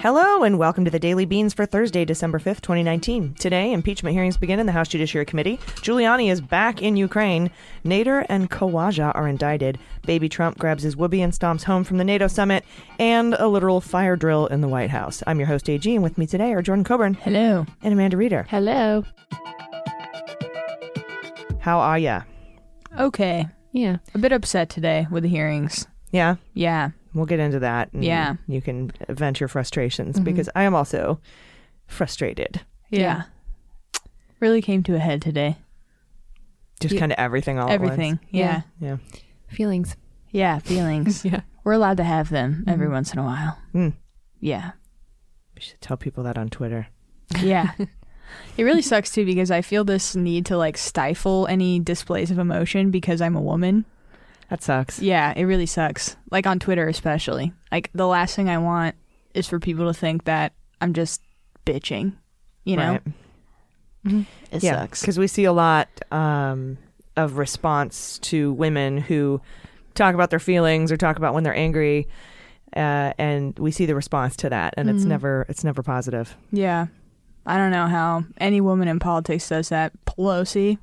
Hello 0.00 0.44
and 0.44 0.58
welcome 0.58 0.86
to 0.86 0.90
the 0.90 0.98
Daily 0.98 1.26
Beans 1.26 1.52
for 1.52 1.66
Thursday, 1.66 2.06
December 2.06 2.38
5th, 2.38 2.62
2019. 2.62 3.34
Today, 3.34 3.70
impeachment 3.72 4.14
hearings 4.14 4.38
begin 4.38 4.58
in 4.58 4.64
the 4.64 4.72
House 4.72 4.88
Judiciary 4.88 5.26
Committee. 5.26 5.58
Giuliani 5.82 6.30
is 6.30 6.40
back 6.40 6.80
in 6.80 6.96
Ukraine. 6.96 7.50
Nader 7.84 8.24
and 8.30 8.50
Khawaja 8.50 9.12
are 9.14 9.28
indicted. 9.28 9.78
Baby 10.06 10.30
Trump 10.30 10.58
grabs 10.58 10.84
his 10.84 10.96
whoopee 10.96 11.20
and 11.20 11.34
stomps 11.34 11.64
home 11.64 11.84
from 11.84 11.98
the 11.98 12.04
NATO 12.04 12.28
summit. 12.28 12.64
And 12.98 13.34
a 13.34 13.46
literal 13.46 13.82
fire 13.82 14.16
drill 14.16 14.46
in 14.46 14.62
the 14.62 14.68
White 14.68 14.88
House. 14.88 15.22
I'm 15.26 15.38
your 15.38 15.48
host, 15.48 15.68
AG, 15.68 15.92
and 15.94 16.02
with 16.02 16.16
me 16.16 16.26
today 16.26 16.54
are 16.54 16.62
Jordan 16.62 16.84
Coburn 16.84 17.14
Hello. 17.14 17.66
and 17.82 17.92
Amanda 17.92 18.16
Reeder. 18.16 18.46
Hello. 18.48 19.04
How 21.60 21.78
are 21.78 21.98
ya? 21.98 22.22
Okay. 22.98 23.46
Yeah. 23.72 23.98
A 24.14 24.18
bit 24.18 24.32
upset 24.32 24.70
today 24.70 25.06
with 25.10 25.24
the 25.24 25.28
hearings. 25.28 25.86
Yeah, 26.10 26.36
Yeah. 26.54 26.90
We'll 27.14 27.26
get 27.26 27.40
into 27.40 27.58
that. 27.60 27.92
and 27.92 28.04
Yeah. 28.04 28.36
You 28.46 28.60
can 28.60 28.92
vent 29.08 29.40
your 29.40 29.48
frustrations 29.48 30.18
because 30.20 30.48
I 30.54 30.62
am 30.64 30.74
also 30.74 31.20
frustrated. 31.86 32.60
Yeah. 32.90 33.24
Really 34.40 34.62
came 34.62 34.82
to 34.84 34.94
a 34.96 34.98
head 35.00 35.20
today. 35.22 35.56
Just 36.80 36.94
Yeah. 36.94 37.00
kind 37.00 37.12
of 37.12 37.18
everything 37.18 37.58
all 37.58 37.70
Everything. 37.70 38.14
at 38.14 38.20
Yeah. 38.30 38.52
once. 38.54 38.64
Yeah. 38.80 38.96
Feelings. 39.48 39.96
Yeah. 40.30 40.58
Feelings. 40.60 41.24
Yeah. 41.30 41.40
We're 41.62 41.72
allowed 41.74 41.98
to 41.98 42.04
have 42.04 42.30
them 42.30 42.64
every 42.66 42.88
once 42.88 43.12
in 43.12 43.18
a 43.18 43.22
while. 43.24 43.58
Mm. 43.74 43.92
Yeah. 44.40 44.70
We 45.54 45.60
should 45.60 45.80
tell 45.82 45.98
people 45.98 46.24
that 46.24 46.38
on 46.38 46.48
Twitter. 46.48 46.86
Yeah. 47.42 47.72
it 48.56 48.64
really 48.64 48.80
sucks 48.80 49.12
too 49.12 49.26
because 49.26 49.50
I 49.50 49.60
feel 49.60 49.84
this 49.84 50.16
need 50.16 50.46
to 50.46 50.56
like 50.56 50.78
stifle 50.78 51.46
any 51.48 51.78
displays 51.78 52.30
of 52.30 52.38
emotion 52.38 52.90
because 52.90 53.20
I'm 53.20 53.36
a 53.36 53.42
woman. 53.42 53.84
That 54.50 54.62
sucks. 54.62 55.00
Yeah, 55.00 55.32
it 55.36 55.44
really 55.44 55.66
sucks. 55.66 56.16
Like 56.30 56.46
on 56.46 56.58
Twitter 56.58 56.86
especially. 56.88 57.52
Like 57.72 57.90
the 57.94 58.06
last 58.06 58.34
thing 58.36 58.48
I 58.48 58.58
want 58.58 58.96
is 59.32 59.46
for 59.48 59.58
people 59.60 59.86
to 59.86 59.94
think 59.94 60.24
that 60.24 60.52
I'm 60.80 60.92
just 60.92 61.22
bitching. 61.64 62.14
You 62.64 62.76
know? 62.76 62.98
Right. 64.04 64.26
It 64.50 64.62
yeah, 64.62 64.80
sucks. 64.80 65.00
because 65.00 65.18
we 65.18 65.26
see 65.26 65.44
a 65.44 65.52
lot 65.52 65.88
um, 66.10 66.78
of 67.16 67.38
response 67.38 68.18
to 68.20 68.52
women 68.52 68.96
who 68.98 69.40
talk 69.94 70.14
about 70.14 70.30
their 70.30 70.38
feelings 70.38 70.90
or 70.90 70.96
talk 70.96 71.16
about 71.16 71.34
when 71.34 71.44
they're 71.44 71.54
angry, 71.56 72.08
uh, 72.74 73.12
and 73.18 73.58
we 73.58 73.70
see 73.70 73.84
the 73.86 73.94
response 73.94 74.36
to 74.36 74.48
that, 74.48 74.74
and 74.76 74.88
it's 74.88 75.04
Mhm. 75.04 75.08
never 75.08 75.46
it's 75.48 75.64
never 75.64 75.82
positive. 75.82 76.34
Yeah. 76.50 76.86
I 77.46 77.56
don't 77.56 77.70
know 77.72 77.86
how 77.86 78.24
any 78.38 78.60
woman 78.60 78.88
in 78.88 78.98
politics 78.98 79.48
does 79.48 79.68
that. 79.70 79.92
Pelosi. 80.06 80.78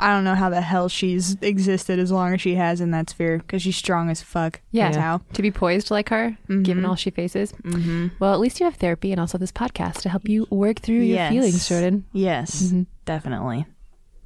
I 0.00 0.12
don't 0.14 0.24
know 0.24 0.34
how 0.36 0.48
the 0.48 0.60
hell 0.60 0.88
she's 0.88 1.36
existed 1.42 1.98
as 1.98 2.12
long 2.12 2.32
as 2.34 2.40
she 2.40 2.54
has 2.54 2.80
in 2.80 2.92
that 2.92 3.10
sphere 3.10 3.38
because 3.38 3.62
she's 3.62 3.76
strong 3.76 4.10
as 4.10 4.22
fuck. 4.22 4.60
Yeah. 4.70 4.86
That's 4.86 4.96
how. 4.96 5.22
To 5.32 5.42
be 5.42 5.50
poised 5.50 5.90
like 5.90 6.08
her, 6.10 6.36
given 6.62 6.84
all 6.84 6.94
she 6.94 7.10
faces. 7.10 7.52
Mm-hmm. 7.64 8.08
Well, 8.20 8.32
at 8.32 8.38
least 8.40 8.60
you 8.60 8.64
have 8.64 8.76
therapy 8.76 9.10
and 9.10 9.20
also 9.20 9.38
this 9.38 9.50
podcast 9.52 10.00
to 10.02 10.08
help 10.08 10.28
you 10.28 10.46
work 10.50 10.78
through 10.80 11.00
Yes. 11.00 11.32
your 11.32 11.42
feelings, 11.42 11.68
Jordan. 11.68 12.04
Yes, 12.12 12.62
Mhm. 12.72 12.86
definitely. 13.06 13.66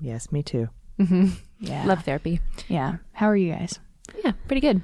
Yes, 0.00 0.30
me 0.30 0.42
too. 0.42 0.68
Mm-hmm. 0.98 1.28
Yeah. 1.60 1.84
Love 1.86 2.04
therapy. 2.04 2.40
Yeah. 2.68 2.96
How 3.12 3.28
are 3.28 3.36
you 3.36 3.52
guys? 3.52 3.78
Yeah, 4.24 4.32
pretty 4.46 4.60
good. 4.60 4.82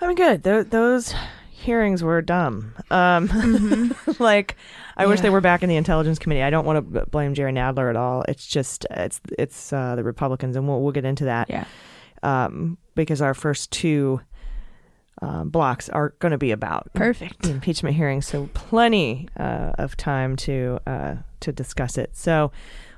I 0.00 0.06
mean, 0.06 0.16
good. 0.16 0.44
Th- 0.44 0.66
those 0.68 1.14
hearings 1.50 2.02
were 2.02 2.20
dumb. 2.22 2.74
Um, 2.90 3.94
like, 4.18 4.56
I 4.96 5.06
wish 5.06 5.20
they 5.20 5.30
were 5.30 5.40
back 5.40 5.62
in 5.62 5.68
the 5.68 5.76
Intelligence 5.76 6.18
Committee. 6.18 6.42
I 6.42 6.50
don't 6.50 6.64
want 6.64 6.92
to 6.92 7.06
blame 7.06 7.34
Jerry 7.34 7.52
Nadler 7.52 7.90
at 7.90 7.96
all. 7.96 8.24
It's 8.28 8.46
just 8.46 8.86
it's 8.90 9.20
it's 9.38 9.72
uh, 9.72 9.96
the 9.96 10.04
Republicans, 10.04 10.56
and 10.56 10.68
we'll 10.68 10.80
we'll 10.82 10.92
get 10.92 11.04
into 11.04 11.24
that. 11.24 11.50
Yeah. 11.50 11.64
Um, 12.22 12.78
because 12.94 13.20
our 13.20 13.34
first 13.34 13.70
two 13.70 14.20
um, 15.20 15.50
blocks 15.50 15.88
are 15.88 16.14
going 16.20 16.32
to 16.32 16.38
be 16.38 16.50
about 16.50 16.90
Perfect. 16.94 17.42
the 17.42 17.50
impeachment 17.50 17.96
hearings, 17.96 18.26
so 18.26 18.48
plenty 18.54 19.28
uh, 19.38 19.72
of 19.78 19.96
time 19.96 20.36
to 20.36 20.78
uh, 20.86 21.16
to 21.40 21.52
discuss 21.52 21.98
it. 21.98 22.16
So 22.16 22.52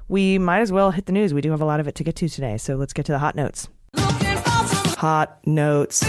we 0.09 0.39
might 0.39 0.61
as 0.61 0.73
well 0.73 0.91
hit 0.91 1.07
the 1.07 1.13
news. 1.13 1.35
We 1.35 1.41
do 1.41 1.51
have 1.51 1.61
a 1.61 1.67
lot 1.67 1.81
of 1.81 1.89
it 1.89 1.95
to 1.97 2.05
get 2.05 2.17
to 2.17 2.29
today, 2.29 2.57
so 2.59 2.77
let's 2.77 2.93
get 2.93 3.07
to 3.07 3.13
the 3.13 3.19
hot 3.19 3.35
notes. 3.35 3.69
Hot 4.99 5.39
notes. 5.47 6.03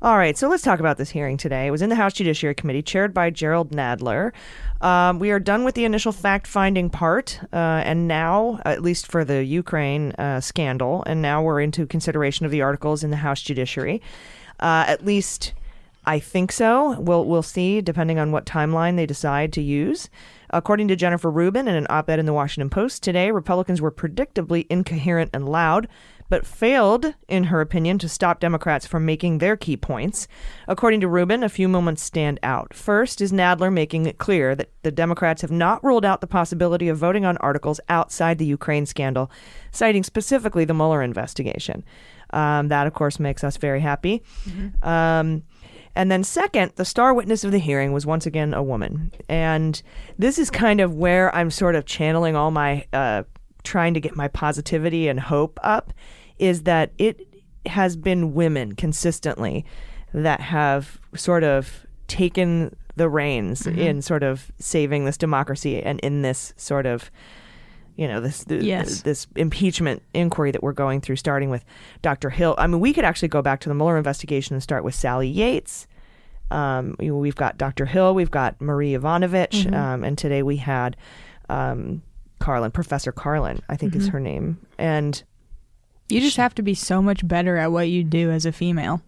All 0.00 0.16
right, 0.16 0.38
so 0.38 0.48
let's 0.48 0.62
talk 0.62 0.78
about 0.78 0.96
this 0.96 1.10
hearing 1.10 1.36
today. 1.36 1.66
It 1.66 1.72
was 1.72 1.82
in 1.82 1.88
the 1.88 1.96
House 1.96 2.12
Judiciary 2.12 2.54
Committee, 2.54 2.82
chaired 2.82 3.12
by 3.12 3.30
Gerald 3.30 3.72
Nadler. 3.72 4.30
Um, 4.80 5.18
we 5.18 5.32
are 5.32 5.40
done 5.40 5.64
with 5.64 5.74
the 5.74 5.84
initial 5.84 6.12
fact-finding 6.12 6.90
part, 6.90 7.40
uh, 7.52 7.82
and 7.84 8.06
now, 8.06 8.60
at 8.64 8.80
least 8.80 9.08
for 9.08 9.24
the 9.24 9.42
Ukraine 9.44 10.12
uh, 10.12 10.40
scandal, 10.40 11.02
and 11.06 11.20
now 11.20 11.42
we're 11.42 11.60
into 11.60 11.84
consideration 11.84 12.46
of 12.46 12.52
the 12.52 12.62
articles 12.62 13.02
in 13.02 13.10
the 13.10 13.16
House 13.16 13.42
Judiciary. 13.42 14.00
Uh, 14.60 14.84
at 14.86 15.04
least, 15.04 15.52
I 16.06 16.20
think 16.20 16.52
so. 16.52 17.00
We'll 17.00 17.24
we'll 17.24 17.42
see, 17.42 17.80
depending 17.80 18.20
on 18.20 18.30
what 18.30 18.46
timeline 18.46 18.94
they 18.94 19.04
decide 19.04 19.52
to 19.54 19.62
use. 19.62 20.08
According 20.50 20.86
to 20.88 20.96
Jennifer 20.96 21.28
Rubin 21.28 21.66
in 21.66 21.74
an 21.74 21.88
op-ed 21.90 22.20
in 22.20 22.24
the 22.26 22.32
Washington 22.32 22.70
Post 22.70 23.02
today, 23.02 23.32
Republicans 23.32 23.80
were 23.80 23.90
predictably 23.90 24.64
incoherent 24.70 25.30
and 25.34 25.48
loud 25.48 25.88
but 26.28 26.46
failed, 26.46 27.14
in 27.28 27.44
her 27.44 27.60
opinion, 27.60 27.98
to 27.98 28.08
stop 28.08 28.40
Democrats 28.40 28.86
from 28.86 29.06
making 29.06 29.38
their 29.38 29.56
key 29.56 29.76
points. 29.76 30.28
According 30.66 31.00
to 31.00 31.08
Rubin, 31.08 31.42
a 31.42 31.48
few 31.48 31.68
moments 31.68 32.02
stand 32.02 32.38
out. 32.42 32.74
First 32.74 33.20
is 33.20 33.32
Nadler 33.32 33.72
making 33.72 34.06
it 34.06 34.18
clear 34.18 34.54
that 34.54 34.70
the 34.82 34.90
Democrats 34.90 35.42
have 35.42 35.50
not 35.50 35.82
ruled 35.82 36.04
out 36.04 36.20
the 36.20 36.26
possibility 36.26 36.88
of 36.88 36.98
voting 36.98 37.24
on 37.24 37.36
articles 37.38 37.80
outside 37.88 38.38
the 38.38 38.44
Ukraine 38.44 38.86
scandal, 38.86 39.30
citing 39.72 40.02
specifically 40.02 40.64
the 40.64 40.74
Mueller 40.74 41.02
investigation. 41.02 41.84
Um, 42.30 42.68
that, 42.68 42.86
of 42.86 42.92
course, 42.92 43.18
makes 43.18 43.42
us 43.42 43.56
very 43.56 43.80
happy. 43.80 44.22
Um, 44.82 45.44
and 45.94 46.12
then, 46.12 46.22
second, 46.22 46.72
the 46.76 46.84
star 46.84 47.14
witness 47.14 47.42
of 47.42 47.52
the 47.52 47.58
hearing 47.58 47.92
was 47.92 48.04
once 48.06 48.26
again 48.26 48.52
a 48.54 48.62
woman. 48.62 49.10
And 49.28 49.82
this 50.18 50.38
is 50.38 50.50
kind 50.50 50.80
of 50.80 50.94
where 50.94 51.34
I'm 51.34 51.50
sort 51.50 51.74
of 51.74 51.86
channeling 51.86 52.36
all 52.36 52.50
my, 52.50 52.86
uh, 52.92 53.22
trying 53.64 53.94
to 53.94 54.00
get 54.00 54.14
my 54.14 54.28
positivity 54.28 55.08
and 55.08 55.18
hope 55.18 55.58
up, 55.62 55.92
is 56.38 56.62
that 56.62 56.92
it 56.98 57.20
has 57.66 57.96
been 57.96 58.34
women 58.34 58.74
consistently 58.74 59.64
that 60.14 60.40
have 60.40 60.98
sort 61.14 61.44
of 61.44 61.86
taken 62.06 62.74
the 62.96 63.08
reins 63.08 63.66
in 63.66 64.02
sort 64.02 64.22
of 64.22 64.50
saving 64.58 65.04
this 65.04 65.16
democracy 65.16 65.80
and 65.82 66.00
in 66.00 66.22
this 66.22 66.52
sort 66.56 66.86
of 66.86 67.10
you 67.96 68.08
know 68.08 68.20
this 68.20 68.44
th- 68.44 68.62
Yes. 68.62 69.02
this 69.02 69.26
impeachment 69.36 70.02
inquiry 70.14 70.50
that 70.52 70.62
we're 70.62 70.72
going 70.72 71.00
through 71.00 71.16
starting 71.16 71.50
with 71.50 71.64
Dr. 72.02 72.30
Hill. 72.30 72.54
I 72.58 72.66
mean 72.66 72.80
we 72.80 72.92
could 72.92 73.04
actually 73.04 73.28
go 73.28 73.42
back 73.42 73.60
to 73.60 73.68
the 73.68 73.74
Mueller 73.74 73.98
investigation 73.98 74.54
and 74.54 74.62
start 74.62 74.82
with 74.84 74.94
Sally 74.94 75.28
Yates. 75.28 75.86
Um, 76.50 76.96
we- 76.98 77.10
we've 77.10 77.36
got 77.36 77.58
Dr. 77.58 77.84
Hill, 77.86 78.14
we've 78.14 78.30
got 78.30 78.60
Marie 78.60 78.92
Yovanovitch, 78.94 79.70
um, 79.72 80.02
and 80.04 80.16
today 80.16 80.42
we 80.42 80.56
had 80.56 80.96
um, 81.50 82.02
Karlan, 82.40 82.72
Professor 82.72 83.12
Karlan, 83.12 83.60
I 83.68 83.76
think 83.76 83.94
is 83.94 84.08
her 84.08 84.20
name. 84.20 84.58
And 84.78 85.22
You 86.08 86.20
just 86.20 86.36
have 86.38 86.54
to 86.56 86.62
be 86.62 86.74
so 86.74 87.02
much 87.02 87.26
better 87.26 87.56
at 87.56 87.70
what 87.72 87.88
you 87.88 88.04
do 88.04 88.30
as 88.30 88.46
a 88.46 88.52
female 88.52 89.02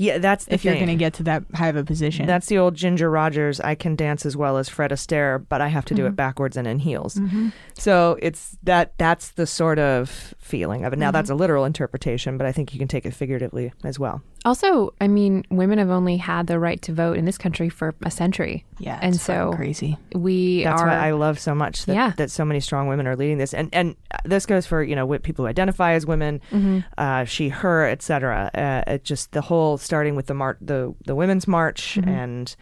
yeah, 0.00 0.16
that's 0.16 0.46
the 0.46 0.54
if 0.54 0.64
you're 0.64 0.76
going 0.76 0.86
to 0.86 0.94
get 0.94 1.12
to 1.14 1.24
that 1.24 1.44
high 1.54 1.68
of 1.68 1.76
a 1.76 1.84
position. 1.84 2.24
That's 2.24 2.46
the 2.46 2.56
old 2.56 2.74
Ginger 2.74 3.10
Rogers. 3.10 3.60
I 3.60 3.74
can 3.74 3.96
dance 3.96 4.24
as 4.24 4.34
well 4.34 4.56
as 4.56 4.66
Fred 4.66 4.92
Astaire, 4.92 5.44
but 5.46 5.60
I 5.60 5.68
have 5.68 5.84
to 5.84 5.94
do 5.94 6.06
it 6.06 6.08
mm-hmm. 6.08 6.14
backwards 6.14 6.56
and 6.56 6.66
in 6.66 6.78
heels. 6.78 7.16
Mm-hmm. 7.16 7.50
So 7.74 8.16
it's 8.22 8.56
that. 8.62 8.94
That's 8.96 9.32
the 9.32 9.46
sort 9.46 9.78
of 9.78 10.32
feeling 10.38 10.86
of 10.86 10.94
it. 10.94 10.98
Now 10.98 11.08
mm-hmm. 11.08 11.12
that's 11.12 11.28
a 11.28 11.34
literal 11.34 11.66
interpretation, 11.66 12.38
but 12.38 12.46
I 12.46 12.52
think 12.52 12.72
you 12.72 12.78
can 12.78 12.88
take 12.88 13.04
it 13.04 13.12
figuratively 13.12 13.74
as 13.84 13.98
well. 13.98 14.22
Also, 14.44 14.94
I 15.00 15.06
mean, 15.08 15.44
women 15.50 15.78
have 15.78 15.90
only 15.90 16.16
had 16.16 16.46
the 16.46 16.58
right 16.58 16.80
to 16.82 16.92
vote 16.94 17.18
in 17.18 17.26
this 17.26 17.36
country 17.36 17.68
for 17.68 17.94
a 18.04 18.10
century. 18.10 18.64
yeah, 18.78 18.98
and 19.02 19.14
so- 19.14 19.52
crazy. 19.52 19.98
We 20.14 20.64
That's 20.64 20.80
are. 20.80 20.86
why 20.86 21.08
I 21.08 21.10
love 21.10 21.38
so 21.38 21.54
much 21.54 21.84
that, 21.84 21.94
Yeah. 21.94 22.12
that 22.16 22.30
so 22.30 22.44
many 22.46 22.60
strong 22.60 22.88
women 22.88 23.06
are 23.06 23.16
leading 23.16 23.36
this, 23.36 23.52
and 23.52 23.68
and 23.72 23.96
uh, 24.10 24.18
this 24.24 24.46
goes 24.46 24.66
for 24.66 24.82
you 24.82 24.96
know 24.96 25.06
people 25.18 25.44
who 25.44 25.48
identify 25.48 25.92
as 25.92 26.06
women, 26.06 26.40
mm-hmm. 26.50 26.80
uh, 26.96 27.24
she, 27.24 27.50
her, 27.50 27.86
etc. 27.86 28.50
Uh, 28.54 28.90
it 28.92 29.04
just 29.04 29.32
the 29.32 29.42
whole 29.42 29.76
starting 29.76 30.16
with 30.16 30.26
the 30.26 30.34
mar- 30.34 30.56
the 30.62 30.94
the 31.04 31.14
women's 31.14 31.46
march 31.46 31.98
mm-hmm. 32.00 32.08
and 32.08 32.56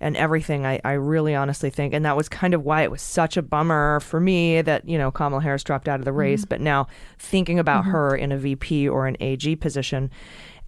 and 0.00 0.16
everything. 0.16 0.64
I 0.64 0.80
I 0.84 0.92
really 0.92 1.34
honestly 1.34 1.70
think, 1.70 1.92
and 1.92 2.04
that 2.04 2.16
was 2.16 2.28
kind 2.28 2.54
of 2.54 2.62
why 2.62 2.82
it 2.82 2.90
was 2.92 3.02
such 3.02 3.36
a 3.36 3.42
bummer 3.42 3.98
for 3.98 4.20
me 4.20 4.62
that 4.62 4.88
you 4.88 4.96
know 4.96 5.10
Kamala 5.10 5.42
Harris 5.42 5.64
dropped 5.64 5.88
out 5.88 5.98
of 5.98 6.04
the 6.04 6.12
race, 6.12 6.42
mm-hmm. 6.42 6.50
but 6.50 6.60
now 6.60 6.86
thinking 7.18 7.58
about 7.58 7.86
her 7.86 8.14
in 8.14 8.30
a 8.30 8.38
VP 8.38 8.88
or 8.88 9.08
an 9.08 9.16
AG 9.18 9.56
position. 9.56 10.10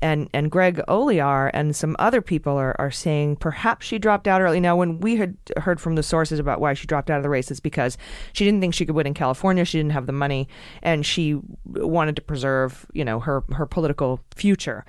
And 0.01 0.29
and 0.33 0.51
Greg 0.51 0.81
Olear 0.89 1.51
and 1.53 1.75
some 1.75 1.97
other 1.99 2.23
people 2.23 2.57
are, 2.57 2.75
are 2.79 2.91
saying 2.91 3.37
perhaps 3.37 3.87
she 3.87 3.99
dropped 3.99 4.29
out 4.29 4.41
early. 4.41 4.61
Now, 4.61 4.77
when 4.77 5.01
we 5.01 5.17
had 5.17 5.37
heard 5.57 5.81
from 5.81 5.95
the 5.95 6.03
sources 6.03 6.39
about 6.39 6.61
why 6.61 6.75
she 6.75 6.87
dropped 6.87 7.11
out 7.11 7.17
of 7.17 7.23
the 7.23 7.29
race, 7.29 7.51
it's 7.51 7.61
because 7.61 7.99
she 8.33 8.45
didn't 8.45 8.61
think 8.61 8.75
she 8.75 8.87
could 8.87 8.95
win 8.95 9.07
in 9.07 9.15
California. 9.15 9.65
She 9.65 9.79
didn't 9.79 9.93
have 9.93 10.07
the 10.07 10.13
money, 10.13 10.49
and 10.83 11.05
she 11.05 11.41
wanted 11.65 12.17
to 12.17 12.23
preserve, 12.23 12.87
you 12.93 13.05
know, 13.05 13.21
her 13.21 13.43
her 13.53 13.67
political 13.67 14.21
future. 14.35 14.85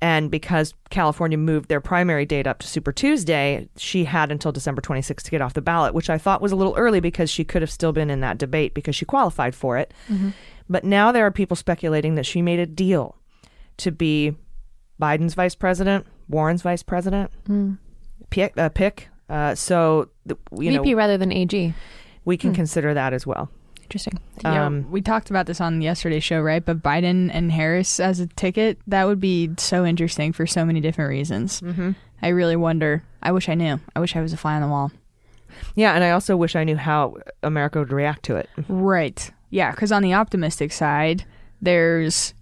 And 0.00 0.30
because 0.30 0.74
California 0.90 1.36
moved 1.36 1.68
their 1.68 1.80
primary 1.80 2.24
date 2.24 2.46
up 2.46 2.60
to 2.60 2.68
Super 2.68 2.92
Tuesday, 2.92 3.68
she 3.76 4.04
had 4.04 4.30
until 4.30 4.52
December 4.52 4.80
26th 4.80 5.22
to 5.24 5.30
get 5.30 5.42
off 5.42 5.54
the 5.54 5.62
ballot, 5.62 5.92
which 5.92 6.08
I 6.08 6.18
thought 6.18 6.40
was 6.40 6.52
a 6.52 6.56
little 6.56 6.76
early 6.76 7.00
because 7.00 7.28
she 7.28 7.42
could 7.42 7.62
have 7.62 7.70
still 7.70 7.92
been 7.92 8.08
in 8.08 8.20
that 8.20 8.38
debate 8.38 8.74
because 8.74 8.94
she 8.94 9.04
qualified 9.04 9.56
for 9.56 9.76
it. 9.76 9.92
Mm-hmm. 10.08 10.30
But 10.68 10.84
now 10.84 11.10
there 11.10 11.26
are 11.26 11.32
people 11.32 11.56
speculating 11.56 12.14
that 12.14 12.26
she 12.26 12.42
made 12.42 12.60
a 12.60 12.66
deal 12.66 13.16
to 13.78 13.90
be 13.90 14.36
Biden's 15.00 15.34
vice 15.34 15.54
president, 15.54 16.06
Warren's 16.28 16.62
vice 16.62 16.82
president, 16.82 17.30
pick. 18.30 18.56
Uh, 18.58 18.68
pick. 18.68 19.08
Uh, 19.28 19.54
so, 19.54 20.08
th- 20.26 20.38
you 20.52 20.70
VP 20.78 20.90
know, 20.92 20.96
rather 20.96 21.18
than 21.18 21.30
AG. 21.32 21.74
we 22.24 22.36
can 22.36 22.54
consider 22.54 22.94
that 22.94 23.12
as 23.12 23.26
well. 23.26 23.50
Interesting. 23.82 24.18
Yeah, 24.42 24.66
Um, 24.66 24.90
we 24.90 25.00
talked 25.00 25.30
about 25.30 25.46
this 25.46 25.60
on 25.60 25.80
yesterday's 25.80 26.24
show, 26.24 26.40
right? 26.40 26.64
But 26.64 26.82
Biden 26.82 27.30
and 27.32 27.50
Harris 27.52 28.00
as 28.00 28.20
a 28.20 28.26
ticket, 28.26 28.78
that 28.86 29.04
would 29.06 29.20
be 29.20 29.50
so 29.58 29.84
interesting 29.86 30.32
for 30.32 30.46
so 30.46 30.64
many 30.64 30.80
different 30.80 31.08
reasons. 31.10 31.60
Mm-hmm. 31.62 31.92
I 32.22 32.28
really 32.28 32.56
wonder. 32.56 33.02
I 33.22 33.32
wish 33.32 33.48
I 33.48 33.54
knew. 33.54 33.80
I 33.96 34.00
wish 34.00 34.14
I 34.16 34.20
was 34.20 34.32
a 34.32 34.36
fly 34.36 34.54
on 34.56 34.62
the 34.62 34.68
wall. 34.68 34.90
Yeah, 35.74 35.94
and 35.94 36.04
I 36.04 36.10
also 36.10 36.36
wish 36.36 36.54
I 36.56 36.64
knew 36.64 36.76
how 36.76 37.16
America 37.42 37.78
would 37.78 37.92
react 37.92 38.24
to 38.24 38.36
it. 38.36 38.48
Right. 38.68 39.30
Yeah, 39.50 39.70
because 39.70 39.92
on 39.92 40.02
the 40.02 40.14
optimistic 40.14 40.72
side, 40.72 41.24
there's 41.62 42.34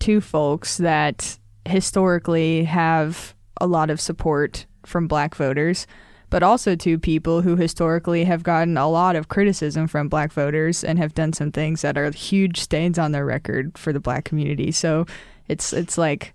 two 0.00 0.20
folks 0.20 0.76
that 0.78 1.38
historically 1.70 2.64
have 2.64 3.34
a 3.60 3.66
lot 3.66 3.90
of 3.90 4.00
support 4.00 4.66
from 4.84 5.08
black 5.08 5.34
voters, 5.34 5.86
but 6.30 6.42
also 6.42 6.76
two 6.76 6.98
people 6.98 7.42
who 7.42 7.56
historically 7.56 8.24
have 8.24 8.42
gotten 8.42 8.76
a 8.76 8.88
lot 8.88 9.16
of 9.16 9.28
criticism 9.28 9.86
from 9.86 10.08
black 10.08 10.32
voters 10.32 10.84
and 10.84 10.98
have 10.98 11.14
done 11.14 11.32
some 11.32 11.50
things 11.50 11.82
that 11.82 11.98
are 11.98 12.10
huge 12.10 12.60
stains 12.60 12.98
on 12.98 13.12
their 13.12 13.24
record 13.24 13.76
for 13.76 13.92
the 13.92 14.00
black 14.00 14.24
community. 14.24 14.70
So 14.70 15.06
it's 15.48 15.72
it's 15.72 15.98
like 15.98 16.34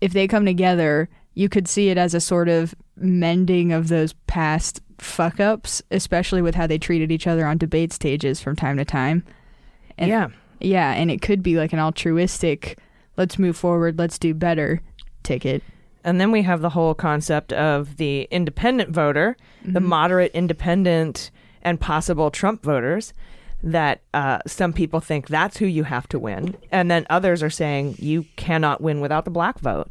if 0.00 0.12
they 0.12 0.26
come 0.26 0.44
together, 0.44 1.08
you 1.34 1.48
could 1.48 1.68
see 1.68 1.88
it 1.90 1.98
as 1.98 2.14
a 2.14 2.20
sort 2.20 2.48
of 2.48 2.74
mending 2.96 3.72
of 3.72 3.88
those 3.88 4.14
past 4.26 4.80
fuck 4.98 5.38
ups, 5.40 5.82
especially 5.90 6.42
with 6.42 6.54
how 6.54 6.66
they 6.66 6.78
treated 6.78 7.12
each 7.12 7.26
other 7.26 7.46
on 7.46 7.58
debate 7.58 7.92
stages 7.92 8.40
from 8.40 8.56
time 8.56 8.76
to 8.78 8.84
time. 8.84 9.22
And 9.98 10.08
yeah. 10.08 10.28
yeah, 10.60 10.92
and 10.92 11.10
it 11.10 11.22
could 11.22 11.42
be 11.42 11.56
like 11.56 11.72
an 11.72 11.78
altruistic, 11.78 12.78
let's 13.16 13.38
move 13.38 13.56
forward, 13.56 13.98
let's 13.98 14.18
do 14.18 14.34
better 14.34 14.80
ticket. 15.22 15.62
And 16.04 16.20
then 16.20 16.30
we 16.30 16.42
have 16.42 16.60
the 16.60 16.70
whole 16.70 16.94
concept 16.94 17.52
of 17.52 17.96
the 17.96 18.28
independent 18.30 18.90
voter, 18.90 19.36
the 19.64 19.80
moderate 19.80 20.30
independent 20.34 21.30
and 21.62 21.80
possible 21.80 22.30
Trump 22.30 22.62
voters 22.62 23.12
that 23.62 24.02
uh, 24.14 24.38
some 24.46 24.72
people 24.72 25.00
think 25.00 25.26
that's 25.26 25.56
who 25.56 25.66
you 25.66 25.82
have 25.82 26.06
to 26.10 26.18
win. 26.18 26.56
And 26.70 26.88
then 26.90 27.06
others 27.10 27.42
are 27.42 27.50
saying 27.50 27.96
you 27.98 28.24
cannot 28.36 28.80
win 28.80 29.00
without 29.00 29.24
the 29.24 29.30
black 29.32 29.58
vote. 29.58 29.88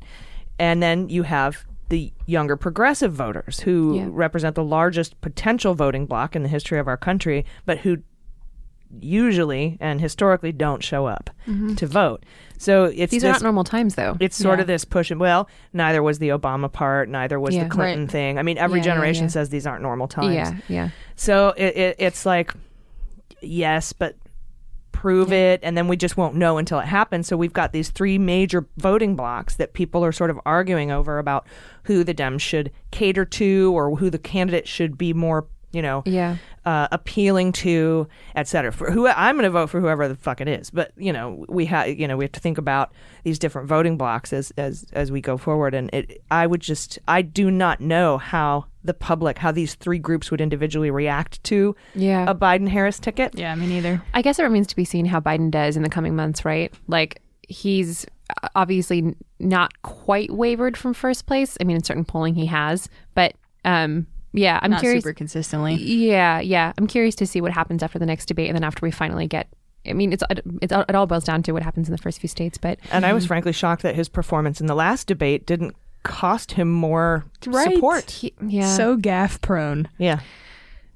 And 0.58 0.82
then 0.82 1.10
you 1.10 1.24
have 1.24 1.66
the 1.90 2.14
younger 2.26 2.56
progressive 2.56 3.12
voters 3.12 3.60
who 3.60 3.98
Yeah. 3.98 4.08
represent 4.10 4.56
the 4.56 4.64
largest 4.64 5.20
potential 5.20 5.74
voting 5.74 6.06
bloc 6.06 6.36
in 6.36 6.44
the 6.44 6.50
history 6.50 6.80
of 6.80 6.88
our 6.88 6.96
country, 6.98 7.46
but 7.66 7.80
who 7.80 7.98
usually 9.00 9.78
and 9.80 10.00
historically 10.00 10.52
don't 10.52 10.84
show 10.84 11.06
up 11.06 11.30
mm-hmm. 11.48 11.76
to 11.76 11.88
vote. 11.88 12.24
So 12.58 12.86
it's 12.86 13.12
These 13.12 13.24
are 13.24 13.28
this 13.28 13.42
not 13.42 13.44
normal 13.44 13.64
times, 13.66 13.96
though. 13.96 14.16
it's 14.20 14.38
sort 14.38 14.60
Yeah. 14.60 14.62
of 14.62 14.68
this 14.68 14.86
push 14.86 15.12
and 15.12 15.20
well 15.20 15.50
neither 15.74 16.02
was 16.02 16.20
the 16.20 16.30
obama 16.30 16.72
part 16.72 17.10
neither 17.10 17.38
was 17.40 17.54
Yeah. 17.54 17.66
the 17.66 17.70
clinton 17.70 18.04
Right. 18.04 18.12
thing 18.12 18.40
i 18.40 18.44
mean 18.44 18.58
every 18.58 18.80
Yeah, 18.80 18.86
generation 18.86 19.30
says 19.30 19.50
these 19.50 19.68
aren't 19.68 19.82
normal 19.82 20.08
times 20.08 20.34
yeah, 20.36 20.54
yeah. 20.70 20.90
so 21.16 21.54
it, 21.58 21.76
it, 21.76 21.96
it's 22.00 22.26
like 22.26 22.54
yes 23.42 23.92
but 23.92 24.16
prove 24.94 25.34
it 25.34 25.60
and 25.62 25.78
then 25.78 25.90
we 25.90 25.98
just 25.98 26.16
won't 26.16 26.36
know 26.36 26.58
until 26.58 26.80
it 26.80 26.86
happens 26.86 27.28
so 27.28 27.36
we've 27.36 27.52
got 27.54 27.74
these 27.74 27.90
three 27.90 28.18
major 28.18 28.66
voting 28.78 29.16
blocks 29.18 29.56
that 29.58 29.74
people 29.74 30.04
are 30.06 30.14
sort 30.14 30.30
of 30.30 30.40
arguing 30.46 30.90
over 30.90 31.20
about 31.20 31.46
who 31.84 32.04
the 32.06 32.14
dems 32.14 32.40
should 32.40 32.72
cater 32.92 33.26
to 33.26 33.72
or 33.76 33.98
who 33.98 34.10
the 34.10 34.18
candidate 34.18 34.68
should 34.68 34.98
be 34.98 35.12
more 35.14 35.46
you 35.76 35.82
know 35.82 36.02
Yeah. 36.06 36.38
uh, 36.66 36.88
appealing 36.92 37.52
to, 37.52 38.08
et 38.36 38.48
cetera. 38.48 38.72
For 38.72 38.90
who 38.92 39.08
I'm 39.08 39.36
going 39.36 39.44
to 39.44 39.50
vote 39.50 39.70
for 39.70 39.80
whoever 39.82 40.08
the 40.08 40.16
fuck 40.16 40.40
it 40.42 40.48
is, 40.48 40.70
but 40.72 40.92
you 40.98 41.12
know 41.14 41.46
we 41.50 41.66
have 41.66 41.88
you 41.90 42.08
know 42.08 42.18
we 42.18 42.24
have 42.24 42.32
to 42.32 42.40
think 42.40 42.58
about 42.58 42.92
these 43.24 43.38
different 43.38 43.68
voting 43.68 43.98
blocks 43.98 44.32
as 44.34 44.52
as 44.58 44.86
as 44.94 45.12
we 45.12 45.22
go 45.22 45.38
forward. 45.38 45.74
And 45.74 45.90
it, 45.94 46.24
I 46.32 46.48
would 46.48 46.62
just 46.62 46.98
I 47.08 47.22
do 47.22 47.52
not 47.52 47.82
know 47.82 48.18
how 48.18 48.66
the 48.84 48.94
public 48.94 49.38
how 49.40 49.52
these 49.52 49.76
three 49.76 50.00
groups 50.00 50.32
would 50.32 50.42
individually 50.42 50.92
react 50.92 51.44
to 51.46 51.76
Yeah. 51.96 52.30
a 52.30 52.36
Biden 52.36 52.68
Harris 52.70 53.00
ticket. 53.00 53.38
Yeah, 53.38 53.54
me 53.56 53.68
neither. 53.68 54.02
I 54.14 54.22
guess 54.22 54.40
it 54.40 54.44
remains 54.44 54.68
to 54.68 54.76
be 54.76 54.86
seen 54.86 55.06
how 55.06 55.20
Biden 55.20 55.52
does 55.52 55.76
in 55.76 55.84
the 55.84 55.90
coming 55.90 56.16
months, 56.16 56.46
right? 56.46 56.74
Like 56.88 57.22
he's 57.48 58.06
obviously 58.56 59.16
not 59.40 59.82
quite 59.84 60.32
wavered 60.32 60.78
from 60.78 60.94
first 60.94 61.26
place. 61.26 61.58
I 61.60 61.64
mean, 61.64 61.76
in 61.78 61.84
certain 61.84 62.06
polling 62.06 62.36
he 62.36 62.46
has, 62.48 62.90
but 63.14 63.34
um, 63.64 64.08
yeah, 64.36 64.60
I'm 64.62 64.72
Not 64.72 64.82
curious. 64.82 65.04
super 65.04 65.14
consistently. 65.14 65.76
Yeah, 65.76 66.40
yeah, 66.40 66.74
I'm 66.78 66.88
curious 66.88 67.16
to 67.16 67.26
see 67.26 67.42
what 67.42 67.52
happens 67.52 67.82
after 67.82 67.98
the 67.98 68.06
next 68.06 68.26
debate, 68.28 68.48
and 68.50 68.56
then 68.56 68.64
after 68.64 68.86
we 68.86 68.92
finally 68.92 69.28
get. 69.28 69.48
I 69.88 69.94
mean, 69.94 70.12
it's 70.14 70.24
it's 70.62 70.74
it 70.74 70.96
all 70.96 71.06
boils 71.08 71.24
down 71.24 71.44
to 71.44 71.52
what 71.52 71.62
happens 71.64 71.88
in 71.88 71.92
the 71.92 72.00
first 72.00 72.20
few 72.20 72.28
states, 72.30 72.58
but 72.58 72.80
And 72.92 73.06
I 73.06 73.14
was 73.14 73.26
mm. 73.26 73.28
frankly 73.30 73.52
shocked 73.52 73.84
that 73.84 73.96
his 73.96 74.10
performance 74.10 74.60
in 74.60 74.66
the 74.68 74.74
last 74.76 75.06
debate 75.08 75.46
didn't 75.46 75.76
cost 76.04 76.54
him 76.54 76.72
more 76.72 77.26
Right. 77.46 77.74
support. 77.76 78.10
he, 78.12 78.34
yeah. 78.46 78.76
So 78.76 78.96
gaff 78.96 79.40
prone. 79.42 79.88
Yeah. 80.00 80.20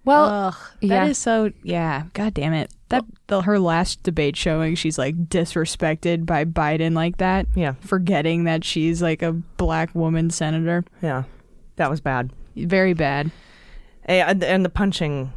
well, 0.06 0.26
Ugh, 0.26 0.56
yeah. 0.82 1.02
that 1.04 1.10
is 1.12 1.18
so. 1.20 1.52
Yeah, 1.64 2.04
god 2.14 2.34
damn 2.34 2.54
it. 2.54 2.72
That 2.90 3.06
the, 3.28 3.44
her 3.44 3.60
last 3.60 4.02
debate 4.02 4.36
showing, 4.36 4.74
she's 4.74 4.98
like 4.98 5.16
disrespected 5.30 6.26
by 6.26 6.44
Biden 6.46 6.94
like 6.96 7.18
that, 7.18 7.46
Yeah. 7.56 7.74
forgetting 7.82 8.46
that 8.46 8.64
she's 8.66 9.02
like 9.04 9.22
a 9.22 9.34
black 9.34 9.94
woman 9.94 10.32
senator. 10.32 10.84
Yeah. 11.04 11.24
That 11.76 11.92
was 11.92 12.02
bad. 12.02 12.32
Very 12.56 12.94
bad. 12.94 13.32
And 14.06 14.44
and 14.44 14.66
the 14.66 14.70
punching, 14.70 15.32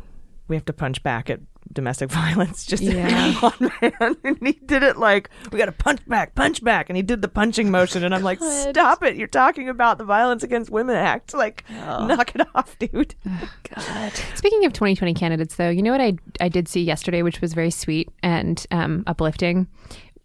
we 0.48 0.56
have 0.56 0.64
to 0.66 0.72
punch 0.72 1.02
back 1.02 1.28
at 1.30 1.40
domestic 1.72 2.10
violence. 2.12 2.66
Just 2.66 2.82
Yeah. 2.82 3.34
one 3.40 3.72
man, 3.80 4.16
and 4.24 4.38
he 4.42 4.52
did 4.66 4.82
it 4.82 4.96
like 4.98 5.30
we 5.50 5.58
got 5.58 5.66
to 5.66 5.72
punch 5.72 6.00
back, 6.06 6.34
punch 6.34 6.62
back, 6.62 6.88
and 6.90 6.96
he 6.96 7.02
did 7.02 7.22
the 7.22 7.28
punching 7.28 7.70
motion, 7.70 8.04
and 8.04 8.14
I'm 8.14 8.22
like, 8.22 8.40
stop 8.42 9.02
it! 9.02 9.16
You're 9.16 9.26
talking 9.28 9.68
about 9.68 9.98
the 9.98 10.04
Violence 10.04 10.42
Against 10.42 10.70
Women 10.70 10.96
Act. 10.96 11.34
Like, 11.34 11.64
knock 11.70 12.34
it 12.34 12.46
off, 12.54 12.78
dude. 12.78 13.14
God. 13.74 14.12
Speaking 14.34 14.64
of 14.64 14.72
2020 14.72 15.14
candidates, 15.14 15.56
though, 15.56 15.70
you 15.70 15.82
know 15.82 15.92
what 15.92 16.00
I 16.00 16.14
I 16.40 16.48
did 16.48 16.68
see 16.68 16.82
yesterday, 16.82 17.22
which 17.22 17.40
was 17.40 17.52
very 17.54 17.70
sweet 17.70 18.08
and 18.22 18.64
um, 18.70 19.04
uplifting. 19.06 19.66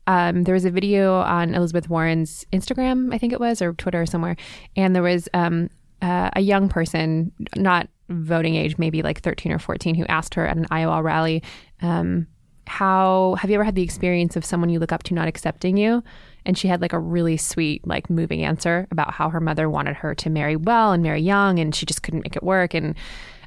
Um, 0.07 0.43
there 0.43 0.53
was 0.53 0.63
a 0.63 0.71
video 0.71 1.19
on 1.19 1.53
Elizabeth 1.53 1.89
Warren's 1.89 2.45
Instagram, 2.53 3.13
I 3.13 3.17
think 3.17 3.33
it 3.33 3.41
was, 3.41 3.61
or 3.61 3.73
Twitter 3.73 4.01
or 4.01 4.05
somewhere, 4.05 4.37
and 4.77 4.95
there 4.95 5.03
was 5.03 5.27
um, 5.33 5.69
uh, 6.01 6.29
a 6.33 6.41
young 6.41 6.69
person, 6.69 7.31
not 7.55 7.87
voting 8.09 8.55
age, 8.55 8.77
maybe 8.77 9.01
like 9.01 9.21
13 9.21 9.51
or 9.51 9.59
14, 9.59 9.95
who 9.95 10.05
asked 10.05 10.35
her 10.35 10.47
at 10.47 10.57
an 10.57 10.65
Iowa 10.71 11.01
rally, 11.01 11.43
um, 11.81 12.27
"How 12.67 13.35
have 13.39 13.49
you 13.49 13.55
ever 13.55 13.63
had 13.63 13.75
the 13.75 13.83
experience 13.83 14.35
of 14.35 14.45
someone 14.45 14.69
you 14.69 14.79
look 14.79 14.91
up 14.91 15.03
to 15.03 15.13
not 15.13 15.27
accepting 15.27 15.77
you?" 15.77 16.03
And 16.45 16.57
she 16.57 16.67
had 16.67 16.81
like 16.81 16.93
a 16.93 16.99
really 16.99 17.35
sweet, 17.35 17.85
like 17.85 18.09
moving 18.09 18.43
answer 18.43 18.87
about 18.91 19.13
how 19.13 19.29
her 19.29 19.41
mother 19.41 19.69
wanted 19.69 19.97
her 19.97 20.15
to 20.15 20.29
marry 20.29 20.55
well 20.55 20.93
and 20.93 21.03
marry 21.03 21.21
young, 21.21 21.59
and 21.59 21.75
she 21.75 21.85
just 21.85 22.03
couldn't 22.03 22.23
make 22.23 22.35
it 22.35 22.43
work. 22.43 22.73
And 22.73 22.95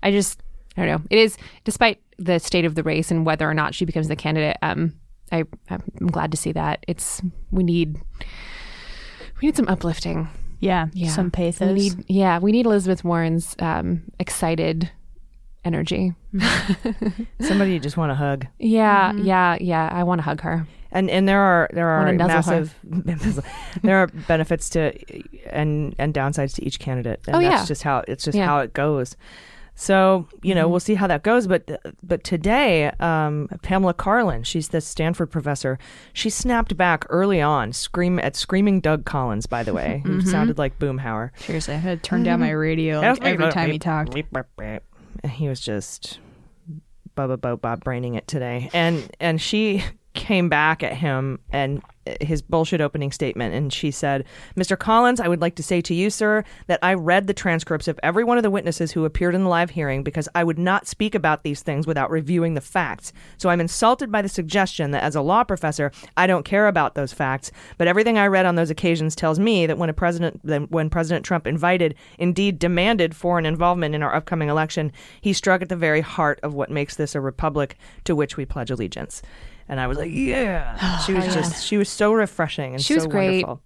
I 0.03 0.11
just, 0.11 0.43
I 0.77 0.85
don't 0.85 1.01
know. 1.01 1.07
It 1.11 1.19
is, 1.19 1.39
despite 1.65 2.01
the 2.19 2.39
state 2.39 2.67
of 2.67 2.75
the 2.75 2.83
race 2.83 3.11
and 3.11 3.25
whether 3.25 3.49
or 3.49 3.55
not 3.55 3.75
she 3.75 3.87
becomes 3.87 4.09
the 4.09 4.17
candidate. 4.17 4.59
Um, 4.61 4.95
I, 5.33 5.45
I'm 5.71 6.09
glad 6.09 6.31
to 6.33 6.37
see 6.37 6.53
that. 6.53 6.85
It's 6.87 7.23
we 7.51 7.63
need, 7.63 7.99
we 9.41 9.49
need 9.49 9.57
some 9.57 9.69
uplifting. 9.69 10.29
Yeah, 10.61 10.87
Yeah, 10.93 11.09
some 11.11 11.31
pathos. 11.31 11.69
We 11.69 11.75
need, 11.75 12.05
yeah, 12.09 12.39
we 12.39 12.53
need 12.53 12.67
Elizabeth 12.67 13.03
Warren's 13.03 13.57
um, 13.59 14.03
excited 14.19 14.91
energy. 15.65 16.15
Somebody 17.41 17.73
you 17.73 17.81
just 17.81 17.97
want 17.97 18.11
to 18.11 18.15
hug. 18.15 18.47
Yeah, 18.59 19.13
yeah, 19.15 19.57
yeah. 19.61 19.89
I 19.93 20.05
want 20.05 20.19
to 20.19 20.23
hug 20.23 20.41
her. 20.43 20.67
And 20.93 21.09
and 21.09 21.29
there 21.29 21.41
are 21.41 21.71
there 21.73 21.89
are 21.89 22.05
Wanna 22.05 22.13
nuzzle 22.15 22.53
her. 22.55 22.71
massive 22.83 23.45
there 23.83 23.99
are 23.99 24.09
benefits 24.09 24.69
to 24.71 24.93
and 25.55 25.95
and 25.99 26.13
downsides 26.13 26.55
to 26.57 26.65
each 26.65 26.81
candidate. 26.81 27.21
And 27.27 27.37
Oh, 27.37 27.41
that's 27.41 27.63
yeah. 27.63 27.67
just 27.67 27.83
how 27.85 28.03
it's 28.09 28.25
just 28.25 28.37
Yeah. 28.37 28.47
how 28.47 28.59
it 28.59 28.73
goes. 28.73 29.17
So 29.81 30.27
you 30.43 30.51
Mm-hmm. 30.51 30.59
know 30.61 30.69
we'll 30.69 30.81
see 30.81 30.95
how 30.95 31.07
that 31.07 31.23
goes. 31.23 31.47
But 31.47 31.81
but 32.03 32.23
today, 32.23 32.91
um, 33.01 33.49
Pamela 33.63 33.95
Karlan, 33.95 34.45
she's 34.45 34.69
the 34.69 34.81
Stanford 34.83 35.31
professor. 35.31 35.79
She 36.13 36.29
snapped 36.29 36.77
back 36.77 37.07
early 37.09 37.41
on, 37.41 37.73
scream 37.73 38.19
at 38.19 38.37
screaming 38.37 38.81
Doug 38.81 39.05
Collins. 39.07 39.47
By 39.47 39.63
the 39.63 39.73
way, 39.73 40.03
who 40.05 40.19
Mm-hmm. 40.19 40.29
sounded 40.31 40.59
like 40.59 40.79
Boomhauer. 40.79 41.31
Seriously, 41.39 41.75
I 41.75 41.79
had 41.79 42.03
to 42.03 42.09
turn 42.09 42.23
down 42.25 42.41
my 42.41 42.51
radio 42.51 43.01
like, 43.01 43.25
every 43.25 43.49
time 43.51 43.71
he 43.71 43.79
talked. 43.79 44.15
He 45.29 45.49
was 45.49 45.61
just 45.61 46.19
Bubba 47.17 47.41
Bo 47.41 47.57
Bob 47.57 47.83
braining 47.83 48.15
it 48.17 48.27
today, 48.29 48.69
and 48.75 49.11
and 49.19 49.41
she 49.41 49.83
came 50.21 50.51
back 50.51 50.83
at 50.83 50.93
him 50.93 51.39
and 51.51 51.83
uh, 52.07 52.13
his 52.21 52.43
bullshit 52.43 52.83
opening 52.83 53.11
statement, 53.11 53.55
and 53.55 53.73
she 53.73 53.91
said, 53.91 54.27
"Mr. 54.55 54.79
Collins, 54.79 55.19
I 55.19 55.29
would 55.29 55.41
like 55.41 55.55
to 55.55 55.63
say 55.63 55.81
to 55.81 55.95
you, 55.95 56.11
sir, 56.11 56.45
that 56.67 56.79
I 56.83 56.93
read 56.93 57.27
the 57.27 57.33
transcripts 57.33 57.89
of 57.89 57.99
every 58.03 58.23
one 58.23 58.37
of 58.37 58.43
the 58.43 58.51
witnesses 58.51 58.93
who 58.93 59.07
appeared 59.07 59.35
in 59.35 59.45
the 59.45 59.49
live 59.49 59.71
hearing 59.71 60.03
because 60.03 60.29
I 60.35 60.45
would 60.45 60.59
not 60.59 60.87
speak 60.87 61.15
about 61.15 61.43
these 61.43 61.63
things 61.63 61.87
without 61.87 62.11
reviewing 62.11 62.53
the 62.53 62.61
facts. 62.61 63.15
So 63.39 63.49
I'm 63.49 63.63
insulted 63.63 64.13
by 64.13 64.21
the 64.21 64.29
suggestion 64.29 64.91
that 64.91 65.03
as 65.03 65.17
a 65.17 65.23
law 65.23 65.43
professor, 65.43 65.91
I 66.19 66.27
don't 66.27 66.45
care 66.45 66.69
about 66.69 66.95
those 66.95 67.15
facts. 67.15 67.51
But 67.79 67.89
everything 67.89 68.19
I 68.19 68.27
read 68.27 68.45
on 68.45 68.57
those 68.57 68.71
occasions 68.71 69.17
tells 69.17 69.39
me 69.39 69.65
that 69.65 69.79
when 69.79 69.89
a 69.89 69.95
president, 69.95 70.43
when 70.71 70.91
President 70.91 71.25
Trump 71.25 71.47
invited, 71.47 71.95
indeed 72.19 72.59
demanded 72.59 73.17
foreign 73.17 73.47
involvement 73.47 73.95
in 73.95 74.03
our 74.03 74.15
upcoming 74.15 74.51
election, 74.51 74.93
he 75.23 75.33
struck 75.33 75.63
at 75.63 75.71
the 75.71 75.77
very 75.77 76.03
heart 76.03 76.41
of 76.43 76.53
what 76.53 76.71
makes 76.71 76.97
this 76.97 77.15
a 77.15 77.23
republic 77.23 77.79
to 78.05 78.15
which 78.15 78.37
we 78.37 78.45
pledge 78.45 78.71
allegiance." 78.71 79.23
And 79.71 79.81
I 79.81 79.87
was 79.87 79.97
like, 79.97 80.11
"Yeah." 80.13 80.99
She 80.99 81.15
was 81.15 81.33
just, 81.33 81.65
she 81.65 81.77
was 81.79 81.89
so 81.89 82.13
refreshing 82.13 82.75
and 82.75 82.83
She 82.83 82.95
was 82.95 83.05
so 83.05 83.09
great. 83.09 83.47
wonderful. 83.47 83.63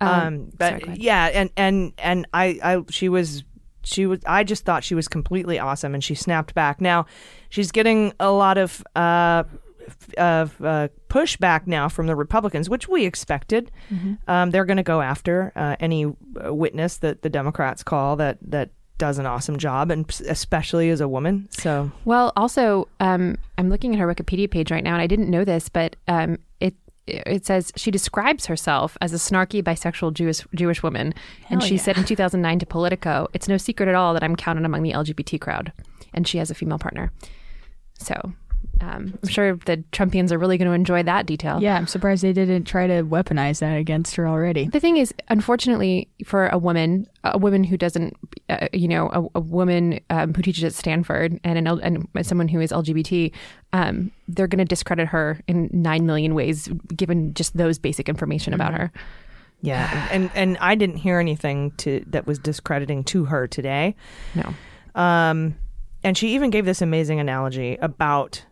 Um, 0.00 0.08
Um, 0.08 0.50
but 0.56 0.68
sorry, 0.70 0.80
go 0.80 0.86
ahead. 0.86 0.98
yeah, 0.98 1.26
and 1.34 1.50
and 1.56 1.92
and 1.98 2.26
I, 2.32 2.58
I, 2.62 2.82
she 2.90 3.08
was, 3.08 3.44
she 3.82 4.06
was. 4.06 4.20
I 4.26 4.44
just 4.44 4.64
thought 4.64 4.82
she 4.84 4.94
was 4.94 5.08
completely 5.08 5.58
awesome, 5.58 5.92
and 5.94 6.02
she 6.02 6.14
snapped 6.14 6.54
back. 6.54 6.80
Now, 6.80 7.06
she's 7.50 7.70
getting 7.72 8.12
a 8.18 8.30
lot 8.30 8.58
of 8.58 8.82
uh, 8.96 9.44
f- 9.86 10.14
of 10.14 10.60
uh, 10.64 10.88
pushback 11.08 11.66
now 11.66 11.88
from 11.88 12.06
the 12.06 12.16
Republicans, 12.16 12.68
which 12.70 12.88
we 12.88 13.04
expected. 13.04 13.70
Mm-hmm. 13.90 14.14
Um, 14.28 14.50
they're 14.50 14.64
going 14.64 14.78
to 14.78 14.82
go 14.82 15.00
after 15.00 15.52
uh, 15.56 15.76
any 15.80 16.06
uh, 16.06 16.52
witness 16.54 16.96
that 16.98 17.22
the 17.22 17.30
Democrats 17.30 17.82
call 17.82 18.16
that 18.16 18.38
that 18.42 18.70
does 18.98 19.18
an 19.18 19.26
awesome 19.26 19.58
job, 19.58 19.90
and 19.90 20.08
especially 20.28 20.90
as 20.90 21.00
a 21.00 21.08
woman. 21.08 21.48
So 21.50 21.90
Well, 22.04 22.32
also, 22.36 22.88
um, 23.00 23.36
I'm 23.58 23.68
looking 23.68 23.94
at 23.94 23.98
her 23.98 24.06
Wikipedia 24.06 24.50
page 24.50 24.70
right 24.70 24.84
now, 24.84 24.92
and 24.92 25.02
I 25.02 25.06
didn't 25.06 25.30
know 25.30 25.44
this, 25.44 25.68
but 25.68 25.96
um, 26.08 26.38
it 26.60 26.74
it 27.06 27.44
says 27.44 27.72
she 27.76 27.90
describes 27.90 28.46
herself 28.46 28.96
as 29.00 29.12
a 29.12 29.16
snarky 29.16 29.62
bisexual 29.62 30.14
Jewish 30.14 30.40
Jewish 30.54 30.82
woman, 30.82 31.14
and 31.50 31.62
she 31.62 31.76
yeah. 31.76 31.82
said 31.82 31.98
in 31.98 32.04
2009 32.04 32.60
to 32.60 32.66
Politico, 32.66 33.28
"It's 33.32 33.48
no 33.48 33.56
secret 33.56 33.88
at 33.88 33.94
all 33.94 34.14
that 34.14 34.22
I'm 34.22 34.36
counted 34.36 34.64
among 34.64 34.82
the 34.82 34.92
LGBT 34.92 35.40
crowd," 35.40 35.72
and 36.12 36.26
she 36.26 36.38
has 36.38 36.50
a 36.50 36.54
female 36.54 36.78
partner. 36.78 37.10
So 37.98 38.32
um, 38.80 39.18
I'm 39.22 39.28
sure 39.28 39.56
the 39.56 39.78
Trumpians 39.92 40.30
are 40.32 40.38
really 40.38 40.58
going 40.58 40.68
to 40.68 40.74
enjoy 40.74 41.02
that 41.04 41.26
detail. 41.26 41.62
Yeah, 41.62 41.76
I'm 41.76 41.86
surprised 41.86 42.22
they 42.22 42.32
didn't 42.32 42.64
try 42.64 42.86
to 42.86 43.02
weaponize 43.02 43.60
that 43.60 43.76
against 43.76 44.16
her 44.16 44.26
already. 44.28 44.66
The 44.68 44.80
thing 44.80 44.96
is, 44.96 45.14
unfortunately, 45.28 46.08
for 46.24 46.48
a 46.48 46.58
woman, 46.58 47.06
a 47.24 47.38
woman 47.38 47.64
who 47.64 47.76
doesn't, 47.76 48.16
uh, 48.48 48.68
you 48.72 48.88
know, 48.88 49.08
a, 49.34 49.38
a 49.38 49.40
woman 49.40 50.00
um, 50.10 50.34
who 50.34 50.42
teaches 50.42 50.64
at 50.64 50.74
Stanford 50.74 51.38
and 51.44 51.58
an 51.58 51.66
L- 51.66 51.80
and 51.82 52.06
someone 52.22 52.48
who 52.48 52.60
is 52.60 52.70
LGBT, 52.72 53.32
um, 53.72 54.10
they're 54.28 54.46
going 54.48 54.58
to 54.58 54.64
discredit 54.64 55.08
her 55.08 55.40
in 55.46 55.70
nine 55.72 56.06
million 56.06 56.34
ways, 56.34 56.68
given 56.96 57.32
just 57.34 57.56
those 57.56 57.78
basic 57.78 58.08
information 58.08 58.52
about 58.54 58.74
her. 58.74 58.92
yeah, 59.62 60.08
and 60.10 60.30
and 60.34 60.58
I 60.58 60.74
didn't 60.74 60.96
hear 60.96 61.18
anything 61.20 61.70
to 61.78 62.04
that 62.08 62.26
was 62.26 62.38
discrediting 62.38 63.04
to 63.04 63.24
her 63.26 63.46
today. 63.46 63.94
No, 64.34 64.52
Um, 65.00 65.56
and 66.02 66.18
she 66.18 66.34
even 66.34 66.50
gave 66.50 66.66
this 66.66 66.82
amazing 66.82 67.18
analogy 67.18 67.76
about 67.80 68.44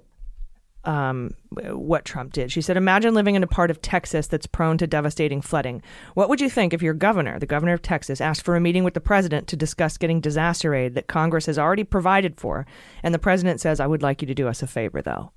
um, 0.84 1.34
what 1.50 2.04
Trump 2.04 2.32
did. 2.32 2.50
She 2.50 2.60
said, 2.60 2.76
Imagine 2.76 3.14
living 3.14 3.34
in 3.34 3.42
a 3.42 3.48
part 3.48 3.70
of 3.70 3.80
Texas 3.80 4.26
that's 4.26 4.46
prone 4.46 4.78
to 4.78 4.86
devastating 4.86 5.40
flooding. 5.40 5.82
What 6.14 6.28
would 6.28 6.40
you 6.40 6.50
think 6.50 6.72
if 6.72 6.82
your 6.82 6.94
governor, 6.94 7.38
the 7.38 7.46
governor 7.46 7.72
of 7.72 7.82
Texas, 7.82 8.20
asked 8.20 8.44
for 8.44 8.56
a 8.56 8.60
meeting 8.60 8.84
with 8.84 8.94
the 8.94 9.00
president 9.00 9.46
to 9.48 9.56
discuss 9.56 9.96
getting 9.96 10.20
disaster 10.20 10.74
aid 10.74 10.94
that 10.94 11.06
Congress 11.06 11.46
has 11.46 11.58
already 11.58 11.84
provided 11.84 12.40
for? 12.40 12.66
And 13.02 13.14
the 13.14 13.18
president 13.18 13.60
says, 13.60 13.80
I 13.80 13.86
would 13.86 14.02
like 14.02 14.22
you 14.22 14.26
to 14.26 14.34
do 14.34 14.48
us 14.48 14.62
a 14.62 14.66
favor, 14.66 15.02
though. 15.02 15.32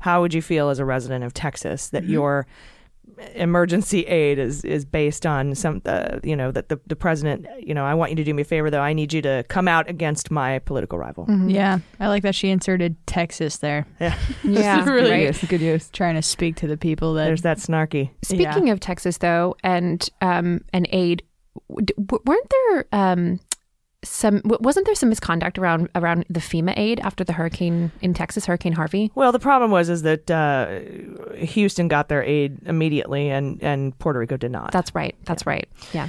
How 0.00 0.20
would 0.20 0.34
you 0.34 0.42
feel 0.42 0.68
as 0.68 0.78
a 0.78 0.84
resident 0.84 1.24
of 1.24 1.34
Texas 1.34 1.88
that 1.88 2.04
your 2.04 2.46
emergency 3.34 4.02
aid 4.06 4.38
is 4.38 4.64
is 4.64 4.84
based 4.84 5.24
on 5.24 5.54
some 5.54 5.80
uh, 5.86 6.18
you 6.22 6.36
know 6.36 6.50
that 6.52 6.68
the, 6.68 6.78
the 6.86 6.96
president 6.96 7.46
you 7.58 7.72
know 7.72 7.84
I 7.84 7.94
want 7.94 8.10
you 8.10 8.16
to 8.16 8.24
do 8.24 8.34
me 8.34 8.42
a 8.42 8.44
favor 8.44 8.70
though 8.70 8.82
I 8.82 8.92
need 8.92 9.12
you 9.12 9.22
to 9.22 9.44
come 9.48 9.68
out 9.68 9.88
against 9.88 10.30
my 10.30 10.58
political 10.60 10.98
rival. 10.98 11.26
Yeah, 11.46 11.78
I 11.98 12.08
like 12.08 12.22
that 12.24 12.34
she 12.34 12.50
inserted 12.50 12.94
Texas 13.06 13.58
there, 13.58 13.86
Yeah, 14.00 14.16
yeah, 14.44 14.84
really 14.84 15.10
right. 15.10 15.22
use, 15.28 15.42
good 15.44 15.60
use. 15.60 15.88
trying 15.90 16.14
to 16.16 16.22
speak 16.22 16.56
to 16.56 16.66
the 16.66 16.76
people 16.76 17.14
that. 17.14 17.24
There's 17.24 17.42
that 17.42 17.58
snarky. 17.58 18.10
Speaking 18.22 18.70
of 18.70 18.80
Texas, 18.80 19.18
though, 19.18 19.56
and 19.62 20.06
um, 20.20 20.60
and 20.72 20.86
aid, 20.90 21.22
w- 21.68 21.86
w- 22.06 22.22
weren't 22.26 22.50
there 22.50 22.84
um, 22.92 23.40
some? 24.04 24.40
Wasn't 24.44 24.86
there 24.86 24.94
some 24.94 25.08
misconduct 25.08 25.58
around 25.58 25.88
around 25.94 26.24
the 26.28 26.40
FEMA 26.40 26.74
aid 26.76 27.00
after 27.00 27.24
the 27.24 27.32
hurricane 27.32 27.90
in 28.00 28.14
Texas, 28.14 28.46
Hurricane 28.46 28.72
Harvey? 28.72 29.10
Well, 29.14 29.32
the 29.32 29.38
problem 29.40 29.70
was 29.70 29.88
is 29.88 30.02
that 30.02 30.30
uh, 30.30 30.80
Houston 31.36 31.88
got 31.88 32.08
their 32.08 32.22
aid 32.22 32.58
immediately 32.66 33.30
and 33.30 33.62
and 33.62 33.98
Puerto 33.98 34.18
Rico 34.18 34.36
did 34.36 34.50
not. 34.52 34.72
That's 34.72 34.94
right. 34.94 35.14
That's 35.24 35.46
right. 35.46 35.68
Yeah. 35.92 36.08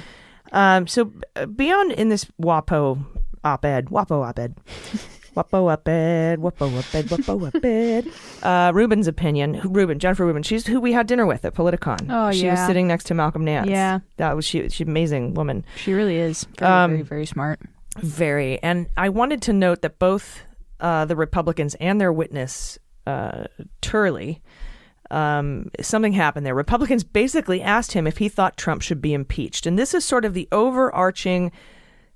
Um, 0.52 0.86
so 0.86 1.12
uh, 1.36 1.46
beyond 1.46 1.92
in 1.92 2.08
this 2.08 2.24
WAPO 2.40 3.04
op-ed, 3.44 3.86
WAPO 3.86 4.26
op-ed, 4.28 4.54
WAPO 5.36 5.70
op-ed, 5.72 6.38
WAPO 6.38 6.78
op-ed, 6.78 7.04
WAPO 7.06 7.48
op-ed. 7.48 8.06
Uh, 8.42 8.72
Rubin's 8.74 9.06
opinion, 9.06 9.60
Rubin, 9.64 9.98
Jennifer 9.98 10.24
Rubin. 10.24 10.42
she's 10.42 10.66
who 10.66 10.80
we 10.80 10.92
had 10.92 11.06
dinner 11.06 11.26
with 11.26 11.44
at 11.44 11.54
Politicon. 11.54 12.06
Oh, 12.10 12.32
she 12.32 12.48
was 12.48 12.58
sitting 12.60 12.86
next 12.88 13.04
to 13.04 13.14
Malcolm 13.14 13.44
Nance. 13.44 13.68
Yeah. 13.68 14.00
that 14.16 14.34
was 14.36 14.44
she. 14.46 14.68
She's 14.70 14.80
an 14.86 14.88
amazing 14.88 15.34
woman. 15.34 15.64
She 15.76 15.92
really 15.92 16.16
is 16.16 16.44
very, 16.58 16.72
Um, 16.72 16.90
very, 16.92 17.02
very 17.02 17.26
smart. 17.26 17.60
Very. 18.02 18.62
And 18.62 18.88
I 18.96 19.08
wanted 19.08 19.42
to 19.42 19.52
note 19.52 19.82
that 19.82 19.98
both 19.98 20.42
uh, 20.80 21.04
the 21.04 21.16
Republicans 21.16 21.74
and 21.80 22.00
their 22.00 22.12
witness, 22.12 22.78
uh, 23.06 23.44
Turley, 23.80 24.42
um, 25.10 25.70
something 25.80 26.12
happened 26.12 26.44
there. 26.44 26.54
Republicans 26.54 27.04
basically 27.04 27.62
asked 27.62 27.92
him 27.92 28.06
if 28.06 28.18
he 28.18 28.28
thought 28.28 28.56
Trump 28.56 28.82
should 28.82 29.00
be 29.00 29.14
impeached. 29.14 29.66
And 29.66 29.78
this 29.78 29.94
is 29.94 30.04
sort 30.04 30.24
of 30.24 30.34
the 30.34 30.48
overarching 30.52 31.50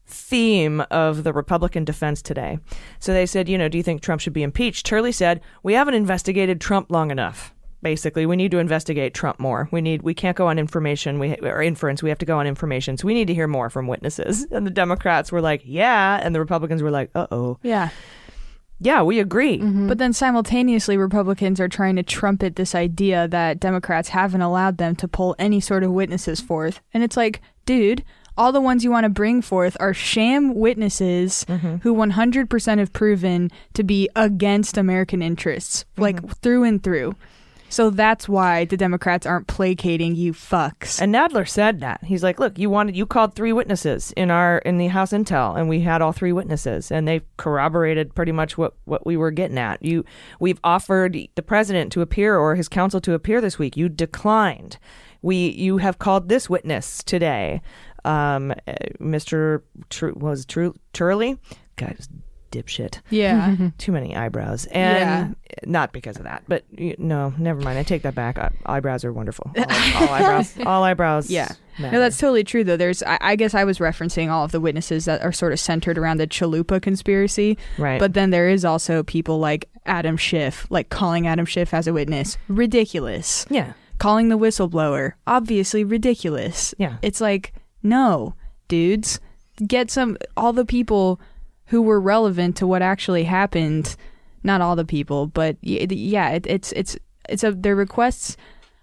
theme 0.07 0.81
of 0.91 1.25
the 1.25 1.33
Republican 1.33 1.85
defense 1.85 2.21
today. 2.21 2.59
So 2.99 3.12
they 3.12 3.27
said, 3.27 3.49
you 3.49 3.57
know, 3.57 3.69
do 3.69 3.79
you 3.79 3.85
think 3.85 4.03
Trump 4.03 4.21
should 4.21 4.33
be 4.33 4.43
impeached? 4.43 4.85
Turley 4.85 5.12
said, 5.12 5.41
we 5.62 5.75
haven't 5.75 5.95
investigated 5.95 6.61
Trump 6.61 6.91
long 6.91 7.11
enough. 7.11 7.55
Basically, 7.83 8.27
we 8.27 8.37
need 8.37 8.51
to 8.53 8.59
investigate 8.59 9.12
Trump 9.12 9.41
more. 9.41 9.69
We 9.73 9.81
need 9.81 10.03
we 10.03 10.15
can't 10.15 10.37
go 10.37 10.47
on 10.47 10.59
information 10.59 11.19
we 11.19 11.35
or 11.39 11.61
inference. 11.62 12.03
We 12.03 12.09
have 12.11 12.19
to 12.19 12.27
go 12.27 12.39
on 12.39 12.47
information. 12.47 12.97
So 12.97 13.07
we 13.07 13.15
need 13.15 13.27
to 13.27 13.35
hear 13.35 13.49
more 13.49 13.69
from 13.71 13.87
witnesses. 13.89 14.47
And 14.53 14.65
the 14.67 14.71
Democrats 14.71 15.33
were 15.33 15.41
like, 15.41 15.62
"Yeah," 15.65 16.21
and 16.23 16.35
the 16.35 16.41
Republicans 16.41 16.83
were 16.83 16.91
like, 16.93 17.11
"Uh 17.15 17.27
oh, 17.33 17.59
Yeah. 17.62 17.89
yeah, 18.81 19.03
we 19.03 19.19
agree." 19.19 19.59
But 19.59 19.99
then 19.99 20.12
simultaneously, 20.12 20.97
Republicans 20.97 21.59
are 21.61 21.69
trying 21.69 21.97
to 21.97 22.03
trumpet 22.03 22.57
this 22.57 22.75
idea 22.75 23.27
that 23.29 23.59
Democrats 23.61 24.11
haven't 24.11 24.43
allowed 24.43 24.79
them 24.79 24.95
to 24.97 25.09
pull 25.09 25.35
any 25.39 25.61
sort 25.61 25.83
of 25.83 25.91
witnesses 25.93 26.41
forth. 26.41 26.81
And 26.95 27.03
it's 27.03 27.17
like, 27.17 27.41
dude, 27.67 28.05
all 28.37 28.53
the 28.53 28.61
ones 28.61 28.83
you 28.85 28.91
want 28.91 29.05
to 29.05 29.11
bring 29.11 29.43
forth 29.43 29.77
are 29.81 29.93
sham 29.95 30.55
witnesses 30.55 31.45
who 31.83 31.95
100% 31.95 32.79
have 32.79 32.93
proven 32.93 33.51
to 33.75 33.83
be 33.83 34.09
against 34.17 34.79
American 34.79 35.21
interests, 35.23 35.85
like 35.97 36.19
through 36.39 36.62
and 36.65 36.83
through. 36.83 37.15
So 37.73 37.88
that's 37.88 38.29
why 38.29 38.67
the 38.67 38.76
Democrats 38.76 39.25
aren't 39.25 39.47
placating 39.47 40.14
you 40.14 40.35
fucks. 40.35 41.00
And 41.00 41.14
Nadler 41.14 41.49
said 41.49 41.81
that. 41.81 42.05
He's 42.05 42.23
like, 42.23 42.38
"Look, 42.38 42.59
you 42.59 42.69
wanted 42.69 42.95
you 42.97 43.07
called 43.07 43.35
three 43.35 43.52
witnesses 43.55 44.12
in 44.14 44.31
our 44.31 44.59
in 44.59 44.76
the 44.76 44.88
House 44.88 45.12
Intel, 45.12 45.59
and 45.59 45.71
we 45.71 45.81
had 45.81 46.02
all 46.02 46.12
three 46.12 46.33
witnesses, 46.33 46.93
and 46.93 47.09
they 47.09 47.23
corroborated 47.38 48.14
pretty 48.14 48.31
much 48.31 48.59
what 48.59 48.75
what 48.85 49.07
we 49.07 49.17
were 49.17 49.31
getting 49.31 49.57
at. 49.57 49.83
You, 49.83 50.05
we've 50.38 50.61
offered 50.62 51.17
the 51.35 51.43
president 51.43 51.93
to 51.93 52.02
appear 52.02 52.37
or 52.37 52.57
his 52.57 52.69
counsel 52.69 53.00
to 53.00 53.14
appear 53.14 53.41
this 53.41 53.59
week. 53.59 53.75
You 53.75 53.88
declined. 53.88 54.79
We, 55.23 55.50
you 55.50 55.79
have 55.79 55.99
called 55.99 56.29
this 56.29 56.50
witness 56.50 57.02
today, 57.02 57.62
um, 58.05 58.50
uh, 58.50 58.75
Mr. 59.00 59.62
Tr- 59.88 60.11
was 60.11 60.45
Tru- 60.45 60.75
Turley, 60.93 61.38
guy 61.76 61.95
was 61.97 62.09
dipshit. 62.52 63.00
yeah. 63.11 63.56
Too 63.78 63.90
many 63.90 64.14
eyebrows, 64.14 64.66
and 64.66 65.35
not 65.64 65.92
because 65.92 66.16
of 66.18 66.25
that, 66.25 66.44
but 66.47 66.64
you, 66.71 66.94
no, 66.99 67.35
never 67.38 67.61
mind. 67.61 67.78
I 67.78 67.82
take 67.82 68.02
that 68.02 68.14
back. 68.14 68.38
I, 68.38 68.50
eyebrows 68.66 69.04
are 69.04 69.12
wonderful. 69.12 69.50
All, 69.56 69.64
all 69.97 70.09
eyebrows, 70.09 70.54
all 70.66 70.85
eyebrows. 70.85 71.30
Yeah. 71.30 71.49
matter. 71.78 71.92
No, 71.97 72.00
that's 72.00 72.18
totally 72.18 72.44
true, 72.44 72.62
though. 72.64 72.76
There's, 72.76 73.02
I, 73.02 73.18
I 73.21 73.37
guess 73.37 73.54
I 73.54 73.64
was 73.64 73.78
referencing 73.78 74.30
all 74.30 74.44
of 74.44 74.52
the 74.52 74.61
witnesses 74.61 75.06
that 75.06 75.23
are 75.23 75.32
sort 75.32 75.52
of 75.52 75.59
centered 75.61 75.99
around 75.99 76.18
the 76.18 76.26
Chalupa 76.26 76.80
conspiracy. 76.80 77.59
right. 77.78 77.99
But 77.99 78.14
then 78.14 78.30
there 78.30 78.49
is 78.49 78.64
also 78.64 79.02
people 79.02 79.38
like 79.38 79.68
Adam 79.87 80.16
Schiff, 80.16 80.66
like 80.71 80.90
calling 80.90 81.26
Adam 81.26 81.47
Schiff 81.47 81.73
as 81.75 81.87
a 81.87 81.92
witness. 81.92 82.38
Ridiculous. 82.49 83.47
yeah, 83.50 83.73
Calling 83.99 84.28
the 84.30 84.38
whistleblower. 84.38 85.12
Obviously 85.26 85.85
ridiculous. 85.85 86.75
yeah, 86.78 86.97
It's 87.02 87.21
like, 87.21 87.52
no, 87.82 88.35
dudes. 88.68 89.21
Get 89.66 89.90
some, 89.90 90.16
all 90.37 90.52
the 90.52 90.64
people 90.64 91.21
who 91.73 91.81
were 91.81 91.99
relevant 91.99 92.55
to 92.55 92.67
what 92.67 92.83
actually 92.83 93.25
happened. 93.25 93.97
Not 94.45 94.61
all 94.61 94.76
the 94.76 94.85
people, 94.85 95.26
but 95.26 95.57
yeah, 95.62 96.29
it, 96.29 96.47
it's, 96.47 96.71
it's, 96.73 96.99
it's 97.31 97.43
a, 97.43 97.52
their 97.52 97.75
requests 97.75 98.37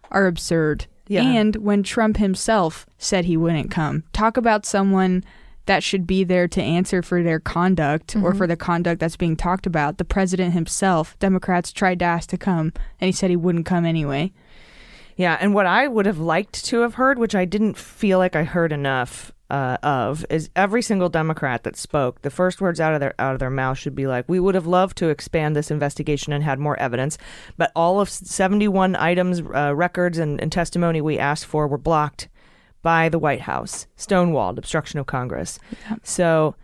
are 0.09 0.25
absurd. 0.25 0.87
Yeah. 1.07 1.21
And 1.21 1.55
when 1.57 1.83
Trump 1.83 2.17
himself 2.17 2.87
said 2.97 3.25
he 3.25 3.37
wouldn't 3.37 3.69
come, 3.69 4.05
talk 4.11 4.37
about 4.37 4.65
someone 4.65 5.23
that 5.67 5.83
should 5.83 6.07
be 6.07 6.23
there 6.23 6.47
to 6.47 6.63
answer 6.63 7.03
for 7.03 7.21
their 7.21 7.39
conduct 7.39 8.15
or 8.15 8.19
mm-hmm. 8.29 8.37
for 8.39 8.47
the 8.47 8.57
conduct 8.57 8.99
that's 8.99 9.17
being 9.17 9.35
talked 9.35 9.67
about. 9.67 9.99
The 9.99 10.03
president 10.03 10.53
himself, 10.53 11.15
Democrats 11.19 11.71
tried 11.71 11.99
to 11.99 12.05
ask 12.05 12.27
to 12.31 12.37
come, 12.39 12.73
and 12.99 13.07
he 13.07 13.11
said 13.11 13.29
he 13.29 13.35
wouldn't 13.35 13.67
come 13.67 13.85
anyway. 13.85 14.31
Yeah, 15.15 15.37
and 15.39 15.53
what 15.53 15.67
I 15.67 15.87
would 15.87 16.07
have 16.07 16.17
liked 16.17 16.65
to 16.65 16.79
have 16.79 16.95
heard, 16.95 17.19
which 17.19 17.35
I 17.35 17.45
didn't 17.45 17.77
feel 17.77 18.17
like 18.17 18.35
I 18.35 18.45
heard 18.45 18.71
enough 18.71 19.31
uh, 19.49 19.77
of, 19.81 20.25
is 20.29 20.49
every 20.55 20.81
single 20.81 21.09
Democrat 21.09 21.63
that 21.63 21.75
spoke. 21.75 22.21
The 22.21 22.29
first 22.29 22.61
words 22.61 22.79
out 22.79 22.93
of 22.93 22.99
their 22.99 23.15
out 23.19 23.33
of 23.33 23.39
their 23.39 23.49
mouth 23.49 23.77
should 23.77 23.95
be 23.95 24.07
like, 24.07 24.25
"We 24.27 24.39
would 24.39 24.55
have 24.55 24.67
loved 24.67 24.97
to 24.97 25.09
expand 25.09 25.55
this 25.55 25.71
investigation 25.71 26.33
and 26.33 26.43
had 26.43 26.59
more 26.59 26.79
evidence, 26.79 27.17
but 27.57 27.71
all 27.75 27.99
of 27.99 28.09
seventy 28.09 28.67
one 28.67 28.95
items, 28.95 29.41
uh, 29.53 29.73
records, 29.75 30.17
and, 30.17 30.39
and 30.41 30.51
testimony 30.51 31.01
we 31.01 31.17
asked 31.17 31.45
for 31.45 31.67
were 31.67 31.77
blocked 31.77 32.29
by 32.81 33.09
the 33.09 33.19
White 33.19 33.41
House, 33.41 33.87
stonewalled, 33.97 34.57
obstruction 34.57 34.99
of 34.99 35.07
Congress." 35.07 35.59
So 36.03 36.55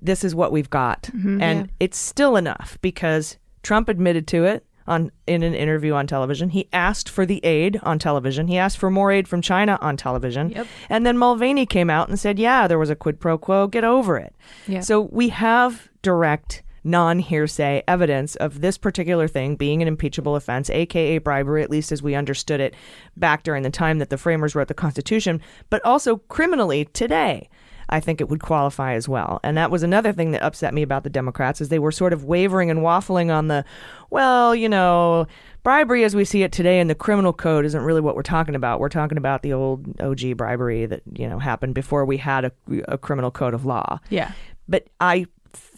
this 0.00 0.24
is 0.24 0.34
what 0.34 0.50
we've 0.50 0.70
got, 0.70 1.08
and 1.40 1.70
it's 1.78 1.98
still 1.98 2.36
enough 2.36 2.78
because 2.82 3.38
Trump 3.62 3.88
admitted 3.88 4.26
to 4.28 4.44
it 4.44 4.66
on 4.86 5.12
in 5.26 5.42
an 5.42 5.54
interview 5.54 5.92
on 5.92 6.06
television. 6.06 6.50
He 6.50 6.68
asked 6.72 7.08
for 7.08 7.24
the 7.26 7.44
aid 7.44 7.80
on 7.82 7.98
television. 7.98 8.48
He 8.48 8.58
asked 8.58 8.78
for 8.78 8.90
more 8.90 9.12
aid 9.12 9.28
from 9.28 9.42
China 9.42 9.78
on 9.80 9.96
television. 9.96 10.50
Yep. 10.50 10.66
And 10.88 11.06
then 11.06 11.18
Mulvaney 11.18 11.66
came 11.66 11.90
out 11.90 12.08
and 12.08 12.18
said, 12.18 12.38
"Yeah, 12.38 12.66
there 12.66 12.78
was 12.78 12.90
a 12.90 12.96
quid 12.96 13.20
pro 13.20 13.38
quo. 13.38 13.66
Get 13.66 13.84
over 13.84 14.16
it." 14.18 14.34
So 14.82 15.00
we 15.00 15.28
have 15.30 15.88
direct 16.02 16.62
non-hearsay 16.84 17.80
evidence 17.86 18.34
of 18.36 18.60
this 18.60 18.76
particular 18.76 19.28
thing 19.28 19.54
being 19.54 19.82
an 19.82 19.86
impeachable 19.86 20.34
offense, 20.34 20.68
aka 20.68 21.18
bribery, 21.18 21.62
at 21.62 21.70
least 21.70 21.92
as 21.92 22.02
we 22.02 22.16
understood 22.16 22.60
it 22.60 22.74
back 23.16 23.44
during 23.44 23.62
the 23.62 23.70
time 23.70 24.00
that 24.00 24.10
the 24.10 24.18
framers 24.18 24.56
wrote 24.56 24.66
the 24.66 24.74
Constitution, 24.74 25.40
but 25.70 25.84
also 25.84 26.16
criminally 26.16 26.86
today. 26.86 27.48
I 27.92 28.00
think 28.00 28.20
it 28.20 28.28
would 28.28 28.42
qualify 28.42 28.94
as 28.94 29.08
well. 29.08 29.38
And 29.44 29.56
that 29.58 29.70
was 29.70 29.82
another 29.82 30.12
thing 30.12 30.30
that 30.30 30.42
upset 30.42 30.72
me 30.72 30.80
about 30.82 31.04
the 31.04 31.10
Democrats 31.10 31.60
is 31.60 31.68
they 31.68 31.78
were 31.78 31.92
sort 31.92 32.12
of 32.12 32.24
wavering 32.24 32.70
and 32.70 32.80
waffling 32.80 33.30
on 33.30 33.48
the, 33.48 33.64
well, 34.10 34.54
you 34.54 34.68
know, 34.68 35.26
bribery 35.62 36.02
as 36.02 36.16
we 36.16 36.24
see 36.24 36.42
it 36.42 36.52
today 36.52 36.80
in 36.80 36.88
the 36.88 36.94
criminal 36.94 37.34
code 37.34 37.66
isn't 37.66 37.82
really 37.82 38.00
what 38.00 38.16
we're 38.16 38.22
talking 38.22 38.54
about. 38.54 38.80
We're 38.80 38.88
talking 38.88 39.18
about 39.18 39.42
the 39.42 39.52
old 39.52 40.00
OG 40.00 40.38
bribery 40.38 40.86
that, 40.86 41.02
you 41.12 41.28
know, 41.28 41.38
happened 41.38 41.74
before 41.74 42.06
we 42.06 42.16
had 42.16 42.46
a, 42.46 42.52
a 42.88 42.96
criminal 42.96 43.30
code 43.30 43.52
of 43.52 43.66
law. 43.66 44.00
Yeah. 44.08 44.32
But 44.68 44.86
I 44.98 45.26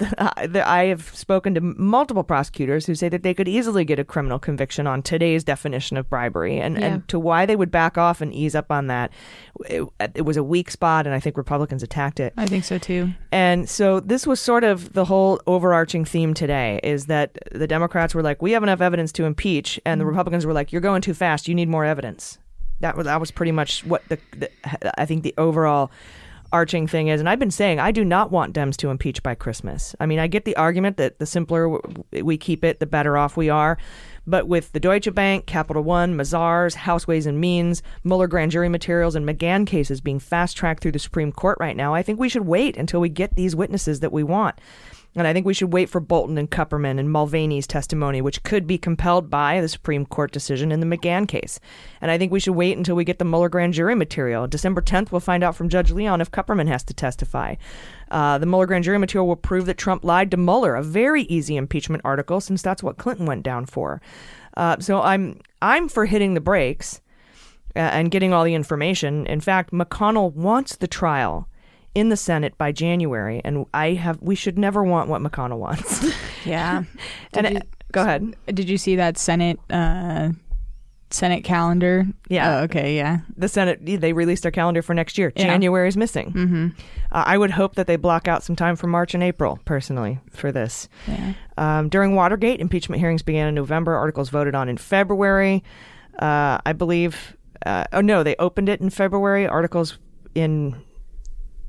I 0.19 0.87
have 0.87 1.14
spoken 1.14 1.54
to 1.54 1.61
multiple 1.61 2.25
prosecutors 2.25 2.87
who 2.87 2.95
say 2.95 3.09
that 3.09 3.23
they 3.23 3.35
could 3.35 3.49
easily 3.49 3.85
get 3.85 3.99
a 3.99 4.04
criminal 4.04 4.38
conviction 4.38 4.87
on 4.87 5.02
today's 5.02 5.45
definition 5.45 5.97
of 5.97 6.09
bribery, 6.09 6.59
and, 6.59 6.78
Yeah. 6.78 6.87
and 6.87 7.09
to 7.09 7.19
why 7.19 7.47
they 7.47 7.57
would 7.57 7.71
back 7.71 7.97
off 7.97 8.21
and 8.21 8.33
ease 8.33 8.54
up 8.54 8.71
on 8.71 8.88
that, 8.88 9.11
it, 9.66 9.85
it 10.14 10.23
was 10.23 10.37
a 10.37 10.43
weak 10.43 10.71
spot, 10.71 11.07
and 11.07 11.14
I 11.14 11.21
think 11.21 11.37
Republicans 11.37 11.83
attacked 11.83 12.21
it. 12.21 12.33
I 12.37 12.47
think 12.47 12.64
so 12.64 12.78
too. 12.78 13.11
And 13.31 13.69
so 13.69 14.00
this 14.00 14.26
was 14.26 14.40
sort 14.40 14.64
of 14.64 14.93
the 14.93 15.04
whole 15.04 15.40
overarching 15.47 16.04
theme 16.04 16.35
today 16.35 16.81
is 16.83 17.07
that 17.07 17.38
the 17.52 17.66
Democrats 17.66 18.14
were 18.14 18.23
like, 18.23 18.43
we 18.43 18.52
have 18.52 18.62
enough 18.62 18.81
evidence 18.81 19.12
to 19.12 19.25
impeach, 19.25 19.81
and 19.85 20.00
the 20.00 20.02
mm-hmm. 20.02 20.11
Republicans 20.11 20.47
were 20.47 20.52
like, 20.52 20.73
you're 20.73 20.81
going 20.81 21.02
too 21.02 21.14
fast. 21.14 21.49
You 21.49 21.54
need 21.54 21.69
more 21.69 21.85
evidence. 21.85 22.38
That 22.81 22.97
was 22.97 23.07
that 23.07 23.21
was 23.21 23.31
pretty 23.31 23.52
much 23.52 23.85
what 23.85 24.02
the, 24.09 24.19
the 24.37 25.00
I 25.00 25.07
think 25.07 25.23
the 25.23 25.35
overall 25.38 25.90
arching 26.54 26.87
thing 26.87 27.08
is. 27.08 27.18
And 27.18 27.28
I've 27.28 27.40
been 27.40 27.50
saying 27.50 27.80
I 27.80 27.90
do 27.90 28.04
not 28.04 28.30
want 28.30 28.54
Dems 28.54 28.76
to 28.76 28.90
impeach 28.90 29.25
by 29.25 29.34
Christmas. 29.34 29.96
I 29.99 30.06
mean, 30.06 30.20
I 30.20 30.28
get 30.28 30.44
the 30.44 30.56
argument 30.56 30.96
that 30.99 31.18
the 31.18 31.26
simpler 31.26 31.80
we 32.12 32.38
keep 32.38 32.62
it, 32.64 32.78
the 32.78 32.87
better 32.87 33.18
off 33.18 33.37
we 33.37 33.50
are. 33.50 33.76
But 34.25 34.46
with 34.46 34.73
the 34.73 34.80
Deutsche 34.80 35.12
Bank, 35.12 35.46
Capital 35.46 35.82
One, 35.82 36.14
Mazars, 36.14 36.75
House 36.75 37.08
Ways 37.08 37.26
and 37.26 37.40
Means, 37.40 37.82
Mueller 38.04 38.28
grand 38.28 38.52
jury 38.52 38.68
materials, 38.68 39.16
and 39.16 39.28
McGahn 39.28 39.66
cases 39.66 40.00
being 40.00 40.20
fast 40.20 40.56
tracked 40.56 40.82
through 40.82 40.92
the 40.92 40.99
Supreme 40.99 41.32
Court 41.32 41.58
right 41.61 41.76
now, 41.76 41.92
I 41.92 42.02
think 42.02 42.20
we 42.20 42.28
should 42.28 42.46
wait 42.46 42.76
until 42.76 43.00
we 43.00 43.08
get 43.08 43.34
these 43.34 43.56
witnesses 43.56 44.00
that 44.00 44.12
we 44.12 44.23
want. 44.23 44.58
And 45.16 45.28
I 45.28 45.33
think 45.33 45.47
we 45.47 45.54
should 45.54 45.73
wait 45.73 45.88
for 45.88 46.00
Bolton 46.00 46.38
and 46.38 46.50
Kupperman 46.50 46.99
and 46.99 47.11
Mulvaney's 47.11 47.68
testimony, 47.68 48.21
which 48.21 48.42
could 48.42 48.66
be 48.66 48.78
compelled 48.78 49.30
by 49.30 49.61
the 49.61 49.68
Supreme 49.68 50.06
Court 50.06 50.33
decision 50.33 50.73
in 50.73 50.80
the 50.80 50.87
McGahn 50.87 51.28
case. 51.28 51.61
And 52.00 52.11
I 52.11 52.18
think 52.18 52.33
we 52.33 52.40
should 52.40 52.54
wait 52.56 52.76
until 52.76 52.97
we 52.97 53.04
get 53.04 53.21
the 53.21 53.25
Mueller 53.25 53.49
grand 53.49 53.75
jury 53.75 53.94
material. 53.94 54.49
December 54.49 54.80
10th, 54.80 55.12
we'll 55.12 55.21
find 55.21 55.44
out 55.44 55.54
from 55.54 55.68
Judge 55.68 55.92
Leon 55.92 56.21
if 56.21 56.33
Kupperman 56.33 56.66
has 56.66 56.83
to 56.85 56.94
testify. 56.94 57.54
Uh, 58.11 58.38
the 58.38 58.47
Mueller 58.47 58.66
grand 58.66 58.85
jury 58.85 58.99
material 58.99 59.28
will 59.28 59.37
prove 59.37 59.66
that 59.66 59.78
Trump 59.78 60.04
lied 60.04 60.33
to 60.33 60.37
Mueller, 60.37 60.75
a 60.75 60.83
very 60.83 61.23
easy 61.25 61.56
impeachment 61.56 62.02
article, 62.04 62.40
since 62.40 62.61
that's 62.61 62.83
what 62.83 62.99
Clinton 62.99 63.26
went 63.26 63.44
down 63.44 63.66
for. 63.66 64.02
Uh, 64.56 64.78
so 64.80 65.00
I'm 65.00 65.40
I'm 65.62 65.88
for 65.88 66.06
hitting 66.06 66.35
the 66.35 66.40
brakes 66.40 67.00
uh, 67.76 67.78
and 67.78 68.10
getting 68.10 68.32
all 68.32 68.45
the 68.45 68.54
information. 68.54 69.26
In 69.26 69.41
fact, 69.41 69.73
McConnell 69.73 70.32
wants 70.32 70.76
the 70.76 70.86
trial 70.86 71.49
in 71.95 72.09
the 72.09 72.17
Senate 72.17 72.57
by 72.59 72.73
January, 72.73 73.41
and 73.45 73.67
I 73.73 73.93
have 73.93 74.21
we 74.21 74.35
should 74.35 74.59
never 74.59 74.83
want 74.83 75.09
what 75.09 75.21
McConnell 75.23 75.59
wants. 75.59 76.04
Yeah. 76.45 76.83
and 77.33 77.47
Did 77.47 77.57
it- 77.57 77.69
go 77.93 78.02
ahead. 78.02 78.37
Did 78.49 78.69
you 78.69 78.76
see 78.76 78.97
that 78.97 79.17
Senate 79.17 79.59
uh, 79.71 80.30
Senate 81.09 81.43
calendar? 81.43 82.07
Yeah. 82.28 82.59
Oh, 82.59 82.63
okay. 82.65 82.97
Yeah. 82.97 83.19
The 83.37 83.49
Senate 83.49 83.78
they 83.83 84.13
released 84.13 84.43
their 84.43 84.52
calendar 84.52 84.83
for 84.83 84.93
next 84.93 85.17
year. 85.17 85.33
Yeah. 85.37 85.45
January 85.45 85.89
is 85.89 85.97
missing. 85.97 86.33
Mm-hmm. 86.33 86.67
Uh, 87.13 87.23
I 87.26 87.39
would 87.39 87.52
hope 87.52 87.76
that 87.76 87.87
they 87.87 87.97
block 87.97 88.28
out 88.28 88.43
some 88.43 88.57
time 88.57 88.76
for 88.76 88.89
March 88.89 89.15
and 89.15 89.23
April, 89.23 89.59
personally, 89.65 90.19
for 90.30 90.52
this. 90.52 90.89
Yeah. 91.09 91.33
Um, 91.57 91.89
during 91.89 92.15
Watergate, 92.15 92.61
impeachment 92.61 93.00
hearings 93.00 93.23
began 93.23 93.49
in 93.49 93.54
November. 93.54 93.95
Articles 93.95 94.28
voted 94.28 94.54
on 94.54 94.69
in 94.69 94.76
February. 94.76 95.65
Uh, 96.19 96.59
I 96.67 96.75
believe. 96.75 97.37
Uh, 97.65 97.85
oh 97.95 98.02
no, 98.02 98.23
they 98.23 98.37
opened 98.39 98.69
it 98.69 98.83
in 98.83 98.91
February. 98.91 99.47
Articles 99.47 99.99
in 100.35 100.76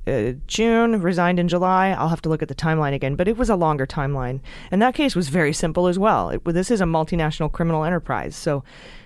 uh, 0.06 0.32
June, 0.46 1.00
resigned 1.00 1.38
in 1.38 1.48
July. 1.48 1.88
I'll 1.88 2.08
have 2.08 2.22
to 2.22 2.28
look 2.28 2.42
at 2.42 2.48
the 2.48 2.54
timeline 2.54 2.94
again, 2.94 3.16
but 3.16 3.28
it 3.28 3.36
was 3.36 3.50
a 3.50 3.56
longer 3.56 3.86
timeline. 3.86 4.40
And 4.70 4.80
that 4.80 4.94
case 4.94 5.16
was 5.16 5.28
very 5.28 5.52
simple 5.52 5.86
as 5.86 5.98
well. 5.98 6.30
It, 6.30 6.44
this 6.44 6.70
is 6.70 6.80
a 6.80 6.84
multinational 6.84 7.50
criminal 7.50 7.84
enterprise. 7.84 8.36
So 8.36 8.62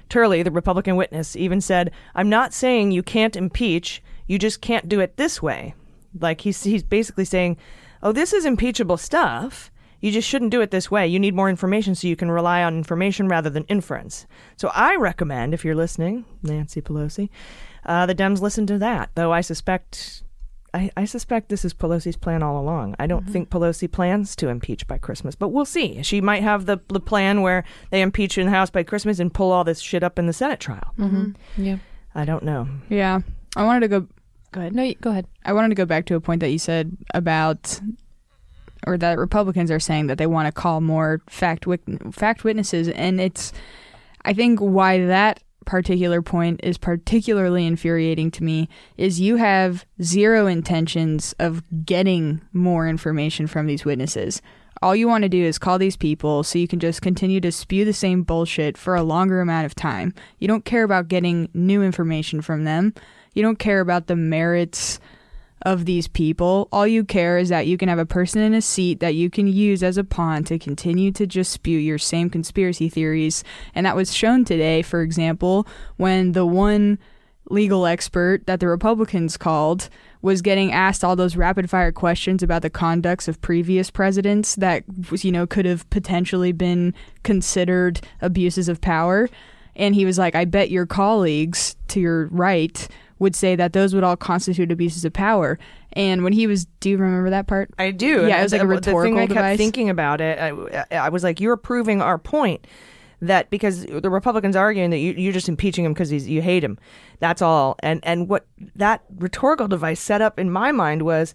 Turley, 0.08 0.42
the 0.42 0.50
Republican 0.50 0.96
witness, 0.96 1.36
even 1.36 1.60
said, 1.60 1.90
I'm 2.14 2.28
not 2.28 2.52
saying 2.52 2.90
you 2.90 3.02
can't 3.02 3.36
impeach, 3.36 4.02
you 4.26 4.38
just 4.38 4.60
can't 4.60 4.88
do 4.88 5.00
it 5.00 5.16
this 5.16 5.40
way. 5.40 5.74
Like 6.18 6.42
he's, 6.42 6.62
he's 6.64 6.82
basically 6.82 7.24
saying, 7.24 7.56
oh, 8.02 8.12
this 8.12 8.32
is 8.32 8.44
impeachable 8.44 8.96
stuff. 8.96 9.70
You 10.00 10.10
just 10.10 10.28
shouldn't 10.28 10.50
do 10.50 10.62
it 10.62 10.70
this 10.70 10.90
way. 10.90 11.06
You 11.06 11.18
need 11.18 11.34
more 11.34 11.50
information 11.50 11.94
so 11.94 12.08
you 12.08 12.16
can 12.16 12.30
rely 12.30 12.62
on 12.62 12.76
information 12.76 13.28
rather 13.28 13.50
than 13.50 13.64
inference. 13.64 14.26
So 14.56 14.70
I 14.74 14.96
recommend, 14.96 15.52
if 15.52 15.64
you're 15.64 15.74
listening, 15.74 16.24
Nancy 16.42 16.80
Pelosi, 16.80 17.28
uh, 17.84 18.06
the 18.06 18.14
Dems 18.14 18.40
listen 18.40 18.66
to 18.68 18.78
that. 18.78 19.10
Though 19.14 19.32
I 19.32 19.42
suspect, 19.42 20.22
I, 20.72 20.90
I 20.96 21.04
suspect 21.04 21.48
this 21.48 21.64
is 21.64 21.74
Pelosi's 21.74 22.16
plan 22.16 22.42
all 22.42 22.60
along. 22.60 22.94
I 22.98 23.06
don't 23.06 23.28
think 23.28 23.50
Pelosi 23.50 23.90
plans 23.90 24.36
to 24.36 24.48
impeach 24.48 24.86
by 24.86 24.98
Christmas, 24.98 25.34
but 25.34 25.48
we'll 25.48 25.64
see. 25.64 26.02
She 26.02 26.20
might 26.20 26.42
have 26.42 26.66
the, 26.66 26.78
the 26.88 27.00
plan 27.00 27.42
where 27.42 27.64
they 27.90 28.02
impeach 28.02 28.38
in 28.38 28.46
the 28.46 28.52
House 28.52 28.70
by 28.70 28.82
Christmas 28.84 29.18
and 29.18 29.34
pull 29.34 29.50
all 29.50 29.64
this 29.64 29.80
shit 29.80 30.02
up 30.04 30.18
in 30.18 30.26
the 30.26 30.32
Senate 30.32 30.60
trial. 30.60 30.92
Mm-hmm. 30.98 31.30
Yeah. 31.62 31.78
I 32.14 32.24
don't 32.24 32.44
know. 32.44 32.68
Yeah. 32.88 33.20
I 33.56 33.64
wanted 33.64 33.80
to 33.80 33.88
go. 33.88 34.06
Go 34.52 34.60
ahead. 34.60 34.74
No, 34.74 34.82
you- 34.82 34.94
go 34.96 35.10
ahead. 35.10 35.26
I 35.44 35.52
wanted 35.52 35.70
to 35.70 35.74
go 35.74 35.84
back 35.86 36.06
to 36.06 36.14
a 36.14 36.20
point 36.20 36.40
that 36.40 36.50
you 36.50 36.58
said 36.58 36.96
about, 37.14 37.80
or 38.86 38.96
that 38.98 39.18
Republicans 39.18 39.70
are 39.70 39.80
saying 39.80 40.06
that 40.08 40.18
they 40.18 40.26
want 40.26 40.46
to 40.46 40.52
call 40.52 40.80
more 40.80 41.20
fact 41.28 41.66
wit- 41.66 41.82
fact 42.12 42.44
witnesses, 42.44 42.88
and 42.88 43.20
it's, 43.20 43.52
I 44.24 44.32
think 44.34 44.58
why 44.60 45.04
that 45.06 45.40
particular 45.66 46.22
point 46.22 46.60
is 46.62 46.78
particularly 46.78 47.66
infuriating 47.66 48.30
to 48.32 48.44
me 48.44 48.68
is 48.96 49.20
you 49.20 49.36
have 49.36 49.84
zero 50.02 50.46
intentions 50.46 51.34
of 51.38 51.62
getting 51.84 52.40
more 52.52 52.88
information 52.88 53.46
from 53.46 53.66
these 53.66 53.84
witnesses. 53.84 54.42
All 54.82 54.96
you 54.96 55.08
want 55.08 55.22
to 55.22 55.28
do 55.28 55.42
is 55.44 55.58
call 55.58 55.78
these 55.78 55.96
people 55.96 56.42
so 56.42 56.58
you 56.58 56.66
can 56.66 56.80
just 56.80 57.02
continue 57.02 57.40
to 57.42 57.52
spew 57.52 57.84
the 57.84 57.92
same 57.92 58.22
bullshit 58.22 58.78
for 58.78 58.94
a 58.94 59.02
longer 59.02 59.40
amount 59.40 59.66
of 59.66 59.74
time. 59.74 60.14
You 60.38 60.48
don't 60.48 60.64
care 60.64 60.84
about 60.84 61.08
getting 61.08 61.50
new 61.52 61.82
information 61.82 62.40
from 62.40 62.64
them. 62.64 62.94
You 63.34 63.42
don't 63.42 63.58
care 63.58 63.80
about 63.80 64.06
the 64.06 64.16
merits 64.16 64.98
of 65.62 65.84
these 65.84 66.08
people. 66.08 66.68
All 66.72 66.86
you 66.86 67.04
care 67.04 67.38
is 67.38 67.48
that 67.50 67.66
you 67.66 67.76
can 67.76 67.88
have 67.88 67.98
a 67.98 68.06
person 68.06 68.40
in 68.40 68.54
a 68.54 68.62
seat 68.62 69.00
that 69.00 69.14
you 69.14 69.30
can 69.30 69.46
use 69.46 69.82
as 69.82 69.96
a 69.96 70.04
pawn 70.04 70.44
to 70.44 70.58
continue 70.58 71.12
to 71.12 71.26
just 71.26 71.52
spew 71.52 71.78
your 71.78 71.98
same 71.98 72.30
conspiracy 72.30 72.88
theories. 72.88 73.44
And 73.74 73.84
that 73.86 73.96
was 73.96 74.14
shown 74.14 74.44
today, 74.44 74.82
for 74.82 75.02
example, 75.02 75.66
when 75.96 76.32
the 76.32 76.46
one 76.46 76.98
legal 77.50 77.84
expert 77.84 78.46
that 78.46 78.60
the 78.60 78.68
Republicans 78.68 79.36
called 79.36 79.88
was 80.22 80.40
getting 80.40 80.72
asked 80.72 81.02
all 81.02 81.16
those 81.16 81.36
rapid 81.36 81.68
fire 81.68 81.92
questions 81.92 82.42
about 82.42 82.62
the 82.62 82.70
conducts 82.70 83.28
of 83.28 83.40
previous 83.40 83.90
presidents 83.90 84.54
that 84.56 84.84
you 85.22 85.32
know 85.32 85.46
could 85.46 85.66
have 85.66 85.88
potentially 85.90 86.52
been 86.52 86.94
considered 87.22 88.00
abuses 88.20 88.68
of 88.68 88.80
power 88.80 89.28
and 89.74 89.94
he 89.94 90.04
was 90.04 90.18
like 90.18 90.34
I 90.34 90.44
bet 90.44 90.70
your 90.70 90.86
colleagues 90.86 91.74
to 91.88 92.00
your 92.00 92.26
right 92.26 92.86
would 93.20 93.36
say 93.36 93.54
that 93.54 93.72
those 93.72 93.94
would 93.94 94.02
all 94.02 94.16
constitute 94.16 94.72
abuses 94.72 95.04
of 95.04 95.12
power 95.12 95.56
and 95.92 96.24
when 96.24 96.32
he 96.32 96.48
was 96.48 96.64
do 96.80 96.90
you 96.90 96.98
remember 96.98 97.30
that 97.30 97.46
part 97.46 97.70
I 97.78 97.92
do. 97.92 98.26
Yeah, 98.26 98.40
it 98.40 98.42
was 98.42 98.52
like 98.52 98.62
a 98.62 98.66
the, 98.66 98.74
the 98.74 98.80
thing 98.80 98.94
rhetorical 99.14 99.18
I 99.18 99.26
kept 99.50 99.58
thinking 99.58 99.88
about 99.88 100.20
it. 100.20 100.38
I, 100.40 100.96
I 100.96 101.08
was 101.10 101.22
like, 101.22 101.40
you're 101.40 101.56
proving 101.56 102.02
our 102.02 102.18
point 102.18 102.66
that 103.22 103.50
because 103.50 103.84
the 103.84 104.08
Republicans 104.10 104.56
are 104.56 104.64
arguing 104.64 104.88
that 104.90 104.98
you, 104.98 105.12
you're 105.12 105.32
just 105.32 105.48
impeaching 105.48 105.84
him 105.84 105.92
because 105.92 106.10
you 106.10 106.40
hate 106.40 106.64
him. 106.64 106.78
That's 107.18 107.42
all. 107.42 107.76
And 107.80 108.00
and 108.02 108.28
what 108.28 108.46
that 108.74 109.04
rhetorical 109.18 109.68
device 109.68 110.00
set 110.00 110.22
up 110.22 110.38
in 110.38 110.50
my 110.50 110.72
mind 110.72 111.02
was 111.02 111.34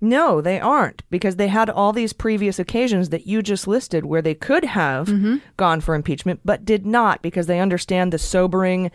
No, 0.00 0.40
they 0.40 0.58
aren't 0.58 1.02
because 1.10 1.36
they 1.36 1.48
had 1.48 1.70
all 1.70 1.92
these 1.92 2.12
previous 2.12 2.58
occasions 2.58 3.10
that 3.10 3.26
you 3.28 3.42
just 3.42 3.68
listed 3.68 4.06
where 4.06 4.22
they 4.22 4.34
could 4.34 4.64
have 4.64 5.06
Mm-hmm. 5.06 5.36
gone 5.56 5.80
for 5.80 5.94
impeachment, 5.94 6.40
but 6.44 6.64
did 6.64 6.84
not 6.86 7.22
because 7.22 7.46
they 7.46 7.60
understand 7.60 8.12
the 8.12 8.18
sobering 8.18 8.90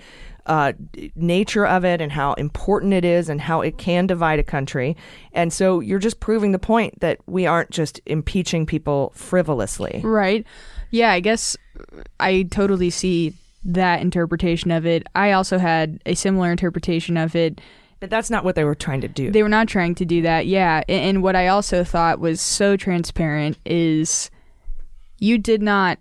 uh, 0.45 0.73
nature 1.15 1.65
of 1.65 1.83
it 1.83 2.01
and 2.01 2.11
how 2.11 2.33
important 2.33 2.93
it 2.93 3.03
is 3.03 3.29
and 3.29 3.41
how 3.41 3.61
it 3.61 3.77
can 3.77 4.05
divide 4.07 4.39
a 4.39 4.43
country. 4.43 4.95
And 5.33 5.51
so 5.51 5.79
you're 5.79 5.99
just 5.99 6.19
proving 6.19 6.51
the 6.51 6.59
point 6.59 6.99
that 6.99 7.19
we 7.25 7.45
aren't 7.47 7.71
just 7.71 7.99
impeaching 8.05 8.65
people 8.65 9.11
frivolously. 9.15 10.01
Right. 10.03 10.45
Yeah, 10.91 11.11
I 11.11 11.19
guess 11.19 11.57
I 12.19 12.43
totally 12.51 12.89
see 12.89 13.33
that 13.63 14.01
interpretation 14.01 14.69
of 14.71 14.85
it. 14.85 15.07
I 15.15 15.31
also 15.31 15.57
had 15.57 15.99
a 16.05 16.13
similar 16.13 16.51
interpretation 16.51 17.17
of 17.17 17.35
it. 17.35 17.59
But 17.99 18.09
that's 18.11 18.29
not 18.29 18.43
what 18.43 18.55
they 18.55 18.63
were 18.63 18.75
trying 18.75 19.01
to 19.01 19.07
do. 19.07 19.31
They 19.31 19.41
were 19.41 19.49
not 19.49 19.67
trying 19.67 19.95
to 19.95 20.05
do 20.05 20.21
that. 20.21 20.45
Yeah. 20.45 20.83
A- 20.87 20.91
And 20.91 21.23
what 21.23 21.35
I 21.35 21.47
also 21.47 21.83
thought 21.83 22.19
was 22.19 22.39
so 22.39 22.77
transparent 22.77 23.57
is 23.65 24.29
you 25.17 25.37
did 25.39 25.61
not 25.63 25.97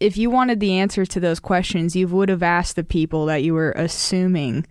if 0.00 0.16
you 0.16 0.30
wanted 0.30 0.60
the 0.60 0.72
answers 0.78 1.08
to 1.10 1.20
those 1.20 1.40
questions, 1.40 1.96
you 1.96 2.08
would 2.08 2.28
have 2.28 2.42
asked 2.42 2.76
the 2.76 2.84
people 2.84 3.26
that 3.26 3.42
you 3.42 3.54
were 3.54 3.72
assuming 3.72 4.66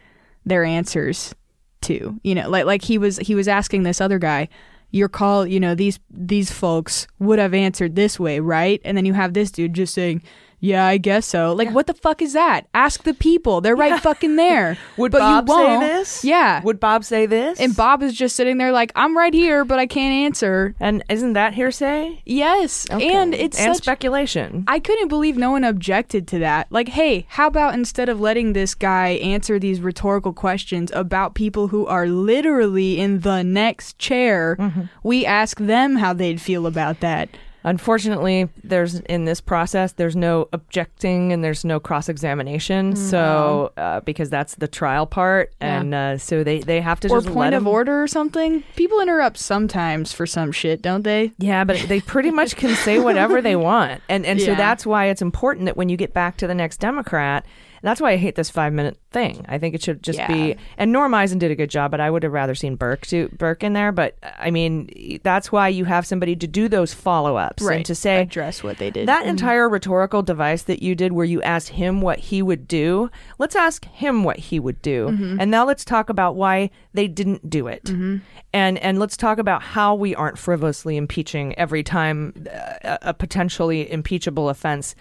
their 0.46 0.64
answers 0.64 1.34
to. 1.82 2.20
You 2.24 2.36
know, 2.36 2.50
like 2.50 2.66
like 2.66 2.84
he 2.84 2.98
was 2.98 3.18
he 3.18 3.36
was 3.36 3.48
asking 3.48 3.84
this 3.84 4.02
other 4.02 4.20
guy, 4.20 4.50
your 4.92 5.10
call, 5.10 5.46
you 5.46 5.60
know, 5.60 5.76
these 5.76 6.00
these 6.10 6.52
folks 6.52 7.08
would 7.20 7.40
have 7.40 7.54
answered 7.54 7.96
this 7.96 8.20
way, 8.20 8.40
right? 8.40 8.82
And 8.86 8.96
then 8.96 9.06
you 9.06 9.14
have 9.14 9.34
this 9.34 9.52
dude 9.52 9.74
just 9.74 9.94
saying, 9.94 10.22
"Yeah, 10.60 10.86
I 10.86 10.98
guess 10.98 11.26
so." 11.26 11.54
Like, 11.54 11.72
what 11.72 11.88
the 11.88 11.94
fuck 11.94 12.22
is 12.22 12.34
that? 12.34 12.68
Ask 12.74 13.04
the 13.04 13.14
people; 13.14 13.62
they're 13.62 13.76
right 13.76 14.00
fucking 14.02 14.36
there. 14.36 14.78
Would 14.98 15.12
but 15.12 15.20
Bob 15.20 15.48
you 15.48 15.54
won't. 15.56 15.82
say 15.82 15.88
this? 15.88 16.24
Yeah. 16.24 16.62
Would 16.64 16.80
Bob 16.80 17.04
say 17.04 17.26
this? 17.26 17.60
and 17.60 17.76
Bob 17.76 18.02
is 18.04 18.14
just 18.14 18.36
sitting 18.36 18.58
there 18.58 18.72
like, 18.72 18.92
"I'm 18.96 19.18
right 19.18 19.34
here, 19.34 19.66
but 19.66 19.80
I 19.80 19.86
can't 19.88 20.14
answer." 20.26 20.76
and 20.80 21.04
isn't 21.10 21.34
that 21.34 21.54
hearsay? 21.54 22.22
Yes, 22.26 22.88
Okay. 22.92 23.14
and 23.14 23.34
it's 23.34 23.60
and 23.60 23.76
such 23.76 23.84
speculation. 23.84 24.64
I 24.68 24.80
couldn't 24.80 25.08
believe 25.08 25.38
no 25.38 25.52
one 25.52 25.64
objected 25.64 26.28
to 26.30 26.40
that. 26.40 26.68
Like, 26.70 26.90
hey, 26.90 27.26
how 27.30 27.48
about 27.48 27.74
instead 27.74 28.10
of 28.10 28.20
letting 28.20 28.54
this 28.54 28.76
guy 28.76 29.10
answer 29.22 29.60
these 29.60 29.80
rhetorical 29.82 30.34
questions 30.34 30.92
about 30.94 31.36
people 31.36 31.68
who 31.70 31.86
are 31.88 32.08
literally 32.08 33.00
in 33.00 33.22
the 33.22 33.44
next 33.44 33.98
chair, 34.00 34.56
Mm-hmm. 34.60 34.82
we 35.04 35.26
ask 35.26 35.60
them 35.60 35.98
how 35.98 36.14
they'd 36.14 36.42
feel 36.42 36.66
about 36.66 37.00
that? 37.02 37.30
Unfortunately, 37.66 38.48
there's 38.64 38.96
in 39.02 39.26
this 39.26 39.42
process 39.42 39.92
there's 39.94 40.16
no 40.16 40.48
objecting 40.54 41.34
and 41.34 41.44
there's 41.44 41.66
no 41.66 41.80
cross 41.80 42.08
examination. 42.08 42.96
So 42.96 43.74
uh, 43.76 44.02
because 44.02 44.30
that's 44.30 44.56
the 44.56 44.68
trial 44.68 45.06
part, 45.08 45.52
Yeah. 45.60 45.80
and 45.82 45.94
uh, 45.96 46.18
so 46.20 46.44
they 46.44 46.60
they 46.60 46.80
have 46.80 47.00
to 47.02 47.10
or 47.10 47.22
just 47.22 47.34
point 47.34 47.56
of 47.56 47.66
order 47.68 48.02
or 48.04 48.08
something? 48.08 48.64
People 48.76 49.02
interrupt 49.02 49.38
sometimes 49.38 50.14
for 50.14 50.26
some 50.28 50.52
shit, 50.52 50.82
don't 50.82 51.02
they? 51.04 51.34
Yeah, 51.40 51.64
but 51.64 51.78
they 51.88 52.02
pretty 52.02 52.32
much 52.32 52.56
can 52.56 52.76
say 52.76 53.00
whatever 53.00 53.42
they 53.42 53.56
want, 53.72 54.02
and 54.08 54.26
and 54.26 54.40
so 54.40 54.54
that's 54.56 54.86
why 54.86 55.06
it's 55.06 55.22
important 55.24 55.66
that 55.66 55.76
when 55.76 55.90
you 55.90 55.98
get 55.98 56.14
back 56.14 56.38
to 56.38 56.48
the 56.48 56.56
next 56.56 56.78
Democrat. 56.80 57.46
That's 57.86 58.02
why 58.02 58.14
I 58.14 58.18
hate 58.18 58.34
this 58.34 58.50
five 58.50 58.74
minute 58.74 58.98
thing. 59.12 59.46
I 59.48 59.60
think 59.60 59.76
it 59.76 59.84
should 59.84 60.02
just 60.02 60.18
Yeah. 60.18 60.28
be. 60.28 60.56
And 60.76 60.92
Norm 60.92 61.14
Eisen 61.14 61.38
did 61.38 61.52
a 61.52 61.56
good 61.56 61.70
job, 61.70 61.92
but 61.92 62.02
I 62.02 62.10
would 62.10 62.24
have 62.24 62.34
rather 62.34 62.56
seen 62.56 62.76
Berke 62.76 63.06
do 63.08 63.30
Berke 63.30 63.64
in 63.64 63.74
there. 63.74 63.92
But 63.92 64.18
I 64.40 64.50
mean, 64.50 65.20
that's 65.24 65.52
why 65.52 65.68
you 65.68 65.86
have 65.86 66.06
somebody 66.06 66.36
to 66.36 66.48
do 66.48 66.68
those 66.68 66.96
follow 66.96 67.38
ups 67.38 67.64
and 67.64 67.86
to 67.86 67.94
say 67.94 68.22
address 68.24 68.64
what 68.64 68.80
they 68.80 68.90
did. 68.90 69.08
That 69.08 69.22
mm-hmm. 69.22 69.30
entire 69.30 69.70
rhetorical 69.70 70.24
device 70.24 70.64
that 70.64 70.82
you 70.82 70.96
did 70.96 71.14
where 71.14 71.26
you 71.26 71.44
asked 71.44 71.70
him 71.70 72.02
what 72.02 72.18
he 72.18 72.42
would 72.42 72.68
do, 72.68 73.12
let's 73.38 73.56
ask 73.56 73.86
him 73.86 74.24
what 74.24 74.38
he 74.38 74.60
would 74.60 74.82
do. 74.82 75.10
Mm-hmm. 75.10 75.40
And 75.40 75.52
now 75.52 75.64
let's 75.64 75.86
talk 75.86 76.10
about 76.10 76.36
why 76.36 76.72
they 76.96 77.08
didn't 77.08 77.50
do 77.50 77.68
it. 77.68 77.84
Mm-hmm. 77.84 78.18
And 78.52 78.80
and 78.80 78.98
let's 78.98 79.16
talk 79.16 79.38
about 79.38 79.62
how 79.62 79.94
we 79.94 80.16
aren't 80.16 80.40
frivolously 80.40 80.98
impeaching 80.98 81.54
every 81.60 81.84
time 81.84 82.34
uh, 82.52 82.74
a, 82.84 83.10
a 83.10 83.14
potentially 83.14 83.92
impeachable 83.92 84.50
offense 84.50 84.96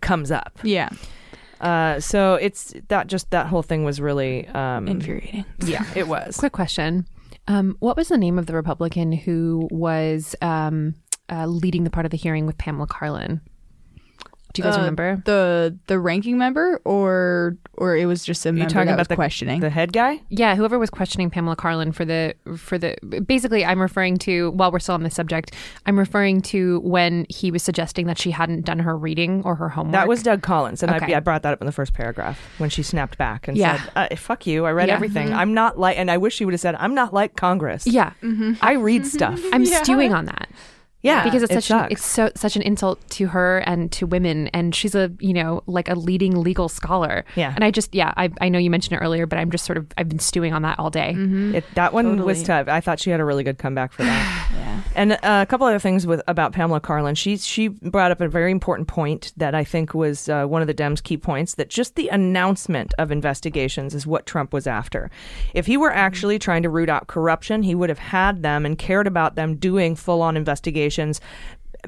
comes 0.00 0.30
up. 0.30 0.58
yeah, 0.62 0.90
Uh, 1.60 2.00
so 2.00 2.34
it's 2.34 2.74
that 2.88 3.06
just 3.06 3.30
that 3.30 3.46
whole 3.46 3.62
thing 3.62 3.84
was 3.84 4.00
really 4.00 4.46
um, 4.48 4.88
infuriating. 4.88 5.44
yeah, 5.64 5.84
it 5.94 6.08
was. 6.08 6.36
Quick 6.36 6.52
question. 6.52 7.06
Um, 7.46 7.76
what 7.80 7.96
was 7.96 8.08
the 8.08 8.18
name 8.18 8.38
of 8.38 8.46
the 8.46 8.54
Republican 8.54 9.12
who 9.12 9.68
was 9.70 10.36
um, 10.42 10.94
uh, 11.30 11.46
leading 11.46 11.84
the 11.84 11.90
part 11.90 12.04
of 12.04 12.10
the 12.10 12.16
hearing 12.16 12.46
with 12.46 12.58
Pamela 12.58 12.86
Karlan? 12.86 13.40
Do 14.54 14.62
you 14.62 14.64
guys 14.64 14.76
Uh, 14.76 14.80
remember? 14.80 15.22
the 15.26 15.76
the 15.88 15.98
ranking 15.98 16.38
member, 16.38 16.80
or 16.84 17.56
or 17.74 17.96
it 17.96 18.06
was 18.06 18.24
just 18.24 18.44
a 18.46 18.50
member 18.52 18.68
talking 18.68 18.86
that 18.86 18.92
about 18.94 18.98
was 19.00 19.08
the- 19.08 19.14
questioning? 19.14 19.60
The 19.60 19.70
head 19.70 19.92
guy? 19.92 20.22
Yeah, 20.30 20.56
whoever 20.56 20.78
was 20.78 20.90
questioning 20.90 21.28
Pamela 21.30 21.54
Karlan 21.54 21.94
for 21.94 22.04
the 22.04 22.34
for 22.56 22.78
the 22.78 22.96
basically, 23.26 23.64
I'm 23.64 23.80
referring 23.80 24.16
to 24.18 24.50
while 24.52 24.72
we're 24.72 24.78
still 24.78 24.94
on 24.94 25.02
the 25.02 25.10
subject, 25.10 25.54
I'm 25.86 25.98
referring 25.98 26.40
to 26.42 26.80
when 26.80 27.26
he 27.28 27.50
was 27.50 27.62
suggesting 27.62 28.06
that 28.06 28.18
she 28.18 28.30
hadn't 28.30 28.64
done 28.64 28.78
her 28.80 28.96
reading 28.96 29.42
or 29.44 29.54
her 29.56 29.68
homework. 29.68 29.92
That 29.92 30.08
was 30.08 30.22
Doug 30.22 30.42
Collins, 30.42 30.82
and 30.82 30.92
Okay. 30.94 31.12
I, 31.14 31.18
I 31.18 31.20
brought 31.20 31.42
that 31.42 31.52
up 31.52 31.60
in 31.60 31.66
the 31.66 31.72
first 31.72 31.92
paragraph 31.92 32.40
when 32.58 32.70
she 32.70 32.82
snapped 32.82 33.18
back 33.18 33.48
and 33.48 33.56
Yeah. 33.56 33.80
said, 33.82 33.90
uh, 34.12 34.16
"Fuck 34.16 34.46
you! 34.46 34.64
I 34.64 34.72
read 34.72 34.88
Yeah. 34.88 34.94
everything. 34.94 35.32
I'm 35.32 35.52
not 35.54 35.78
like." 35.78 35.98
And 35.98 36.10
I 36.10 36.16
wish 36.16 36.34
she 36.34 36.44
would 36.46 36.54
have 36.54 36.60
said, 36.60 36.74
"I'm 36.78 36.94
not 36.94 37.12
like 37.12 37.36
Congress. 37.36 37.86
yeah. 37.86 38.12
I 38.62 38.72
read 38.72 39.06
stuff." 39.06 39.40
I'm 39.52 39.66
stewing 39.82 40.14
on 40.14 40.24
that. 40.24 40.48
Yeah, 41.00 41.22
because 41.22 41.42
it's 41.44 41.52
it 41.52 41.62
such 41.62 41.70
an, 41.70 41.88
it's 41.92 42.04
so 42.04 42.30
such 42.34 42.56
an 42.56 42.62
insult 42.62 42.98
to 43.10 43.28
her 43.28 43.58
and 43.58 43.90
to 43.92 44.06
women 44.06 44.48
and 44.48 44.74
she's 44.74 44.94
a 44.96 45.12
you 45.20 45.32
know 45.32 45.62
like 45.66 45.88
a 45.88 45.94
leading 45.94 46.42
legal 46.42 46.68
scholar 46.68 47.24
Yeah. 47.36 47.52
and 47.54 47.62
i 47.64 47.70
just 47.70 47.94
yeah 47.94 48.12
i, 48.16 48.30
I 48.40 48.48
know 48.48 48.58
you 48.58 48.68
mentioned 48.68 49.00
it 49.00 49.04
earlier 49.04 49.24
but 49.26 49.38
i'm 49.38 49.50
just 49.52 49.64
sort 49.64 49.78
of 49.78 49.86
i've 49.96 50.08
been 50.08 50.18
stewing 50.18 50.52
on 50.52 50.62
that 50.62 50.78
all 50.78 50.90
day 50.90 51.14
It, 51.16 51.64
that 51.74 51.92
one 51.92 52.24
was 52.24 52.42
tough. 52.42 52.66
I 52.68 52.80
thought 52.80 52.98
she 52.98 53.10
had 53.10 53.20
a 53.20 53.24
really 53.24 53.44
good 53.44 53.58
comeback 53.58 53.92
for 53.92 54.02
that. 54.02 54.50
yeah. 54.54 54.82
And 54.96 55.12
uh, 55.12 55.18
a 55.22 55.46
couple 55.46 55.66
other 55.66 55.78
things 55.78 56.06
with 56.06 56.20
about 56.26 56.52
Pamela 56.52 56.80
Karlan. 56.80 57.16
She 57.16 57.36
she 57.36 57.68
brought 57.68 58.10
up 58.10 58.20
a 58.20 58.28
very 58.28 58.50
important 58.50 58.88
point 58.88 59.32
that 59.36 59.54
I 59.54 59.62
think 59.62 59.94
was 59.94 60.28
uh, 60.28 60.46
one 60.46 60.62
of 60.62 60.66
the 60.66 60.74
Dems' 60.74 61.00
key 61.02 61.16
points. 61.16 61.54
That 61.54 61.68
just 61.68 61.94
the 61.94 62.08
announcement 62.08 62.94
of 62.98 63.12
investigations 63.12 63.94
is 63.94 64.06
what 64.06 64.26
Trump 64.26 64.52
was 64.52 64.66
after. 64.66 65.10
If 65.54 65.66
he 65.66 65.76
were 65.76 65.92
actually 65.92 66.38
trying 66.38 66.62
to 66.64 66.68
root 66.70 66.88
out 66.88 67.06
corruption, 67.06 67.62
he 67.62 67.74
would 67.74 67.88
have 67.88 67.98
had 67.98 68.42
them 68.42 68.64
and 68.66 68.76
cared 68.78 69.06
about 69.06 69.34
them 69.36 69.56
doing 69.56 69.94
full 69.94 70.22
on 70.22 70.36
investigations. 70.36 70.87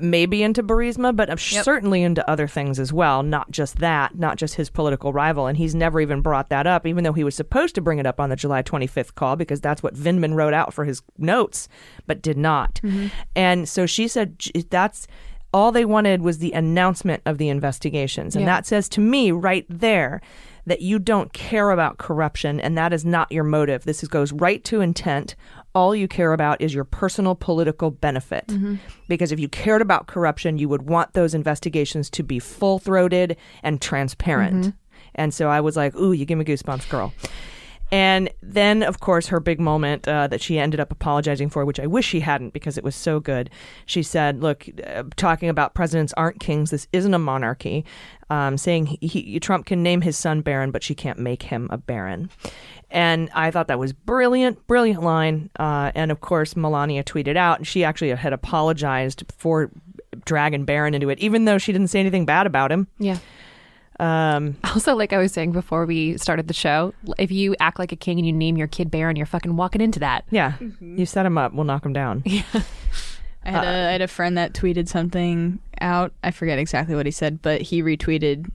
Maybe 0.01 0.45
into 0.45 0.63
Burisma, 0.63 1.15
but 1.17 1.29
certainly 1.41 2.03
into 2.05 2.29
other 2.31 2.47
things 2.47 2.79
as 2.79 2.93
well. 2.93 3.25
Not 3.25 3.51
just 3.51 3.79
that, 3.79 4.17
not 4.17 4.37
just 4.37 4.55
his 4.55 4.71
political 4.71 5.13
rival. 5.13 5.49
And 5.49 5.59
he's 5.59 5.75
never 5.75 6.01
even 6.01 6.21
brought 6.21 6.49
that 6.51 6.65
up, 6.65 6.87
even 6.87 7.03
though 7.03 7.13
he 7.13 7.25
was 7.25 7.35
supposed 7.35 7.75
to 7.75 7.81
bring 7.81 7.99
it 7.99 8.07
up 8.07 8.21
on 8.21 8.31
the 8.31 8.37
July 8.37 8.63
25th 8.63 9.17
call 9.17 9.35
because 9.35 9.61
that's 9.61 9.83
what 9.83 9.95
Vindman 9.97 10.35
wrote 10.35 10.55
out 10.55 10.73
for 10.73 10.85
his 10.85 11.03
notes, 11.19 11.69
but 12.07 12.23
did 12.23 12.39
not. 12.39 12.77
Mm-hmm. 12.85 13.09
And 13.35 13.69
so 13.69 13.85
she 13.85 14.07
said 14.07 14.39
that's 14.71 15.09
all 15.53 15.73
they 15.73 15.85
wanted 15.85 16.23
was 16.23 16.39
the 16.39 16.53
announcement 16.53 17.23
of 17.27 17.39
the 17.39 17.49
investigations. 17.49 18.37
And 18.37 18.45
Yeah. 18.45 18.55
that 18.55 18.67
says 18.67 18.89
to 18.91 19.01
me 19.01 19.33
right 19.33 19.67
there 19.69 20.21
that 20.67 20.83
you 20.83 21.01
don't 21.01 21.33
care 21.33 21.73
about 21.73 21.99
corruption 21.99 22.61
and 22.61 22.79
that 22.79 22.93
is 22.93 23.05
not 23.05 23.33
your 23.33 23.43
motive. 23.43 23.85
This 23.85 24.05
is, 24.05 24.09
goes 24.09 24.33
right 24.33 24.63
to 24.65 24.81
intent. 24.81 25.35
All 25.75 25.95
you 25.95 26.09
care 26.09 26.33
about 26.33 26.61
is 26.61 26.75
your 26.75 26.85
personal 26.85 27.35
political 27.35 27.91
benefit. 27.91 28.45
Because 29.09 29.31
if 29.33 29.39
you 29.39 29.49
cared 29.49 29.83
about 29.83 30.07
corruption, 30.09 30.59
you 30.59 30.69
would 30.69 30.83
want 30.83 31.13
those 31.13 31.35
investigations 31.35 32.11
to 32.11 32.23
be 32.23 32.39
full 32.39 32.79
throated 32.79 33.37
and 33.63 33.81
transparent. 33.81 34.75
And 35.15 35.33
so 35.33 35.49
I 35.49 35.61
was 35.61 35.77
like, 35.77 35.95
ooh, 35.97 36.13
you 36.13 36.25
give 36.25 36.39
me 36.39 36.45
goosebumps, 36.45 36.89
girl. 36.89 37.13
And 37.93 38.31
then, 38.41 38.85
of 38.85 39.01
course, 39.01 39.27
her 39.29 39.41
big 39.41 39.59
moment 39.59 40.07
uh, 40.07 40.29
that 40.29 40.41
she 40.41 40.61
ended 40.61 40.79
up 40.79 40.93
apologizing 40.93 41.51
for, 41.51 41.65
which 41.65 41.81
I 41.81 41.89
wish 41.89 42.07
she 42.07 42.21
hadn't 42.21 42.53
because 42.53 42.79
it 42.79 42.85
was 42.85 42.95
so 42.95 43.19
good. 43.19 43.51
She 43.85 44.05
said, 44.05 44.41
Look, 44.41 44.67
uh, 44.87 45.03
talking 45.17 45.49
about 45.49 45.75
presidents 45.75 46.15
aren't 46.17 46.39
kings, 46.39 46.71
this 46.71 46.87
isn't 46.93 47.15
a 47.15 47.19
monarchy, 47.19 47.85
um, 48.29 48.57
saying 48.57 48.87
he, 48.87 49.09
he, 49.09 49.41
Trump 49.41 49.67
can 49.67 49.83
name 49.83 50.03
his 50.03 50.17
son 50.17 50.41
Barron, 50.41 50.71
but 50.71 50.85
she 50.85 50.95
can't 50.95 51.19
make 51.19 51.43
him 51.43 51.67
a 51.73 51.79
Baron. 51.79 52.31
And 52.91 53.31
I 53.35 53.51
thought 53.51 53.69
that 53.69 53.79
was 53.79 53.93
brilliant, 53.93 54.67
brilliant 54.67 55.03
line. 55.03 55.51
Uh, 55.59 55.93
and 55.95 56.11
of 56.11 56.21
course, 56.21 56.57
Melania 56.57 57.05
tweeted 57.05 57.37
out, 57.37 57.59
and 57.59 57.67
she 57.67 57.85
actually 57.85 58.11
had 58.11 58.33
apologized 58.33 59.25
for 59.39 59.71
dragging 60.25 60.65
Barron 60.65 60.95
into 60.95 61.09
it, 61.09 61.19
even 61.21 61.45
though 61.45 61.59
she 61.59 61.73
didn't 61.73 61.89
say 61.89 62.01
anything 62.01 62.25
bad 62.27 62.47
about 62.47 62.73
him. 62.73 62.89
yeah 62.99 63.19
Um, 64.01 64.57
also 64.65 64.97
like 64.97 65.13
i 65.13 65.19
was 65.19 65.31
saying 65.31 65.53
before 65.53 65.85
we 65.87 66.17
started 66.17 66.49
the 66.49 66.55
show 66.55 66.95
if 67.19 67.31
you 67.31 67.55
act 67.61 67.79
like 67.79 67.93
a 67.93 67.97
king 67.97 68.19
and 68.19 68.27
you 68.27 68.33
name 68.33 68.57
your 68.57 68.67
kid 68.67 68.91
Barron 68.91 69.15
you're 69.15 69.27
fucking 69.27 69.57
walking 69.57 69.81
into 69.83 70.01
that 70.01 70.25
yeah, 70.31 70.55
you 70.81 71.05
set 71.07 71.27
him 71.27 71.37
up, 71.39 71.53
we'll 71.53 71.65
knock 71.65 71.85
him 71.87 71.93
down. 71.93 72.23
Yeah. 72.27 72.43
I 73.45 73.51
had, 73.53 73.65
a, 73.65 73.69
I 73.89 73.93
had 73.93 74.03
a 74.03 74.09
friend 74.09 74.37
that 74.37 74.53
tweeted 74.53 74.87
something 74.89 75.61
out. 75.81 76.13
I 76.23 76.31
forget 76.31 76.59
exactly 76.59 76.95
what 76.95 77.07
he 77.07 77.13
said, 77.13 77.41
but 77.41 77.63
he 77.63 77.83
retweeted 77.83 78.51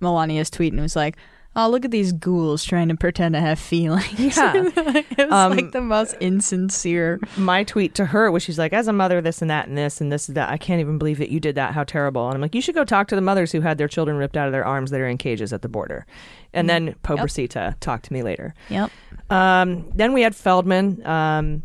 Melania's 0.00 0.50
tweet 0.50 0.72
and 0.72 0.82
was 0.82 0.96
like, 0.96 1.16
"Oh, 1.58 1.68
look 1.68 1.84
at 1.84 1.90
these 1.90 2.12
ghouls 2.12 2.64
trying 2.64 2.88
to 2.88 2.94
pretend 2.96 3.34
to 3.34 3.40
have 3.40 3.58
feelings." 3.58 4.36
Yeah. 4.36 4.52
it 4.76 5.18
was 5.18 5.30
Um, 5.32 5.52
like 5.56 5.72
the 5.72 5.80
most 5.80 6.14
insincere. 6.20 7.18
my 7.36 7.64
tweet 7.64 7.94
to 7.96 8.06
her 8.06 8.30
was 8.30 8.42
she's 8.42 8.58
like, 8.58 8.72
as 8.72 8.88
a 8.88 8.92
mother, 8.92 9.20
this 9.20 9.42
and 9.42 9.50
that 9.50 9.68
and 9.68 9.76
this 9.76 10.00
and 10.00 10.10
this 10.12 10.28
and 10.28 10.36
that. 10.36 10.48
I 10.50 10.56
can't 10.56 10.80
even 10.80 10.96
believe 10.98 11.18
that 11.18 11.30
you 11.30 11.40
did 11.40 11.54
that. 11.56 11.74
How 11.74 11.84
terrible. 11.84 12.26
And 12.26 12.34
I'm 12.34 12.40
like, 12.40 12.54
you 12.54 12.60
should 12.60 12.74
go 12.74 12.84
talk 12.84 13.08
to 13.08 13.14
the 13.14 13.20
mothers 13.20 13.52
who 13.52 13.60
had 13.60 13.76
their 13.78 13.88
children 13.88 14.16
ripped 14.16 14.36
out 14.36 14.46
of 14.46 14.52
their 14.52 14.64
arms 14.64 14.90
that 14.92 15.00
are 15.00 15.08
in 15.08 15.18
cages 15.18 15.52
at 15.52 15.62
the 15.62 15.68
border. 15.68 16.06
And 16.54 16.70
then 16.70 16.94
Pobracita 17.02 17.74
talked 17.80 18.04
to 18.06 18.12
me 18.12 18.22
later. 18.22 18.54
Yep. 18.70 18.90
Um, 19.30 19.90
then 19.94 20.12
we 20.12 20.22
had 20.22 20.34
Feldman. 20.34 21.04
Um, 21.06 21.62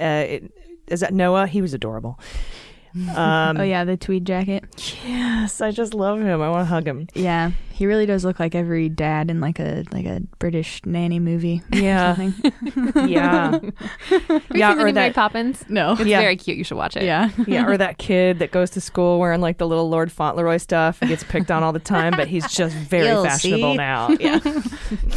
Uh, 0.00 0.24
it, 0.28 0.52
is 0.86 1.00
that 1.00 1.12
Noah? 1.12 1.46
He 1.48 1.60
was 1.60 1.74
adorable. 1.74 2.18
Um, 3.14 3.58
oh 3.58 3.62
yeah, 3.62 3.84
the 3.84 3.96
tweed 3.98 4.24
jacket. 4.24 4.64
Yes, 5.06 5.60
I 5.60 5.70
just 5.70 5.92
love 5.94 6.20
him. 6.20 6.40
I 6.40 6.48
want 6.48 6.62
to 6.62 6.64
hug 6.64 6.86
him. 6.86 7.06
Yeah, 7.14 7.52
he 7.78 7.86
really 7.86 8.06
does 8.06 8.24
look 8.24 8.40
like 8.40 8.54
every 8.56 8.88
dad 8.88 9.30
in 9.30 9.40
like 9.40 9.60
a 9.60 9.84
like 9.92 10.04
a 10.04 10.20
British 10.40 10.80
nanny 10.84 11.20
movie. 11.20 11.62
Yeah. 11.72 12.16
something. 12.16 12.52
Yeah, 13.08 13.52
Have 13.52 13.62
you 13.62 13.72
Yeah, 14.54 14.70
seen 14.70 14.78
the 14.78 14.82
or 14.84 14.86
new 14.88 14.92
Mary 14.94 15.12
Poppins? 15.12 15.64
no. 15.68 15.92
It's 15.92 16.02
Yeah. 16.04 16.20
very 16.20 16.34
cute. 16.36 16.56
You 16.58 16.64
should 16.64 16.76
watch 16.76 16.96
it. 16.96 17.04
Yeah. 17.04 17.30
yeah. 17.46 17.66
Or 17.66 17.76
that 17.76 17.98
kid 17.98 18.40
that 18.40 18.50
goes 18.50 18.70
to 18.70 18.80
school 18.80 19.20
wearing 19.20 19.40
like 19.40 19.58
the 19.58 19.66
little 19.68 19.88
Lord 19.88 20.10
Fauntleroy 20.10 20.56
stuff 20.56 20.98
and 21.00 21.08
gets 21.08 21.22
picked 21.22 21.50
on 21.52 21.62
all 21.62 21.72
the 21.72 21.78
time, 21.78 22.14
but 22.16 22.26
he's 22.26 22.50
just 22.52 22.74
very 22.74 23.06
You'll 23.06 23.24
fashionable 23.24 23.72
see. 23.72 23.76
now. 23.76 24.08
Yeah. 24.18 24.40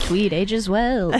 Tweed 0.06 0.32
ages 0.34 0.70
well. 0.70 1.12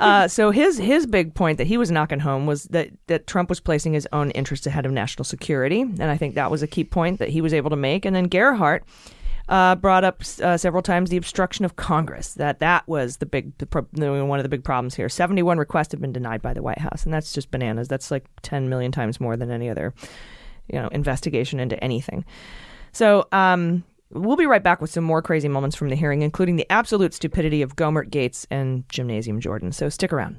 uh, 0.00 0.28
so 0.28 0.50
his 0.50 0.78
his 0.78 1.06
big 1.06 1.34
point 1.34 1.58
that 1.58 1.66
he 1.66 1.76
was 1.76 1.90
knocking 1.90 2.20
home 2.20 2.46
was 2.46 2.64
that 2.64 2.88
that 3.08 3.26
Trump 3.26 3.48
was 3.48 3.60
placing 3.60 3.92
his 3.92 4.08
own 4.12 4.30
interests 4.32 4.66
ahead 4.66 4.86
of 4.86 4.92
national 4.92 5.24
security, 5.24 5.82
and 5.82 6.04
I 6.04 6.16
think 6.16 6.34
that 6.34 6.50
was 6.50 6.62
a 6.62 6.66
key 6.66 6.84
point 6.84 7.18
that 7.18 7.28
he 7.28 7.40
was 7.40 7.52
able 7.52 7.70
to 7.70 7.76
make. 7.76 8.04
And 8.04 8.14
then 8.16 8.24
Gerhardt 8.24 8.84
uh, 9.48 9.76
brought 9.76 10.04
up 10.04 10.22
uh, 10.42 10.56
several 10.56 10.82
times 10.82 11.10
the 11.10 11.16
obstruction 11.16 11.64
of 11.64 11.76
Congress. 11.76 12.34
That 12.34 12.58
that 12.60 12.86
was 12.88 13.18
the 13.18 13.26
big 13.26 13.56
the 13.58 13.66
pro- 13.66 13.86
one 13.92 14.38
of 14.38 14.42
the 14.42 14.48
big 14.48 14.64
problems 14.64 14.94
here. 14.94 15.08
Seventy 15.08 15.42
one 15.42 15.58
requests 15.58 15.92
have 15.92 16.00
been 16.00 16.12
denied 16.12 16.42
by 16.42 16.52
the 16.52 16.62
White 16.62 16.78
House, 16.78 17.04
and 17.04 17.12
that's 17.12 17.32
just 17.32 17.50
bananas. 17.50 17.88
That's 17.88 18.10
like 18.10 18.26
ten 18.42 18.68
million 18.68 18.92
times 18.92 19.20
more 19.20 19.36
than 19.36 19.50
any 19.50 19.68
other 19.68 19.94
you 20.72 20.80
know 20.80 20.88
investigation 20.88 21.60
into 21.60 21.82
anything. 21.82 22.24
So. 22.92 23.26
Um, 23.32 23.84
We'll 24.10 24.36
be 24.36 24.46
right 24.46 24.62
back 24.62 24.80
with 24.80 24.90
some 24.90 25.02
more 25.02 25.20
crazy 25.20 25.48
moments 25.48 25.74
from 25.74 25.88
the 25.88 25.96
hearing, 25.96 26.22
including 26.22 26.54
the 26.54 26.70
absolute 26.70 27.12
stupidity 27.12 27.60
of 27.60 27.74
Gohmert 27.74 28.08
Gaetz 28.08 28.46
and 28.52 28.88
Gymnasium 28.88 29.40
Jordan. 29.40 29.72
So 29.72 29.88
stick 29.88 30.12
around. 30.12 30.38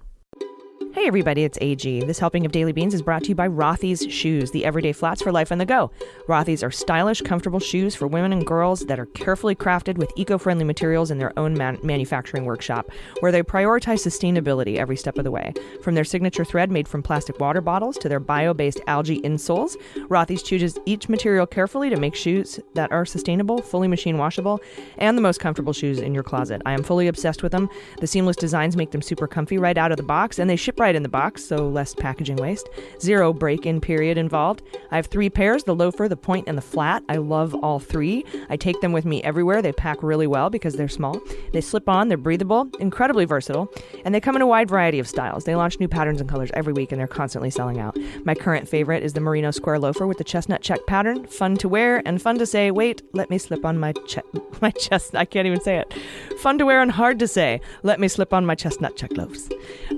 Hey 0.98 1.06
everybody, 1.06 1.44
it's 1.44 1.60
AG. 1.62 2.00
This 2.06 2.18
helping 2.18 2.44
of 2.44 2.52
Daily 2.52 2.72
Beans 2.72 2.96
is 2.96 3.04
brought 3.04 3.22
to 3.22 3.30
you 3.30 3.36
by 3.36 3.48
Rothy's 3.48 4.12
Shoes, 4.12 4.50
the 4.50 4.66
everyday 4.66 4.94
flats 4.94 5.22
for 5.22 5.32
life 5.32 5.52
on 5.52 5.60
the 5.60 5.66
go. 5.66 5.92
Rothy's 6.28 6.64
are 6.64 6.72
stylish, 6.72 7.22
comfortable 7.22 7.60
shoes 7.60 7.94
for 7.94 8.08
women 8.08 8.34
and 8.34 8.48
girls 8.48 8.80
that 8.88 9.00
are 9.00 9.06
carefully 9.06 9.54
crafted 9.54 10.00
with 10.00 10.12
eco-friendly 10.16 10.66
materials 10.66 11.12
in 11.12 11.20
their 11.20 11.38
own 11.38 11.54
man- 11.54 11.78
manufacturing 11.84 12.46
workshop, 12.46 12.90
where 13.20 13.32
they 13.32 13.44
prioritize 13.44 14.04
sustainability 14.04 14.78
every 14.78 14.98
step 14.98 15.20
of 15.20 15.24
the 15.24 15.30
way. 15.30 15.54
From 15.84 15.94
their 15.94 16.04
signature 16.04 16.44
thread 16.44 16.72
made 16.72 16.88
from 16.88 17.04
plastic 17.04 17.40
water 17.40 17.62
bottles 17.62 18.00
to 18.00 18.10
their 18.10 18.20
bio-based 18.20 18.82
algae 18.88 19.22
insoles, 19.22 19.76
Rothy's 20.10 20.42
chooses 20.42 20.80
each 20.88 21.08
material 21.10 21.46
carefully 21.46 21.92
to 21.92 21.98
make 21.98 22.16
shoes 22.16 22.60
that 22.74 22.92
are 22.92 23.06
sustainable, 23.06 23.62
fully 23.62 23.88
machine 23.88 24.18
washable, 24.18 24.60
and 24.98 25.16
the 25.16 25.22
most 25.22 25.40
comfortable 25.40 25.74
shoes 25.74 26.00
in 26.00 26.16
your 26.16 26.24
closet. 26.24 26.64
I 26.66 26.74
am 26.74 26.82
fully 26.82 27.08
obsessed 27.08 27.44
with 27.44 27.52
them. 27.52 27.70
The 28.00 28.08
seamless 28.08 28.36
designs 28.36 28.76
make 28.76 28.90
them 28.90 29.04
super 29.04 29.28
comfy 29.28 29.60
right 29.60 29.78
out 29.78 29.92
of 29.92 29.98
the 29.98 30.04
box, 30.04 30.40
and 30.40 30.50
they 30.50 30.56
ship 30.56 30.80
right 30.80 30.87
in 30.96 31.04
the 31.04 31.10
box, 31.10 31.44
so 31.44 31.68
less 31.68 31.94
packaging 31.94 32.38
waste. 32.38 32.70
Zero 33.00 33.34
break 33.34 33.66
in 33.66 33.82
period 33.82 34.18
involved. 34.18 34.62
I 34.92 34.96
have 34.96 35.08
three 35.08 35.30
pairs 35.30 35.64
the 35.64 35.76
loafer, 35.76 36.08
the 36.08 36.18
point, 36.18 36.48
and 36.48 36.58
the 36.58 36.62
flat. 36.62 37.04
I 37.10 37.18
love 37.18 37.54
all 37.56 37.80
three. 37.80 38.26
I 38.50 38.58
take 38.58 38.80
them 38.82 38.92
with 38.92 39.06
me 39.06 39.22
everywhere. 39.24 39.62
They 39.62 39.74
pack 39.74 40.02
really 40.02 40.28
well 40.28 40.50
because 40.50 40.76
they're 40.76 40.88
small. 40.88 41.20
They 41.54 41.62
slip 41.62 41.90
on, 41.90 42.08
they're 42.08 42.18
breathable, 42.18 42.70
incredibly 42.80 43.26
versatile, 43.26 43.72
and 44.06 44.14
they 44.14 44.20
come 44.20 44.36
in 44.36 44.42
a 44.42 44.48
wide 44.48 44.70
variety 44.70 45.00
of 45.00 45.08
styles. 45.08 45.44
They 45.44 45.56
launch 45.56 45.80
new 45.80 45.88
patterns 45.88 46.22
and 46.22 46.30
colors 46.30 46.52
every 46.54 46.74
week, 46.74 46.92
and 46.92 47.00
they're 47.00 47.08
constantly 47.08 47.50
selling 47.50 47.80
out. 47.80 47.98
My 48.26 48.36
current 48.36 48.68
favorite 48.68 49.04
is 49.04 49.14
the 49.14 49.20
Merino 49.20 49.52
Square 49.52 49.80
Loafer 49.80 50.08
with 50.08 50.18
the 50.18 50.24
chestnut 50.24 50.62
check 50.62 50.86
pattern. 50.88 51.26
Fun 51.28 51.58
to 51.58 51.70
wear 51.70 52.02
and 52.06 52.22
fun 52.22 52.38
to 52.38 52.46
say, 52.46 52.72
wait, 52.72 53.02
let 53.14 53.30
me 53.30 53.38
slip 53.38 53.66
on 53.66 53.78
my, 53.78 53.94
che- 54.08 54.22
my 54.62 54.72
chest. 54.72 55.16
I 55.16 55.26
can't 55.26 55.48
even 55.48 55.62
say 55.62 55.78
it. 55.78 55.94
Fun 56.40 56.58
to 56.58 56.66
wear 56.66 56.82
and 56.82 56.92
hard 56.92 57.20
to 57.20 57.28
say, 57.28 57.62
let 57.84 58.00
me 58.00 58.08
slip 58.08 58.34
on 58.34 58.46
my 58.46 58.56
chestnut 58.56 58.96
check 58.96 59.12
loafs. 59.12 59.50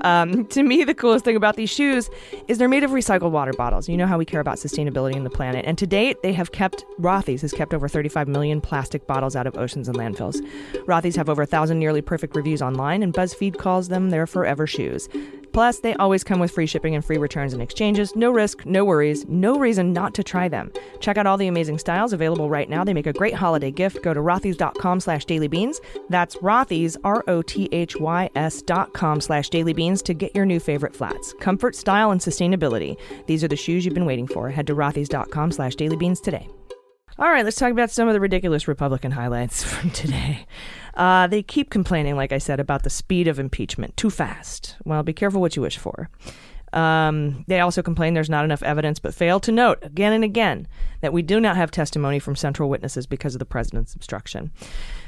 Um, 0.01 0.45
to 0.47 0.63
me, 0.63 0.78
the 0.85 0.93
coolest 0.93 1.25
thing 1.25 1.35
about 1.35 1.55
these 1.55 1.69
shoes 1.69 2.09
is 2.47 2.57
they're 2.57 2.67
made 2.67 2.83
of 2.83 2.91
recycled 2.91 3.31
water 3.31 3.53
bottles. 3.53 3.89
You 3.89 3.97
know 3.97 4.07
how 4.07 4.17
we 4.17 4.25
care 4.25 4.39
about 4.39 4.57
sustainability 4.57 5.15
in 5.15 5.23
the 5.23 5.29
planet. 5.29 5.65
And 5.65 5.77
to 5.77 5.87
date, 5.87 6.21
they 6.23 6.33
have 6.33 6.51
kept, 6.51 6.85
Rothy's 6.99 7.41
has 7.41 7.51
kept 7.51 7.73
over 7.73 7.87
35 7.87 8.27
million 8.27 8.61
plastic 8.61 9.07
bottles 9.07 9.35
out 9.35 9.47
of 9.47 9.57
oceans 9.57 9.87
and 9.87 9.97
landfills. 9.97 10.39
Rothy's 10.85 11.15
have 11.15 11.29
over 11.29 11.43
a 11.43 11.45
thousand 11.45 11.79
nearly 11.79 12.01
perfect 12.01 12.35
reviews 12.35 12.61
online, 12.61 13.03
and 13.03 13.13
BuzzFeed 13.13 13.57
calls 13.57 13.89
them 13.89 14.09
their 14.09 14.27
forever 14.27 14.67
shoes. 14.67 15.09
Plus, 15.51 15.79
they 15.79 15.93
always 15.95 16.23
come 16.23 16.39
with 16.39 16.51
free 16.51 16.67
shipping 16.67 16.95
and 16.95 17.03
free 17.03 17.17
returns 17.17 17.53
and 17.53 17.61
exchanges. 17.61 18.15
No 18.15 18.31
risk, 18.31 18.65
no 18.65 18.85
worries, 18.85 19.25
no 19.27 19.57
reason 19.57 19.93
not 19.93 20.13
to 20.15 20.23
try 20.23 20.47
them. 20.47 20.71
Check 20.99 21.17
out 21.17 21.25
all 21.25 21.37
the 21.37 21.47
amazing 21.47 21.79
styles 21.79 22.13
available 22.13 22.49
right 22.49 22.69
now. 22.69 22.83
They 22.83 22.93
make 22.93 23.07
a 23.07 23.13
great 23.13 23.33
holiday 23.33 23.71
gift. 23.71 24.03
Go 24.03 24.13
to 24.13 24.19
rothys.com 24.19 24.99
slash 24.99 25.25
dailybeans. 25.25 25.79
That's 26.09 26.35
rothys, 26.37 26.97
R-O-T-H-Y-S 27.03 28.61
dot 28.63 28.93
com 28.93 29.21
slash 29.21 29.49
dailybeans 29.49 30.03
to 30.03 30.13
get 30.13 30.35
your 30.35 30.45
new 30.45 30.58
favorite 30.59 30.95
flats. 30.95 31.33
Comfort, 31.39 31.75
style, 31.75 32.11
and 32.11 32.21
sustainability. 32.21 32.97
These 33.27 33.43
are 33.43 33.47
the 33.47 33.55
shoes 33.55 33.85
you've 33.85 33.93
been 33.93 34.05
waiting 34.05 34.27
for. 34.27 34.49
Head 34.49 34.67
to 34.67 34.75
rothys.com 34.75 35.51
slash 35.51 35.75
dailybeans 35.75 36.21
today. 36.21 36.47
All 37.17 37.29
right, 37.29 37.43
let's 37.43 37.57
talk 37.57 37.71
about 37.71 37.91
some 37.91 38.07
of 38.07 38.13
the 38.13 38.19
ridiculous 38.21 38.67
Republican 38.67 39.11
highlights 39.11 39.61
from 39.73 39.91
today. 39.91 40.45
Uh, 40.93 41.27
they 41.27 41.43
keep 41.43 41.69
complaining, 41.69 42.15
like 42.15 42.31
I 42.31 42.37
said, 42.37 42.59
about 42.59 42.83
the 42.83 42.89
speed 42.89 43.27
of 43.27 43.39
impeachment. 43.39 43.97
Too 43.97 44.09
fast. 44.09 44.77
Well, 44.85 45.03
be 45.03 45.13
careful 45.13 45.41
what 45.41 45.55
you 45.55 45.61
wish 45.61 45.77
for. 45.77 46.09
Um, 46.73 47.43
they 47.47 47.59
also 47.59 47.81
complain 47.81 48.13
there's 48.13 48.29
not 48.29 48.45
enough 48.45 48.63
evidence, 48.63 48.99
but 48.99 49.13
fail 49.13 49.39
to 49.41 49.51
note 49.51 49.79
again 49.81 50.13
and 50.13 50.23
again 50.23 50.67
that 51.01 51.13
we 51.13 51.21
do 51.21 51.39
not 51.39 51.55
have 51.55 51.71
testimony 51.71 52.19
from 52.19 52.35
central 52.35 52.69
witnesses 52.69 53.05
because 53.05 53.35
of 53.35 53.39
the 53.39 53.45
president's 53.45 53.95
obstruction. 53.95 54.51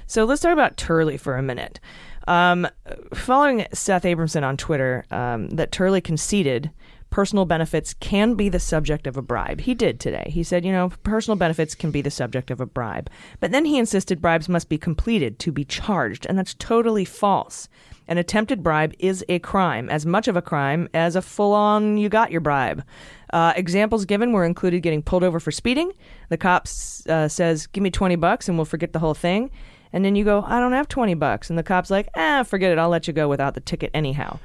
So 0.08 0.26
let's 0.26 0.42
talk 0.42 0.54
about 0.54 0.78
Turley 0.78 1.18
for 1.18 1.38
a 1.38 1.42
minute. 1.42 1.80
Um, 2.28 2.68
following 3.14 3.66
Seth 3.74 4.04
Abramson 4.04 4.44
on 4.44 4.58
Twitter, 4.58 5.06
um, 5.12 5.50
that 5.52 5.72
Turley 5.72 6.02
conceded 6.02 6.72
personal 7.12 7.46
benefits 7.46 7.94
can 7.94 8.34
be 8.34 8.50
the 8.50 8.60
subject 8.60 9.06
of 9.06 9.18
a 9.18 9.22
bribe. 9.22 9.62
He 9.62 9.76
did 9.76 10.00
today. 10.00 10.30
He 10.30 10.42
said, 10.44 10.66
you 10.66 10.72
know, 10.72 10.92
personal 11.04 11.36
benefits 11.36 11.76
can 11.76 11.92
be 11.92 12.02
the 12.02 12.10
subject 12.10 12.50
of 12.50 12.60
a 12.60 12.66
bribe. 12.66 13.10
But 13.40 13.52
then 13.52 13.66
he 13.66 13.78
insisted 13.78 14.22
bribes 14.22 14.50
must 14.50 14.70
be 14.70 14.78
completed 14.78 15.38
to 15.40 15.52
be 15.52 15.66
charged, 15.66 16.26
and 16.26 16.38
that's 16.38 16.56
totally 16.56 17.06
false. 17.06 17.70
An 18.08 18.18
attempted 18.18 18.64
bribe 18.64 18.94
is 18.98 19.24
a 19.30 19.40
crime, 19.40 19.90
as 19.90 20.06
much 20.06 20.28
of 20.28 20.36
a 20.36 20.42
crime 20.42 20.90
as 20.94 21.16
a 21.16 21.22
full 21.22 21.54
on 21.54 21.98
you 21.98 22.10
got 22.10 22.32
your 22.32 22.42
bribe. 22.42 22.84
Uh, 23.32 23.54
examples 23.56 24.06
given 24.06 24.32
were 24.32 24.46
included 24.46 24.82
getting 24.82 25.02
pulled 25.02 25.24
over 25.24 25.40
for 25.40 25.52
speeding. 25.52 25.92
The 26.30 26.38
cop 26.38 26.68
uh, 27.08 27.28
says, 27.28 27.68
Give 27.68 27.84
me 27.84 27.92
20 27.92 28.16
bucks 28.16 28.50
and 28.50 28.58
we'll 28.58 28.66
forget 28.66 28.94
the 28.94 29.00
whole 29.00 29.14
thing. 29.14 29.52
And 29.94 30.04
then 30.04 30.16
you 30.16 30.24
go, 30.24 30.44
I 30.46 30.60
don't 30.60 30.74
have 30.74 30.88
20 30.88 31.14
bucks. 31.16 31.50
And 31.50 31.60
the 31.60 31.64
cop's 31.64 31.90
like, 31.90 32.10
Ah, 32.16 32.44
forget 32.44 32.72
it. 32.72 32.78
I'll 32.78 32.90
let 32.90 33.08
you 33.08 33.14
go 33.14 33.30
without 33.30 33.54
the 33.54 33.62
ticket 33.62 33.92
anyhow. 33.94 34.40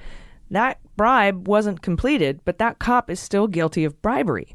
That 0.50 0.78
bribe 0.96 1.48
wasn't 1.48 1.82
completed, 1.82 2.40
but 2.44 2.58
that 2.58 2.78
cop 2.78 3.10
is 3.10 3.20
still 3.20 3.46
guilty 3.46 3.84
of 3.84 4.00
bribery. 4.02 4.54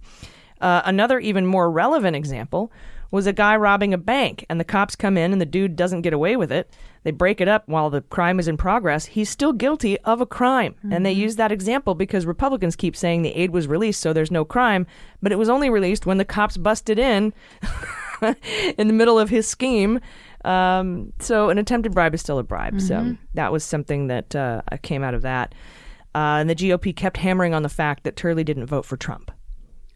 Uh, 0.59 0.81
another 0.85 1.19
even 1.19 1.45
more 1.45 1.71
relevant 1.71 2.15
example 2.15 2.71
was 3.09 3.27
a 3.27 3.33
guy 3.33 3.57
robbing 3.57 3.93
a 3.93 3.97
bank, 3.97 4.45
and 4.49 4.57
the 4.57 4.63
cops 4.63 4.95
come 4.95 5.17
in, 5.17 5.33
and 5.33 5.41
the 5.41 5.45
dude 5.45 5.75
doesn't 5.75 6.01
get 6.01 6.13
away 6.13 6.37
with 6.37 6.51
it. 6.51 6.73
They 7.03 7.11
break 7.11 7.41
it 7.41 7.47
up 7.47 7.67
while 7.67 7.89
the 7.89 8.01
crime 8.01 8.39
is 8.39 8.47
in 8.47 8.55
progress. 8.55 9.05
He's 9.07 9.29
still 9.29 9.51
guilty 9.51 9.99
of 10.01 10.21
a 10.21 10.25
crime. 10.25 10.75
And 10.93 11.05
they 11.05 11.11
use 11.11 11.35
that 11.35 11.51
example 11.51 11.95
because 11.95 12.25
Republicans 12.25 12.75
keep 12.75 12.95
saying 12.95 13.23
the 13.23 13.35
aid 13.35 13.49
was 13.51 13.67
released, 13.67 13.99
so 13.99 14.13
there's 14.13 14.31
no 14.31 14.45
crime, 14.45 14.87
but 15.21 15.31
it 15.31 15.37
was 15.37 15.49
only 15.49 15.69
released 15.69 16.05
when 16.05 16.19
the 16.19 16.25
cops 16.25 16.55
busted 16.57 16.99
in 16.99 17.33
in 18.77 18.87
the 18.87 18.93
middle 18.93 19.19
of 19.19 19.29
his 19.29 19.47
scheme. 19.47 19.99
Um, 20.45 21.11
so 21.19 21.49
an 21.49 21.57
attempted 21.57 21.93
bribe 21.93 22.13
is 22.13 22.21
still 22.21 22.39
a 22.39 22.43
bribe. 22.43 22.79
So 22.81 22.95
that 23.33 23.51
was 23.51 23.63
something 23.63 24.07
that 24.07 24.35
uh, 24.35 24.61
came 24.83 25.03
out 25.03 25.15
of 25.15 25.23
that. 25.23 25.53
Uh, 26.13 26.39
and 26.39 26.49
the 26.49 26.55
GOP 26.55 26.95
kept 26.95 27.17
hammering 27.17 27.53
on 27.53 27.63
the 27.63 27.69
fact 27.69 28.03
that 28.03 28.15
Turley 28.15 28.43
didn't 28.43 28.65
vote 28.65 28.85
for 28.85 28.97
Trump. 28.97 29.31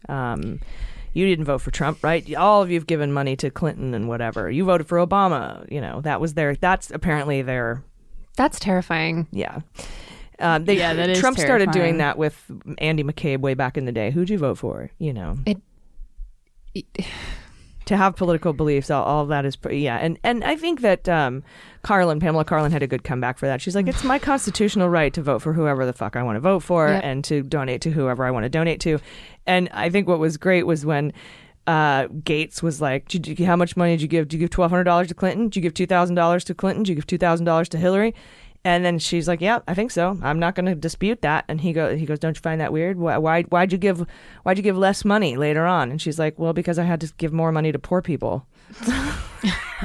Um, 0.08 0.60
you 1.12 1.26
didn't 1.26 1.44
vote 1.46 1.62
for 1.62 1.70
Trump, 1.70 2.02
right? 2.04 2.34
All 2.34 2.62
of 2.62 2.70
you've 2.70 2.86
given 2.86 3.12
money 3.12 3.36
to 3.36 3.50
Clinton 3.50 3.94
and 3.94 4.08
whatever. 4.08 4.50
You 4.50 4.64
voted 4.64 4.86
for 4.86 4.98
Obama. 5.04 5.70
You 5.70 5.80
know 5.80 6.00
that 6.02 6.20
was 6.20 6.34
their. 6.34 6.54
That's 6.56 6.90
apparently 6.90 7.42
their. 7.42 7.82
That's 8.36 8.60
terrifying. 8.60 9.26
Yeah. 9.30 9.60
Uh, 10.38 10.58
they, 10.58 10.76
Yeah, 10.76 10.92
that 10.92 11.08
is 11.08 11.18
Trump 11.18 11.38
started 11.38 11.70
doing 11.70 11.96
that 11.98 12.18
with 12.18 12.44
Andy 12.76 13.02
McCabe 13.02 13.40
way 13.40 13.54
back 13.54 13.78
in 13.78 13.86
the 13.86 13.92
day. 13.92 14.10
Who'd 14.10 14.28
you 14.28 14.36
vote 14.36 14.58
for? 14.58 14.90
You 14.98 15.14
know, 15.14 15.38
It- 15.46 15.62
to 17.86 17.96
have 17.96 18.14
political 18.16 18.52
beliefs, 18.52 18.90
all, 18.90 19.02
all 19.04 19.22
of 19.22 19.28
that 19.28 19.44
is 19.44 19.56
pretty, 19.56 19.78
yeah. 19.80 19.96
And 19.96 20.18
and 20.22 20.44
I 20.44 20.56
think 20.56 20.82
that 20.82 21.08
um, 21.08 21.42
Karlan, 21.82 22.20
Pamela 22.20 22.44
Karlan, 22.44 22.70
had 22.70 22.82
a 22.82 22.86
good 22.86 23.02
comeback 23.04 23.38
for 23.38 23.46
that. 23.46 23.60
She's 23.60 23.74
like, 23.74 23.88
it's 23.88 24.04
my 24.04 24.18
constitutional 24.18 24.88
right 24.88 25.12
to 25.14 25.22
vote 25.22 25.40
for 25.40 25.52
whoever 25.52 25.86
the 25.86 25.92
fuck 25.92 26.14
I 26.16 26.22
want 26.22 26.36
to 26.36 26.40
vote 26.40 26.60
for 26.60 26.88
Yep. 26.88 27.04
and 27.04 27.24
to 27.24 27.42
donate 27.42 27.80
to 27.82 27.90
whoever 27.90 28.24
I 28.24 28.30
want 28.30 28.44
to 28.44 28.48
donate 28.50 28.80
to. 28.80 28.98
And 29.46 29.68
I 29.72 29.88
think 29.90 30.06
what 30.08 30.18
was 30.18 30.36
great 30.36 30.64
was 30.66 30.84
when. 30.86 31.12
Uh, 31.68 32.06
Gaetz 32.06 32.62
was 32.62 32.80
like, 32.80 33.08
did 33.08 33.26
you, 33.26 33.44
"How 33.44 33.56
much 33.56 33.76
money 33.76 33.94
did 33.94 34.02
you 34.02 34.06
give? 34.06 34.28
Did 34.28 34.34
you 34.36 34.38
give 34.44 34.50
twelve 34.50 34.70
hundred 34.70 34.84
dollars 34.84 35.08
to 35.08 35.14
Clinton? 35.14 35.46
Did 35.46 35.56
you 35.56 35.62
give 35.62 35.74
two 35.74 35.84
thousand 35.84 36.14
dollars 36.14 36.44
to 36.44 36.54
Clinton? 36.54 36.84
Did 36.84 36.90
you 36.90 36.94
give 36.94 37.08
two 37.08 37.18
thousand 37.18 37.44
dollars 37.44 37.68
to 37.70 37.76
Hillary?" 37.78 38.14
And 38.66 38.84
then 38.84 38.98
she's 38.98 39.28
like, 39.28 39.40
"Yeah, 39.40 39.60
I 39.68 39.74
think 39.74 39.92
so. 39.92 40.18
I'm 40.22 40.40
not 40.40 40.56
going 40.56 40.66
to 40.66 40.74
dispute 40.74 41.22
that." 41.22 41.44
And 41.46 41.60
he 41.60 41.72
go, 41.72 41.94
he 41.94 42.04
goes, 42.04 42.18
"Don't 42.18 42.36
you 42.36 42.40
find 42.40 42.60
that 42.60 42.72
weird? 42.72 42.98
Why, 42.98 43.16
why, 43.16 43.42
why'd 43.44 43.70
you 43.70 43.78
give, 43.78 44.04
why'd 44.42 44.56
you 44.56 44.62
give 44.64 44.76
less 44.76 45.04
money 45.04 45.36
later 45.36 45.66
on?" 45.66 45.88
And 45.88 46.02
she's 46.02 46.18
like, 46.18 46.36
"Well, 46.36 46.52
because 46.52 46.76
I 46.76 46.82
had 46.82 47.00
to 47.02 47.12
give 47.16 47.32
more 47.32 47.52
money 47.52 47.70
to 47.70 47.78
poor 47.78 48.02
people." 48.02 48.44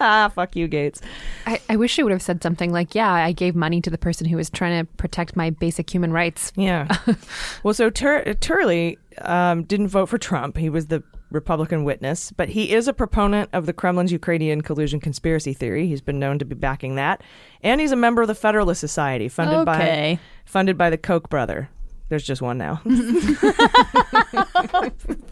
ah, 0.00 0.30
fuck 0.32 0.54
you, 0.54 0.68
Gaetz. 0.68 1.00
I, 1.44 1.60
I 1.68 1.74
wish 1.74 1.92
she 1.92 2.04
would 2.04 2.12
have 2.12 2.22
said 2.22 2.40
something 2.40 2.70
like, 2.70 2.94
"Yeah, 2.94 3.12
I 3.12 3.32
gave 3.32 3.56
money 3.56 3.80
to 3.80 3.90
the 3.90 3.98
person 3.98 4.28
who 4.28 4.36
was 4.36 4.48
trying 4.48 4.86
to 4.86 4.92
protect 4.92 5.34
my 5.34 5.50
basic 5.50 5.92
human 5.92 6.12
rights." 6.12 6.52
Yeah. 6.54 6.96
well, 7.64 7.74
so 7.74 7.90
Tur- 7.90 8.34
Turley 8.34 8.96
um, 9.22 9.64
didn't 9.64 9.88
vote 9.88 10.06
for 10.06 10.18
Trump. 10.18 10.56
He 10.56 10.70
was 10.70 10.86
the 10.86 11.02
Republican 11.30 11.84
witness, 11.84 12.32
but 12.32 12.48
he 12.50 12.72
is 12.72 12.88
a 12.88 12.92
proponent 12.92 13.50
of 13.52 13.66
the 13.66 13.72
Kremlin's 13.72 14.12
Ukrainian 14.12 14.62
collusion 14.62 14.98
conspiracy 15.00 15.52
theory. 15.52 15.86
He's 15.86 16.00
been 16.00 16.18
known 16.18 16.38
to 16.38 16.44
be 16.44 16.54
backing 16.54 16.94
that, 16.94 17.22
and 17.62 17.80
he's 17.80 17.92
a 17.92 17.96
member 17.96 18.22
of 18.22 18.28
the 18.28 18.34
Federalist 18.34 18.80
Society, 18.80 19.28
funded 19.28 19.66
by 19.66 20.18
funded 20.44 20.78
by 20.78 20.90
the 20.90 20.98
Koch 20.98 21.28
brother. 21.28 21.68
There's 22.08 22.24
just 22.24 22.40
one 22.40 22.56
now. 22.56 22.80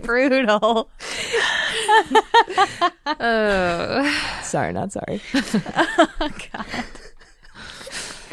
Brutal. 0.03 0.91
Oh, 3.07 4.31
sorry, 4.43 4.73
not 4.73 4.93
sorry. 4.93 5.21
Oh, 6.21 6.31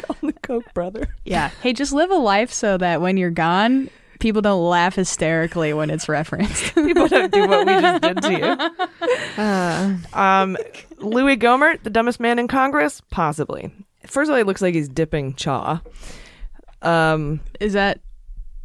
Call 0.02 0.16
the 0.20 0.34
Koch 0.42 0.74
brother. 0.74 1.08
Yeah. 1.24 1.48
Hey, 1.62 1.72
just 1.72 1.94
live 1.94 2.10
a 2.10 2.16
life 2.16 2.52
so 2.52 2.76
that 2.76 3.00
when 3.00 3.16
you're 3.16 3.30
gone, 3.30 3.88
people 4.24 4.40
don't 4.40 4.64
laugh 4.64 4.94
hysterically 4.94 5.74
when 5.74 5.90
it's 5.90 6.08
referenced. 6.08 6.74
People 6.74 7.08
don't 7.08 7.30
do 7.30 7.46
what 7.46 7.66
we 7.66 7.74
just 7.74 8.02
did 8.02 8.22
to 8.22 8.32
you. 8.32 9.42
uh, 9.42 9.96
Um, 10.18 10.56
Louis 10.98 11.36
Gohmert, 11.36 11.82
the 11.82 11.90
dumbest 11.90 12.20
man 12.20 12.38
in 12.38 12.48
Congress, 12.48 13.02
possibly. 13.10 13.70
First 14.06 14.30
of 14.30 14.32
all, 14.32 14.38
he 14.38 14.42
looks 14.44 14.62
like 14.62 14.72
he's 14.74 14.88
dipping 14.88 15.34
chaw. 15.34 15.80
Um, 16.80 17.40
Is 17.60 17.74
that 17.74 18.00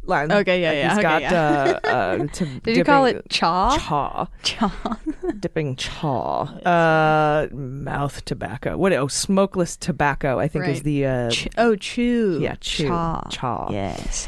like- 0.02 0.30
Okay, 0.30 0.62
yeah, 0.62 0.72
yeah, 0.72 0.88
He's 0.88 0.98
okay, 0.98 1.02
got 1.02 1.22
yeah. 1.22 1.78
uh, 1.84 1.88
uh, 1.88 2.26
to 2.32 2.46
Did 2.60 2.76
you 2.78 2.84
call 2.84 3.04
it 3.04 3.22
chaw? 3.28 3.76
chaw? 3.76 4.26
Chaw. 4.42 4.70
Dipping 5.40 5.76
chaw. 5.76 6.44
Uh, 6.64 7.48
mouth 7.54 8.24
tobacco. 8.24 8.78
What? 8.78 8.94
Oh, 8.94 9.08
smokeless 9.08 9.76
tobacco. 9.76 10.38
I 10.38 10.48
think 10.48 10.66
is 10.68 10.82
the 10.84 11.04
uh, 11.04 11.30
Ch- 11.30 11.48
oh, 11.58 11.76
chew. 11.76 12.38
yeah 12.40 12.54
chew 12.60 12.88
Chaw. 12.88 13.28
chaw. 13.28 13.68
Yes. 13.70 14.26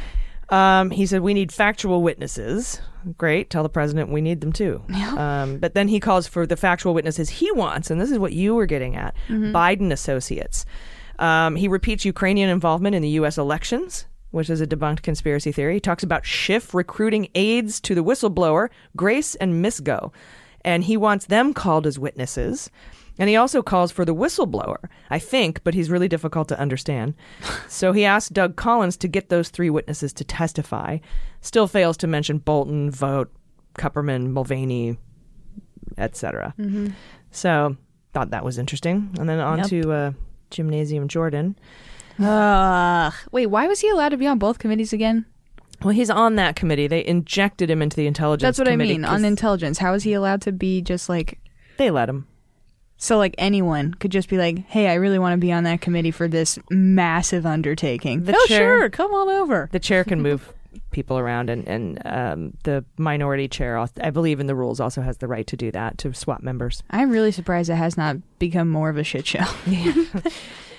Um, 0.52 0.90
he 0.90 1.06
said 1.06 1.22
we 1.22 1.34
need 1.34 1.50
factual 1.50 2.02
witnesses. 2.02 2.80
Great, 3.16 3.50
tell 3.50 3.62
the 3.62 3.68
president 3.68 4.10
we 4.10 4.20
need 4.20 4.40
them 4.42 4.52
too. 4.52 4.82
Um, 5.42 5.58
but 5.58 5.74
then 5.74 5.88
he 5.88 5.98
calls 5.98 6.26
for 6.26 6.46
the 6.46 6.56
factual 6.56 6.94
witnesses 6.94 7.28
he 7.30 7.50
wants, 7.52 7.90
and 7.90 8.00
this 8.00 8.10
is 8.10 8.18
what 8.18 8.32
you 8.32 8.54
were 8.54 8.66
getting 8.66 8.94
at: 8.94 9.16
Biden 9.28 9.90
associates. 9.90 10.64
Um, 11.18 11.56
he 11.56 11.68
repeats 11.68 12.04
Ukrainian 12.04 12.50
involvement 12.50 12.94
in 12.94 13.02
the 13.02 13.08
U.S. 13.20 13.38
elections, 13.38 14.06
which 14.30 14.50
is 14.50 14.60
a 14.60 14.66
debunked 14.66 15.02
conspiracy 15.02 15.52
theory. 15.52 15.74
He 15.74 15.80
talks 15.80 16.02
about 16.02 16.26
Schiff 16.26 16.74
recruiting 16.74 17.28
aides 17.34 17.80
to 17.82 17.94
the 17.94 18.04
whistleblower 18.04 18.68
Grace 18.96 19.34
and 19.36 19.64
Misko, 19.64 20.12
and 20.64 20.84
he 20.84 20.96
wants 20.96 21.26
them 21.26 21.54
called 21.54 21.86
as 21.86 21.98
witnesses. 21.98 22.70
And 23.22 23.28
he 23.28 23.36
also 23.36 23.62
calls 23.62 23.92
for 23.92 24.04
the 24.04 24.16
whistleblower, 24.16 24.78
I 25.08 25.20
think, 25.20 25.62
but 25.62 25.74
he's 25.74 25.90
really 25.90 26.08
difficult 26.08 26.48
to 26.48 26.58
understand. 26.58 27.14
so 27.68 27.92
he 27.92 28.04
asked 28.04 28.32
Doug 28.32 28.56
Collins 28.56 28.96
to 28.96 29.06
get 29.06 29.28
those 29.28 29.48
three 29.48 29.70
witnesses 29.70 30.12
to 30.14 30.24
testify. 30.24 30.98
Still 31.40 31.68
fails 31.68 31.96
to 31.98 32.08
mention 32.08 32.38
Bolton, 32.38 32.90
Vought, 32.90 33.30
Kupperman, 33.78 34.30
Mulvaney, 34.30 34.98
etc. 35.96 36.52
So 37.30 37.76
thought 38.12 38.30
that 38.30 38.44
was 38.44 38.58
interesting. 38.58 39.14
And 39.20 39.28
then 39.28 39.38
on 39.38 39.58
Yep. 39.58 39.66
to 39.68 39.92
uh, 39.92 40.12
Gymnasium 40.50 41.06
Jordan. 41.06 41.56
Ugh. 42.18 43.14
Wait, 43.30 43.46
why 43.46 43.68
was 43.68 43.78
he 43.78 43.88
allowed 43.88 44.08
to 44.08 44.16
be 44.16 44.26
on 44.26 44.40
both 44.40 44.58
committees 44.58 44.92
again? 44.92 45.26
Well, 45.80 45.94
he's 45.94 46.10
on 46.10 46.34
that 46.34 46.56
committee. 46.56 46.88
They 46.88 47.06
injected 47.06 47.70
him 47.70 47.82
into 47.82 47.96
the 47.96 48.08
intelligence. 48.08 48.42
That's 48.42 48.58
what 48.58 48.66
I 48.66 48.74
mean. 48.74 49.04
On 49.04 49.24
intelligence, 49.24 49.78
how 49.78 49.94
is 49.94 50.02
he 50.02 50.12
allowed 50.12 50.42
to 50.42 50.50
be 50.50 50.82
just 50.82 51.08
like 51.08 51.38
they 51.76 51.88
let 51.88 52.08
him. 52.08 52.26
So? 53.02 53.18
Like 53.18 53.34
anyone 53.38 53.94
could 53.94 54.10
just 54.10 54.28
be 54.28 54.38
like, 54.38 54.66
"Hey, 54.66 54.88
I 54.88 54.94
really 54.94 55.18
want 55.18 55.34
to 55.34 55.38
be 55.38 55.52
on 55.52 55.64
that 55.64 55.80
committee 55.80 56.10
for 56.10 56.28
this 56.28 56.58
massive 56.70 57.44
undertaking." 57.44 58.24
The 58.24 58.34
oh, 58.36 58.46
chair- 58.46 58.78
sure, 58.78 58.90
come 58.90 59.12
on 59.12 59.28
over. 59.28 59.68
The 59.72 59.80
chair 59.80 60.04
can 60.04 60.22
move 60.28 60.52
people 60.90 61.18
around, 61.18 61.50
and 61.50 61.66
and 61.66 62.02
um, 62.04 62.56
the 62.64 62.84
minority 62.96 63.48
chair, 63.48 63.84
I 64.00 64.10
believe 64.10 64.40
in 64.40 64.46
the 64.46 64.54
rules, 64.54 64.80
also 64.80 65.02
has 65.02 65.18
the 65.18 65.28
right 65.28 65.46
to 65.48 65.56
do 65.56 65.70
that 65.72 65.98
to 65.98 66.14
swap 66.14 66.42
members. 66.42 66.82
I'm 66.90 67.10
really 67.10 67.32
surprised 67.32 67.70
it 67.70 67.74
has 67.74 67.96
not 67.96 68.16
become 68.38 68.68
more 68.68 68.88
of 68.88 68.96
a 68.96 69.04
shit 69.04 69.26
show. 69.26 69.44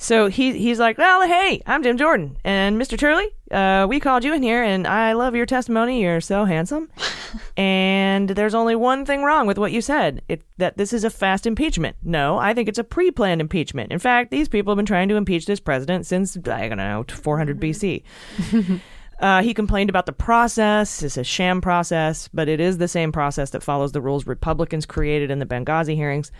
So 0.00 0.28
he 0.28 0.58
he's 0.58 0.78
like, 0.78 0.96
well, 0.96 1.28
hey, 1.28 1.60
I'm 1.66 1.82
Jim 1.82 1.98
Jordan 1.98 2.38
and 2.42 2.80
Mr. 2.80 2.98
Turley. 2.98 3.28
Uh, 3.50 3.86
we 3.86 4.00
called 4.00 4.24
you 4.24 4.32
in 4.32 4.42
here, 4.42 4.62
and 4.62 4.86
I 4.86 5.12
love 5.12 5.34
your 5.34 5.44
testimony. 5.44 6.00
You're 6.00 6.22
so 6.22 6.46
handsome, 6.46 6.90
and 7.58 8.30
there's 8.30 8.54
only 8.54 8.74
one 8.74 9.04
thing 9.04 9.22
wrong 9.24 9.46
with 9.46 9.58
what 9.58 9.72
you 9.72 9.82
said. 9.82 10.22
It 10.26 10.42
that 10.56 10.78
this 10.78 10.94
is 10.94 11.04
a 11.04 11.10
fast 11.10 11.46
impeachment. 11.46 11.96
No, 12.02 12.38
I 12.38 12.54
think 12.54 12.66
it's 12.66 12.78
a 12.78 12.84
pre-planned 12.84 13.42
impeachment. 13.42 13.92
In 13.92 13.98
fact, 13.98 14.30
these 14.30 14.48
people 14.48 14.70
have 14.72 14.78
been 14.78 14.86
trying 14.86 15.10
to 15.10 15.16
impeach 15.16 15.44
this 15.44 15.60
president 15.60 16.06
since 16.06 16.34
I 16.48 16.68
don't 16.68 16.78
know 16.78 17.04
400 17.06 17.60
BC. 17.60 18.02
Uh, 19.20 19.42
he 19.42 19.52
complained 19.52 19.90
about 19.90 20.06
the 20.06 20.12
process. 20.12 21.02
It's 21.02 21.18
a 21.18 21.24
sham 21.24 21.60
process, 21.60 22.28
but 22.32 22.48
it 22.48 22.58
is 22.58 22.78
the 22.78 22.88
same 22.88 23.12
process 23.12 23.50
that 23.50 23.62
follows 23.62 23.92
the 23.92 24.00
rules 24.00 24.26
Republicans 24.26 24.86
created 24.86 25.30
in 25.30 25.40
the 25.40 25.44
Benghazi 25.44 25.94
hearings, 25.94 26.32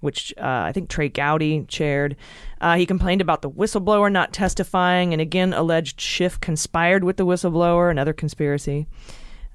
which 0.00 0.34
uh, 0.38 0.64
I 0.66 0.72
think 0.72 0.88
Trey 0.88 1.08
Gowdy 1.08 1.64
chaired. 1.66 2.16
Uh, 2.60 2.76
he 2.76 2.86
complained 2.86 3.20
about 3.20 3.42
the 3.42 3.50
whistleblower 3.50 4.10
not 4.10 4.32
testifying 4.32 5.12
and 5.12 5.20
again 5.20 5.52
alleged 5.52 6.00
Schiff 6.00 6.40
conspired 6.40 7.04
with 7.04 7.16
the 7.16 7.26
whistleblower, 7.26 7.90
another 7.90 8.12
conspiracy 8.12 8.86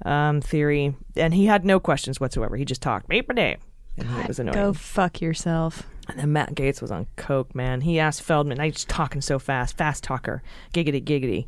um, 0.04 0.42
theory. 0.42 0.96
And 1.16 1.34
he 1.34 1.46
had 1.46 1.66
no 1.66 1.80
questions 1.80 2.20
whatsoever. 2.20 2.56
He 2.56 2.66
just 2.66 2.82
talked 2.82 3.08
beep 3.08 3.30
a 3.30 3.34
day. 3.34 3.58
And 3.98 4.10
it 4.20 4.28
was 4.28 4.40
annoying. 4.40 4.56
Go 4.56 4.74
fuck 4.74 5.22
yourself. 5.22 5.84
And 6.08 6.20
then 6.20 6.34
Matt 6.34 6.54
Gaetz 6.54 6.82
was 6.82 6.92
on 6.92 7.08
coke, 7.16 7.56
man. 7.56 7.82
He 7.82 8.00
asked 8.00 8.22
Feldman. 8.22 8.60
I 8.60 8.70
just 8.70 8.88
talking 8.88 9.22
so 9.22 9.40
fast, 9.40 9.76
fast 9.76 10.04
talker, 10.04 10.44
giggity 10.74 11.04
giggity. 11.04 11.48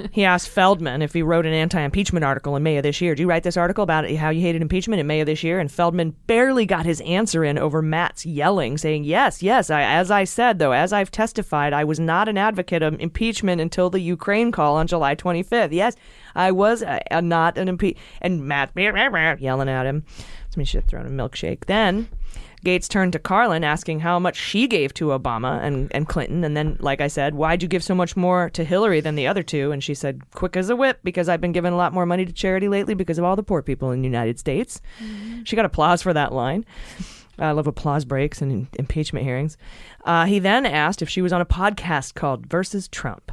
he 0.12 0.24
asked 0.24 0.50
Feldman 0.50 1.00
if 1.00 1.14
he 1.14 1.22
wrote 1.22 1.46
an 1.46 1.54
anti-impeachment 1.54 2.24
article 2.24 2.54
in 2.56 2.62
May 2.62 2.76
of 2.76 2.82
this 2.82 3.00
year. 3.00 3.14
Did 3.14 3.22
you 3.22 3.28
write 3.28 3.44
this 3.44 3.56
article 3.56 3.82
about 3.82 4.10
how 4.10 4.28
you 4.28 4.42
hated 4.42 4.60
impeachment 4.60 5.00
in 5.00 5.06
May 5.06 5.20
of 5.20 5.26
this 5.26 5.42
year? 5.42 5.58
And 5.58 5.72
Feldman 5.72 6.14
barely 6.26 6.66
got 6.66 6.84
his 6.84 7.00
answer 7.02 7.44
in 7.44 7.56
over 7.56 7.80
Matt's 7.80 8.26
yelling, 8.26 8.76
saying, 8.76 9.04
"Yes, 9.04 9.42
yes. 9.42 9.70
I, 9.70 9.82
as 9.82 10.10
I 10.10 10.24
said, 10.24 10.58
though, 10.58 10.72
as 10.72 10.92
I've 10.92 11.10
testified, 11.10 11.72
I 11.72 11.84
was 11.84 11.98
not 11.98 12.28
an 12.28 12.36
advocate 12.36 12.82
of 12.82 13.00
impeachment 13.00 13.60
until 13.60 13.88
the 13.88 14.00
Ukraine 14.00 14.52
call 14.52 14.76
on 14.76 14.86
July 14.86 15.14
25th. 15.14 15.72
Yes, 15.72 15.96
I 16.34 16.52
was 16.52 16.82
uh, 16.82 16.98
uh, 17.10 17.22
not 17.22 17.56
an 17.56 17.68
impe." 17.68 17.96
And 18.20 18.44
Matt 18.46 18.72
yelling 18.76 19.68
at 19.68 19.86
him. 19.86 20.04
Somebody 20.50 20.66
should 20.66 20.82
have 20.82 20.90
thrown 20.90 21.06
a 21.06 21.10
milkshake. 21.10 21.64
Then. 21.64 22.08
Gaetz 22.66 22.88
turned 22.88 23.12
to 23.12 23.20
Karlan, 23.20 23.62
asking 23.64 24.00
how 24.00 24.18
much 24.18 24.36
she 24.36 24.66
gave 24.66 24.92
to 24.94 25.06
Obama 25.06 25.62
and, 25.62 25.88
and 25.94 26.08
Clinton. 26.08 26.42
And 26.42 26.56
then, 26.56 26.76
like 26.80 27.00
I 27.00 27.06
said, 27.06 27.34
why'd 27.36 27.62
you 27.62 27.68
give 27.68 27.84
so 27.84 27.94
much 27.94 28.16
more 28.16 28.50
to 28.50 28.64
Hillary 28.64 29.00
than 29.00 29.14
the 29.14 29.28
other 29.28 29.44
two? 29.44 29.70
And 29.70 29.84
she 29.84 29.94
said, 29.94 30.22
quick 30.32 30.56
as 30.56 30.68
a 30.68 30.74
whip, 30.74 30.98
because 31.04 31.28
I've 31.28 31.40
been 31.40 31.52
giving 31.52 31.72
a 31.72 31.76
lot 31.76 31.92
more 31.92 32.06
money 32.06 32.24
to 32.24 32.32
charity 32.32 32.68
lately 32.68 32.94
because 32.94 33.18
of 33.18 33.24
all 33.24 33.36
the 33.36 33.44
poor 33.44 33.62
people 33.62 33.92
in 33.92 34.02
the 34.02 34.08
United 34.08 34.40
States. 34.40 34.80
She 35.44 35.54
got 35.54 35.64
applause 35.64 36.02
for 36.02 36.12
that 36.12 36.32
line. 36.32 36.64
I 37.38 37.52
love 37.52 37.68
applause 37.68 38.04
breaks 38.04 38.42
and 38.42 38.50
in- 38.50 38.68
impeachment 38.78 39.24
hearings. 39.24 39.56
Uh, 40.04 40.24
he 40.24 40.40
then 40.40 40.66
asked 40.66 41.02
if 41.02 41.08
she 41.08 41.22
was 41.22 41.32
on 41.32 41.40
a 41.40 41.46
podcast 41.46 42.14
called 42.14 42.46
Versus 42.46 42.88
Trump. 42.88 43.30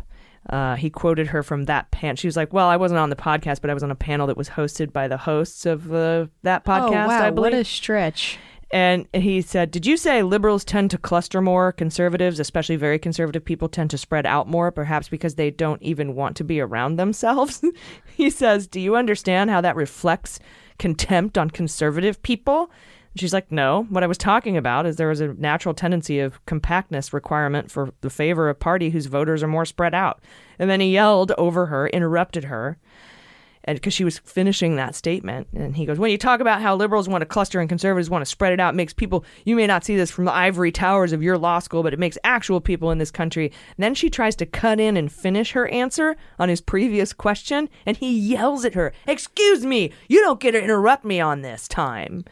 Uh, 0.49 0.75
he 0.75 0.89
quoted 0.89 1.27
her 1.27 1.41
from 1.41 1.63
that 1.65 1.89
panel. 1.89 2.17
She 2.17 2.27
was 2.27 2.35
like, 2.35 2.51
"Well, 2.51 2.67
I 2.67 2.75
wasn't 2.75 2.99
on 2.99 3.09
the 3.09 3.15
podcast, 3.15 3.61
but 3.61 3.69
I 3.69 3.73
was 3.73 3.81
on 3.81 3.91
a 3.91 3.95
panel 3.95 4.27
that 4.27 4.35
was 4.35 4.49
hosted 4.49 4.91
by 4.91 5.07
the 5.07 5.15
hosts 5.15 5.65
of 5.65 5.93
uh, 5.93 6.25
that 6.41 6.65
podcast. 6.65 7.05
oh 7.05 7.07
wow, 7.07 7.23
I 7.23 7.29
believe." 7.29 7.53
what 7.53 7.59
a 7.61 7.63
stretch. 7.63 8.37
And 8.73 9.07
he 9.13 9.43
said, 9.43 9.69
Did 9.69 9.85
you 9.85 9.97
say 9.97 10.23
liberals 10.23 10.65
tend 10.65 10.89
to 10.91 10.97
cluster 10.97 11.41
more? 11.41 11.71
Conservatives, 11.71 12.39
especially 12.39 12.75
very 12.75 12.97
conservative 12.97 13.45
people, 13.45 13.69
tend 13.69 13.91
to 13.91 13.99
spread 13.99 14.25
out 14.25 14.47
more, 14.47 14.71
perhaps 14.71 15.07
because 15.07 15.35
they 15.35 15.51
don't 15.51 15.81
even 15.83 16.15
want 16.15 16.35
to 16.37 16.43
be 16.43 16.59
around 16.59 16.95
themselves? 16.95 17.63
he 18.17 18.31
says, 18.31 18.65
Do 18.65 18.79
you 18.79 18.95
understand 18.95 19.51
how 19.51 19.61
that 19.61 19.75
reflects 19.75 20.39
contempt 20.79 21.37
on 21.37 21.51
conservative 21.51 22.23
people? 22.23 22.71
And 23.11 23.21
she's 23.21 23.31
like, 23.31 23.51
No. 23.51 23.83
What 23.89 24.01
I 24.01 24.07
was 24.07 24.17
talking 24.17 24.57
about 24.57 24.87
is 24.87 24.95
there 24.95 25.11
is 25.11 25.21
a 25.21 25.33
natural 25.35 25.75
tendency 25.75 26.19
of 26.19 26.43
compactness 26.47 27.13
requirement 27.13 27.69
for 27.69 27.93
the 28.01 28.09
favor 28.09 28.49
of 28.49 28.59
party 28.59 28.89
whose 28.89 29.05
voters 29.05 29.43
are 29.43 29.47
more 29.47 29.65
spread 29.65 29.93
out. 29.93 30.23
And 30.57 30.67
then 30.67 30.79
he 30.79 30.91
yelled 30.91 31.31
over 31.37 31.67
her, 31.67 31.89
interrupted 31.89 32.45
her 32.45 32.79
and 33.65 33.75
because 33.75 33.93
she 33.93 34.03
was 34.03 34.19
finishing 34.19 34.75
that 34.75 34.95
statement 34.95 35.47
and 35.53 35.75
he 35.75 35.85
goes 35.85 35.99
when 35.99 36.11
you 36.11 36.17
talk 36.17 36.39
about 36.39 36.61
how 36.61 36.75
liberals 36.75 37.07
want 37.07 37.21
to 37.21 37.25
cluster 37.25 37.59
and 37.59 37.69
conservatives 37.69 38.09
want 38.09 38.21
to 38.21 38.29
spread 38.29 38.53
it 38.53 38.59
out 38.59 38.73
it 38.73 38.77
makes 38.77 38.93
people 38.93 39.23
you 39.45 39.55
may 39.55 39.67
not 39.67 39.83
see 39.83 39.95
this 39.95 40.11
from 40.11 40.25
the 40.25 40.33
ivory 40.33 40.71
towers 40.71 41.13
of 41.13 41.23
your 41.23 41.37
law 41.37 41.59
school 41.59 41.83
but 41.83 41.93
it 41.93 41.99
makes 41.99 42.17
actual 42.23 42.61
people 42.61 42.91
in 42.91 42.97
this 42.97 43.11
country 43.11 43.45
and 43.45 43.83
then 43.83 43.95
she 43.95 44.09
tries 44.09 44.35
to 44.35 44.45
cut 44.45 44.79
in 44.79 44.97
and 44.97 45.11
finish 45.11 45.51
her 45.51 45.67
answer 45.67 46.15
on 46.39 46.49
his 46.49 46.61
previous 46.61 47.13
question 47.13 47.69
and 47.85 47.97
he 47.97 48.17
yells 48.17 48.65
at 48.65 48.73
her 48.73 48.93
excuse 49.07 49.65
me 49.65 49.91
you 50.07 50.19
don't 50.21 50.39
get 50.39 50.51
to 50.51 50.61
interrupt 50.61 51.05
me 51.05 51.19
on 51.19 51.41
this 51.41 51.67
time 51.67 52.23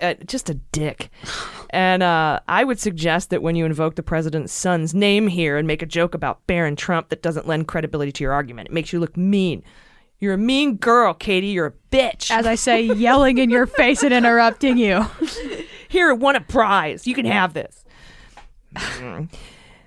uh, 0.00 0.14
just 0.26 0.50
a 0.50 0.54
dick. 0.54 1.10
And 1.72 2.02
uh, 2.02 2.40
I 2.48 2.64
would 2.64 2.80
suggest 2.80 3.30
that 3.30 3.44
when 3.44 3.54
you 3.54 3.64
invoke 3.64 3.94
the 3.94 4.02
president's 4.02 4.52
son's 4.52 4.92
name 4.92 5.28
here 5.28 5.56
and 5.56 5.68
make 5.68 5.82
a 5.82 5.86
joke 5.86 6.16
about 6.16 6.44
Barron 6.48 6.74
Trump 6.74 7.10
that 7.10 7.22
doesn't 7.22 7.46
lend 7.46 7.68
credibility 7.68 8.10
to 8.10 8.24
your 8.24 8.32
argument, 8.32 8.70
it 8.70 8.72
makes 8.72 8.92
you 8.92 8.98
look 8.98 9.16
mean. 9.16 9.62
You're 10.20 10.34
a 10.34 10.38
mean 10.38 10.76
girl, 10.76 11.14
Katie. 11.14 11.48
You're 11.48 11.66
a 11.66 11.72
bitch. 11.90 12.30
As 12.30 12.46
I 12.46 12.54
say, 12.54 12.82
yelling 12.82 13.38
in 13.38 13.48
your 13.48 13.66
face 13.66 14.02
and 14.02 14.12
interrupting 14.12 14.76
you. 14.76 15.06
Here, 15.88 16.14
won 16.14 16.36
a 16.36 16.40
prize. 16.40 17.06
You 17.06 17.14
can 17.14 17.24
have 17.24 17.54
this. 17.54 17.84
Mm. 18.76 19.32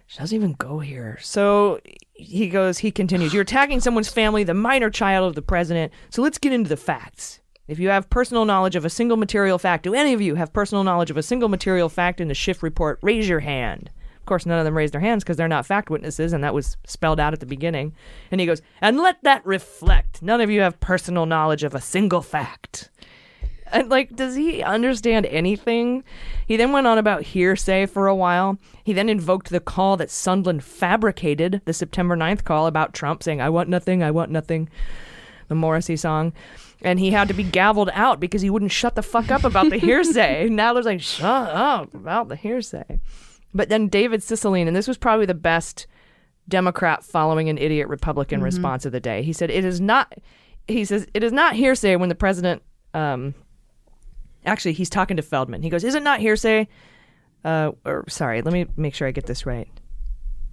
she 0.07 0.19
doesn't 0.19 0.35
even 0.35 0.53
go 0.53 0.79
here. 0.79 1.17
So 1.21 1.79
he 2.11 2.49
goes, 2.49 2.79
he 2.79 2.91
continues, 2.91 3.33
You're 3.33 3.43
attacking 3.43 3.79
someone's 3.79 4.09
family, 4.09 4.43
the 4.43 4.53
minor 4.53 4.89
child 4.89 5.29
of 5.29 5.35
the 5.35 5.41
president. 5.41 5.93
So 6.09 6.21
let's 6.21 6.37
get 6.37 6.51
into 6.51 6.67
the 6.67 6.75
facts. 6.75 7.39
If 7.67 7.79
you 7.79 7.87
have 7.89 8.09
personal 8.09 8.43
knowledge 8.43 8.75
of 8.75 8.83
a 8.83 8.89
single 8.89 9.15
material 9.15 9.57
fact, 9.57 9.83
do 9.83 9.93
any 9.93 10.11
of 10.11 10.21
you 10.21 10.35
have 10.35 10.51
personal 10.51 10.83
knowledge 10.83 11.09
of 11.09 11.15
a 11.15 11.23
single 11.23 11.47
material 11.47 11.87
fact 11.87 12.19
in 12.19 12.27
the 12.27 12.33
Schiff 12.33 12.61
report? 12.61 12.99
Raise 13.01 13.29
your 13.29 13.39
hand. 13.39 13.89
Of 14.23 14.27
course, 14.27 14.45
none 14.45 14.57
of 14.57 14.63
them 14.63 14.77
raised 14.77 14.93
their 14.93 15.01
hands 15.01 15.21
because 15.21 15.35
they're 15.35 15.49
not 15.49 15.65
fact 15.65 15.89
witnesses, 15.89 16.31
and 16.31 16.41
that 16.45 16.53
was 16.53 16.77
spelled 16.85 17.19
out 17.19 17.33
at 17.33 17.41
the 17.41 17.45
beginning. 17.45 17.93
And 18.31 18.39
he 18.39 18.47
goes, 18.47 18.61
And 18.79 18.97
let 18.97 19.21
that 19.23 19.45
reflect. 19.45 20.21
None 20.21 20.39
of 20.39 20.49
you 20.49 20.61
have 20.61 20.79
personal 20.79 21.25
knowledge 21.25 21.65
of 21.65 21.75
a 21.75 21.81
single 21.81 22.21
fact. 22.21 22.89
And 23.73 23.89
like, 23.89 24.15
does 24.15 24.35
he 24.35 24.63
understand 24.63 25.25
anything? 25.25 26.05
He 26.47 26.55
then 26.55 26.71
went 26.71 26.87
on 26.87 26.97
about 26.97 27.23
hearsay 27.23 27.85
for 27.85 28.07
a 28.07 28.15
while. 28.15 28.57
He 28.81 28.93
then 28.93 29.09
invoked 29.09 29.49
the 29.49 29.59
call 29.59 29.97
that 29.97 30.07
Sondland 30.07 30.63
fabricated, 30.63 31.61
the 31.65 31.73
September 31.73 32.15
9th 32.15 32.45
call 32.45 32.65
about 32.65 32.93
Trump 32.93 33.23
saying, 33.23 33.41
I 33.41 33.49
want 33.49 33.67
nothing, 33.67 34.01
I 34.01 34.11
want 34.11 34.31
nothing, 34.31 34.69
the 35.49 35.55
Morrissey 35.55 35.97
song. 35.97 36.31
And 36.81 36.97
he 36.97 37.11
had 37.11 37.27
to 37.27 37.33
be 37.33 37.43
gavelled 37.43 37.91
out 37.93 38.21
because 38.21 38.41
he 38.41 38.49
wouldn't 38.49 38.71
shut 38.71 38.95
the 38.95 39.03
fuck 39.03 39.31
up 39.31 39.43
about 39.43 39.69
the 39.69 39.77
hearsay. 39.77 40.47
Nadler's 40.49 40.85
like, 40.85 41.01
shut 41.01 41.49
up 41.49 41.93
about 41.93 42.29
the 42.29 42.37
hearsay. 42.37 43.01
But 43.53 43.69
then 43.69 43.87
David 43.87 44.21
Cicilline, 44.21 44.67
and 44.67 44.75
this 44.75 44.87
was 44.87 44.97
probably 44.97 45.25
the 45.25 45.33
best 45.33 45.87
Democrat 46.47 47.03
following 47.03 47.49
an 47.49 47.57
idiot 47.57 47.87
Republican 47.87 48.41
response 48.41 48.85
of 48.85 48.91
the 48.91 48.99
day. 48.99 49.23
He 49.23 49.33
said, 49.33 49.49
It 49.49 49.63
is 49.63 49.79
not, 49.79 50.13
he 50.67 50.85
says, 50.85 51.07
it 51.13 51.23
is 51.23 51.31
not 51.31 51.55
hearsay 51.55 51.95
when 51.95 52.09
the 52.09 52.15
president, 52.15 52.63
um, 52.93 53.33
actually, 54.45 54.73
he's 54.73 54.89
talking 54.89 55.17
to 55.17 55.23
Feldman. 55.23 55.63
He 55.63 55.69
goes, 55.69 55.83
Is 55.83 55.95
it 55.95 56.03
not 56.03 56.19
hearsay? 56.19 56.67
Uh, 57.45 57.71
or 57.85 58.05
sorry, 58.07 58.41
let 58.41 58.53
me 58.53 58.65
make 58.75 58.95
sure 58.95 59.07
I 59.07 59.11
get 59.11 59.25
this 59.25 59.45
right. 59.45 59.67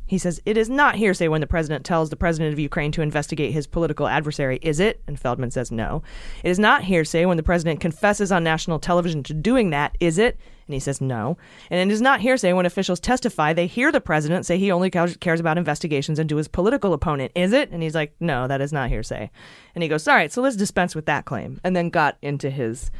He 0.06 0.18
says, 0.18 0.40
It 0.44 0.56
is 0.56 0.68
not 0.68 0.96
hearsay 0.96 1.28
when 1.28 1.40
the 1.40 1.46
president 1.46 1.84
tells 1.84 2.10
the 2.10 2.16
president 2.16 2.52
of 2.52 2.58
Ukraine 2.58 2.90
to 2.92 3.02
investigate 3.02 3.52
his 3.52 3.68
political 3.68 4.08
adversary, 4.08 4.58
is 4.60 4.80
it? 4.80 5.00
And 5.06 5.18
Feldman 5.18 5.52
says, 5.52 5.70
No. 5.70 6.02
It 6.42 6.50
is 6.50 6.58
not 6.58 6.82
hearsay 6.82 7.26
when 7.26 7.36
the 7.36 7.44
president 7.44 7.80
confesses 7.80 8.32
on 8.32 8.42
national 8.42 8.80
television 8.80 9.22
to 9.24 9.34
doing 9.34 9.70
that, 9.70 9.96
is 10.00 10.18
it? 10.18 10.36
And 10.70 10.74
he 10.74 10.80
says, 10.80 11.00
No. 11.00 11.36
And 11.68 11.90
it 11.90 11.92
is 11.92 12.00
not 12.00 12.20
hearsay 12.20 12.52
when 12.52 12.64
officials 12.64 13.00
testify 13.00 13.52
they 13.52 13.66
hear 13.66 13.90
the 13.90 14.00
president 14.00 14.46
say 14.46 14.56
he 14.56 14.70
only 14.70 14.88
cares 14.88 15.40
about 15.40 15.58
investigations 15.58 16.20
into 16.20 16.36
his 16.36 16.46
political 16.46 16.92
opponent, 16.92 17.32
is 17.34 17.52
it? 17.52 17.70
And 17.72 17.82
he's 17.82 17.96
like, 17.96 18.14
No, 18.20 18.46
that 18.46 18.60
is 18.60 18.72
not 18.72 18.88
hearsay. 18.88 19.30
And 19.74 19.82
he 19.82 19.88
goes, 19.88 20.06
All 20.06 20.14
right, 20.14 20.30
so 20.32 20.40
let's 20.42 20.54
dispense 20.54 20.94
with 20.94 21.06
that 21.06 21.24
claim. 21.24 21.60
And 21.64 21.74
then 21.74 21.90
got 21.90 22.16
into 22.22 22.50
his 22.50 22.92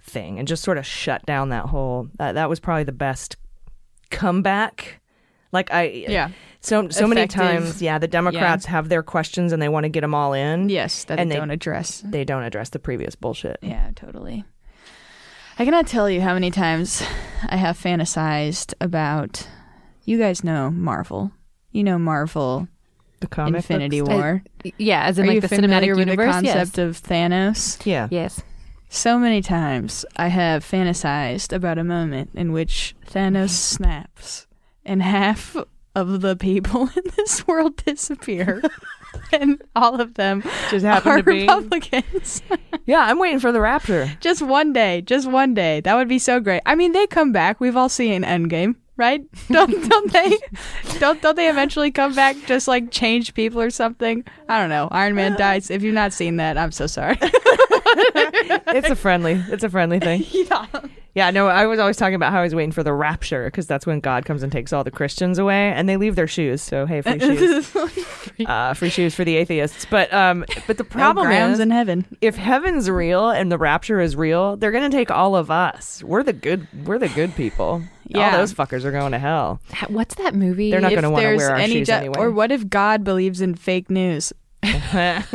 thing 0.00 0.38
and 0.38 0.46
just 0.46 0.62
sort 0.62 0.78
of 0.78 0.86
shut 0.86 1.26
down 1.26 1.48
that 1.48 1.66
whole. 1.66 2.08
Uh, 2.20 2.32
that 2.32 2.48
was 2.48 2.60
probably 2.60 2.84
the 2.84 2.92
best 2.92 3.36
comeback. 4.10 5.00
Like 5.52 5.72
I, 5.72 5.84
Yeah. 6.08 6.30
so 6.60 6.88
so 6.90 7.06
many 7.06 7.26
times, 7.26 7.80
yeah, 7.80 7.98
the 7.98 8.08
Democrats 8.08 8.66
have 8.66 8.88
their 8.88 9.02
questions 9.02 9.52
and 9.52 9.60
they 9.62 9.68
want 9.68 9.84
to 9.84 9.88
get 9.88 10.02
them 10.02 10.14
all 10.14 10.32
in. 10.32 10.68
Yes, 10.68 11.04
that 11.04 11.18
And 11.18 11.30
they- 11.30 11.36
don't 11.36 11.50
address. 11.50 12.02
They 12.04 12.24
don't 12.24 12.42
address 12.42 12.70
the 12.70 12.78
previous 12.78 13.14
bullshit. 13.14 13.58
Yeah, 13.62 13.90
totally. 13.94 14.44
I 15.58 15.64
cannot 15.64 15.86
tell 15.86 16.10
you 16.10 16.20
how 16.20 16.34
many 16.34 16.50
times 16.50 17.02
I 17.48 17.56
have 17.56 17.78
fantasized 17.78 18.74
about. 18.80 19.46
You 20.04 20.18
guys 20.18 20.44
know 20.44 20.70
Marvel. 20.70 21.32
You 21.72 21.82
know 21.84 21.98
Marvel 21.98 22.68
The 23.20 23.26
comic 23.26 23.56
Infinity 23.56 24.00
books? 24.00 24.12
War. 24.12 24.42
Yeah, 24.78 25.04
as 25.04 25.18
in 25.18 25.24
Are 25.24 25.28
like 25.28 25.40
the 25.40 25.48
cinematic 25.48 25.88
with 25.90 26.00
universe. 26.00 26.26
the 26.36 26.48
concept 26.52 26.78
of 26.78 27.00
Thanos? 27.02 27.84
Yeah. 27.84 28.08
Yes. 28.10 28.42
So 28.88 29.18
many 29.18 29.42
times 29.42 30.04
I 30.16 30.28
have 30.28 30.64
fantasized 30.64 31.52
about 31.52 31.78
a 31.78 31.84
moment 31.84 32.30
in 32.34 32.52
which 32.52 32.94
Thanos 33.06 33.50
snaps 33.74 34.46
and 34.84 35.02
half 35.02 35.56
of 35.96 36.20
the 36.20 36.36
people 36.36 36.82
in 36.96 37.02
this 37.16 37.46
world 37.46 37.76
disappear. 37.84 38.62
and 39.32 39.60
all 39.74 40.00
of 40.00 40.14
them 40.14 40.42
Just 40.70 40.84
happen 40.84 41.10
are 41.10 41.16
to 41.18 41.22
be. 41.22 41.40
Republicans. 41.42 42.42
Yeah, 42.88 43.00
I'm 43.00 43.18
waiting 43.18 43.40
for 43.40 43.50
the 43.50 43.60
rapture. 43.60 44.12
just 44.20 44.42
one 44.42 44.72
day, 44.72 45.00
just 45.00 45.28
one 45.28 45.54
day. 45.54 45.80
That 45.80 45.96
would 45.96 46.06
be 46.06 46.20
so 46.20 46.38
great. 46.38 46.62
I 46.66 46.76
mean, 46.76 46.92
they 46.92 47.08
come 47.08 47.32
back. 47.32 47.58
We've 47.58 47.76
all 47.76 47.88
seen 47.88 48.22
Endgame, 48.22 48.76
right? 48.96 49.22
Don't 49.48 49.88
don't 49.88 50.12
they? 50.12 50.38
Don't 50.98 51.20
don't 51.20 51.36
they 51.36 51.48
eventually 51.48 51.90
come 51.90 52.14
back? 52.14 52.36
Just 52.46 52.66
like 52.66 52.90
change 52.90 53.34
people 53.34 53.60
or 53.60 53.70
something? 53.70 54.24
I 54.48 54.58
don't 54.58 54.70
know. 54.70 54.88
Iron 54.90 55.14
Man 55.14 55.36
dies. 55.36 55.70
If 55.70 55.82
you've 55.82 55.94
not 55.94 56.12
seen 56.12 56.36
that, 56.36 56.56
I'm 56.58 56.72
so 56.72 56.86
sorry. 56.86 57.18
It's 57.98 58.90
a 58.90 58.96
friendly. 58.96 59.42
It's 59.48 59.64
a 59.64 59.70
friendly 59.70 60.00
thing. 60.00 60.24
yeah. 60.30 60.66
Yeah, 61.14 61.30
no, 61.30 61.46
I 61.46 61.64
was 61.64 61.78
always 61.78 61.96
talking 61.96 62.14
about 62.14 62.30
how 62.30 62.40
I 62.40 62.42
was 62.42 62.54
waiting 62.54 62.72
for 62.72 62.82
the 62.82 62.92
rapture 62.92 63.46
because 63.46 63.66
that's 63.66 63.86
when 63.86 64.00
God 64.00 64.26
comes 64.26 64.42
and 64.42 64.52
takes 64.52 64.70
all 64.70 64.84
the 64.84 64.90
Christians 64.90 65.38
away, 65.38 65.72
and 65.72 65.88
they 65.88 65.96
leave 65.96 66.14
their 66.14 66.26
shoes. 66.26 66.60
So 66.60 66.84
hey, 66.84 67.00
free 67.00 67.18
shoes, 67.18 67.74
uh, 68.46 68.74
free 68.74 68.90
shoes 68.90 69.14
for 69.14 69.24
the 69.24 69.36
atheists. 69.36 69.86
But 69.86 70.12
um, 70.12 70.44
but 70.66 70.76
the 70.76 70.84
problem 70.84 71.26
Grams 71.26 71.54
is, 71.54 71.60
in 71.60 71.70
heaven. 71.70 72.04
if 72.20 72.36
heaven's 72.36 72.90
real 72.90 73.30
and 73.30 73.50
the 73.50 73.56
rapture 73.56 73.98
is 73.98 74.14
real, 74.14 74.58
they're 74.58 74.72
gonna 74.72 74.90
take 74.90 75.10
all 75.10 75.34
of 75.34 75.50
us. 75.50 76.02
We're 76.02 76.22
the 76.22 76.34
good. 76.34 76.68
We're 76.84 76.98
the 76.98 77.08
good 77.08 77.34
people. 77.34 77.82
Yeah. 78.08 78.32
All 78.32 78.38
those 78.38 78.54
fuckers 78.54 78.84
are 78.84 78.92
going 78.92 79.12
to 79.12 79.18
hell. 79.18 79.60
What's 79.88 80.14
that 80.16 80.34
movie? 80.34 80.70
They're 80.70 80.80
not 80.80 80.94
gonna 80.94 81.10
wanna 81.10 81.36
wear 81.36 81.50
our 81.50 81.60
shoes 81.66 81.86
ju- 81.88 81.92
anyway. 81.92 82.14
Or 82.18 82.30
what 82.30 82.52
if 82.52 82.68
God 82.68 83.02
believes 83.04 83.40
in 83.40 83.54
fake 83.54 83.90
news? 83.90 84.32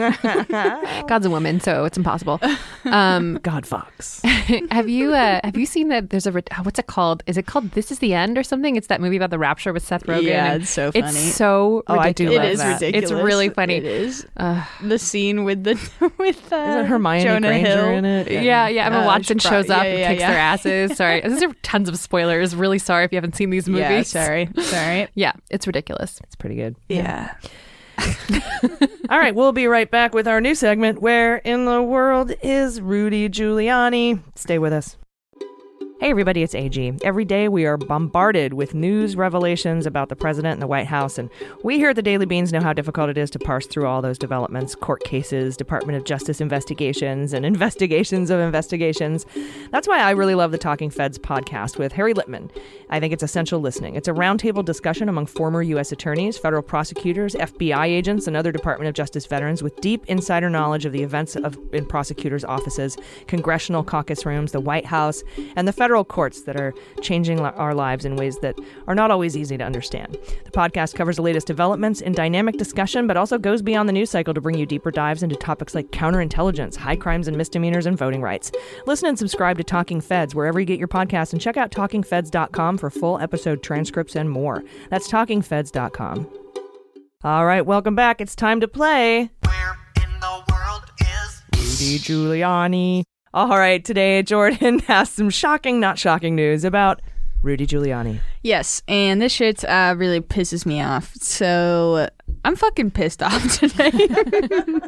God's 1.08 1.26
a 1.26 1.30
woman, 1.30 1.60
so 1.60 1.86
it's 1.86 1.98
impossible. 1.98 2.40
Um, 2.86 3.40
God 3.44 3.66
Fox. 3.66 4.22
have 4.72 4.90
you 4.90 5.14
uh, 5.14 5.40
have 5.44 5.56
you 5.58 5.66
seen 5.66 5.88
that? 5.90 6.10
There's 6.10 6.26
a 6.28 6.32
re- 6.32 6.44
what's 6.64 6.80
it 6.80 6.88
called? 6.88 7.24
Is 7.28 7.38
it 7.38 7.46
called 7.46 7.72
This 7.72 7.92
Is 7.92 8.00
the 8.00 8.14
End 8.14 8.38
or 8.38 8.44
something? 8.44 8.76
It's 8.76 8.88
that 8.88 9.00
movie 9.02 9.16
about 9.18 9.30
the 9.30 9.40
rapture 9.40 9.72
with 9.74 9.86
Seth 9.86 10.04
Rogen. 10.06 10.24
Yeah, 10.24 10.56
it's 10.56 10.70
so 10.70 10.92
It's 10.94 11.18
so 11.36 11.84
Oh, 11.88 11.98
I 11.98 12.12
do 12.12 12.26
ridiculous. 12.26 12.32
love 12.32 12.42
It 12.46 12.52
is 12.54 12.60
that. 12.60 12.86
ridiculous. 12.86 13.12
It's 13.12 13.24
really 13.24 13.50
funny. 13.50 13.76
It 13.76 13.86
is. 13.86 14.26
Ugh. 14.38 14.68
The 14.84 15.00
scene 15.00 15.44
with 15.44 15.64
the 15.64 15.74
with 16.18 16.52
uh, 16.52 16.56
Isn't 16.56 16.86
Hermione 16.88 17.24
Jonah 17.24 17.48
Granger 17.48 17.68
Hill. 17.70 17.86
in 17.90 18.06
it? 18.06 18.32
Yeah, 18.32 18.68
yeah. 18.68 18.88
Emma 18.88 19.00
Uh, 19.00 19.06
Watson 19.06 19.40
shows 19.40 19.70
up 19.70 19.84
yeah, 19.84 19.90
and 19.92 20.08
kicks 20.10 20.20
yeah. 20.22 20.32
their 20.32 20.40
asses. 20.40 20.98
Sorry, 20.98 21.22
these 21.22 21.44
are 21.44 21.54
tons 21.62 21.88
of 21.90 21.98
spoilers. 21.98 22.56
Really 22.56 22.80
sorry 22.80 23.06
if 23.06 23.12
you 23.12 23.18
haven't 23.18 23.36
seen 23.36 23.50
these 23.50 23.70
movies. 23.70 24.14
Yeah, 24.14 24.26
sorry, 24.26 24.50
sorry. 24.60 25.08
Yeah, 25.16 25.34
it's 25.50 25.68
ridiculous. 25.68 26.20
It's 26.24 26.36
pretty 26.36 26.56
good. 26.56 26.76
Yeah. 26.90 27.34
All 29.10 29.20
right, 29.20 29.36
we'll 29.36 29.52
be 29.52 29.68
right 29.68 29.90
back 29.90 30.14
with 30.14 30.28
our 30.28 30.42
new 30.42 30.56
segment 30.56 31.02
Where 31.02 31.38
in 31.38 31.66
the 31.66 31.82
World 31.82 32.34
is 32.42 32.80
Rudy 32.82 33.30
Giuliani? 33.30 34.22
Stay 34.36 34.58
with 34.58 34.74
us. 34.74 34.98
Hey, 36.02 36.10
everybody, 36.10 36.42
it's 36.42 36.56
AG. 36.56 36.94
Every 37.04 37.26
day 37.26 37.48
we 37.48 37.68
are 37.68 37.78
bombarded 37.78 38.54
with 38.54 38.74
news 38.74 39.16
revelations 39.16 39.86
about 39.86 40.10
the 40.10 40.16
president 40.16 40.54
and 40.54 40.62
the 40.62 40.66
White 40.66 40.88
House, 40.88 41.20
and 41.20 41.30
we 41.64 41.78
here 41.78 41.92
at 41.92 41.96
the 41.96 42.02
Daily 42.02 42.26
Beans 42.26 42.52
know 42.52 42.60
how 42.60 42.74
difficult 42.74 43.12
it 43.12 43.20
is 43.20 43.30
to 43.30 43.38
parse 43.38 43.68
through 43.68 43.86
all 43.86 44.02
those 44.02 44.18
developments 44.18 44.74
court 44.74 45.04
cases, 45.04 45.56
Department 45.56 45.96
of 45.96 46.04
Justice 46.04 46.42
investigations, 46.42 47.34
and 47.34 47.46
investigations 47.56 48.32
of 48.32 48.40
investigations. 48.40 49.28
That's 49.70 49.88
why 49.88 50.00
I 50.00 50.10
really 50.10 50.34
love 50.34 50.52
the 50.52 50.58
Talking 50.58 50.90
Feds 50.90 51.20
podcast 51.20 51.78
with 51.78 51.92
Harry 51.92 52.16
Litman. 52.16 52.50
I 52.90 53.00
think 53.00 53.14
it's 53.14 53.22
essential 53.22 53.60
listening. 53.60 53.94
It's 53.94 54.08
a 54.08 54.14
roundtable 54.14 54.66
discussion 54.66 55.08
among 55.08 55.28
former 55.28 55.62
U.S. 55.62 55.92
attorneys, 55.92 56.36
federal 56.36 56.64
prosecutors, 56.64 57.36
FBI 57.36 57.86
agents, 57.86 58.26
and 58.26 58.36
other 58.36 58.52
Department 58.52 58.90
of 58.90 58.96
Justice 58.96 59.28
veterans 59.28 59.62
with 59.62 59.80
deep 59.82 60.04
insider 60.08 60.50
knowledge 60.50 60.86
of 60.86 60.94
the 60.94 61.04
events 61.04 61.36
of, 61.36 61.60
in 61.74 61.86
prosecutors' 61.86 62.44
offices, 62.44 62.98
congressional 63.28 63.84
caucus 63.84 64.26
rooms, 64.26 64.52
the 64.52 64.60
White 64.60 64.88
House, 64.88 65.24
and 65.56 65.68
the 65.68 65.72
federal 65.72 65.91
courts 66.06 66.44
that 66.44 66.56
are 66.56 66.74
changing 67.02 67.40
our 67.40 67.74
lives 67.74 68.06
in 68.06 68.16
ways 68.16 68.40
that 68.40 68.56
are 68.88 68.96
not 68.96 69.12
always 69.12 69.36
easy 69.36 69.58
to 69.58 69.64
understand. 69.64 70.18
The 70.46 70.52
podcast 70.52 70.96
covers 70.96 71.18
the 71.18 71.22
latest 71.22 71.48
developments 71.48 72.02
in 72.02 72.14
dynamic 72.14 72.58
discussion, 72.58 73.08
but 73.08 73.18
also 73.18 73.38
goes 73.38 73.62
beyond 73.62 73.90
the 73.90 73.94
news 73.94 74.10
cycle 74.10 74.34
to 74.34 74.42
bring 74.42 74.58
you 74.58 74.66
deeper 74.66 74.92
dives 74.92 75.24
into 75.24 75.36
topics 75.36 75.76
like 75.76 75.88
counterintelligence, 75.92 76.76
high 76.78 76.96
crimes 76.96 77.28
and 77.28 77.38
misdemeanors, 77.38 77.86
and 77.86 77.98
voting 77.98 78.22
rights. 78.22 78.52
Listen 78.88 79.10
and 79.10 79.20
subscribe 79.20 79.58
to 79.58 79.64
Talking 79.64 80.02
Feds 80.02 80.34
wherever 80.34 80.60
you 80.60 80.66
get 80.66 80.80
your 80.80 80.88
podcasts, 80.88 81.34
and 81.34 81.42
check 81.42 81.58
out 81.58 81.72
TalkingFeds.com 81.72 82.78
for 82.78 82.90
full 82.90 83.20
episode 83.20 83.62
transcripts 83.62 84.16
and 84.16 84.30
more. 84.30 84.64
That's 84.90 85.12
TalkingFeds.com. 85.12 86.30
All 87.24 87.46
right, 87.46 87.66
welcome 87.66 87.96
back. 87.96 88.20
It's 88.20 88.36
time 88.36 88.62
to 88.62 88.68
play. 88.68 89.30
Where 89.46 89.78
in 90.04 90.20
the 90.20 90.44
world 90.52 90.84
is 91.00 91.42
Rudy 91.54 92.00
Giuliani. 92.00 93.04
All 93.34 93.48
right, 93.48 93.84
today 93.84 94.24
Jordan 94.24 94.80
has 94.88 95.10
some 95.10 95.30
shocking, 95.30 95.80
not 95.80 95.98
shocking 95.98 96.36
news 96.36 96.66
about 96.66 97.02
Rudy 97.42 97.66
Giuliani. 97.66 98.20
Yes, 98.44 98.84
and 98.90 99.22
this 99.22 99.32
shit 99.32 99.64
uh, 99.64 99.96
really 99.98 100.20
pisses 100.20 100.66
me 100.66 100.82
off. 100.82 101.14
So 101.16 102.10
I'm 102.44 102.58
fucking 102.58 102.92
pissed 102.92 103.24
off 103.24 103.58
today. 103.58 103.92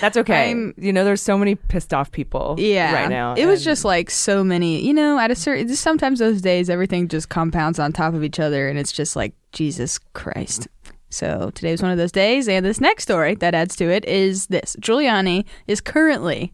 That's 0.00 0.16
okay. 0.16 0.50
I'm- 0.50 0.74
you 0.78 0.92
know, 0.92 1.04
there's 1.04 1.20
so 1.20 1.36
many 1.36 1.56
pissed 1.56 1.92
off 1.92 2.12
people 2.12 2.54
yeah, 2.58 2.92
right 2.94 3.10
now. 3.10 3.34
It 3.34 3.46
was 3.46 3.64
just 3.64 3.84
like 3.84 4.08
so 4.08 4.44
many. 4.44 4.80
You 4.80 4.94
know, 4.94 5.18
at 5.18 5.32
a 5.32 5.34
certain 5.34 5.66
just 5.66 5.82
sometimes 5.82 6.20
those 6.20 6.40
days 6.40 6.70
everything 6.70 7.08
just 7.08 7.28
compounds 7.28 7.80
on 7.80 7.92
top 7.92 8.14
of 8.14 8.22
each 8.22 8.38
other, 8.38 8.68
and 8.68 8.78
it's 8.78 8.92
just 8.92 9.16
like 9.16 9.34
Jesus 9.50 9.98
Christ. 10.12 10.68
So 11.10 11.50
today 11.56 11.72
was 11.72 11.82
one 11.82 11.90
of 11.90 11.98
those 11.98 12.12
days, 12.12 12.46
and 12.48 12.64
this 12.64 12.80
next 12.80 13.02
story 13.02 13.34
that 13.36 13.52
adds 13.52 13.74
to 13.76 13.90
it 13.90 14.04
is 14.04 14.46
this: 14.46 14.76
Giuliani 14.80 15.44
is 15.66 15.80
currently 15.80 16.52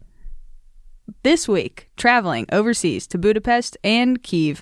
this 1.23 1.47
week 1.47 1.89
traveling 1.97 2.45
overseas 2.51 3.07
to 3.07 3.17
Budapest 3.17 3.77
and 3.83 4.21
Kiev 4.23 4.61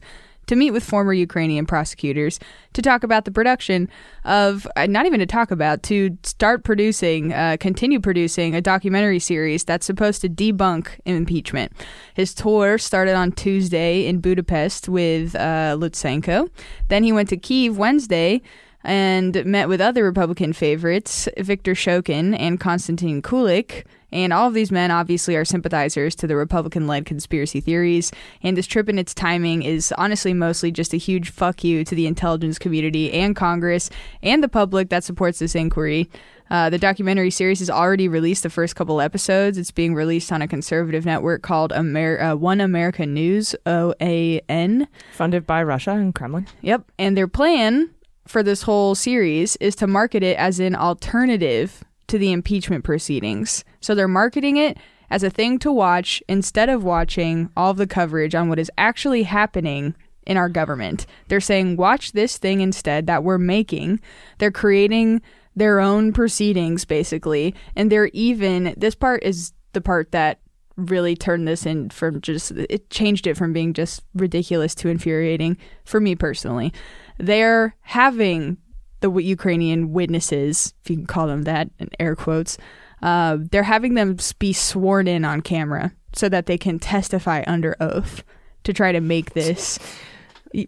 to 0.49 0.55
meet 0.55 0.71
with 0.71 0.83
former 0.83 1.13
Ukrainian 1.13 1.67
prosecutors 1.67 2.39
to 2.73 2.81
talk 2.81 3.03
about 3.03 3.25
the 3.25 3.31
production 3.31 3.87
of, 4.25 4.67
uh, 4.75 4.87
not 4.87 5.05
even 5.05 5.19
to 5.19 5.27
talk 5.27 5.51
about, 5.51 5.83
to 5.83 6.17
start 6.23 6.63
producing, 6.63 7.31
uh, 7.33 7.55
continue 7.59 7.99
producing 7.99 8.55
a 8.55 8.61
documentary 8.61 9.19
series 9.19 9.63
that's 9.63 9.85
supposed 9.85 10.21
to 10.21 10.27
debunk 10.27 10.87
impeachment. 11.05 11.71
His 12.15 12.33
tour 12.33 12.79
started 12.79 13.13
on 13.13 13.31
Tuesday 13.31 14.07
in 14.07 14.21
Budapest 14.21 14.89
with 14.89 15.35
uh, 15.35 15.77
Lutsenko. 15.79 16.49
Then 16.87 17.03
he 17.03 17.11
went 17.11 17.29
to 17.29 17.37
Kiev 17.37 17.77
Wednesday 17.77 18.41
and 18.83 19.45
met 19.45 19.67
with 19.67 19.81
other 19.81 20.03
Republican 20.03 20.53
favorites, 20.53 21.29
Viktor 21.37 21.73
Shokin 21.73 22.35
and 22.39 22.59
Konstantin 22.59 23.21
Kulik. 23.21 23.85
And 24.11 24.33
all 24.33 24.47
of 24.47 24.53
these 24.53 24.71
men 24.71 24.91
obviously 24.91 25.35
are 25.35 25.45
sympathizers 25.45 26.15
to 26.15 26.27
the 26.27 26.35
Republican 26.35 26.87
led 26.87 27.05
conspiracy 27.05 27.61
theories. 27.61 28.11
And 28.41 28.57
this 28.57 28.67
trip 28.67 28.89
and 28.89 28.99
its 28.99 29.13
timing 29.13 29.63
is 29.63 29.93
honestly 29.97 30.33
mostly 30.33 30.71
just 30.71 30.93
a 30.93 30.97
huge 30.97 31.29
fuck 31.29 31.63
you 31.63 31.83
to 31.83 31.95
the 31.95 32.07
intelligence 32.07 32.59
community 32.59 33.11
and 33.13 33.35
Congress 33.35 33.89
and 34.23 34.43
the 34.43 34.49
public 34.49 34.89
that 34.89 35.03
supports 35.03 35.39
this 35.39 35.55
inquiry. 35.55 36.09
Uh, 36.49 36.67
the 36.67 36.79
documentary 36.79 37.29
series 37.29 37.59
has 37.59 37.69
already 37.69 38.07
released 38.07 38.41
the 38.41 38.49
first 38.49 38.75
couple 38.75 38.99
episodes. 38.99 39.57
It's 39.57 39.69
being 39.69 39.93
released 39.93 40.31
on 40.31 40.41
a 40.41 40.47
conservative 40.47 41.05
network 41.05 41.43
called 41.43 41.71
Amer- 41.71 42.19
uh, 42.19 42.35
One 42.35 42.59
America 42.59 43.05
News, 43.05 43.55
O 43.67 43.93
A 44.01 44.41
N. 44.49 44.87
Funded 45.13 45.45
by 45.45 45.61
Russia 45.61 45.91
and 45.91 46.15
Kremlin. 46.15 46.47
Yep. 46.61 46.91
And 46.97 47.15
their 47.15 47.27
plan 47.27 47.91
for 48.27 48.41
this 48.41 48.63
whole 48.63 48.95
series 48.95 49.57
is 49.57 49.75
to 49.75 49.85
market 49.85 50.23
it 50.23 50.37
as 50.37 50.59
an 50.59 50.75
alternative 50.75 51.83
to 52.09 52.17
the 52.17 52.31
impeachment 52.31 52.83
proceedings. 52.83 53.63
So 53.79 53.95
they're 53.95 54.07
marketing 54.07 54.57
it 54.57 54.77
as 55.09 55.23
a 55.23 55.29
thing 55.29 55.57
to 55.59 55.71
watch 55.71 56.21
instead 56.27 56.69
of 56.69 56.83
watching 56.83 57.49
all 57.57 57.71
of 57.71 57.77
the 57.77 57.87
coverage 57.87 58.35
on 58.35 58.49
what 58.49 58.59
is 58.59 58.71
actually 58.77 59.23
happening 59.23 59.95
in 60.25 60.37
our 60.37 60.49
government. 60.49 61.05
They're 61.27 61.41
saying, 61.41 61.77
watch 61.77 62.11
this 62.11 62.37
thing 62.37 62.61
instead 62.61 63.07
that 63.07 63.23
we're 63.23 63.39
making. 63.39 63.99
They're 64.37 64.51
creating 64.51 65.21
their 65.55 65.79
own 65.79 66.13
proceedings, 66.13 66.85
basically. 66.85 67.55
And 67.75 67.91
they're 67.91 68.11
even, 68.13 68.75
this 68.77 68.95
part 68.95 69.23
is 69.23 69.53
the 69.73 69.81
part 69.81 70.11
that 70.11 70.39
really 70.75 71.15
turned 71.15 71.47
this 71.47 71.65
in 71.65 71.89
from 71.89 72.21
just, 72.21 72.51
it 72.51 72.89
changed 72.89 73.27
it 73.27 73.35
from 73.35 73.51
being 73.51 73.73
just 73.73 74.01
ridiculous 74.13 74.75
to 74.75 74.87
infuriating 74.87 75.57
for 75.83 75.99
me 75.99 76.15
personally. 76.15 76.71
They're 77.17 77.75
having 77.81 78.57
the 79.01 79.11
Ukrainian 79.11 79.91
witnesses, 79.93 80.73
if 80.83 80.89
you 80.89 80.97
can 80.97 81.05
call 81.05 81.27
them 81.27 81.43
that, 81.43 81.69
in 81.79 81.89
air 81.99 82.15
quotes, 82.15 82.57
uh, 83.01 83.37
they're 83.51 83.63
having 83.63 83.93
them 83.93 84.17
be 84.39 84.53
sworn 84.53 85.07
in 85.07 85.23
on 85.25 85.41
camera 85.41 85.93
so 86.13 86.27
that 86.29 86.45
they 86.47 86.57
can 86.57 86.79
testify 86.79 87.43
under 87.47 87.75
oath 87.79 88.23
to 88.63 88.73
try 88.73 88.91
to 88.91 88.99
make 88.99 89.33
this 89.33 89.79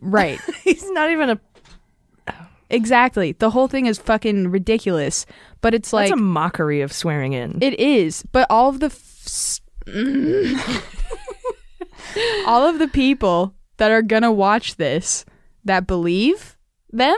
right. 0.01 0.39
He's 0.63 0.89
not 0.91 1.11
even 1.11 1.31
a. 1.31 1.39
Exactly. 2.69 3.33
The 3.33 3.49
whole 3.49 3.67
thing 3.67 3.85
is 3.85 3.97
fucking 3.97 4.49
ridiculous, 4.49 5.25
but 5.59 5.73
it's 5.73 5.91
like 5.91 6.09
That's 6.09 6.19
a 6.19 6.23
mockery 6.23 6.79
of 6.79 6.93
swearing 6.93 7.33
in. 7.33 7.61
it 7.61 7.77
is. 7.79 8.23
But 8.31 8.47
all 8.49 8.69
of 8.69 8.79
the 8.79 8.85
f- 8.85 9.59
all 12.47 12.65
of 12.67 12.79
the 12.79 12.87
people 12.87 13.53
that 13.77 13.91
are 13.91 14.01
gonna 14.01 14.31
watch 14.31 14.77
this 14.77 15.25
that 15.65 15.85
believe 15.85 16.57
them 16.91 17.17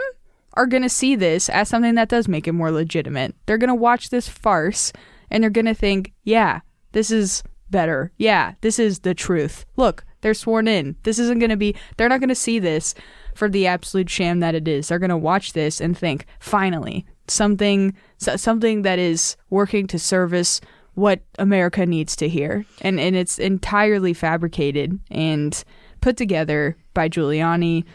are 0.53 0.67
going 0.67 0.83
to 0.83 0.89
see 0.89 1.15
this 1.15 1.49
as 1.49 1.69
something 1.69 1.95
that 1.95 2.09
does 2.09 2.27
make 2.27 2.47
it 2.47 2.53
more 2.53 2.71
legitimate. 2.71 3.35
They're 3.45 3.57
going 3.57 3.69
to 3.69 3.75
watch 3.75 4.09
this 4.09 4.27
farce 4.29 4.93
and 5.29 5.43
they're 5.43 5.49
going 5.49 5.65
to 5.65 5.73
think, 5.73 6.13
yeah, 6.23 6.61
this 6.91 7.11
is 7.11 7.43
better. 7.69 8.11
Yeah, 8.17 8.53
this 8.61 8.77
is 8.79 8.99
the 8.99 9.15
truth. 9.15 9.65
Look, 9.75 10.05
they're 10.21 10.33
sworn 10.33 10.67
in. 10.67 10.95
This 11.03 11.19
isn't 11.19 11.39
going 11.39 11.49
to 11.49 11.57
be, 11.57 11.75
they're 11.97 12.09
not 12.09 12.19
going 12.19 12.29
to 12.29 12.35
see 12.35 12.59
this 12.59 12.93
for 13.35 13.49
the 13.49 13.67
absolute 13.67 14.09
sham 14.09 14.39
that 14.41 14.55
it 14.55 14.67
is. 14.67 14.87
They're 14.87 14.99
going 14.99 15.09
to 15.09 15.17
watch 15.17 15.53
this 15.53 15.81
and 15.81 15.97
think, 15.97 16.25
finally, 16.39 17.05
something, 17.27 17.95
so- 18.17 18.35
something 18.35 18.83
that 18.83 18.99
is 18.99 19.35
working 19.49 19.87
to 19.87 19.99
service 19.99 20.61
what 20.93 21.21
America 21.39 21.85
needs 21.85 22.15
to 22.17 22.29
hear. 22.29 22.63
And, 22.81 22.99
and 22.99 23.15
it's 23.15 23.39
entirely 23.39 24.13
fabricated 24.13 24.99
and 25.09 25.63
put 25.99 26.15
together 26.15 26.77
by 26.93 27.09
Giuliani, 27.09 27.85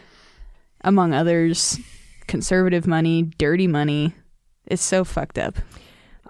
among 0.81 1.13
others 1.13 1.79
conservative 2.29 2.87
money, 2.87 3.23
dirty 3.37 3.67
money. 3.67 4.13
It's 4.65 4.81
so 4.83 5.03
fucked 5.03 5.37
up. 5.37 5.55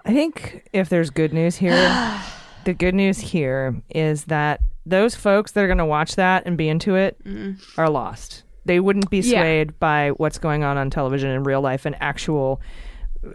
I 0.04 0.12
think 0.12 0.68
if 0.72 0.88
there's 0.88 1.10
good 1.10 1.32
news 1.32 1.56
here, 1.56 1.74
the 2.64 2.74
good 2.74 2.94
news 2.94 3.18
here 3.20 3.80
is 3.90 4.24
that 4.24 4.60
those 4.86 5.14
folks 5.14 5.52
that 5.52 5.62
are 5.62 5.66
going 5.68 5.78
to 5.78 5.84
watch 5.84 6.16
that 6.16 6.44
and 6.46 6.56
be 6.56 6.68
into 6.68 6.96
it 6.96 7.20
are 7.76 7.88
lost. 7.90 8.42
They 8.64 8.80
wouldn't 8.80 9.10
be 9.10 9.18
Yeah. 9.20 9.40
swayed 9.40 9.78
by 9.78 10.10
what's 10.16 10.38
going 10.38 10.64
on 10.64 10.76
on 10.78 10.90
television 10.90 11.30
in 11.30 11.44
real 11.44 11.60
life 11.60 11.84
and 11.86 11.96
actual 12.00 12.60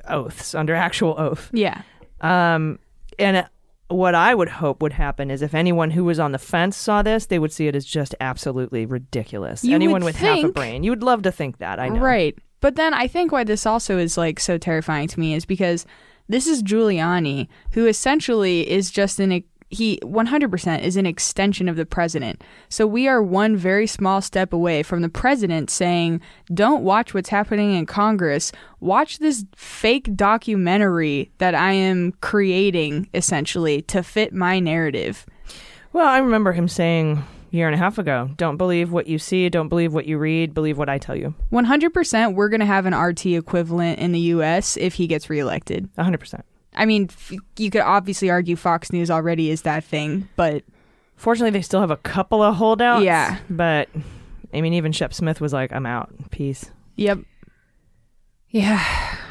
oaths 0.07 0.55
under 0.55 0.73
actual 0.75 1.15
oath. 1.19 1.49
Yeah. 1.53 1.81
Um, 2.21 2.79
and 3.19 3.37
uh, 3.37 3.43
what 3.89 4.15
I 4.15 4.33
would 4.33 4.49
hope 4.49 4.81
would 4.81 4.93
happen 4.93 5.29
is 5.29 5.41
if 5.43 5.53
anyone 5.53 5.91
who 5.91 6.03
was 6.03 6.19
on 6.19 6.31
the 6.31 6.39
fence 6.39 6.75
saw 6.75 7.03
this, 7.03 7.27
they 7.27 7.37
would 7.37 7.51
see 7.53 7.67
it 7.67 7.75
as 7.75 7.85
just 7.85 8.15
absolutely 8.19 8.85
ridiculous. 8.87 9.63
You 9.63 9.75
anyone 9.75 10.03
with 10.03 10.15
half 10.15 10.43
a 10.43 10.47
brain, 10.49 10.83
you 10.83 10.89
would 10.91 11.03
love 11.03 11.21
to 11.23 11.31
think 11.31 11.59
that. 11.59 11.79
I 11.79 11.89
know, 11.89 11.99
Right. 11.99 12.35
But 12.65 12.77
then 12.77 12.95
I 12.95 13.05
think 13.05 13.31
why 13.31 13.43
this 13.43 13.67
also 13.67 13.99
is 13.99 14.17
like 14.17 14.39
so 14.39 14.57
terrifying 14.57 15.07
to 15.09 15.19
me 15.19 15.35
is 15.35 15.45
because 15.45 15.85
this 16.27 16.47
is 16.47 16.63
Giuliani, 16.63 17.47
who 17.73 17.85
essentially 17.85 18.67
is 18.67 18.89
just 18.89 19.19
an 19.19 19.43
he 19.69 19.99
100% 20.01 20.81
is 20.81 20.97
an 20.97 21.05
extension 21.05 21.69
of 21.69 21.75
the 21.75 21.85
president. 21.85 22.43
So 22.69 22.87
we 22.87 23.07
are 23.07 23.21
one 23.21 23.55
very 23.55 23.85
small 23.85 24.19
step 24.19 24.51
away 24.51 24.81
from 24.81 25.03
the 25.03 25.09
president 25.09 25.69
saying, 25.69 26.21
"Don't 26.51 26.83
watch 26.83 27.13
what's 27.13 27.29
happening 27.29 27.75
in 27.75 27.85
Congress. 27.85 28.51
Watch 28.79 29.19
this 29.19 29.45
fake 29.55 30.15
documentary 30.15 31.29
that 31.37 31.53
I 31.53 31.73
am 31.73 32.13
creating 32.21 33.09
essentially 33.13 33.83
to 33.83 34.01
fit 34.01 34.33
my 34.33 34.59
narrative." 34.59 35.27
Well, 35.93 36.07
I 36.07 36.17
remember 36.17 36.53
him 36.53 36.67
saying 36.67 37.21
year 37.55 37.67
and 37.67 37.75
a 37.75 37.77
half 37.77 37.97
ago, 37.97 38.29
"Don't 38.37 38.57
believe 38.57 38.91
what 38.91 39.07
you 39.07 39.17
see. 39.17 39.49
Don't 39.49 39.69
believe 39.69 39.93
what 39.93 40.05
you 40.05 40.17
read. 40.17 40.53
Believe 40.53 40.77
what 40.77 40.89
I 40.89 40.97
tell 40.97 41.15
you." 41.15 41.33
100% 41.51 42.33
we're 42.35 42.49
going 42.49 42.59
to 42.59 42.65
have 42.65 42.85
an 42.85 42.93
RT 42.95 43.25
equivalent 43.35 43.99
in 43.99 44.11
the 44.11 44.19
US 44.19 44.77
if 44.77 44.95
he 44.95 45.07
gets 45.07 45.29
reelected. 45.29 45.89
Hundred 45.97 46.19
percent. 46.19 46.45
I 46.75 46.85
mean, 46.85 47.07
f- 47.09 47.31
you 47.57 47.71
could 47.71 47.81
obviously 47.81 48.29
argue 48.29 48.55
Fox 48.55 48.91
News 48.91 49.09
already 49.09 49.49
is 49.49 49.61
that 49.63 49.83
thing, 49.83 50.27
but 50.35 50.63
Fortunately, 51.17 51.49
they 51.51 51.61
still 51.61 51.79
have 51.79 51.91
a 51.91 51.97
couple 51.97 52.43
of 52.43 52.55
holdouts. 52.55 53.05
Yeah. 53.05 53.37
but 53.49 53.87
I 54.53 54.59
mean, 54.59 54.73
even 54.73 54.91
Shep 54.91 55.13
Smith 55.13 55.39
was 55.39 55.53
like, 55.53 55.71
"I'm 55.71 55.85
out. 55.85 56.09
Peace." 56.31 56.71
yep. 56.97 57.19
Yeah, 58.49 58.81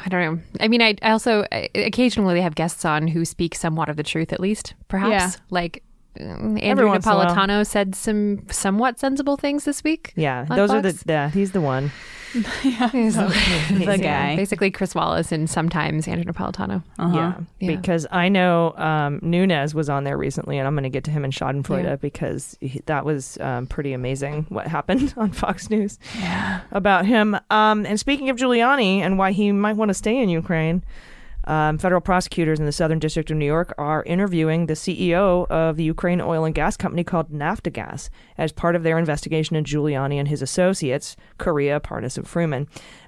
I 0.05 0.09
don't 0.09 0.35
know. 0.35 0.41
I 0.59 0.67
mean, 0.67 0.81
I, 0.81 0.95
I 1.01 1.11
also 1.11 1.45
I- 1.51 1.69
occasionally 1.73 2.35
they 2.35 2.41
have 2.41 2.55
guests 2.55 2.85
on 2.85 3.07
who 3.07 3.25
speak 3.25 3.55
somewhat 3.55 3.89
of 3.89 3.97
the 3.97 4.03
truth, 4.03 4.31
at 4.33 4.39
least, 4.39 4.73
perhaps. 4.87 5.11
Yeah. 5.11 5.31
Like 5.49 5.83
Every 6.17 6.61
Andrew 6.61 6.87
once 6.87 7.05
in 7.05 7.11
a 7.11 7.15
while. 7.15 7.25
Napolitano 7.35 7.65
said 7.65 7.95
some 7.95 8.47
somewhat 8.49 8.99
sensible 8.99 9.37
things 9.37 9.63
this 9.65 9.83
week. 9.83 10.13
Yeah, 10.15 10.45
On 10.49 10.55
those 10.57 10.71
are 10.71 10.81
the. 10.81 11.01
Yeah, 11.07 11.29
he's 11.29 11.51
the 11.51 11.61
one. 11.61 11.91
Yeah, 12.65 12.89
he's 12.89 13.15
The 13.15 13.97
guy. 14.03 14.35
basically 14.35 14.69
Chris 14.69 14.93
Wallace 14.93 15.31
and 15.31 15.49
sometimes 15.49 16.05
Andrew 16.05 16.25
Napolitano. 16.29 16.83
Uh-huh. 16.99 17.15
Yeah, 17.15 17.33
Yeah. 17.61 17.75
because 17.77 18.05
I 18.11 18.27
know 18.27 18.73
um, 18.75 19.19
Nunes 19.21 19.73
was 19.73 19.89
on 19.89 20.03
there 20.03 20.17
recently, 20.17 20.57
and 20.57 20.67
I'm 20.67 20.73
going 20.73 20.83
to 20.83 20.89
get 20.89 21.05
to 21.05 21.11
him 21.11 21.23
in 21.23 21.31
Schadenfreude 21.31 21.83
Yeah. 21.85 21.95
because 21.95 22.57
he, 22.59 22.81
that 22.87 23.05
was 23.05 23.37
um, 23.39 23.67
pretty 23.67 23.93
amazing 23.93 24.47
what 24.49 24.67
happened 24.67 25.13
on 25.15 25.31
Fox 25.31 25.69
News 25.69 25.97
about 26.73 27.05
him. 27.05 27.37
Um, 27.49 27.85
and 27.85 27.97
speaking 27.97 28.29
of 28.29 28.35
Giuliani 28.35 28.97
and 28.99 29.17
why 29.17 29.31
he 29.31 29.53
might 29.53 29.77
want 29.77 29.87
to 29.89 29.93
stay 29.93 30.17
in 30.21 30.27
Ukraine, 30.27 30.83
um, 31.45 31.77
federal 31.77 32.01
prosecutors 32.01 32.59
in 32.59 32.65
the 32.65 32.71
Southern 32.71 32.99
District 32.99 33.29
of 33.31 33.37
New 33.37 33.45
York 33.45 33.73
are 33.77 34.03
interviewing 34.03 34.65
the 34.65 34.73
CEO 34.73 35.47
of 35.47 35.77
the 35.77 35.83
Ukraine 35.83 36.21
oil 36.21 36.43
and 36.43 36.55
gas 36.55 36.75
company 36.75 37.03
called 37.03 37.31
Naftogaz 37.31 38.09
as 38.37 38.51
part 38.51 38.75
of 38.75 38.83
their 38.83 38.97
investigation 38.97 39.55
into 39.55 39.77
Giuliani 39.77 40.15
and 40.15 40.27
his 40.27 40.41
associates, 40.41 41.15
Correia, 41.37 41.79
Parnas, 41.79 42.17
and 42.17 42.25
Fruman. 42.25 42.67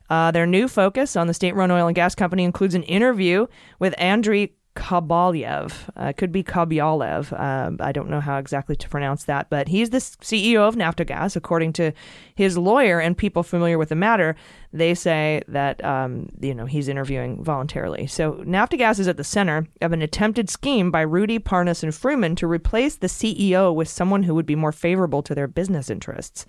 Uh, 0.10 0.32
their 0.32 0.46
new 0.46 0.68
focus 0.68 1.16
on 1.16 1.28
the 1.28 1.34
state-run 1.34 1.72
oil 1.72 1.88
and 1.88 1.96
gas 1.96 2.16
company 2.16 2.44
includes 2.44 2.76
an 2.76 2.84
interview 2.84 3.48
with 3.80 3.94
Andriy 3.98 4.52
Kabalyev. 4.78 5.74
Uh, 5.96 6.14
could 6.14 6.32
be 6.32 6.44
Kabyalev. 6.44 7.38
Um, 7.38 7.78
I 7.80 7.92
don't 7.92 8.10
know 8.10 8.22
how 8.22 8.38
exactly 8.38 8.76
to 8.76 8.88
pronounce 8.88 9.24
that, 9.24 9.50
but 9.50 9.68
he's 9.68 9.90
the 9.90 9.98
CEO 9.98 10.68
of 10.68 10.76
Naftogaz. 10.76 11.36
According 11.36 11.74
to 11.74 11.92
his 12.36 12.60
lawyer 12.60 13.00
and 13.00 13.18
people 13.18 13.42
familiar 13.42 13.80
with 13.80 13.90
the 13.90 13.96
matter, 13.96 14.36
they 14.72 14.94
say 14.94 15.42
that 15.48 15.84
um, 15.84 16.30
you 16.40 16.54
know 16.54 16.68
he's 16.68 16.88
interviewing 16.88 17.44
voluntarily. 17.44 18.06
So 18.06 18.34
Naftogaz 18.46 19.00
is 19.00 19.08
at 19.08 19.18
the 19.18 19.24
center 19.24 19.68
of 19.82 19.94
an 19.94 20.04
attempted 20.04 20.48
scheme 20.48 20.92
by 20.92 21.02
Rudy 21.02 21.40
Parnas 21.40 21.82
and 21.82 21.92
Fruman 21.92 22.38
to 22.38 22.46
replace 22.46 22.98
the 22.98 23.08
CEO 23.08 23.74
with 23.74 23.90
someone 23.90 24.24
who 24.24 24.36
would 24.36 24.46
be 24.46 24.56
more 24.56 24.72
favorable 24.72 25.24
to 25.24 25.34
their 25.34 25.48
business 25.48 25.90
interests. 25.90 26.46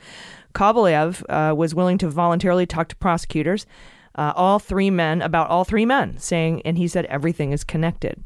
Kabalyev 0.55 1.22
uh, 1.31 1.55
was 1.55 1.74
willing 1.74 1.97
to 1.99 2.11
voluntarily 2.11 2.66
talk 2.66 2.89
to 2.89 2.97
prosecutors 2.97 3.64
uh, 4.15 4.33
all 4.35 4.59
three 4.59 4.91
men 4.91 5.23
about 5.23 5.49
all 5.49 5.65
three 5.65 5.87
men, 5.87 6.19
saying, 6.19 6.63
and 6.63 6.79
he 6.79 6.89
said 6.89 7.07
everything 7.07 7.53
is 7.53 7.65
connected. 7.65 8.23